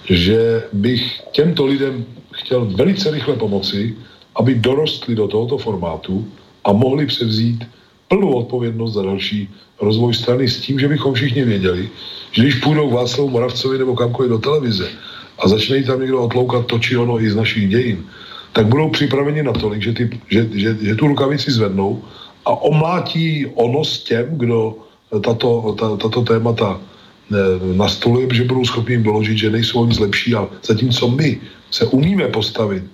že 0.04 0.62
bych 0.72 1.20
těmto 1.32 1.66
lidem 1.66 2.04
chtěl 2.32 2.64
velice 2.64 3.10
rychle 3.10 3.36
pomoci, 3.36 3.96
aby 4.38 4.54
dorostli 4.54 5.14
do 5.14 5.28
tohoto 5.28 5.58
formátu 5.58 6.26
a 6.64 6.72
mohli 6.72 7.06
převzít 7.06 7.64
plnou 8.08 8.32
odpovědnost 8.32 8.94
za 8.94 9.02
další 9.02 9.48
rozvoj 9.80 10.14
strany 10.14 10.48
s 10.48 10.60
tím, 10.60 10.78
že 10.78 10.88
bychom 10.88 11.14
všichni 11.14 11.44
věděli, 11.44 11.88
že 12.32 12.42
když 12.42 12.54
půjdou 12.54 12.90
Václavu 12.90 13.30
Moravcovi 13.30 13.78
nebo 13.78 13.96
kamkoliv 13.96 14.30
do 14.30 14.38
televize 14.38 14.88
a 15.38 15.48
začne 15.48 15.82
tam 15.82 16.00
někdo 16.00 16.22
otloukat 16.22 16.66
to 16.66 16.78
či 16.78 16.96
ono 16.96 17.20
i 17.20 17.30
z 17.30 17.36
našich 17.36 17.68
dějin, 17.68 18.04
tak 18.52 18.66
budou 18.66 18.90
připraveni 18.90 19.42
natolik, 19.42 19.82
že, 19.82 19.92
ty, 19.92 20.10
že, 20.30 20.48
že, 20.52 20.76
že 20.80 20.94
tu 20.94 21.06
rukavici 21.06 21.50
zvednou 21.50 22.02
a 22.44 22.50
omlátí 22.50 23.46
ono 23.54 23.84
s 23.84 24.04
těm, 24.04 24.26
kdo 24.38 24.76
tato, 25.24 25.76
ta, 25.78 25.96
tato 25.96 26.22
témata 26.22 26.80
nastoluje, 27.76 28.28
že 28.32 28.44
budou 28.44 28.64
schopni 28.64 28.94
jim 28.94 29.02
doložit, 29.02 29.38
že 29.38 29.50
nejsou 29.50 29.86
nic 29.86 29.98
lepší 29.98 30.34
a 30.34 30.48
zatímco 30.64 31.08
my 31.08 31.40
se 31.70 31.86
umíme 31.86 32.28
postavit 32.28 32.84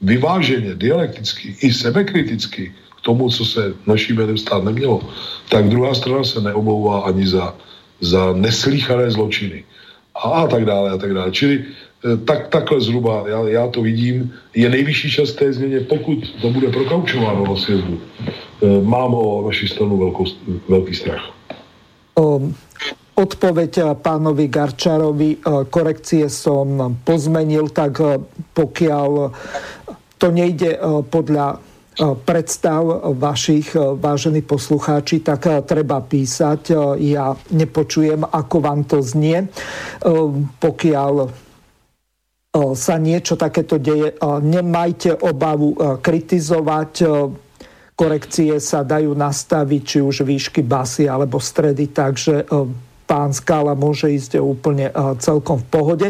vyváženě, 0.00 0.74
dialekticky 0.74 1.56
i 1.60 1.72
sebekriticky 1.72 2.72
k 2.98 3.00
tomu, 3.00 3.30
co 3.30 3.44
se 3.44 3.74
naší 3.86 4.12
jménem 4.12 4.38
stát 4.38 4.64
nemělo, 4.64 5.02
tak 5.48 5.68
druhá 5.68 5.94
strana 5.94 6.24
se 6.24 6.40
neomlouvá 6.40 7.00
ani 7.00 7.26
za, 7.26 7.54
za 8.00 8.32
neslíchané 8.32 9.10
zločiny. 9.10 9.64
A, 10.14 10.18
a 10.18 10.46
tak 10.46 10.64
dále, 10.64 10.90
a 10.90 10.96
tak 10.96 11.14
dále. 11.14 11.30
Čili 11.30 11.64
eh, 11.64 12.16
tak, 12.16 12.48
takhle 12.48 12.80
zhruba, 12.80 13.24
já, 13.28 13.48
já 13.48 13.68
to 13.68 13.82
vidím, 13.82 14.32
je 14.54 14.68
nejvyšší 14.68 15.10
čas 15.10 15.32
té 15.32 15.52
změně, 15.52 15.80
pokud 15.80 16.18
to 16.40 16.50
bude 16.50 16.68
prokaučováno 16.68 17.44
na 17.46 17.56
sjezdu. 17.56 18.00
Eh, 18.00 18.82
mám 18.82 19.14
o 19.14 19.46
naši 19.46 19.68
stranu 19.68 19.98
velkou, 19.98 20.24
velký 20.68 20.94
strach. 20.94 21.30
Um 22.16 22.54
odpoveď 23.16 23.96
pánovi 23.96 24.44
Garčarovi, 24.52 25.40
korekcie 25.72 26.28
som 26.28 27.00
pozmenil, 27.00 27.72
tak 27.72 27.96
pokiaľ 28.52 29.10
to 30.20 30.28
nejde 30.28 30.76
podľa 31.08 31.64
predstav 31.96 32.84
vašich 33.16 33.72
vážení 33.76 34.44
poslucháči, 34.44 35.24
tak 35.24 35.48
treba 35.64 36.04
písať. 36.04 36.76
Ja 37.00 37.32
nepočujem, 37.56 38.20
ako 38.20 38.56
vám 38.60 38.84
to 38.84 39.00
znie. 39.00 39.48
Pokiaľ 40.60 41.14
sa 42.76 42.94
niečo 43.00 43.40
takéto 43.40 43.80
deje, 43.80 44.12
nemajte 44.44 45.24
obavu 45.24 46.00
kritizovať 46.04 46.92
korekcie 47.96 48.60
sa 48.60 48.84
dajú 48.84 49.16
nastaviť, 49.16 49.80
či 49.80 49.98
už 50.04 50.28
výšky 50.28 50.60
basy 50.60 51.08
alebo 51.08 51.40
stredy, 51.40 51.96
takže 51.96 52.44
pán 53.06 53.30
Skála 53.30 53.78
môže 53.78 54.10
ísť 54.10 54.42
úplne 54.42 54.90
celkom 55.22 55.62
v 55.62 55.66
pohode. 55.70 56.08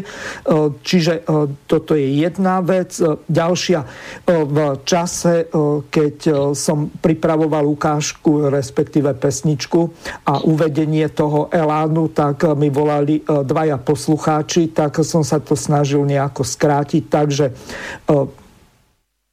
Čiže 0.80 1.28
toto 1.68 1.92
je 1.92 2.24
jedna 2.24 2.64
vec. 2.64 2.96
Ďalšia, 3.28 3.80
v 4.26 4.58
čase, 4.88 5.52
keď 5.92 6.16
som 6.56 6.88
pripravoval 6.88 7.68
ukážku, 7.68 8.48
respektíve 8.48 9.12
pesničku 9.12 9.80
a 10.24 10.40
uvedenie 10.48 11.12
toho 11.12 11.52
elánu, 11.52 12.08
tak 12.16 12.48
mi 12.56 12.72
volali 12.72 13.20
dvaja 13.22 13.76
poslucháči, 13.76 14.72
tak 14.72 15.04
som 15.04 15.20
sa 15.20 15.36
to 15.36 15.52
snažil 15.52 16.08
nejako 16.08 16.42
skrátiť, 16.42 17.02
takže 17.12 17.52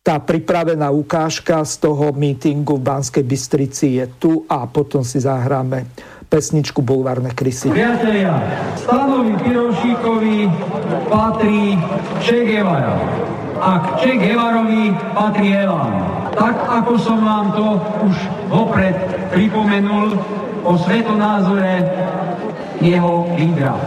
tá 0.03 0.19
pripravená 0.19 0.91
ukážka 0.91 1.63
z 1.63 1.79
toho 1.79 2.11
mítingu 2.11 2.75
v 2.75 2.83
Banskej 2.91 3.23
Bystrici 3.23 4.03
je 4.03 4.05
tu 4.19 4.43
a 4.51 4.67
potom 4.67 4.99
si 4.99 5.23
zahráme 5.23 5.87
pesničku 6.33 6.81
Bulvárne 6.81 7.29
krysy. 7.29 7.69
Priatelia, 7.69 8.41
Stanovi 8.73 9.37
Pirošíkovi 9.37 10.49
patrí 11.05 11.77
Che 12.25 12.41
Guevara. 12.41 12.97
A 13.61 13.71
k 13.77 13.85
Che 14.01 14.11
Guevarovi 14.17 14.89
patrí 15.13 15.53
Elán. 15.53 15.93
Tak 16.33 16.57
ako 16.81 16.93
som 16.97 17.21
vám 17.21 17.53
to 17.53 17.77
už 18.09 18.15
vopred 18.49 18.97
pripomenul 19.29 20.17
o 20.65 20.73
svetonázore 20.73 21.85
jeho 22.81 23.29
lídra. 23.37 23.77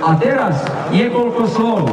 A 0.00 0.16
teraz 0.16 0.64
niekoľko 0.88 1.42
slov. 1.52 1.84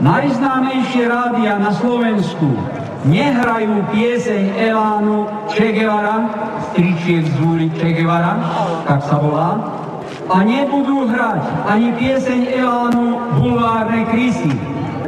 Najznámejšie 0.00 1.04
rádia 1.04 1.60
na 1.60 1.70
Slovensku 1.76 2.48
nehrajú 3.06 3.82
pieseň 3.90 4.54
Elánu 4.58 5.26
Che 5.50 5.74
Guevara, 5.74 6.30
stričiek 6.70 7.26
z 7.26 7.36
úry 7.42 7.66
Che 7.74 7.90
Guevara, 7.98 8.38
tak 8.86 9.02
sa 9.02 9.18
volá, 9.18 9.58
a 10.30 10.36
nebudú 10.46 11.10
hrať 11.10 11.42
ani 11.66 11.90
pieseň 11.98 12.40
Elánu 12.54 13.36
Bulvárne 13.36 14.06
krysy. 14.06 14.54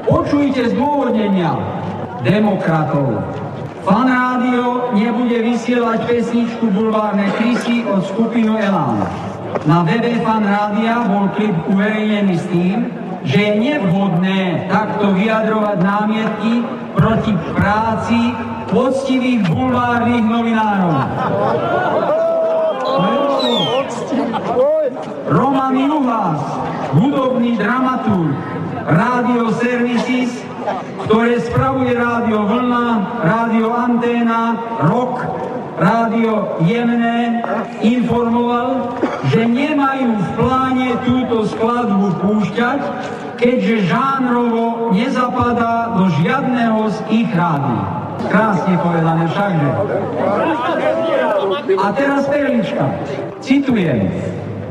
Počujte 0.04 0.74
zdôvodnenia 0.74 1.54
demokratov. 2.26 3.22
Fan 3.84 4.08
rádio 4.08 4.96
nebude 4.96 5.44
vysielať 5.44 6.08
pesničku 6.08 6.72
Bulvárne 6.72 7.30
krysy 7.36 7.84
od 7.86 8.02
skupinu 8.04 8.58
Elán. 8.58 9.06
Na 9.70 9.86
webe 9.86 10.18
Fan 10.26 10.42
rádia 10.42 11.06
bol 11.06 11.30
klip 11.38 11.54
uverejnený 11.70 12.34
s 12.36 12.46
tým, 12.50 12.90
že 13.24 13.38
je 13.40 13.52
nevhodné 13.56 14.68
takto 14.68 15.16
vyjadrovať 15.16 15.78
námietky 15.80 16.55
proti 16.92 17.32
práci 17.56 18.20
poctivých 18.68 19.48
bulvárnych 19.48 20.24
novinárov. 20.28 20.94
Roman 25.24 25.72
Juhás, 25.72 26.42
hudobný 26.92 27.56
dramaturg, 27.56 28.36
Radio 28.84 29.48
Services, 29.56 30.36
ktoré 31.09 31.40
spravuje 31.40 31.96
Rádio 31.96 32.44
Vlna, 32.44 32.86
Rádio 33.24 33.72
Anténa, 33.72 34.40
Rock, 34.84 35.24
Rádio 35.80 36.60
Jemné, 36.68 37.40
informoval, 37.80 39.01
že 39.32 39.40
nemajú 39.48 40.10
v 40.20 40.28
pláne 40.36 40.88
túto 41.06 41.48
skladbu 41.48 42.20
púšťať, 42.20 42.80
keďže 43.40 43.88
žánrovo 43.88 44.92
nezapadá 44.92 45.96
do 45.96 46.12
žiadného 46.20 46.80
z 46.92 46.98
ich 47.24 47.30
rádií. 47.32 47.82
Krásne 48.28 48.74
povedané 48.80 49.24
všakže. 49.28 49.70
A 51.76 51.86
teraz 51.92 52.22
perlička. 52.28 52.84
Citujem. 53.40 54.09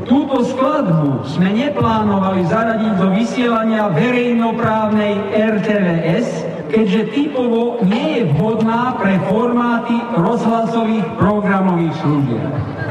Túto 0.04 0.44
skladbu 0.44 1.24
sme 1.24 1.48
neplánovali 1.56 2.44
zaradiť 2.44 2.92
do 3.00 3.08
vysielania 3.16 3.88
verejnoprávnej 3.88 5.32
RTVS, 5.32 6.53
keďže 6.74 7.14
typovo 7.14 7.78
nie 7.86 8.18
je 8.18 8.22
vhodná 8.34 8.98
pre 8.98 9.14
formáty 9.30 9.94
rozhlasových 10.18 11.06
programových 11.14 11.94
služieb. 12.02 12.42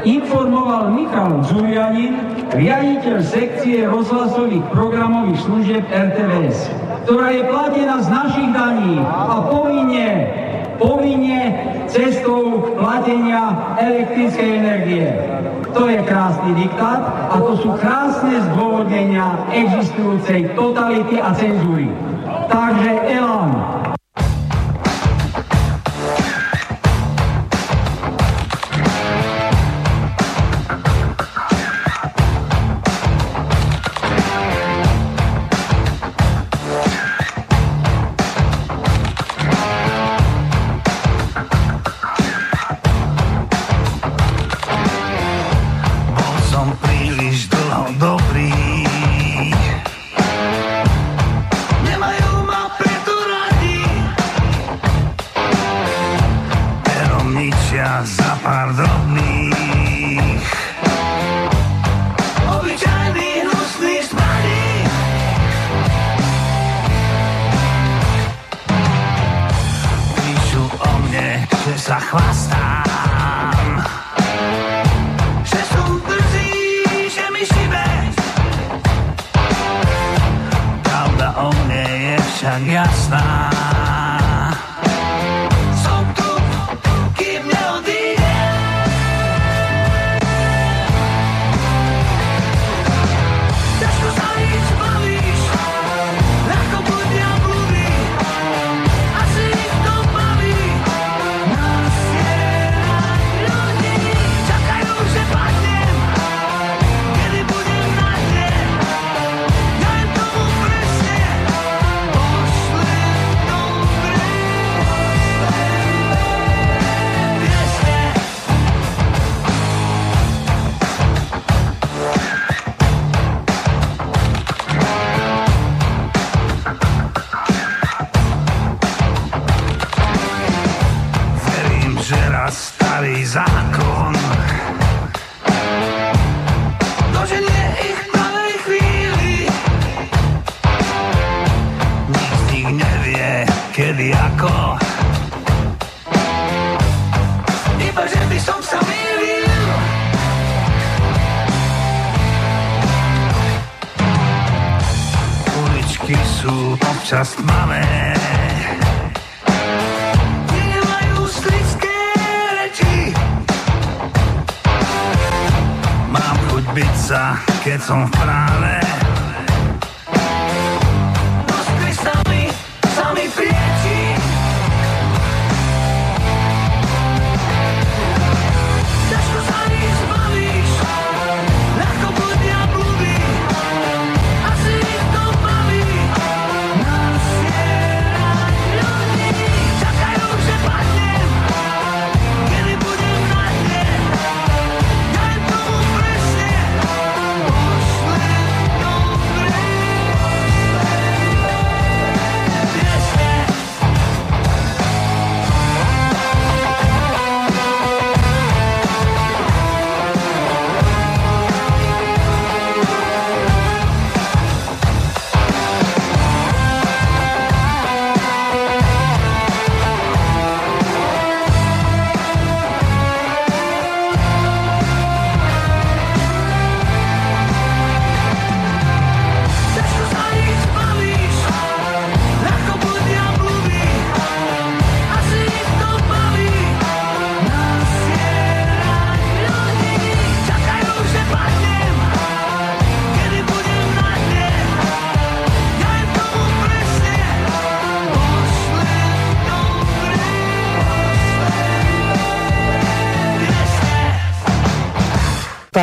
Informoval 0.08 0.88
Michal 0.96 1.44
Zurianin, 1.44 2.16
riaditeľ 2.56 3.16
sekcie 3.20 3.84
rozhlasových 3.84 4.64
programových 4.72 5.40
služieb 5.44 5.84
RTVS, 5.84 6.72
ktorá 7.04 7.28
je 7.28 7.42
platená 7.44 7.96
z 8.00 8.08
našich 8.08 8.50
daní 8.56 8.96
a 9.04 9.52
povinne 9.52 10.08
povinne 10.74 11.54
cestou 11.86 12.74
platenia 12.74 13.78
elektrickej 13.78 14.50
energie. 14.58 15.06
To 15.70 15.86
je 15.86 16.02
krásny 16.02 16.50
diktát 16.58 17.30
a 17.30 17.38
to 17.38 17.54
sú 17.62 17.70
krásne 17.78 18.42
zdôvodnenia 18.52 19.38
existujúcej 19.54 20.50
totality 20.58 21.22
a 21.22 21.30
cenzúry. 21.34 21.86
Takže 22.48 22.90
Elán, 22.90 23.83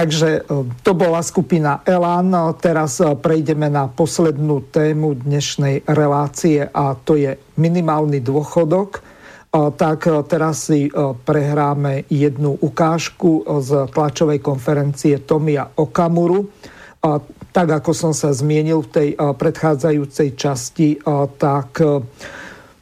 Takže 0.01 0.29
e, 0.33 0.65
to 0.81 0.97
bola 0.97 1.21
skupina 1.21 1.85
Elan. 1.85 2.33
Teraz 2.57 2.97
e, 2.97 3.13
prejdeme 3.13 3.69
na 3.69 3.85
poslednú 3.85 4.65
tému 4.73 5.13
dnešnej 5.13 5.85
relácie 5.85 6.65
a 6.65 6.97
to 6.97 7.13
je 7.13 7.37
minimálny 7.61 8.17
dôchodok. 8.17 8.97
E, 8.97 9.01
tak 9.77 10.09
teraz 10.25 10.73
si 10.73 10.89
prehráme 11.21 12.09
jednu 12.09 12.57
ukážku 12.65 13.45
z 13.61 13.93
tlačovej 13.93 14.41
konferencie 14.41 15.21
Tomia 15.21 15.69
Okamuru. 15.69 16.49
Tak 17.53 17.67
ako 17.69 17.93
som 17.93 18.13
sa 18.17 18.33
zmienil 18.33 18.81
v 18.81 18.89
tej 18.89 19.09
predchádzajúcej 19.17 20.33
časti, 20.37 20.97
tak 21.37 21.81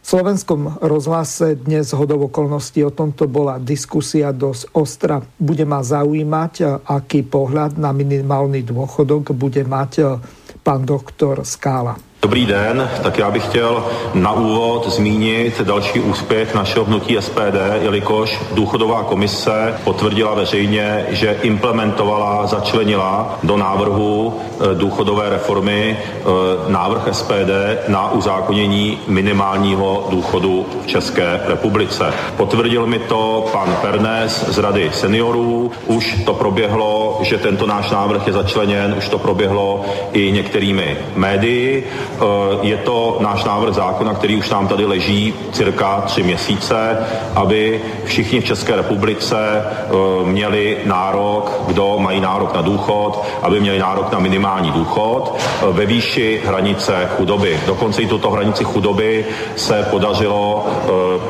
slovenskom 0.09 0.81
rozhlase 0.81 1.53
dnes 1.53 1.93
hodov 1.93 2.33
okolností 2.33 2.81
o 2.81 2.89
tomto 2.89 3.29
bola 3.29 3.61
diskusia 3.61 4.33
dosť 4.33 4.73
ostra. 4.73 5.21
Bude 5.37 5.69
ma 5.69 5.85
zaujímať, 5.85 6.81
aký 6.81 7.21
pohľad 7.29 7.77
na 7.77 7.93
minimálny 7.93 8.65
dôchodok 8.65 9.37
bude 9.37 9.61
mať 9.61 10.17
pán 10.65 10.81
doktor 10.81 11.45
Skála. 11.45 12.08
Dobrý 12.21 12.45
den, 12.45 12.89
tak 13.03 13.17
já 13.17 13.31
bych 13.31 13.45
chtěl 13.45 13.85
na 14.13 14.31
úvod 14.31 14.89
zmínit 14.89 15.61
další 15.61 15.99
úspěch 15.99 16.55
našeho 16.55 16.85
hnutí 16.85 17.17
SPD, 17.19 17.55
jelikož 17.81 18.39
důchodová 18.53 19.03
komise 19.03 19.79
potvrdila 19.83 20.33
veřejně, 20.33 21.05
že 21.09 21.37
implementovala, 21.41 22.47
začlenila 22.47 23.39
do 23.43 23.57
návrhu 23.57 24.39
eh, 24.39 24.75
důchodové 24.75 25.29
reformy 25.29 25.97
eh, 25.99 26.23
návrh 26.71 27.07
SPD 27.11 27.51
na 27.87 28.11
uzákonění 28.11 28.99
minimálního 29.07 30.07
důchodu 30.09 30.65
v 30.83 30.87
České 30.87 31.41
republice. 31.45 32.13
Potvrdil 32.37 32.87
mi 32.87 32.99
to 32.99 33.49
pan 33.51 33.77
Pernes 33.81 34.45
z 34.49 34.57
Rady 34.57 34.91
seniorů, 34.93 35.71
už 35.87 36.23
to 36.25 36.33
proběhlo, 36.33 37.19
že 37.23 37.37
tento 37.37 37.67
náš 37.67 37.91
návrh 37.91 38.27
je 38.27 38.33
začleněn, 38.33 38.95
už 38.97 39.09
to 39.09 39.19
proběhlo 39.19 39.85
i 40.13 40.31
některými 40.31 40.97
médii. 41.15 41.87
Eh, 42.19 42.57
je 42.61 42.77
to 42.77 43.17
náš 43.19 43.43
návrh 43.43 43.73
zákona, 43.73 44.13
který 44.13 44.35
už 44.35 44.49
nám 44.49 44.67
tady 44.67 44.85
leží 44.85 45.33
cirka 45.51 46.01
tři 46.05 46.23
měsíce, 46.23 46.97
aby 47.35 47.81
všichni 48.05 48.41
v 48.41 48.45
České 48.45 48.75
republice 48.75 49.37
eh, 49.39 49.91
měli 50.25 50.77
nárok, 50.85 51.61
kdo 51.67 51.95
mají 51.99 52.21
nárok 52.21 52.55
na 52.55 52.61
důchod, 52.61 53.23
aby 53.41 53.59
měli 53.59 53.79
nárok 53.79 54.11
na 54.11 54.19
minimální 54.19 54.71
důchod 54.71 55.35
eh, 55.37 55.65
ve 55.71 55.85
výši 55.85 56.41
hranice 56.45 57.09
chudoby. 57.17 57.59
Dokonce 57.65 58.01
i 58.01 58.07
tuto 58.07 58.31
hranici 58.31 58.63
chudoby 58.63 59.25
se 59.55 59.87
podařilo 59.91 60.67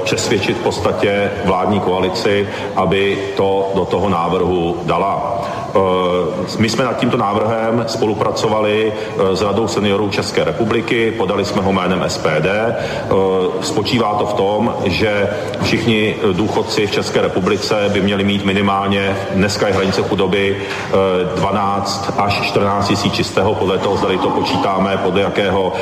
přesvědčit 0.04 0.58
v 0.58 0.62
podstatě 0.62 1.32
vládní 1.46 1.80
koalici, 1.80 2.48
aby 2.76 3.18
to 3.38 3.72
do 3.76 3.86
toho 3.86 4.10
návrhu 4.10 4.78
dala. 4.86 5.42
My 6.60 6.70
jsme 6.70 6.84
nad 6.84 6.98
tímto 6.98 7.18
návrhem 7.18 7.84
spolupracovali 7.88 8.94
s 9.34 9.42
Radou 9.42 9.68
seniorů 9.68 10.10
České 10.10 10.44
republiky, 10.44 11.12
podali 11.12 11.46
jsme 11.46 11.62
ho 11.62 11.72
jménem 11.72 12.06
SPD. 12.08 12.48
Spočívá 13.62 14.14
to 14.14 14.26
v 14.26 14.34
tom, 14.34 14.76
že 14.86 15.30
všichni 15.64 16.16
důchodci 16.34 16.88
v 16.88 16.92
České 16.92 17.22
republice 17.22 17.90
by 17.94 18.02
měli 18.02 18.24
mít 18.24 18.46
minimálně, 18.46 19.18
dneska 19.32 19.68
je 19.68 19.74
hranice 19.74 20.02
chudoby 20.02 20.58
12 21.36 22.14
až 22.18 22.42
14 22.42 22.88
tisíc 22.88 23.14
čistého, 23.14 23.56
podle 23.56 23.78
toho, 23.78 23.98
zda 23.98 24.10
to 24.22 24.30
počítáme, 24.30 24.98
podle 24.98 25.22
jakého 25.22 25.74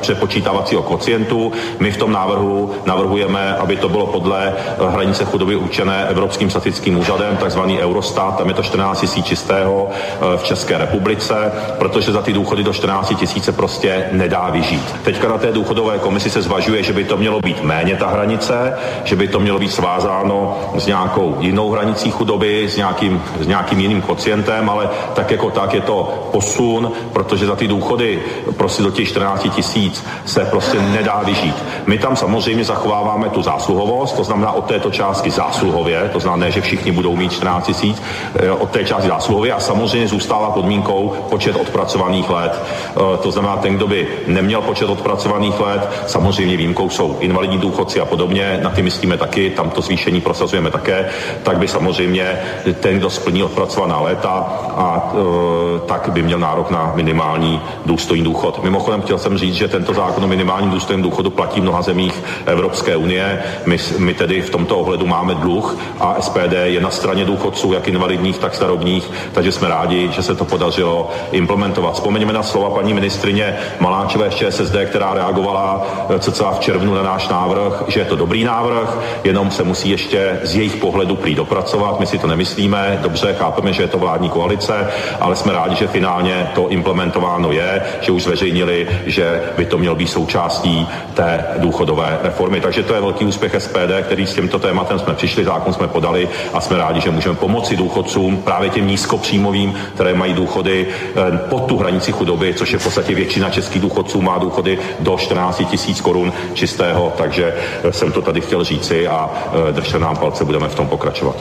přepočítávacího 0.00 0.82
kocientu. 0.82 1.52
My 1.78 1.90
v 1.90 1.96
tom 1.96 2.12
návrhu 2.12 2.70
navrhujeme, 2.86 3.56
aby 3.56 3.76
to 3.76 3.88
bylo 3.88 4.06
podle 4.06 4.54
hranice 4.88 5.24
chudoby 5.24 5.56
určené 5.56 6.06
Evropským 6.08 6.50
statickým 6.50 6.98
úřadem, 6.98 7.36
takzvaný 7.36 7.80
Eurostat, 7.80 8.38
tam 8.38 8.48
je 8.48 8.54
to 8.54 8.62
14 8.66 9.00
tisíc 9.00 9.26
čistého 9.26 9.90
v 10.36 10.42
České 10.42 10.78
republice, 10.78 11.52
protože 11.78 12.12
za 12.12 12.22
ty 12.22 12.32
důchody 12.32 12.64
do 12.64 12.72
14 12.72 13.14
tisíc 13.14 13.44
se 13.44 13.52
prostě 13.52 14.08
nedá 14.12 14.50
vyžít. 14.50 14.94
Teďka 15.04 15.28
na 15.28 15.38
té 15.38 15.52
důchodové 15.52 15.98
komisi 15.98 16.30
se 16.30 16.42
zvažuje, 16.42 16.82
že 16.82 16.92
by 16.92 17.04
to 17.04 17.16
mělo 17.16 17.40
být 17.40 17.62
méně 17.62 17.96
ta 17.96 18.06
hranice, 18.06 18.78
že 19.04 19.16
by 19.16 19.28
to 19.28 19.40
mělo 19.40 19.58
být 19.58 19.72
svázáno 19.72 20.58
s 20.78 20.86
nějakou 20.86 21.36
jinou 21.40 21.70
hranicí 21.70 22.10
chudoby, 22.10 22.68
s 22.68 22.76
nějakým, 22.76 23.22
s 23.40 23.46
nějakým 23.46 23.80
jiným 23.80 24.02
kocientem, 24.02 24.70
ale 24.70 24.88
tak 25.14 25.30
jako 25.30 25.50
tak 25.50 25.74
je 25.74 25.80
to 25.80 26.28
posun, 26.32 26.92
protože 27.12 27.46
za 27.46 27.56
ty 27.56 27.68
důchody 27.68 28.22
prostě 28.56 28.82
do 28.82 28.90
těch 28.90 29.08
14 29.08 29.46
tisíc 29.54 30.04
se 30.24 30.44
prostě 30.44 30.80
nedá 30.80 31.22
vyžít. 31.24 31.64
My 31.86 31.98
tam 31.98 32.16
samozřejmě 32.16 32.64
zachováváme 32.64 33.28
tu 33.28 33.42
zásluhovost, 33.42 34.16
to 34.16 34.24
znamená 34.24 34.52
od 34.52 34.66
této 34.66 34.90
částky 34.90 35.30
zásluhově, 35.30 36.10
to 36.12 36.20
znamená, 36.20 36.50
že 36.50 36.60
všichni 36.60 36.92
budou 36.92 37.16
mít 37.16 37.32
14 37.32 37.66
tisíc, 37.66 38.02
eh, 38.34 38.50
od 38.56 38.70
té 38.70 38.84
části 38.84 39.08
zásluhově 39.08 39.52
a 39.52 39.60
samozřejmě 39.60 40.08
zůstává 40.08 40.50
podmínkou 40.50 41.16
počet 41.30 41.56
odpracovaných 41.56 42.30
let. 42.30 42.62
Eh, 42.62 43.16
to 43.22 43.30
znamená, 43.30 43.56
ten, 43.56 43.76
kdo 43.76 43.86
by 43.86 44.08
neměl 44.26 44.62
počet 44.62 44.90
odpracovaných 44.90 45.60
let, 45.60 45.88
samozřejmě 46.06 46.56
výjimkou 46.56 46.90
jsou 46.90 47.16
invalidní 47.20 47.58
důchodci 47.58 48.00
a 48.00 48.04
podobně, 48.04 48.60
na 48.62 48.70
ty 48.70 48.82
myslíme 48.82 49.16
taky, 49.16 49.50
tam 49.50 49.70
to 49.70 49.80
zvýšení 49.80 50.20
prosazujeme 50.20 50.70
také, 50.70 51.08
tak 51.42 51.58
by 51.58 51.68
samozřejmě 51.68 52.38
ten, 52.80 52.98
kdo 52.98 53.10
splní 53.10 53.42
odpracovaná 53.42 54.00
léta 54.00 54.28
a 54.76 55.12
e, 55.12 55.86
tak 55.86 56.08
by 56.08 56.22
měl 56.22 56.38
nárok 56.38 56.70
na 56.70 56.92
minimální 56.94 57.60
důstojný 57.86 58.24
důchod. 58.24 58.60
Mimochodem 58.62 59.02
chtěl 59.02 59.18
jsem 59.18 59.38
říct, 59.38 59.54
že 59.54 59.68
tento 59.68 59.94
zákon 59.94 60.24
o 60.24 60.28
minimálním 60.28 60.70
důstojném 60.70 61.02
důchodu 61.02 61.30
platí 61.30 61.60
v 61.60 61.62
mnoha 61.62 61.82
zemích 61.82 62.22
Evropské 62.46 62.96
unie. 62.96 63.42
My, 63.66 63.76
my 63.98 64.14
tedy 64.14 64.42
v 64.42 64.50
tomto 64.50 64.78
ohledu 64.78 65.06
máme 65.06 65.34
dluh 65.34 65.78
a 66.00 66.16
SPD 66.20 66.52
je 66.64 66.80
na 66.80 66.90
straně 66.90 67.24
důchodců, 67.24 67.72
jak 67.72 67.88
invalidních, 67.88 68.38
tak 68.46 68.54
starobních, 68.54 69.10
takže 69.32 69.52
jsme 69.52 69.68
rádi, 69.68 70.08
že 70.12 70.22
se 70.22 70.34
to 70.34 70.44
podařilo 70.44 71.10
implementovat. 71.32 71.94
Vzpomeňme 71.94 72.32
na 72.32 72.42
slova 72.42 72.70
paní 72.70 72.94
ministrině 72.94 73.56
Maláčové 73.80 74.30
z 74.30 74.34
ČSSD, 74.34 74.76
která 74.86 75.14
reagovala 75.14 75.86
eh, 76.08 76.18
cca 76.18 76.50
v 76.50 76.60
červnu 76.60 76.94
na 76.94 77.02
náš 77.02 77.28
návrh, 77.28 77.82
že 77.88 78.00
je 78.00 78.04
to 78.04 78.16
dobrý 78.16 78.44
návrh, 78.44 78.98
jenom 79.24 79.50
se 79.50 79.62
musí 79.62 79.90
ještě 79.90 80.40
z 80.42 80.56
jejich 80.56 80.76
pohledu 80.76 81.16
prý 81.16 81.34
dopracovat. 81.34 82.00
My 82.00 82.06
si 82.06 82.18
to 82.18 82.26
nemyslíme, 82.26 82.98
dobře, 83.02 83.34
chápeme, 83.38 83.72
že 83.72 83.82
je 83.82 83.88
to 83.88 83.98
vládní 83.98 84.28
koalice, 84.28 84.90
ale 85.20 85.36
jsme 85.36 85.52
rádi, 85.52 85.76
že 85.76 85.86
finálně 85.86 86.50
to 86.54 86.68
implementováno 86.68 87.52
je, 87.52 87.82
že 88.00 88.12
už 88.12 88.22
zveřejnili, 88.22 88.88
že 89.06 89.42
by 89.56 89.66
to 89.66 89.78
mělo 89.78 89.96
být 89.96 90.10
součástí 90.10 90.88
té 91.14 91.44
důchodové 91.58 92.18
reformy. 92.22 92.60
Takže 92.60 92.82
to 92.82 92.94
je 92.94 93.00
velký 93.00 93.24
úspěch 93.24 93.54
SPD, 93.58 93.92
který 94.02 94.26
s 94.26 94.34
tímto 94.34 94.58
tématem 94.58 94.98
jsme 94.98 95.14
přišli, 95.14 95.44
zákon 95.44 95.74
jsme 95.74 95.88
podali 95.88 96.28
a 96.54 96.60
jsme 96.60 96.78
rádi, 96.78 97.00
že 97.00 97.10
můžeme 97.10 97.34
pomoci 97.34 97.76
důchodcům, 97.76 98.35
právě 98.44 98.70
těm 98.70 98.86
nízkopříjmovým, 98.86 99.74
které 99.94 100.14
mají 100.14 100.34
důchody 100.34 100.86
eh, 100.88 101.38
pod 101.48 101.66
tu 101.66 101.76
hranici 101.76 102.12
chudoby, 102.12 102.54
což 102.54 102.72
je 102.72 102.78
v 102.78 102.84
podstatě 102.84 103.14
většina 103.14 103.50
českých 103.50 103.82
důchodců 103.82 104.22
má 104.22 104.38
důchody 104.38 104.78
do 105.00 105.16
14 105.18 105.62
tisíc 105.70 106.00
korun 106.00 106.32
čistého, 106.54 107.12
takže 107.16 107.54
eh, 107.84 107.92
jsem 107.92 108.12
to 108.12 108.22
tady 108.22 108.40
chtěl 108.40 108.64
říci 108.64 109.08
a 109.08 109.30
eh, 109.68 109.72
držte 109.72 109.98
nám 109.98 110.16
palce, 110.16 110.44
budeme 110.44 110.68
v 110.68 110.74
tom 110.74 110.88
pokračovat. 110.88 111.36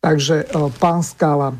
Takže 0.00 0.44
pán 0.78 1.02
Skala, 1.02 1.54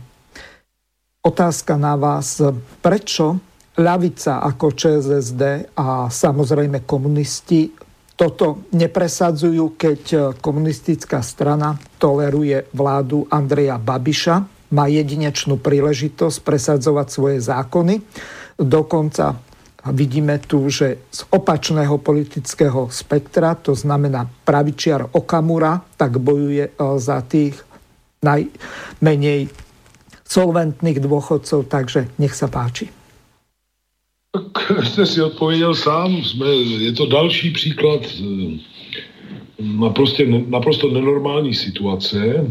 otázka 1.26 1.76
na 1.76 1.96
vás. 1.98 2.38
Prečo 2.78 3.42
ľavica 3.76 4.40
ako 4.40 4.72
ČSSD 4.72 5.74
a 5.76 6.06
samozrejme 6.08 6.86
komunisti 6.86 7.74
toto 8.16 8.64
nepresadzujú, 8.72 9.76
keď 9.76 10.02
e, 10.08 10.18
komunistická 10.40 11.20
strana 11.20 11.76
toleruje 12.00 12.64
vládu 12.72 13.28
Andreja 13.28 13.76
Babiša, 13.76 14.36
má 14.72 14.88
jedinečnú 14.90 15.60
príležitosť 15.60 16.42
presadzovať 16.42 17.06
svoje 17.06 17.38
zákony. 17.44 18.02
Dokonca 18.56 19.36
vidíme 19.92 20.42
tu, 20.42 20.66
že 20.66 21.06
z 21.12 21.20
opačného 21.30 22.00
politického 22.02 22.90
spektra, 22.90 23.54
to 23.54 23.76
znamená 23.76 24.26
pravičiar 24.42 25.12
Okamura, 25.12 25.84
tak 26.00 26.16
bojuje 26.16 26.72
e, 26.72 26.72
za 26.96 27.20
tých 27.20 27.60
najmenej 28.24 29.52
solventných 30.26 30.98
dôchodcov, 30.98 31.68
takže 31.70 32.10
nech 32.18 32.34
sa 32.34 32.50
páči. 32.50 33.05
Tak 34.32 34.72
jste 34.84 35.06
si 35.06 35.22
odpověděl 35.22 35.74
sám. 35.74 36.22
Jsme, 36.22 36.46
je 36.54 36.92
to 36.92 37.06
další 37.06 37.50
příklad 37.50 38.00
eh, 38.20 38.58
naprosto, 39.60 40.22
naprosto 40.46 40.88
nenormální 40.88 41.54
situace, 41.54 42.50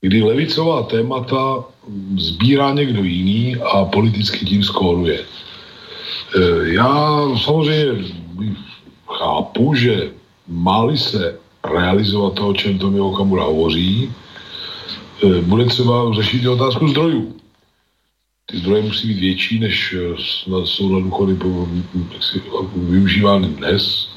kdy 0.00 0.22
levicová 0.22 0.82
témata 0.82 1.64
sbírá 2.16 2.72
někdo 2.72 3.04
jiný 3.04 3.56
a 3.56 3.84
politicky 3.84 4.46
tím 4.46 4.62
skóruje. 4.62 5.20
Eh, 5.20 6.72
já 6.72 7.20
samozřejmě 7.44 8.04
chápu, 9.06 9.74
že 9.74 10.10
máli 10.48 10.98
se 10.98 11.38
realizovat 11.64 12.34
to, 12.34 12.48
o 12.48 12.54
čem 12.54 12.78
Tomio 12.78 13.08
Okamura 13.08 13.44
hovoří, 13.44 14.12
eh, 15.24 15.40
bude 15.40 15.64
třeba 15.64 16.12
řešit 16.14 16.46
otázku 16.46 16.88
zdrojů 16.88 17.35
ty 18.50 18.58
zdroje 18.58 18.82
musí 18.82 19.08
být 19.08 19.20
větší, 19.20 19.58
než 19.58 19.94
eh, 19.98 20.66
jsou 20.66 20.92
na 20.92 21.00
důchody 21.00 21.36
využívány 22.76 23.48
dnes, 23.48 24.08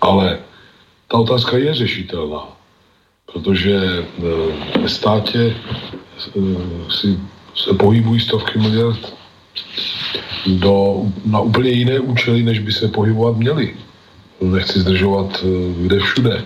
ale 0.00 0.38
ta 1.08 1.18
otázka 1.18 1.58
je 1.58 1.74
řešitelná, 1.74 2.44
protože 3.32 3.76
eh, 3.78 4.80
ve 4.80 4.88
státě 4.88 5.56
eh, 5.56 6.40
si 6.90 7.18
se 7.54 7.74
pohybují 7.74 8.20
stovky 8.20 8.58
miliard 8.58 9.14
do, 10.46 11.02
na 11.24 11.40
úplně 11.40 11.70
jiné 11.70 12.00
účely, 12.00 12.42
než 12.42 12.58
by 12.58 12.72
se 12.72 12.88
pohybovat 12.88 13.36
měli. 13.36 13.76
Nechci 14.40 14.80
zdržovat 14.80 15.44
kde 15.80 16.00
všude. 16.00 16.44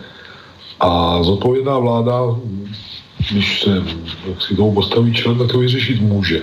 A 0.80 1.22
zodpovědná 1.22 1.78
vláda, 1.78 2.20
když 3.30 3.60
se 3.60 3.82
si 4.38 4.56
tomu 4.56 4.74
postaví 4.74 5.14
člen, 5.14 5.38
tak 5.38 5.52
to 5.52 5.58
vyřešit 5.58 6.00
může. 6.00 6.42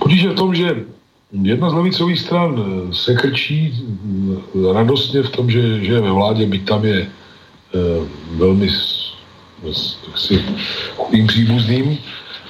Potíž 0.00 0.22
je 0.22 0.30
v 0.30 0.40
tom, 0.40 0.54
že 0.54 0.84
jedna 1.30 1.70
z 1.70 1.74
levicových 1.74 2.20
stran 2.20 2.50
eh, 2.56 2.94
se 2.94 3.14
krčí 3.14 3.70
eh, 3.70 4.72
radostně 4.72 5.22
v 5.22 5.30
tom, 5.30 5.50
že, 5.50 5.84
že 5.84 6.00
ve 6.00 6.12
vládě, 6.12 6.46
byť 6.46 6.64
tam 6.64 6.84
je 6.84 7.00
e, 7.00 7.08
velmi 8.34 8.68
si, 10.16 10.44
chudým 10.96 11.26
příbuzným. 11.26 11.98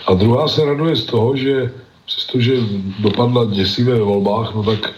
A 0.07 0.15
druhá 0.15 0.49
se 0.49 0.65
raduje 0.65 0.97
z 0.97 1.05
toho, 1.05 1.37
že 1.37 1.73
přestože 2.07 2.53
dopadla 2.99 3.45
děsivé 3.45 3.95
ve 3.95 4.03
volbách, 4.03 4.55
no 4.55 4.63
tak 4.63 4.93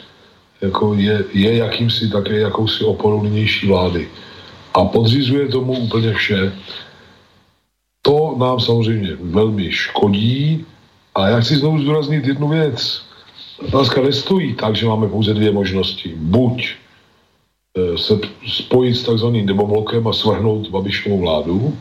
jako 0.61 0.95
je, 0.95 1.25
je 1.33 1.57
jakýmsi 1.57 2.11
také 2.11 2.39
jakousi 2.39 2.85
oporou 2.85 3.23
nynější 3.23 3.67
vlády 3.67 4.09
a 4.75 4.85
podřizuje 4.85 5.49
tomu 5.49 5.73
úplně 5.73 6.15
vše, 6.15 6.53
to 8.03 8.37
nám 8.39 8.61
samozřejmě 8.61 9.17
velmi 9.21 9.73
škodí 9.73 10.65
a 11.15 11.29
já 11.29 11.41
chci 11.41 11.57
znovu 11.57 11.79
zdůraznit 11.79 12.27
jednu 12.27 12.49
věc. 12.49 13.03
Otázka 13.69 14.03
nestojí 14.03 14.55
tak, 14.55 14.77
že 14.77 14.87
máme 14.87 15.09
pouze 15.09 15.35
dvě 15.35 15.53
možnosti. 15.53 16.15
Buď 16.17 16.69
e, 17.77 17.99
se 17.99 18.19
spojit 18.47 18.95
s 18.95 19.03
takzvaným 19.03 19.47
demoblokem 19.47 20.09
a 20.09 20.13
svrhnout 20.13 20.69
Babišovu 20.69 21.19
vládu, 21.21 21.79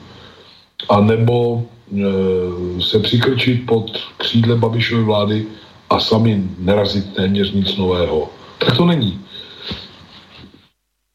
a 0.90 1.02
nebo 1.02 1.64
e, 1.64 2.82
se 2.82 3.00
přikrčit 3.00 3.66
pod 3.66 3.98
křídle 4.18 4.56
Babišovy 4.56 5.04
vlády 5.04 5.46
a 5.90 6.00
sami 6.00 6.44
nerazit 6.60 7.14
téměř 7.14 7.52
nic 7.52 7.78
nového. 7.78 8.30
Tak 8.58 8.78
to 8.78 8.86
není. 8.86 9.20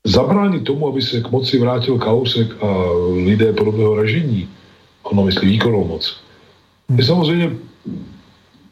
Zabránit 0.06 0.64
tomu, 0.64 0.88
aby 0.88 1.02
se 1.02 1.20
k 1.20 1.30
moci 1.30 1.58
vrátil 1.58 1.98
Kalousek 1.98 2.62
a 2.62 2.68
lidé 3.24 3.52
podobného 3.52 3.96
ražení, 3.96 4.48
ono 5.02 5.24
myslí 5.24 5.48
výkonnou 5.48 5.84
moc, 5.84 6.20
je 6.96 7.04
samozřejmě, 7.04 7.50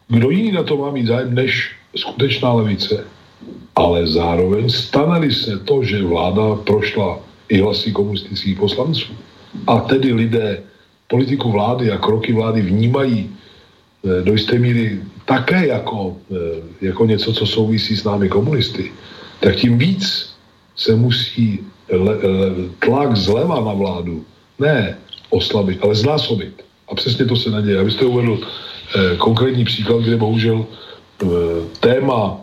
kdo 0.08 0.30
jiný 0.30 0.52
na 0.52 0.62
to 0.62 0.76
má 0.76 0.90
mít 0.90 1.06
zájem 1.06 1.34
než 1.34 1.72
skutečná 1.96 2.52
levice. 2.52 3.04
Ale 3.74 4.06
zároveň 4.06 4.70
stane 4.70 5.30
se 5.32 5.58
to, 5.58 5.82
že 5.82 6.02
vláda 6.02 6.54
prošla 6.64 7.18
i 7.48 7.60
hlasy 7.60 7.92
komunistických 7.92 8.58
poslanců 8.58 9.12
a 9.66 9.80
tedy 9.80 10.12
lidé 10.12 10.62
politiku 11.08 11.50
vlády 11.52 11.90
a 11.90 11.98
kroky 11.98 12.32
vlády 12.32 12.62
vnímají 12.62 13.30
eh, 13.30 14.22
do 14.22 14.32
jisté 14.32 14.58
míry 14.58 15.00
také 15.24 15.66
jako, 15.66 16.16
eh, 16.30 16.62
jako 16.80 17.06
něco, 17.06 17.32
co 17.32 17.46
souvisí 17.46 17.96
s 17.96 18.04
námi 18.04 18.28
komunisty, 18.28 18.92
tak 19.40 19.56
tím 19.56 19.78
víc 19.78 20.34
se 20.76 20.96
musí 20.96 21.60
le, 21.90 22.14
le, 22.14 22.48
tlak 22.78 23.16
zleva 23.16 23.60
na 23.60 23.74
vládu 23.74 24.24
ne 24.58 24.98
oslabit, 25.30 25.82
ale 25.82 25.94
znásobit. 25.94 26.62
A 26.88 26.94
přesně 26.94 27.24
to 27.24 27.36
se 27.36 27.50
neděje. 27.50 27.80
Abyste 27.80 28.04
uvedl 28.04 28.38
eh, 28.42 28.73
konkrétní 29.18 29.64
příklad, 29.64 30.02
kde 30.02 30.16
bohužel 30.16 30.66
eh, 30.66 31.26
téma, 31.80 32.40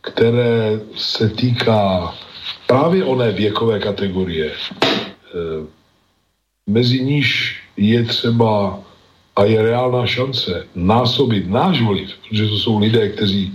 které 0.00 0.80
se 0.96 1.28
týká 1.28 2.14
právě 2.66 3.04
oné 3.04 3.32
věkové 3.32 3.78
kategorie, 3.78 4.52
eh, 4.52 5.66
mezi 6.66 7.04
níž 7.04 7.60
je 7.76 8.04
třeba 8.04 8.80
a 9.36 9.44
je 9.44 9.62
reálná 9.62 10.06
šance 10.06 10.66
násobit 10.74 11.48
náš 11.48 11.82
vliv, 11.82 12.10
protože 12.22 12.48
to 12.48 12.56
jsou 12.56 12.78
lidé, 12.78 13.08
kteří 13.08 13.52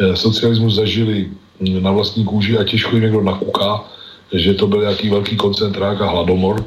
eh, 0.00 0.16
socialismus 0.16 0.74
zažili 0.74 1.28
hm, 1.60 1.82
na 1.82 1.92
vlastní 1.92 2.24
kůži 2.24 2.58
a 2.58 2.64
těžko 2.64 2.96
jim 2.96 3.02
někdo 3.02 3.22
nakuká, 3.22 3.84
že 4.32 4.54
to 4.54 4.66
byl 4.66 4.80
nějaký 4.80 5.10
velký 5.10 5.36
koncentrák 5.36 6.00
a 6.00 6.10
hladomor, 6.10 6.64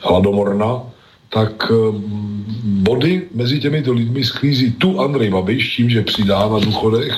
hladomorna, 0.00 0.82
tak 1.30 1.70
hm, 1.70 2.31
body 2.82 3.30
mezi 3.34 3.60
těmito 3.60 3.92
lidmi 3.92 4.24
sklízí 4.24 4.72
tu 4.72 5.00
Andrej 5.00 5.30
Babiš 5.30 5.76
tím, 5.76 5.90
že 5.90 6.02
přidá 6.02 6.48
na 6.48 6.58
důchodech, 6.58 7.14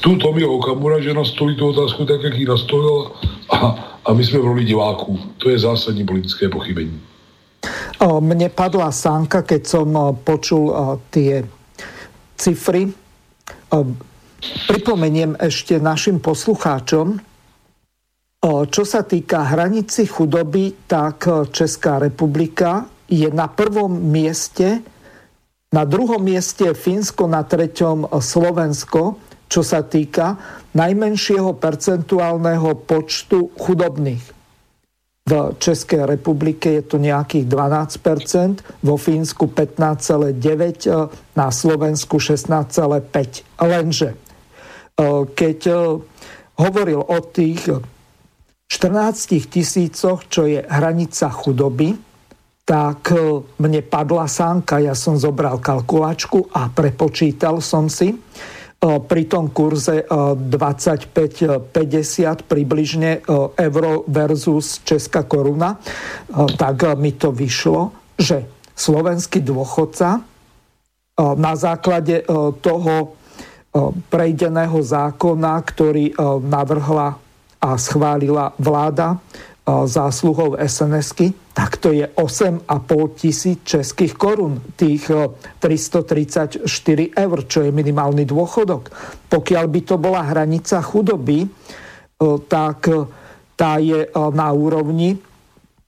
tu 0.00 0.16
Tomio 0.16 0.52
Okamura, 0.52 1.00
že 1.00 1.14
nastolí 1.14 1.56
tu 1.56 1.68
otázku 1.68 2.04
tak, 2.04 2.22
jak 2.22 2.34
ji 2.38 2.46
nastolil 2.46 3.10
a, 3.50 3.56
a 4.04 4.12
my 4.12 4.24
jsme 4.24 4.38
v 4.38 4.44
roli 4.44 4.64
diváků. 4.64 5.18
To 5.38 5.50
je 5.50 5.58
zásadní 5.58 6.06
politické 6.06 6.48
pochybení. 6.48 7.00
Mne 8.06 8.52
padla 8.52 8.92
sánka, 8.92 9.42
keď 9.42 9.62
som 9.66 9.88
počul 10.20 10.70
tie 11.10 11.42
cifry. 12.36 12.92
Pripomeniem 14.68 15.34
ešte 15.40 15.80
našim 15.80 16.20
poslucháčom, 16.20 17.18
čo 18.46 18.82
sa 18.84 19.00
týka 19.02 19.42
hranici 19.42 20.06
chudoby, 20.06 20.86
tak 20.86 21.26
Česká 21.50 21.98
republika 21.98 22.86
je 23.08 23.26
na 23.32 23.48
prvom 23.50 23.90
mieste, 23.90 24.84
na 25.74 25.82
druhom 25.82 26.22
mieste 26.22 26.70
Fínsko, 26.74 27.26
na 27.26 27.42
treťom 27.42 28.06
Slovensko, 28.22 29.18
čo 29.46 29.62
sa 29.62 29.82
týka 29.82 30.38
najmenšieho 30.74 31.54
percentuálneho 31.58 32.86
počtu 32.86 33.54
chudobných. 33.54 34.34
V 35.26 35.58
České 35.58 36.06
republike 36.06 36.70
je 36.70 36.82
to 36.82 36.96
nějakých 37.02 37.50
12%, 37.50 38.62
vo 38.82 38.94
Fínsku 38.94 39.50
15,9%, 39.50 40.86
eh, 40.86 41.10
na 41.34 41.50
Slovensku 41.50 42.22
16,5%. 42.22 43.42
Lenže 43.58 44.14
eh, 44.14 45.22
keď 45.34 45.58
eh, 45.66 45.78
hovoril 46.62 47.02
o 47.02 47.18
tých 47.26 47.66
14 48.70 49.50
tisícoch, 49.50 50.26
čo 50.30 50.46
je 50.46 50.62
hranica 50.62 51.30
chudoby, 51.30 52.05
tak 52.66 53.14
mne 53.62 53.80
padla 53.86 54.26
sánka, 54.26 54.82
ja 54.82 54.90
som 54.98 55.14
zobral 55.14 55.62
kalkulačku 55.62 56.50
a 56.50 56.66
prepočítal 56.66 57.62
som 57.62 57.86
si, 57.86 58.10
pri 58.82 59.22
tom 59.30 59.54
kurze 59.54 60.02
25-50 60.04 61.70
približne 62.44 63.22
euro 63.54 64.02
versus 64.10 64.82
česká 64.82 65.22
koruna, 65.24 65.78
tak 66.58 66.98
mi 66.98 67.14
to 67.14 67.30
vyšlo, 67.30 68.12
že 68.18 68.44
slovenský 68.74 69.40
dôchodca 69.40 70.20
na 71.16 71.54
základe 71.56 72.26
toho 72.60 73.14
prejdeného 74.12 74.76
zákona, 74.82 75.52
ktorý 75.64 76.12
navrhla 76.44 77.16
a 77.56 77.70
schválila 77.80 78.52
vláda 78.60 79.16
zásluhou 79.66 80.54
sns 80.62 81.10
tak 81.50 81.82
to 81.82 81.90
je 81.90 82.06
8,5 82.14 83.18
tisíc 83.18 83.58
českých 83.66 84.14
korun, 84.14 84.62
tých 84.78 85.10
334 85.58 86.62
eur, 87.10 87.38
čo 87.50 87.66
je 87.66 87.74
minimálny 87.74 88.22
dôchodok. 88.22 88.94
Pokiaľ 89.26 89.64
by 89.66 89.80
to 89.82 89.96
bola 89.98 90.22
hranica 90.22 90.78
chudoby, 90.78 91.50
tak 92.46 92.78
tá 93.58 93.72
je 93.82 94.06
na 94.14 94.48
úrovni 94.54 95.18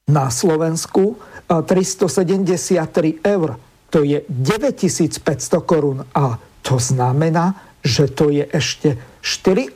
na 0.09 0.27
Slovensku 0.27 1.15
373 1.47 3.23
eur. 3.23 3.49
To 3.95 4.03
je 4.03 4.25
9500 4.27 5.23
korun. 5.63 6.03
A 6.17 6.35
to 6.65 6.81
znamená, 6.81 7.68
že 7.83 8.11
to 8.11 8.27
je 8.27 8.43
ešte 8.51 8.99
4,5 9.23 9.75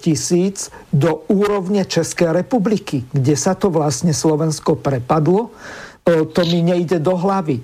tisíc 0.00 0.72
do 0.92 1.24
úrovne 1.28 1.84
České 1.84 2.32
republiky, 2.32 3.04
kde 3.12 3.36
sa 3.36 3.52
to 3.52 3.68
vlastne 3.68 4.16
Slovensko 4.16 4.80
prepadlo. 4.80 5.52
E, 6.08 6.24
to 6.24 6.40
mi 6.48 6.64
nejde 6.64 6.96
do 7.04 7.12
hlavy. 7.12 7.60
E, 7.60 7.62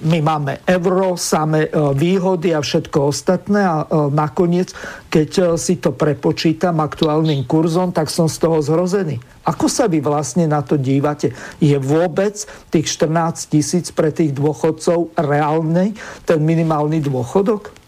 my 0.00 0.18
máme 0.24 0.64
euro, 0.64 1.20
samé 1.20 1.68
e, 1.68 1.70
výhody 1.92 2.56
a 2.56 2.64
všetko 2.64 3.12
ostatné 3.12 3.60
a 3.60 3.84
nakoniec, 4.08 4.72
keď 5.12 5.60
si 5.60 5.76
to 5.76 5.92
prepočítam 5.92 6.80
aktuálnym 6.80 7.44
kurzom, 7.44 7.92
tak 7.92 8.08
som 8.08 8.32
z 8.32 8.40
toho 8.40 8.64
zhrozený. 8.64 9.20
Ako 9.44 9.68
sa 9.68 9.92
vy 9.92 10.00
vlastne 10.00 10.48
na 10.48 10.64
to 10.64 10.80
dívate? 10.80 11.36
Je 11.60 11.76
vôbec 11.76 12.32
tých 12.72 12.88
14 12.88 13.52
tisíc 13.52 13.92
pre 13.92 14.08
tých 14.08 14.32
dôchodcov 14.32 15.12
reálny 15.20 15.92
ten 16.24 16.40
minimálny 16.40 17.04
dôchodok? 17.04 17.81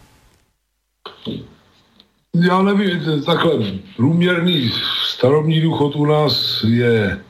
Já 2.34 2.62
nevím, 2.62 3.22
takhle 3.26 3.52
průměrný 3.96 4.72
starobní 5.06 5.60
důchod 5.60 5.96
u 5.96 6.06
nás 6.06 6.64
je 6.68 7.04
e, 7.04 7.20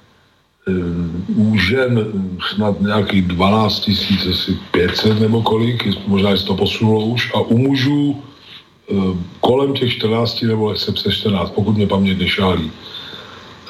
u 1.37 1.59
žen 1.59 2.13
snad 2.55 2.81
nějakých 2.81 3.23
12 3.23 3.81
tisíc, 3.81 4.27
asi 4.27 4.59
500 4.71 5.21
nebo 5.21 5.43
kolik, 5.43 6.07
možná 6.07 6.37
se 6.37 6.45
to 6.45 6.55
posunulo 6.55 7.07
už, 7.07 7.31
a 7.35 7.41
u 7.41 7.59
mužů 7.59 8.17
e, 8.17 8.95
kolem 9.41 9.73
těch 9.73 9.93
14 9.93 10.43
nebo 10.43 10.67
lehce 10.67 10.93
přes 10.93 11.15
14, 11.15 11.51
pokud 11.51 11.77
mě 11.77 11.87
paměť 11.87 12.19
nešálí. 12.19 12.73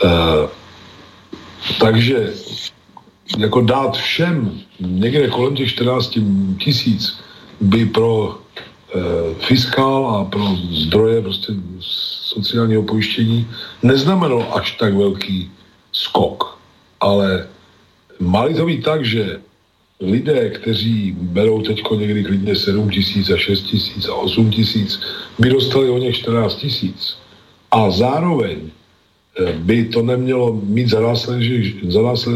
E, 0.05 0.09
takže 1.81 2.33
jako 3.39 3.61
dát 3.61 3.97
všem 3.97 4.61
někde 4.81 5.29
kolem 5.29 5.55
těch 5.57 5.71
14 5.71 6.19
tisíc 6.59 7.19
by 7.61 7.87
pro 7.87 8.44
fiskál 9.41 10.07
a 10.07 10.25
pro 10.25 10.45
zdroje 10.71 11.23
prostě 11.23 11.53
sociálního 12.35 12.83
pojištění 12.83 13.47
neznamenalo 13.83 14.57
až 14.57 14.73
tak 14.73 14.95
velký 14.95 15.51
skok. 15.93 16.59
Ale 17.01 17.47
mali 18.21 18.55
to 18.55 18.67
být 18.67 18.83
tak, 18.85 19.05
že 19.05 19.41
lidé, 20.01 20.51
kteří 20.51 21.15
berou 21.19 21.63
teď 21.63 21.83
někdy 21.99 22.25
klidně 22.25 22.57
7 22.57 22.91
tisíc 22.91 23.31
a 23.31 23.37
6 23.37 23.61
tisíc 23.61 24.09
a 24.09 24.15
8 24.15 24.51
tisíc, 24.51 25.01
by 25.39 25.49
dostali 25.49 25.91
o 25.91 25.99
ně 25.99 26.13
14 26.13 26.55
tisíc. 26.55 27.19
A 27.71 27.91
zároveň 27.91 28.59
eh, 29.39 29.53
by 29.53 29.85
to 29.85 30.03
nemělo 30.03 30.53
mít 30.53 30.89
za 30.89 31.01
následek, 31.01 31.43
že, 31.43 31.63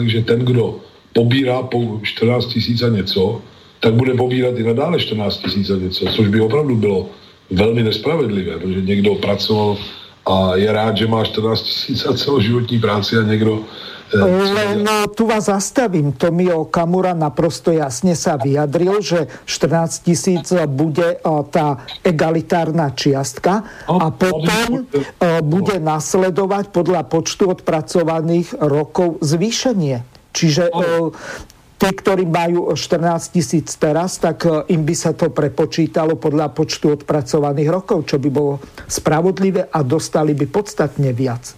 že 0.07 0.21
ten, 0.23 0.41
kdo 0.45 0.81
pobírá 1.13 1.63
po 1.63 2.01
14 2.03 2.47
tisíc 2.47 2.83
a 2.83 2.89
něco, 2.89 3.43
tak 3.81 3.95
bude 3.95 4.15
pobírat 4.15 4.59
i 4.59 4.63
nadále 4.63 4.99
14 4.99 5.37
tisíc 5.37 5.71
a 5.71 5.77
něco, 5.77 6.07
což 6.07 6.29
by 6.29 6.41
opravdu 6.41 6.77
bylo 6.77 7.07
velmi 7.51 7.83
nespravedlivé, 7.83 8.59
protože 8.59 8.81
někdo 8.81 9.15
pracoval 9.15 9.77
a 10.27 10.57
je 10.57 10.73
rád, 10.73 10.97
že 10.97 11.07
má 11.07 11.25
14 11.25 11.63
tisíc 11.63 12.07
a 12.07 12.13
celoživotní 12.13 12.81
práci 12.81 13.17
a 13.17 13.23
někdo 13.23 13.65
len 14.55 14.89
tu 15.13 15.29
vás 15.29 15.53
zastavím. 15.53 16.17
Tomio 16.17 16.65
Kamura 16.65 17.13
naprosto 17.13 17.69
jasne 17.77 18.17
sa 18.17 18.41
vyjadril, 18.41 19.05
že 19.05 19.29
14 19.45 20.01
tisíc 20.01 20.49
bude 20.65 21.21
tá 21.53 21.85
egalitárna 22.01 22.97
čiastka 22.97 23.69
a 23.85 24.09
potom 24.09 24.89
bude 25.45 25.77
nasledovať 25.77 26.73
podľa 26.73 27.05
počtu 27.05 27.53
odpracovaných 27.53 28.57
rokov 28.65 29.21
zvýšenie. 29.21 30.01
Čiže 30.33 30.73
tí, 31.79 31.89
ktorí 31.95 32.27
majú 32.27 32.75
14 32.75 33.31
tisíc 33.31 33.79
teraz, 33.79 34.19
tak 34.19 34.45
im 34.67 34.83
by 34.83 34.95
sa 34.99 35.15
to 35.15 35.31
prepočítalo 35.31 36.19
podľa 36.19 36.51
počtu 36.51 36.99
odpracovaných 36.99 37.71
rokov, 37.71 38.11
čo 38.11 38.19
by 38.19 38.29
bolo 38.29 38.59
spravodlivé 38.91 39.71
a 39.71 39.87
dostali 39.87 40.35
by 40.35 40.47
podstatne 40.51 41.15
viac. 41.15 41.55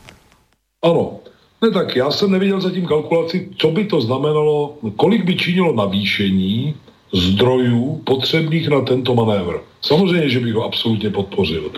Ano, 0.85 1.21
ne, 1.63 1.71
tak 1.71 1.97
já 1.97 2.11
jsem 2.11 2.31
neviděl 2.31 2.61
zatím 2.61 2.87
kalkulaci, 2.87 3.49
co 3.57 3.71
by 3.71 3.85
to 3.85 4.01
znamenalo, 4.01 4.77
kolik 4.97 5.25
by 5.25 5.37
činilo 5.37 5.73
navýšení 5.73 6.75
zdrojů 7.13 8.01
potřebných 8.05 8.69
na 8.69 8.81
tento 8.81 9.15
manévr. 9.15 9.61
Samozřejmě, 9.83 10.29
že 10.29 10.41
bych 10.41 10.55
ho 10.55 10.65
absolutně 10.65 11.11
podpořil. 11.11 11.71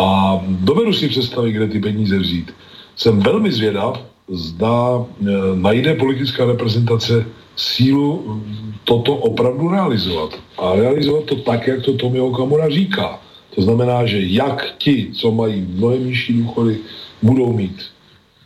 A 0.00 0.38
dovedu 0.48 0.92
si 0.92 1.08
představit, 1.08 1.52
kde 1.52 1.66
ty 1.68 1.80
peníze 1.80 2.18
vzít. 2.18 2.54
Jsem 2.96 3.20
velmi 3.20 3.52
zvědav, 3.52 4.00
zda 4.28 5.04
e, 5.04 5.24
najde 5.54 5.94
politická 5.94 6.44
reprezentace 6.44 7.26
sílu 7.56 8.42
toto 8.84 9.14
opravdu 9.16 9.68
realizovat. 9.68 10.38
A 10.58 10.74
realizovat 10.74 11.24
to 11.24 11.36
tak, 11.36 11.66
jak 11.66 11.82
to 11.82 11.92
Tomio 11.92 12.26
Okamura 12.26 12.68
říká. 12.68 13.20
To 13.54 13.62
znamená, 13.62 14.06
že 14.06 14.18
jak 14.22 14.74
ti, 14.78 15.10
co 15.14 15.30
mají 15.30 15.60
mnohem 15.60 16.06
nižší 16.06 16.32
důchody, 16.32 16.78
budou 17.22 17.52
mít 17.52 17.82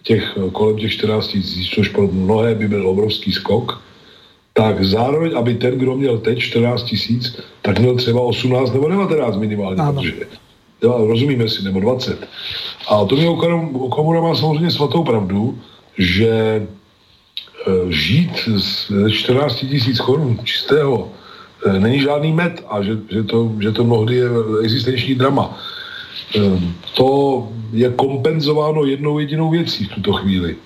těch 0.03 0.39
kolem 0.53 0.77
těch 0.77 0.93
14 0.93 1.29
tisíc, 1.29 1.69
což 1.75 1.89
pro 1.89 2.09
mnohé 2.13 2.55
by 2.55 2.69
byl 2.69 2.89
obrovský 2.89 3.33
skok, 3.33 3.83
tak 4.53 4.85
zároveň, 4.85 5.33
aby 5.37 5.55
ten, 5.55 5.79
kdo 5.79 5.97
měl 5.97 6.19
teď 6.19 6.39
14 6.39 6.83
tisíc, 6.83 7.37
tak 7.63 7.79
měl 7.79 7.95
třeba 7.95 8.21
18 8.21 8.73
nebo 8.73 8.89
19 8.89 9.37
minimálně, 9.37 9.83
ano. 9.83 9.93
protože 9.93 10.27
rozumíme 10.83 11.49
si, 11.49 11.63
nebo 11.65 11.81
20. 11.81 12.29
A 12.89 13.05
to 13.05 13.17
mě 13.17 13.29
Okamura 13.73 14.21
má 14.21 14.35
samozřejmě 14.35 14.71
svatou 14.71 15.05
pravdu, 15.05 15.59
že 15.99 16.63
žít 17.89 18.49
z 18.57 18.91
14 19.11 19.55
tisíc 19.55 20.01
korun 20.01 20.39
čistého 20.45 21.09
e, 21.67 21.81
není 21.81 22.01
žádný 22.01 22.33
med 22.33 22.65
a 22.69 22.83
že, 22.83 22.99
že, 23.11 23.23
to, 23.23 23.53
že 23.61 23.73
to 23.73 23.85
mnohdy 23.85 24.17
je 24.17 24.29
existenční 24.63 25.15
drama. 25.15 25.59
E, 26.37 26.41
to 26.95 27.09
je 27.73 27.91
kompenzováno 27.91 28.85
jednou 28.85 29.19
jedinou 29.19 29.51
věcí 29.51 29.85
v 29.85 29.95
tuto 29.95 30.13
chvíli. 30.13 30.57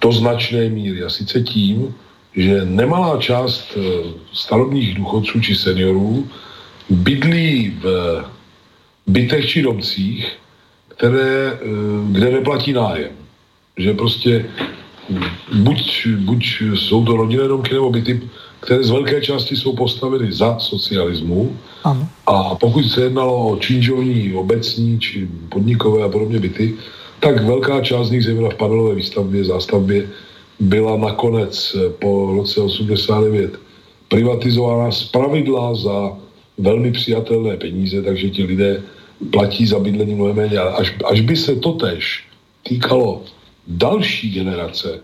Do 0.00 0.12
značné 0.12 0.68
míry. 0.68 1.02
A 1.02 1.10
sice 1.10 1.40
tím, 1.40 1.94
že 2.36 2.64
nemalá 2.64 3.18
část 3.18 3.76
eh, 3.76 3.80
starobních 4.32 4.94
důchodců 4.94 5.40
či 5.40 5.54
seniorů 5.54 6.28
bydlí 6.90 7.78
v 7.82 7.86
bytech 9.06 9.48
či 9.48 9.62
domcích, 9.62 10.32
které, 10.88 11.52
eh, 11.52 11.58
kde 12.10 12.30
neplatí 12.30 12.72
nájem. 12.72 13.12
Že 13.76 13.94
prostě 13.94 14.46
buď, 15.52 16.06
buď 16.06 16.44
jsou 16.74 17.04
to 17.04 17.16
rodinné 17.16 17.48
domky 17.48 17.74
nebo 17.74 17.90
byty, 17.90 18.20
které 18.60 18.84
z 18.84 18.90
velké 18.90 19.20
části 19.20 19.56
jsou 19.56 19.76
postaveny 19.76 20.32
za 20.32 20.58
socialismu, 20.58 21.56
ano. 21.84 22.08
A 22.26 22.54
pokud 22.54 22.84
se 22.84 23.00
jednalo 23.00 23.48
o 23.48 23.56
činžovní, 23.56 24.34
obecní 24.34 25.00
či 25.00 25.28
podnikové 25.48 26.04
a 26.04 26.08
podobně 26.08 26.38
byty, 26.38 26.74
tak 27.20 27.44
velká 27.44 27.80
část 27.80 28.08
z 28.08 28.10
nich, 28.10 28.24
zejména 28.24 28.48
v 28.50 28.54
panelové 28.54 28.94
výstavbě, 28.94 29.44
zástavbě, 29.44 30.08
byla 30.60 30.96
nakonec 30.96 31.76
po 31.98 32.32
roce 32.36 32.60
89 32.60 33.60
privatizována 34.08 34.90
z 34.90 35.04
pravidla 35.04 35.74
za 35.74 36.12
velmi 36.58 36.92
přijatelné 36.92 37.56
peníze, 37.56 38.02
takže 38.02 38.30
ti 38.30 38.44
lidé 38.44 38.82
platí 39.30 39.66
za 39.66 39.78
bydlení 39.78 40.14
mnohem 40.14 40.36
méně. 40.36 40.58
Až, 40.58 40.94
až 41.04 41.20
by 41.20 41.36
se 41.36 41.56
to 41.56 41.72
tež 41.72 42.24
týkalo 42.62 43.22
další 43.66 44.30
generace 44.30 45.00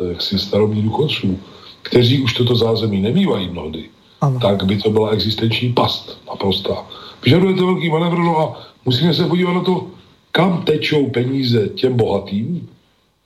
eh, 0.00 0.08
jaksi 0.08 0.38
starobních 0.38 0.84
důchodců, 0.84 1.38
kteří 1.82 2.22
už 2.22 2.34
toto 2.34 2.56
zázemí 2.56 3.00
nemývají 3.00 3.48
mnohdy, 3.48 3.84
ano. 4.20 4.40
tak 4.40 4.64
by 4.64 4.76
to 4.76 4.90
byla 4.90 5.10
existenční 5.10 5.72
past 5.72 6.18
naprostá. 6.28 6.86
Vyžaduje 7.24 7.54
to 7.54 7.66
velký 7.66 7.90
manévr, 7.90 8.18
no 8.18 8.38
a 8.38 8.60
musíme 8.84 9.14
se 9.14 9.26
podívat 9.26 9.52
na 9.52 9.60
to, 9.60 9.86
kam 10.32 10.62
tečou 10.62 11.10
peníze 11.10 11.68
těm 11.68 11.96
bohatým 11.96 12.68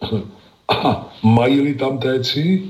a 0.69 1.09
mají-li 1.23 1.75
tam 1.75 1.99
téci 1.99 2.63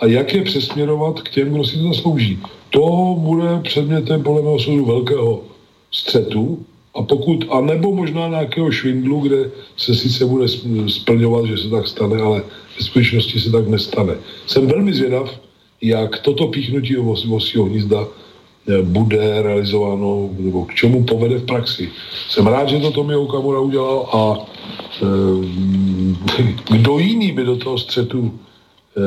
a 0.00 0.06
jak 0.06 0.34
je 0.34 0.42
přesměrovat 0.42 1.20
k 1.20 1.30
těm, 1.30 1.52
kdo 1.52 1.64
si 1.64 1.76
to 1.76 1.82
zaslouží. 1.82 2.38
To 2.70 3.14
bude 3.18 3.60
předmětem 3.62 4.22
podle 4.22 4.42
mého 4.42 4.58
soudu 4.58 4.84
velkého 4.84 5.42
střetu 5.90 6.66
a 6.98 7.02
pokud, 7.02 7.46
a 7.50 7.60
nebo 7.60 7.94
možná 7.94 8.28
nějakého 8.28 8.70
švindlu, 8.70 9.20
kde 9.20 9.50
se 9.76 9.94
sice 9.94 10.26
bude 10.26 10.46
splňovat, 10.88 11.46
že 11.46 11.56
se 11.58 11.68
tak 11.70 11.86
stane, 11.86 12.22
ale 12.22 12.42
ve 12.78 12.84
skutečnosti 12.84 13.40
se 13.40 13.50
tak 13.50 13.68
nestane. 13.68 14.14
Jsem 14.46 14.66
velmi 14.66 14.94
zvědav, 14.94 15.40
jak 15.82 16.18
toto 16.18 16.46
píchnutí 16.46 16.96
vosího 17.26 17.64
hnízda 17.64 18.02
eh, 18.02 18.82
bude 18.82 19.42
realizováno, 19.42 20.30
nebo 20.38 20.64
k 20.64 20.74
čemu 20.74 21.04
povede 21.04 21.38
v 21.38 21.46
praxi. 21.46 21.88
Jsem 22.28 22.46
rád, 22.46 22.68
že 22.68 22.78
to 22.78 22.90
Tomio 22.90 23.22
Okamura 23.22 23.60
udělal 23.60 24.08
a 24.12 24.22
e, 24.34 25.06
kdo 26.70 26.98
jiný 26.98 27.32
by 27.32 27.44
do 27.44 27.56
toho 27.56 27.78
střetu 27.78 28.30
e, 28.30 29.00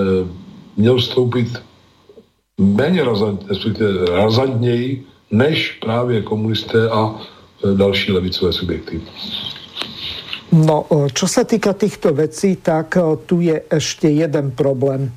měl 0.78 0.98
vstoupit 0.98 1.48
méně 2.58 3.04
razant, 3.04 3.46
razantněji, 4.14 5.04
než 5.32 5.78
právě 5.82 6.22
komunisté 6.22 6.90
a 6.90 7.20
další 7.64 8.12
levicové 8.12 8.54
subjekty. 8.54 9.02
No, 10.52 10.84
čo 11.16 11.32
sa 11.32 11.48
týka 11.48 11.72
týchto 11.72 12.12
vecí, 12.12 12.60
tak 12.60 13.00
tu 13.24 13.40
je 13.40 13.56
ešte 13.72 14.12
jeden 14.12 14.52
problém 14.52 15.08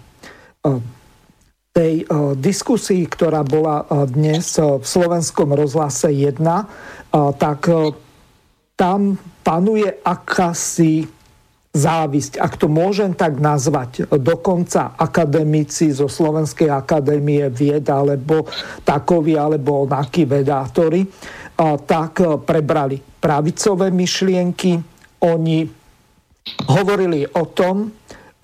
tej 1.75 2.07
diskusii, 2.39 3.03
ktorá 3.11 3.43
bola 3.43 3.83
dnes 4.07 4.55
v 4.63 4.87
slovenskom 4.87 5.59
rozhlase 5.59 6.07
1, 6.07 6.39
tak 7.35 7.61
tam 8.79 9.19
panuje 9.43 9.91
akási 10.07 11.11
závisť, 11.75 12.39
ak 12.39 12.55
to 12.55 12.71
môžem 12.71 13.19
tak 13.19 13.43
nazvať. 13.43 14.07
Dokonca 14.07 14.95
akademici 14.95 15.91
zo 15.91 16.07
Slovenskej 16.07 16.71
akadémie 16.71 17.51
vied, 17.51 17.91
alebo 17.91 18.47
takoví, 18.87 19.35
alebo 19.35 19.83
onakí 19.83 20.23
vedátori, 20.23 21.03
tak 21.59 22.19
prebrali 22.43 22.99
pravicové 23.23 23.95
myšlienky. 23.95 24.83
Oni 25.23 25.65
hovorili 26.69 27.25
o 27.25 27.45
tom, 27.49 27.95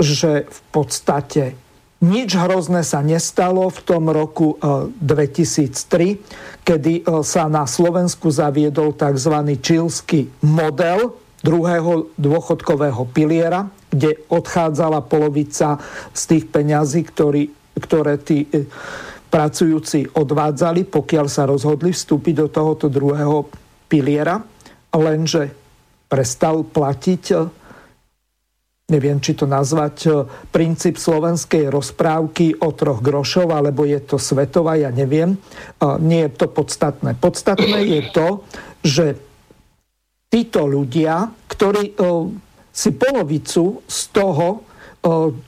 že 0.01 0.49
v 0.49 0.61
podstate 0.73 1.59
nič 2.01 2.33
hrozné 2.33 2.81
sa 2.81 3.05
nestalo 3.05 3.69
v 3.69 3.81
tom 3.85 4.09
roku 4.09 4.57
2003, 4.57 6.17
eh, 6.17 6.19
kedy 6.65 7.05
eh, 7.05 7.21
sa 7.21 7.45
na 7.53 7.69
Slovensku 7.69 8.33
zaviedol 8.33 8.97
tzv. 8.97 9.37
čilský 9.61 10.33
model 10.41 11.13
druhého 11.45 12.09
dôchodkového 12.17 13.05
piliera, 13.13 13.69
kde 13.93 14.17
odchádzala 14.33 15.05
polovica 15.05 15.81
z 16.17 16.23
tých 16.25 16.45
peňazí, 16.49 17.05
ktorý, 17.05 17.53
ktoré 17.77 18.17
tí 18.17 18.49
eh, 18.49 18.65
pracujúci 19.31 20.11
odvádzali, 20.11 20.91
pokiaľ 20.91 21.27
sa 21.31 21.47
rozhodli 21.47 21.95
vstúpiť 21.95 22.35
do 22.45 22.47
tohoto 22.51 22.91
druhého 22.91 23.47
piliera, 23.87 24.43
lenže 24.91 25.55
prestal 26.11 26.67
platiť 26.67 27.23
neviem, 28.91 29.23
či 29.23 29.39
to 29.39 29.47
nazvať, 29.47 29.97
e, 30.05 30.11
princíp 30.51 30.99
slovenskej 30.99 31.71
rozprávky 31.71 32.59
o 32.61 32.75
troch 32.75 32.99
grošov, 32.99 33.55
alebo 33.55 33.87
je 33.87 34.03
to 34.03 34.19
svetová, 34.19 34.75
ja 34.75 34.91
neviem. 34.91 35.39
E, 35.39 35.87
nie 36.03 36.27
je 36.27 36.35
to 36.35 36.51
podstatné. 36.51 37.15
Podstatné 37.17 37.79
je 37.87 38.03
to, 38.11 38.29
že 38.83 39.07
títo 40.27 40.67
ľudia, 40.67 41.31
ktorí 41.47 41.95
e, 41.95 42.03
si 42.75 42.91
polovicu 42.95 43.83
z 43.87 44.01
toho, 44.15 44.63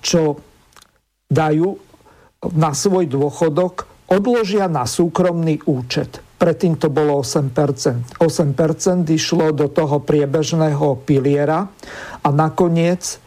čo 0.02 0.40
dajú 1.28 1.68
na 2.50 2.74
svoj 2.74 3.06
dôchodok, 3.06 3.86
odložia 4.10 4.66
na 4.66 4.82
súkromný 4.82 5.62
účet. 5.64 6.18
Predtým 6.42 6.74
to 6.74 6.90
bolo 6.90 7.22
8%. 7.22 8.18
8% 8.18 9.06
išlo 9.14 9.54
do 9.54 9.70
toho 9.70 10.02
priebežného 10.02 10.98
piliera 11.06 11.70
a 12.18 12.28
nakoniec 12.34 13.22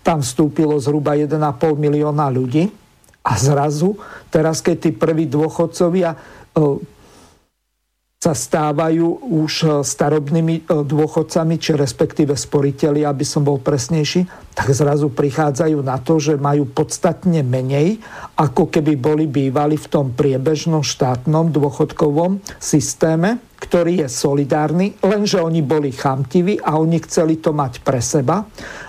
tam 0.00 0.24
vstúpilo 0.24 0.80
zhruba 0.80 1.12
1,5 1.12 1.36
milióna 1.76 2.32
ľudí 2.32 2.72
a 3.20 3.36
zrazu, 3.36 4.00
teraz 4.32 4.64
keď 4.64 4.76
tí 4.88 4.90
prví 4.96 5.28
dôchodcovia 5.28 6.16
sa 8.18 8.34
stávajú 8.34 9.30
už 9.30 9.52
e, 9.62 9.66
starobnými 9.86 10.66
e, 10.66 10.82
dôchodcami, 10.82 11.54
či 11.54 11.78
respektíve 11.78 12.34
sporiteľi, 12.34 13.06
aby 13.06 13.22
som 13.22 13.46
bol 13.46 13.62
presnejší, 13.62 14.26
tak 14.58 14.74
zrazu 14.74 15.06
prichádzajú 15.06 15.78
na 15.86 16.02
to, 16.02 16.18
že 16.18 16.34
majú 16.34 16.66
podstatne 16.66 17.46
menej, 17.46 18.02
ako 18.34 18.74
keby 18.74 18.98
boli 18.98 19.30
bývali 19.30 19.78
v 19.78 19.86
tom 19.86 20.10
priebežnom 20.18 20.82
štátnom 20.82 21.54
dôchodkovom 21.54 22.42
systéme, 22.58 23.38
ktorý 23.62 24.02
je 24.02 24.08
solidárny, 24.10 24.98
lenže 24.98 25.38
oni 25.38 25.62
boli 25.62 25.94
chamtiví 25.94 26.58
a 26.58 26.74
oni 26.74 26.98
chceli 27.06 27.38
to 27.38 27.54
mať 27.54 27.86
pre 27.86 28.02
seba. 28.02 28.42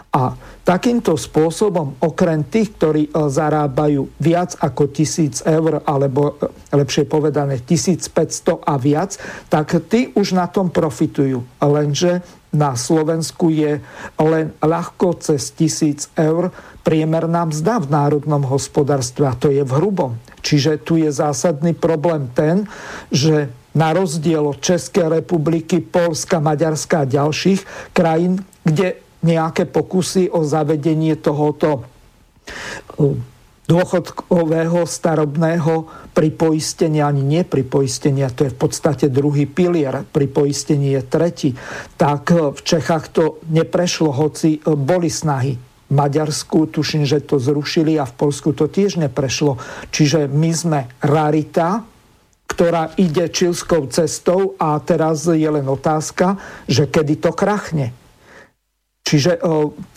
A 0.10 0.34
takýmto 0.66 1.14
spôsobom, 1.14 2.02
okrem 2.02 2.42
tých, 2.42 2.74
ktorí 2.82 3.04
e, 3.08 3.12
zarábajú 3.30 4.10
viac 4.18 4.58
ako 4.58 4.90
1000 4.90 5.46
eur, 5.46 5.86
alebo 5.86 6.34
e, 6.42 6.50
lepšie 6.74 7.06
povedané 7.06 7.62
1500 7.62 8.58
a 8.66 8.74
viac, 8.82 9.22
tak 9.54 9.78
tí 9.86 10.10
už 10.18 10.34
na 10.34 10.50
tom 10.50 10.74
profitujú. 10.74 11.46
Lenže 11.62 12.26
na 12.50 12.74
Slovensku 12.74 13.54
je 13.54 13.78
len 14.18 14.46
ľahko 14.66 15.22
cez 15.22 15.54
1000 15.54 16.10
eur 16.18 16.50
priemerná 16.82 17.46
mzda 17.46 17.78
v 17.78 17.94
národnom 17.94 18.42
hospodárstve 18.50 19.30
a 19.30 19.38
to 19.38 19.54
je 19.54 19.62
v 19.62 19.76
hrubom. 19.78 20.18
Čiže 20.42 20.82
tu 20.82 20.98
je 20.98 21.14
zásadný 21.14 21.78
problém 21.78 22.26
ten, 22.34 22.66
že 23.14 23.54
na 23.78 23.94
rozdiel 23.94 24.42
od 24.42 24.58
Českej 24.58 25.22
republiky, 25.22 25.78
Polska, 25.78 26.42
Maďarska 26.42 27.06
a 27.06 27.10
ďalších 27.10 27.94
krajín, 27.94 28.42
kde 28.66 28.98
nejaké 29.24 29.68
pokusy 29.68 30.32
o 30.32 30.44
zavedenie 30.48 31.20
tohoto 31.20 31.84
uh, 31.84 33.16
dôchodkového 33.70 34.82
starobného 34.90 35.86
pripoistenia, 36.18 37.06
ani 37.06 37.22
nie 37.22 37.44
pripoistenia, 37.46 38.34
to 38.34 38.50
je 38.50 38.56
v 38.56 38.60
podstate 38.60 39.06
druhý 39.14 39.46
pilier, 39.46 40.02
pripoistenie 40.10 40.98
je 40.98 41.04
tretí, 41.06 41.50
tak 42.00 42.34
uh, 42.34 42.50
v 42.50 42.62
Čechách 42.66 43.06
to 43.14 43.38
neprešlo, 43.54 44.10
hoci 44.10 44.58
uh, 44.60 44.74
boli 44.74 45.12
snahy. 45.12 45.54
V 45.90 45.98
Maďarsku 45.98 46.70
tuším, 46.70 47.02
že 47.02 47.26
to 47.26 47.42
zrušili 47.42 47.98
a 47.98 48.06
v 48.06 48.14
Polsku 48.14 48.54
to 48.54 48.70
tiež 48.70 49.02
neprešlo. 49.02 49.58
Čiže 49.90 50.30
my 50.30 50.52
sme 50.54 50.80
rarita, 51.02 51.82
ktorá 52.46 52.94
ide 52.98 53.30
čilskou 53.30 53.90
cestou 53.90 54.54
a 54.62 54.78
teraz 54.82 55.26
je 55.26 55.50
len 55.50 55.66
otázka, 55.66 56.38
že 56.70 56.90
kedy 56.90 57.22
to 57.22 57.34
krachne. 57.34 57.94
Čiže 59.06 59.42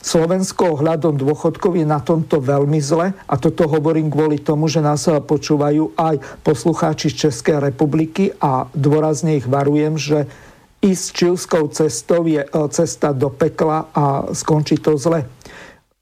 Slovensko 0.01 0.81
ohľadom 0.81 1.21
dôchodkov 1.21 1.77
je 1.77 1.85
na 1.85 2.01
tomto 2.01 2.41
veľmi 2.41 2.81
zle 2.81 3.13
a 3.13 3.35
toto 3.37 3.69
hovorím 3.69 4.09
kvôli 4.09 4.41
tomu, 4.41 4.73
že 4.73 4.81
nás 4.81 5.05
počúvajú 5.05 5.93
aj 6.01 6.41
poslucháči 6.41 7.13
z 7.13 7.29
Českej 7.29 7.61
republiky 7.61 8.33
a 8.41 8.65
dôrazne 8.73 9.37
ich 9.37 9.45
varujem, 9.45 10.01
že 10.01 10.25
ísť 10.81 11.05
čilskou 11.13 11.69
cestou 11.69 12.25
je 12.25 12.41
cesta 12.73 13.13
do 13.13 13.29
pekla 13.29 13.93
a 13.93 14.33
skončí 14.33 14.81
to 14.81 14.97
zle. 14.97 15.29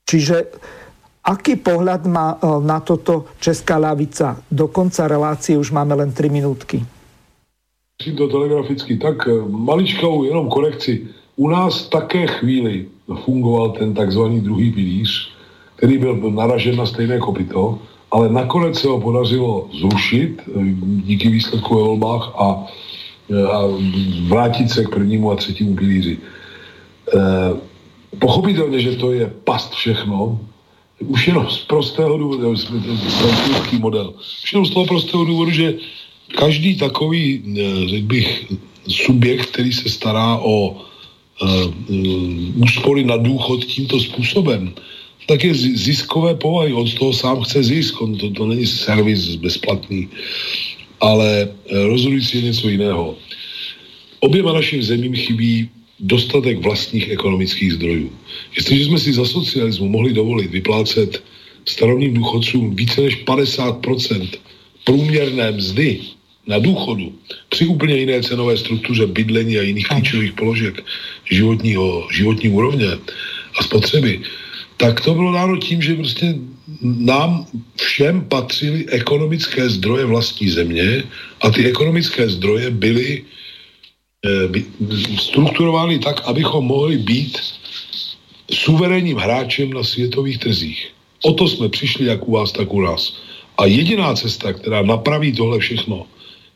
Čiže 0.06 0.46
aký 1.26 1.58
pohľad 1.58 2.06
má 2.06 2.38
na 2.62 2.78
toto 2.78 3.26
Česká 3.42 3.74
lavica? 3.76 4.38
Do 4.46 4.70
konca 4.70 5.10
relácie 5.10 5.58
už 5.58 5.74
máme 5.74 5.98
len 5.98 6.14
3 6.14 6.30
minútky. 6.30 6.86
To 8.00 8.24
telegraficky, 8.30 9.02
tak 9.02 9.26
maličkou 9.50 10.24
jenom 10.24 10.46
korekci. 10.48 11.19
U 11.40 11.48
nás 11.48 11.88
také 11.88 12.26
chvíli 12.26 12.84
fungoval 13.24 13.72
ten 13.72 13.94
takzvaný 13.94 14.40
druhý 14.40 14.72
pilíř, 14.72 15.32
který 15.76 15.98
byl 15.98 16.20
naražen 16.36 16.76
na 16.76 16.86
stejné 16.86 17.18
kopito, 17.18 17.78
ale 18.12 18.28
nakonec 18.28 18.76
se 18.76 18.88
ho 18.88 19.00
podařilo 19.00 19.68
zrušit 19.72 20.36
eh, 20.36 20.52
díky 21.08 21.28
výsledku 21.28 21.76
ve 21.76 21.82
volbách 21.82 22.32
a, 22.36 22.66
eh, 23.32 23.46
a 23.48 23.58
vrátit 24.28 24.70
se 24.70 24.84
k 24.84 24.92
prvnímu 24.92 25.32
a 25.32 25.40
třetímu 25.40 25.76
pilíři. 25.76 26.18
E, 26.20 27.20
pochopitelně, 28.20 28.78
že 28.80 29.00
to 29.00 29.12
je 29.12 29.32
past 29.44 29.72
všechno, 29.72 30.38
už 31.00 31.26
jenom 31.26 31.48
z 31.48 31.58
prostého 31.64 32.18
důvodu, 32.18 32.54
francouzský 33.18 33.78
model, 33.80 34.14
už 34.20 34.52
jenom 34.52 34.66
z 34.66 34.70
toho 34.70 34.86
prostého 34.86 35.24
důvodu, 35.24 35.50
že 35.50 35.74
každý 36.38 36.76
takový, 36.76 37.42
řekl 37.88 38.06
bych, 38.06 38.28
subjekt, 38.88 39.56
který 39.56 39.72
se 39.72 39.88
stará 39.88 40.38
o 40.38 40.89
úspory 42.56 43.04
na 43.04 43.16
důchod 43.16 43.64
tímto 43.64 44.00
způsobem, 44.00 44.72
tak 45.26 45.44
je 45.44 45.54
ziskové 45.54 46.34
povahy. 46.34 46.72
On 46.72 46.86
z 46.86 46.94
toho 46.94 47.12
sám 47.12 47.40
chce 47.42 47.62
zisk, 47.62 48.02
on 48.02 48.16
to, 48.18 48.30
to 48.30 48.46
není 48.46 48.66
servis 48.66 49.36
bezplatný. 49.36 50.08
Ale 51.00 51.48
uh, 51.48 51.86
rozhodující 51.86 52.38
je 52.38 52.44
něco 52.44 52.68
jiného. 52.68 53.16
Oběma 54.20 54.52
našim 54.52 54.82
zemím 54.82 55.16
chybí 55.16 55.68
dostatek 56.00 56.58
vlastních 56.58 57.10
ekonomických 57.10 57.72
zdrojů. 57.72 58.12
Jestliže 58.56 58.84
jsme 58.84 58.98
si 58.98 59.12
za 59.12 59.24
socialismu 59.24 59.88
mohli 59.88 60.12
dovolit 60.12 60.50
vyplácet 60.50 61.22
starovním 61.64 62.14
důchodcům 62.14 62.76
více 62.76 63.00
než 63.00 63.24
50% 63.24 64.28
průměrné 64.84 65.52
mzdy 65.52 66.00
na 66.46 66.58
důchodu 66.58 67.12
při 67.48 67.66
úplně 67.66 67.96
jiné 67.96 68.22
cenové 68.22 68.56
struktuře 68.56 69.06
bydlení 69.06 69.58
a 69.58 69.62
jiných 69.62 69.86
klíčových 69.86 70.32
položek 70.32 70.84
životního, 71.30 72.08
životní 72.12 72.48
úrovně 72.48 72.86
a 73.58 73.62
spotřeby, 73.62 74.20
tak 74.76 75.00
to 75.00 75.14
bylo 75.14 75.32
dáno 75.32 75.56
tím, 75.56 75.82
že 75.82 75.94
prostě 75.94 76.34
nám 76.82 77.46
všem 77.76 78.24
patřily 78.24 78.88
ekonomické 78.88 79.70
zdroje 79.70 80.04
vlastní 80.04 80.48
země 80.48 81.02
a 81.40 81.50
ty 81.50 81.66
ekonomické 81.66 82.28
zdroje 82.28 82.70
byly 82.70 83.24
e, 84.24 84.60
strukturovány 85.16 85.98
tak, 85.98 86.20
abychom 86.24 86.64
mohli 86.64 86.98
být 86.98 87.38
suverénním 88.50 89.16
hráčem 89.16 89.72
na 89.72 89.82
světových 89.82 90.38
trzích. 90.38 90.88
O 91.22 91.32
to 91.32 91.48
jsme 91.48 91.68
přišli 91.68 92.06
jak 92.06 92.28
u 92.28 92.32
vás, 92.32 92.52
tak 92.52 92.72
u 92.72 92.80
nás. 92.80 93.16
A 93.58 93.66
jediná 93.66 94.14
cesta, 94.14 94.52
která 94.52 94.82
napraví 94.82 95.32
tohle 95.32 95.58
všechno, 95.58 96.06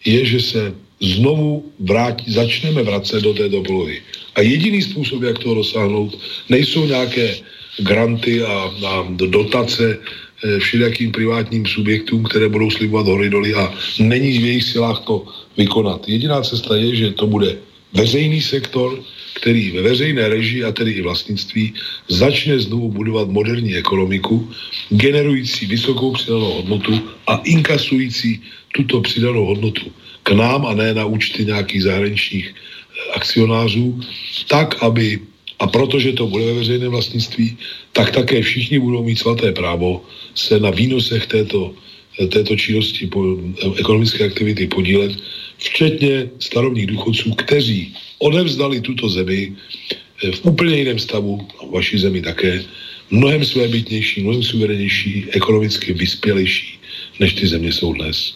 je, 0.05 0.25
že 0.25 0.41
se 0.41 0.75
znovu 1.01 1.73
vrátí, 1.81 2.33
začneme 2.33 2.83
vracet 2.83 3.23
do 3.23 3.35
této 3.35 3.63
polohy. 3.63 4.03
A 4.35 4.41
jediný 4.41 4.83
způsob, 4.83 5.23
jak 5.23 5.39
toho 5.39 5.55
dosáhnout, 5.55 6.19
nejsou 6.49 6.87
nějaké 6.87 7.37
granty 7.79 8.43
a, 8.43 8.71
a 8.87 9.07
dotace 9.11 9.99
eh, 9.99 10.59
všelijakým 10.59 11.13
privátním 11.13 11.67
subjektům, 11.67 12.25
které 12.25 12.49
budou 12.49 12.71
slibovat 12.71 13.07
hory 13.07 13.31
doly 13.31 13.55
a 13.55 13.75
není 13.99 14.39
v 14.39 14.45
jejich 14.45 14.65
silách 14.65 15.01
to 15.01 15.27
vykonat. 15.57 16.09
Jediná 16.09 16.43
cesta 16.43 16.77
je, 16.77 16.97
že 16.97 17.11
to 17.11 17.27
bude 17.27 17.59
veřejný 17.93 18.41
sektor, 18.43 19.03
který 19.35 19.71
ve 19.71 19.83
veřejné 19.83 20.29
režii 20.29 20.65
a 20.65 20.73
tedy 20.73 20.91
i 20.91 21.03
vlastnictví 21.03 21.75
začne 22.09 22.59
znovu 22.59 22.91
budovat 22.91 23.29
moderní 23.29 23.75
ekonomiku, 23.77 24.51
generující 24.91 25.67
vysokou 25.67 26.13
přidanou 26.13 26.53
hodnotu 26.55 27.01
a 27.27 27.37
inkasující 27.45 28.43
tuto 28.75 29.01
přidanou 29.01 29.47
hodnotu 29.47 29.91
k 30.25 30.33
nám 30.33 30.67
a 30.67 30.75
ne 30.75 30.95
na 30.95 31.05
účty 31.05 31.45
nějakých 31.45 31.83
zahraničních 31.83 32.47
eh, 32.49 33.13
akcionářů, 33.13 34.01
tak, 34.49 34.83
aby, 34.83 35.21
a 35.59 35.67
protože 35.67 36.13
to 36.13 36.27
bude 36.27 36.45
ve 36.45 36.55
veřejném 36.65 36.91
vlastnictví, 36.91 37.57
tak 37.93 38.11
také 38.11 38.43
všichni 38.43 38.79
budou 38.79 39.05
mít 39.05 39.21
svaté 39.21 39.53
právo 39.53 40.03
se 40.35 40.61
na 40.61 40.71
výnosech 40.73 41.27
této, 41.29 41.77
eh, 42.21 42.27
této 42.27 42.57
činnosti 42.57 43.07
po, 43.07 43.21
eh, 43.37 43.71
ekonomické 43.77 44.25
aktivity 44.25 44.67
podílet, 44.67 45.13
včetně 45.61 46.31
starovních 46.41 46.97
důchodců, 46.97 47.35
kteří 47.45 47.95
odevzdali 48.19 48.81
tuto 48.81 49.09
zemi 49.09 49.53
v 50.25 50.41
úplně 50.43 50.77
jiném 50.77 50.99
stavu, 50.99 51.47
vaší 51.71 51.99
zemi 51.99 52.23
také, 52.23 52.65
mnohem 53.11 53.45
svébytnější, 53.45 54.23
mnohem 54.25 54.43
suverenější, 54.43 55.27
ekonomicky 55.37 55.93
vyspělejší, 55.93 56.79
než 57.21 57.35
ty 57.35 57.47
země 57.47 57.73
jsou 57.73 57.93
dnes. 57.93 58.35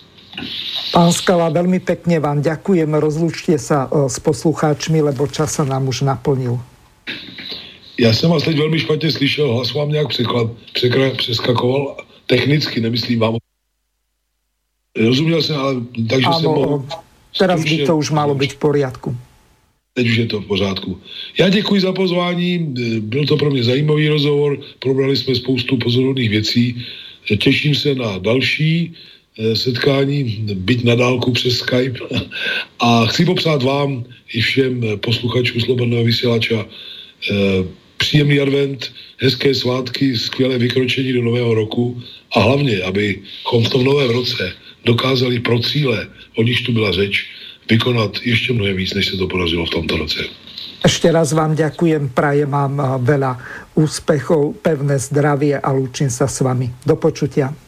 Pán 0.89 1.13
Skala, 1.13 1.53
veľmi 1.53 1.85
pekne 1.85 2.17
vám 2.17 2.41
ďakujem. 2.41 2.89
Rozlučte 2.97 3.61
sa 3.61 3.89
e, 3.89 4.09
s 4.09 4.17
poslucháčmi, 4.25 5.05
lebo 5.05 5.29
čas 5.29 5.61
sa 5.61 5.65
nám 5.65 5.89
už 5.89 6.09
naplnil. 6.09 6.57
Já 7.99 8.13
jsem 8.13 8.31
vás 8.31 8.43
teď 8.43 8.59
velmi 8.59 8.79
špatně 8.79 9.13
slyšel, 9.13 9.53
hlas 9.53 9.75
vám 9.75 9.89
nějak 9.89 10.09
překlad, 10.09 10.51
překra, 10.73 11.11
přeskakoval, 11.11 11.97
technicky, 12.27 12.81
nemyslím 12.81 13.19
vám. 13.19 13.37
Rozuměl 14.97 15.43
jsem, 15.43 15.57
ale 15.57 15.75
takže 16.09 16.27
ano, 16.27 16.41
jsem 16.41 16.51
mohl... 16.51 16.85
Teraz 17.39 17.65
by 17.65 17.87
to 17.87 17.97
už 17.97 18.11
malo 18.11 18.35
být 18.35 18.53
v 18.53 18.57
poriadku. 18.57 19.17
Teď 19.95 20.09
už 20.09 20.17
je 20.17 20.27
to 20.27 20.41
v 20.41 20.47
pořádku. 20.47 21.01
Já 21.39 21.49
děkuji 21.49 21.81
za 21.81 21.93
pozvání, 21.93 22.59
byl 23.01 23.27
to 23.27 23.37
pro 23.37 23.51
mě 23.51 23.65
zajímavý 23.65 24.09
rozhovor, 24.09 24.59
probrali 24.79 25.17
jsme 25.17 25.35
spoustu 25.35 25.77
pozorovných 25.77 26.31
věcí, 26.31 26.87
těším 27.39 27.75
se 27.75 27.95
na 27.95 28.19
další 28.19 28.95
Eh, 28.95 29.18
setkání, 29.55 30.47
byť 30.55 30.85
na 30.85 30.95
dálku 30.95 31.33
přes 31.33 31.59
Skype. 31.59 31.99
A 32.81 33.07
chci 33.07 33.25
popřát 33.25 33.63
vám 33.63 34.05
i 34.35 34.41
všem 34.41 34.83
posluchačům 35.01 35.61
Slobodného 35.61 36.05
vysílača 36.05 36.67
eh, 36.67 37.35
příjemný 37.97 38.41
advent, 38.41 38.93
hezké 39.19 39.55
svátky, 39.55 40.17
skvělé 40.17 40.59
vykročení 40.59 41.13
do 41.13 41.23
nového 41.23 41.55
roku 41.55 42.03
a 42.33 42.41
hlavně, 42.41 42.83
abychom 42.83 43.65
v 43.65 43.69
tom 43.69 43.85
novém 43.85 44.11
roce 44.11 44.53
dokázali 44.85 45.41
pro 45.41 45.59
cíle, 45.59 46.07
o 46.37 46.43
níž 46.43 46.63
tu 46.63 46.73
byla 46.73 46.93
řeč, 46.93 47.27
vykonat 47.71 48.13
ještě 48.23 48.53
mnohem 48.53 48.77
víc, 48.77 48.95
než 48.95 49.07
se 49.07 49.17
to 49.17 49.27
podařilo 49.27 49.67
v 49.67 49.71
tomto 49.71 49.97
roce. 49.97 50.25
Ešte 50.79 51.11
raz 51.11 51.35
vám 51.35 51.59
ďakujem, 51.59 52.15
prajem 52.15 52.55
vám 52.55 52.79
eh, 52.79 52.87
veľa 53.03 53.33
úspechov, 53.75 54.63
pevné 54.63 54.95
zdravie 55.03 55.59
a 55.59 55.69
lúčim 55.75 56.07
sa 56.07 56.31
s 56.31 56.39
vami. 56.39 56.71
Do 56.87 56.95
počutia. 56.95 57.68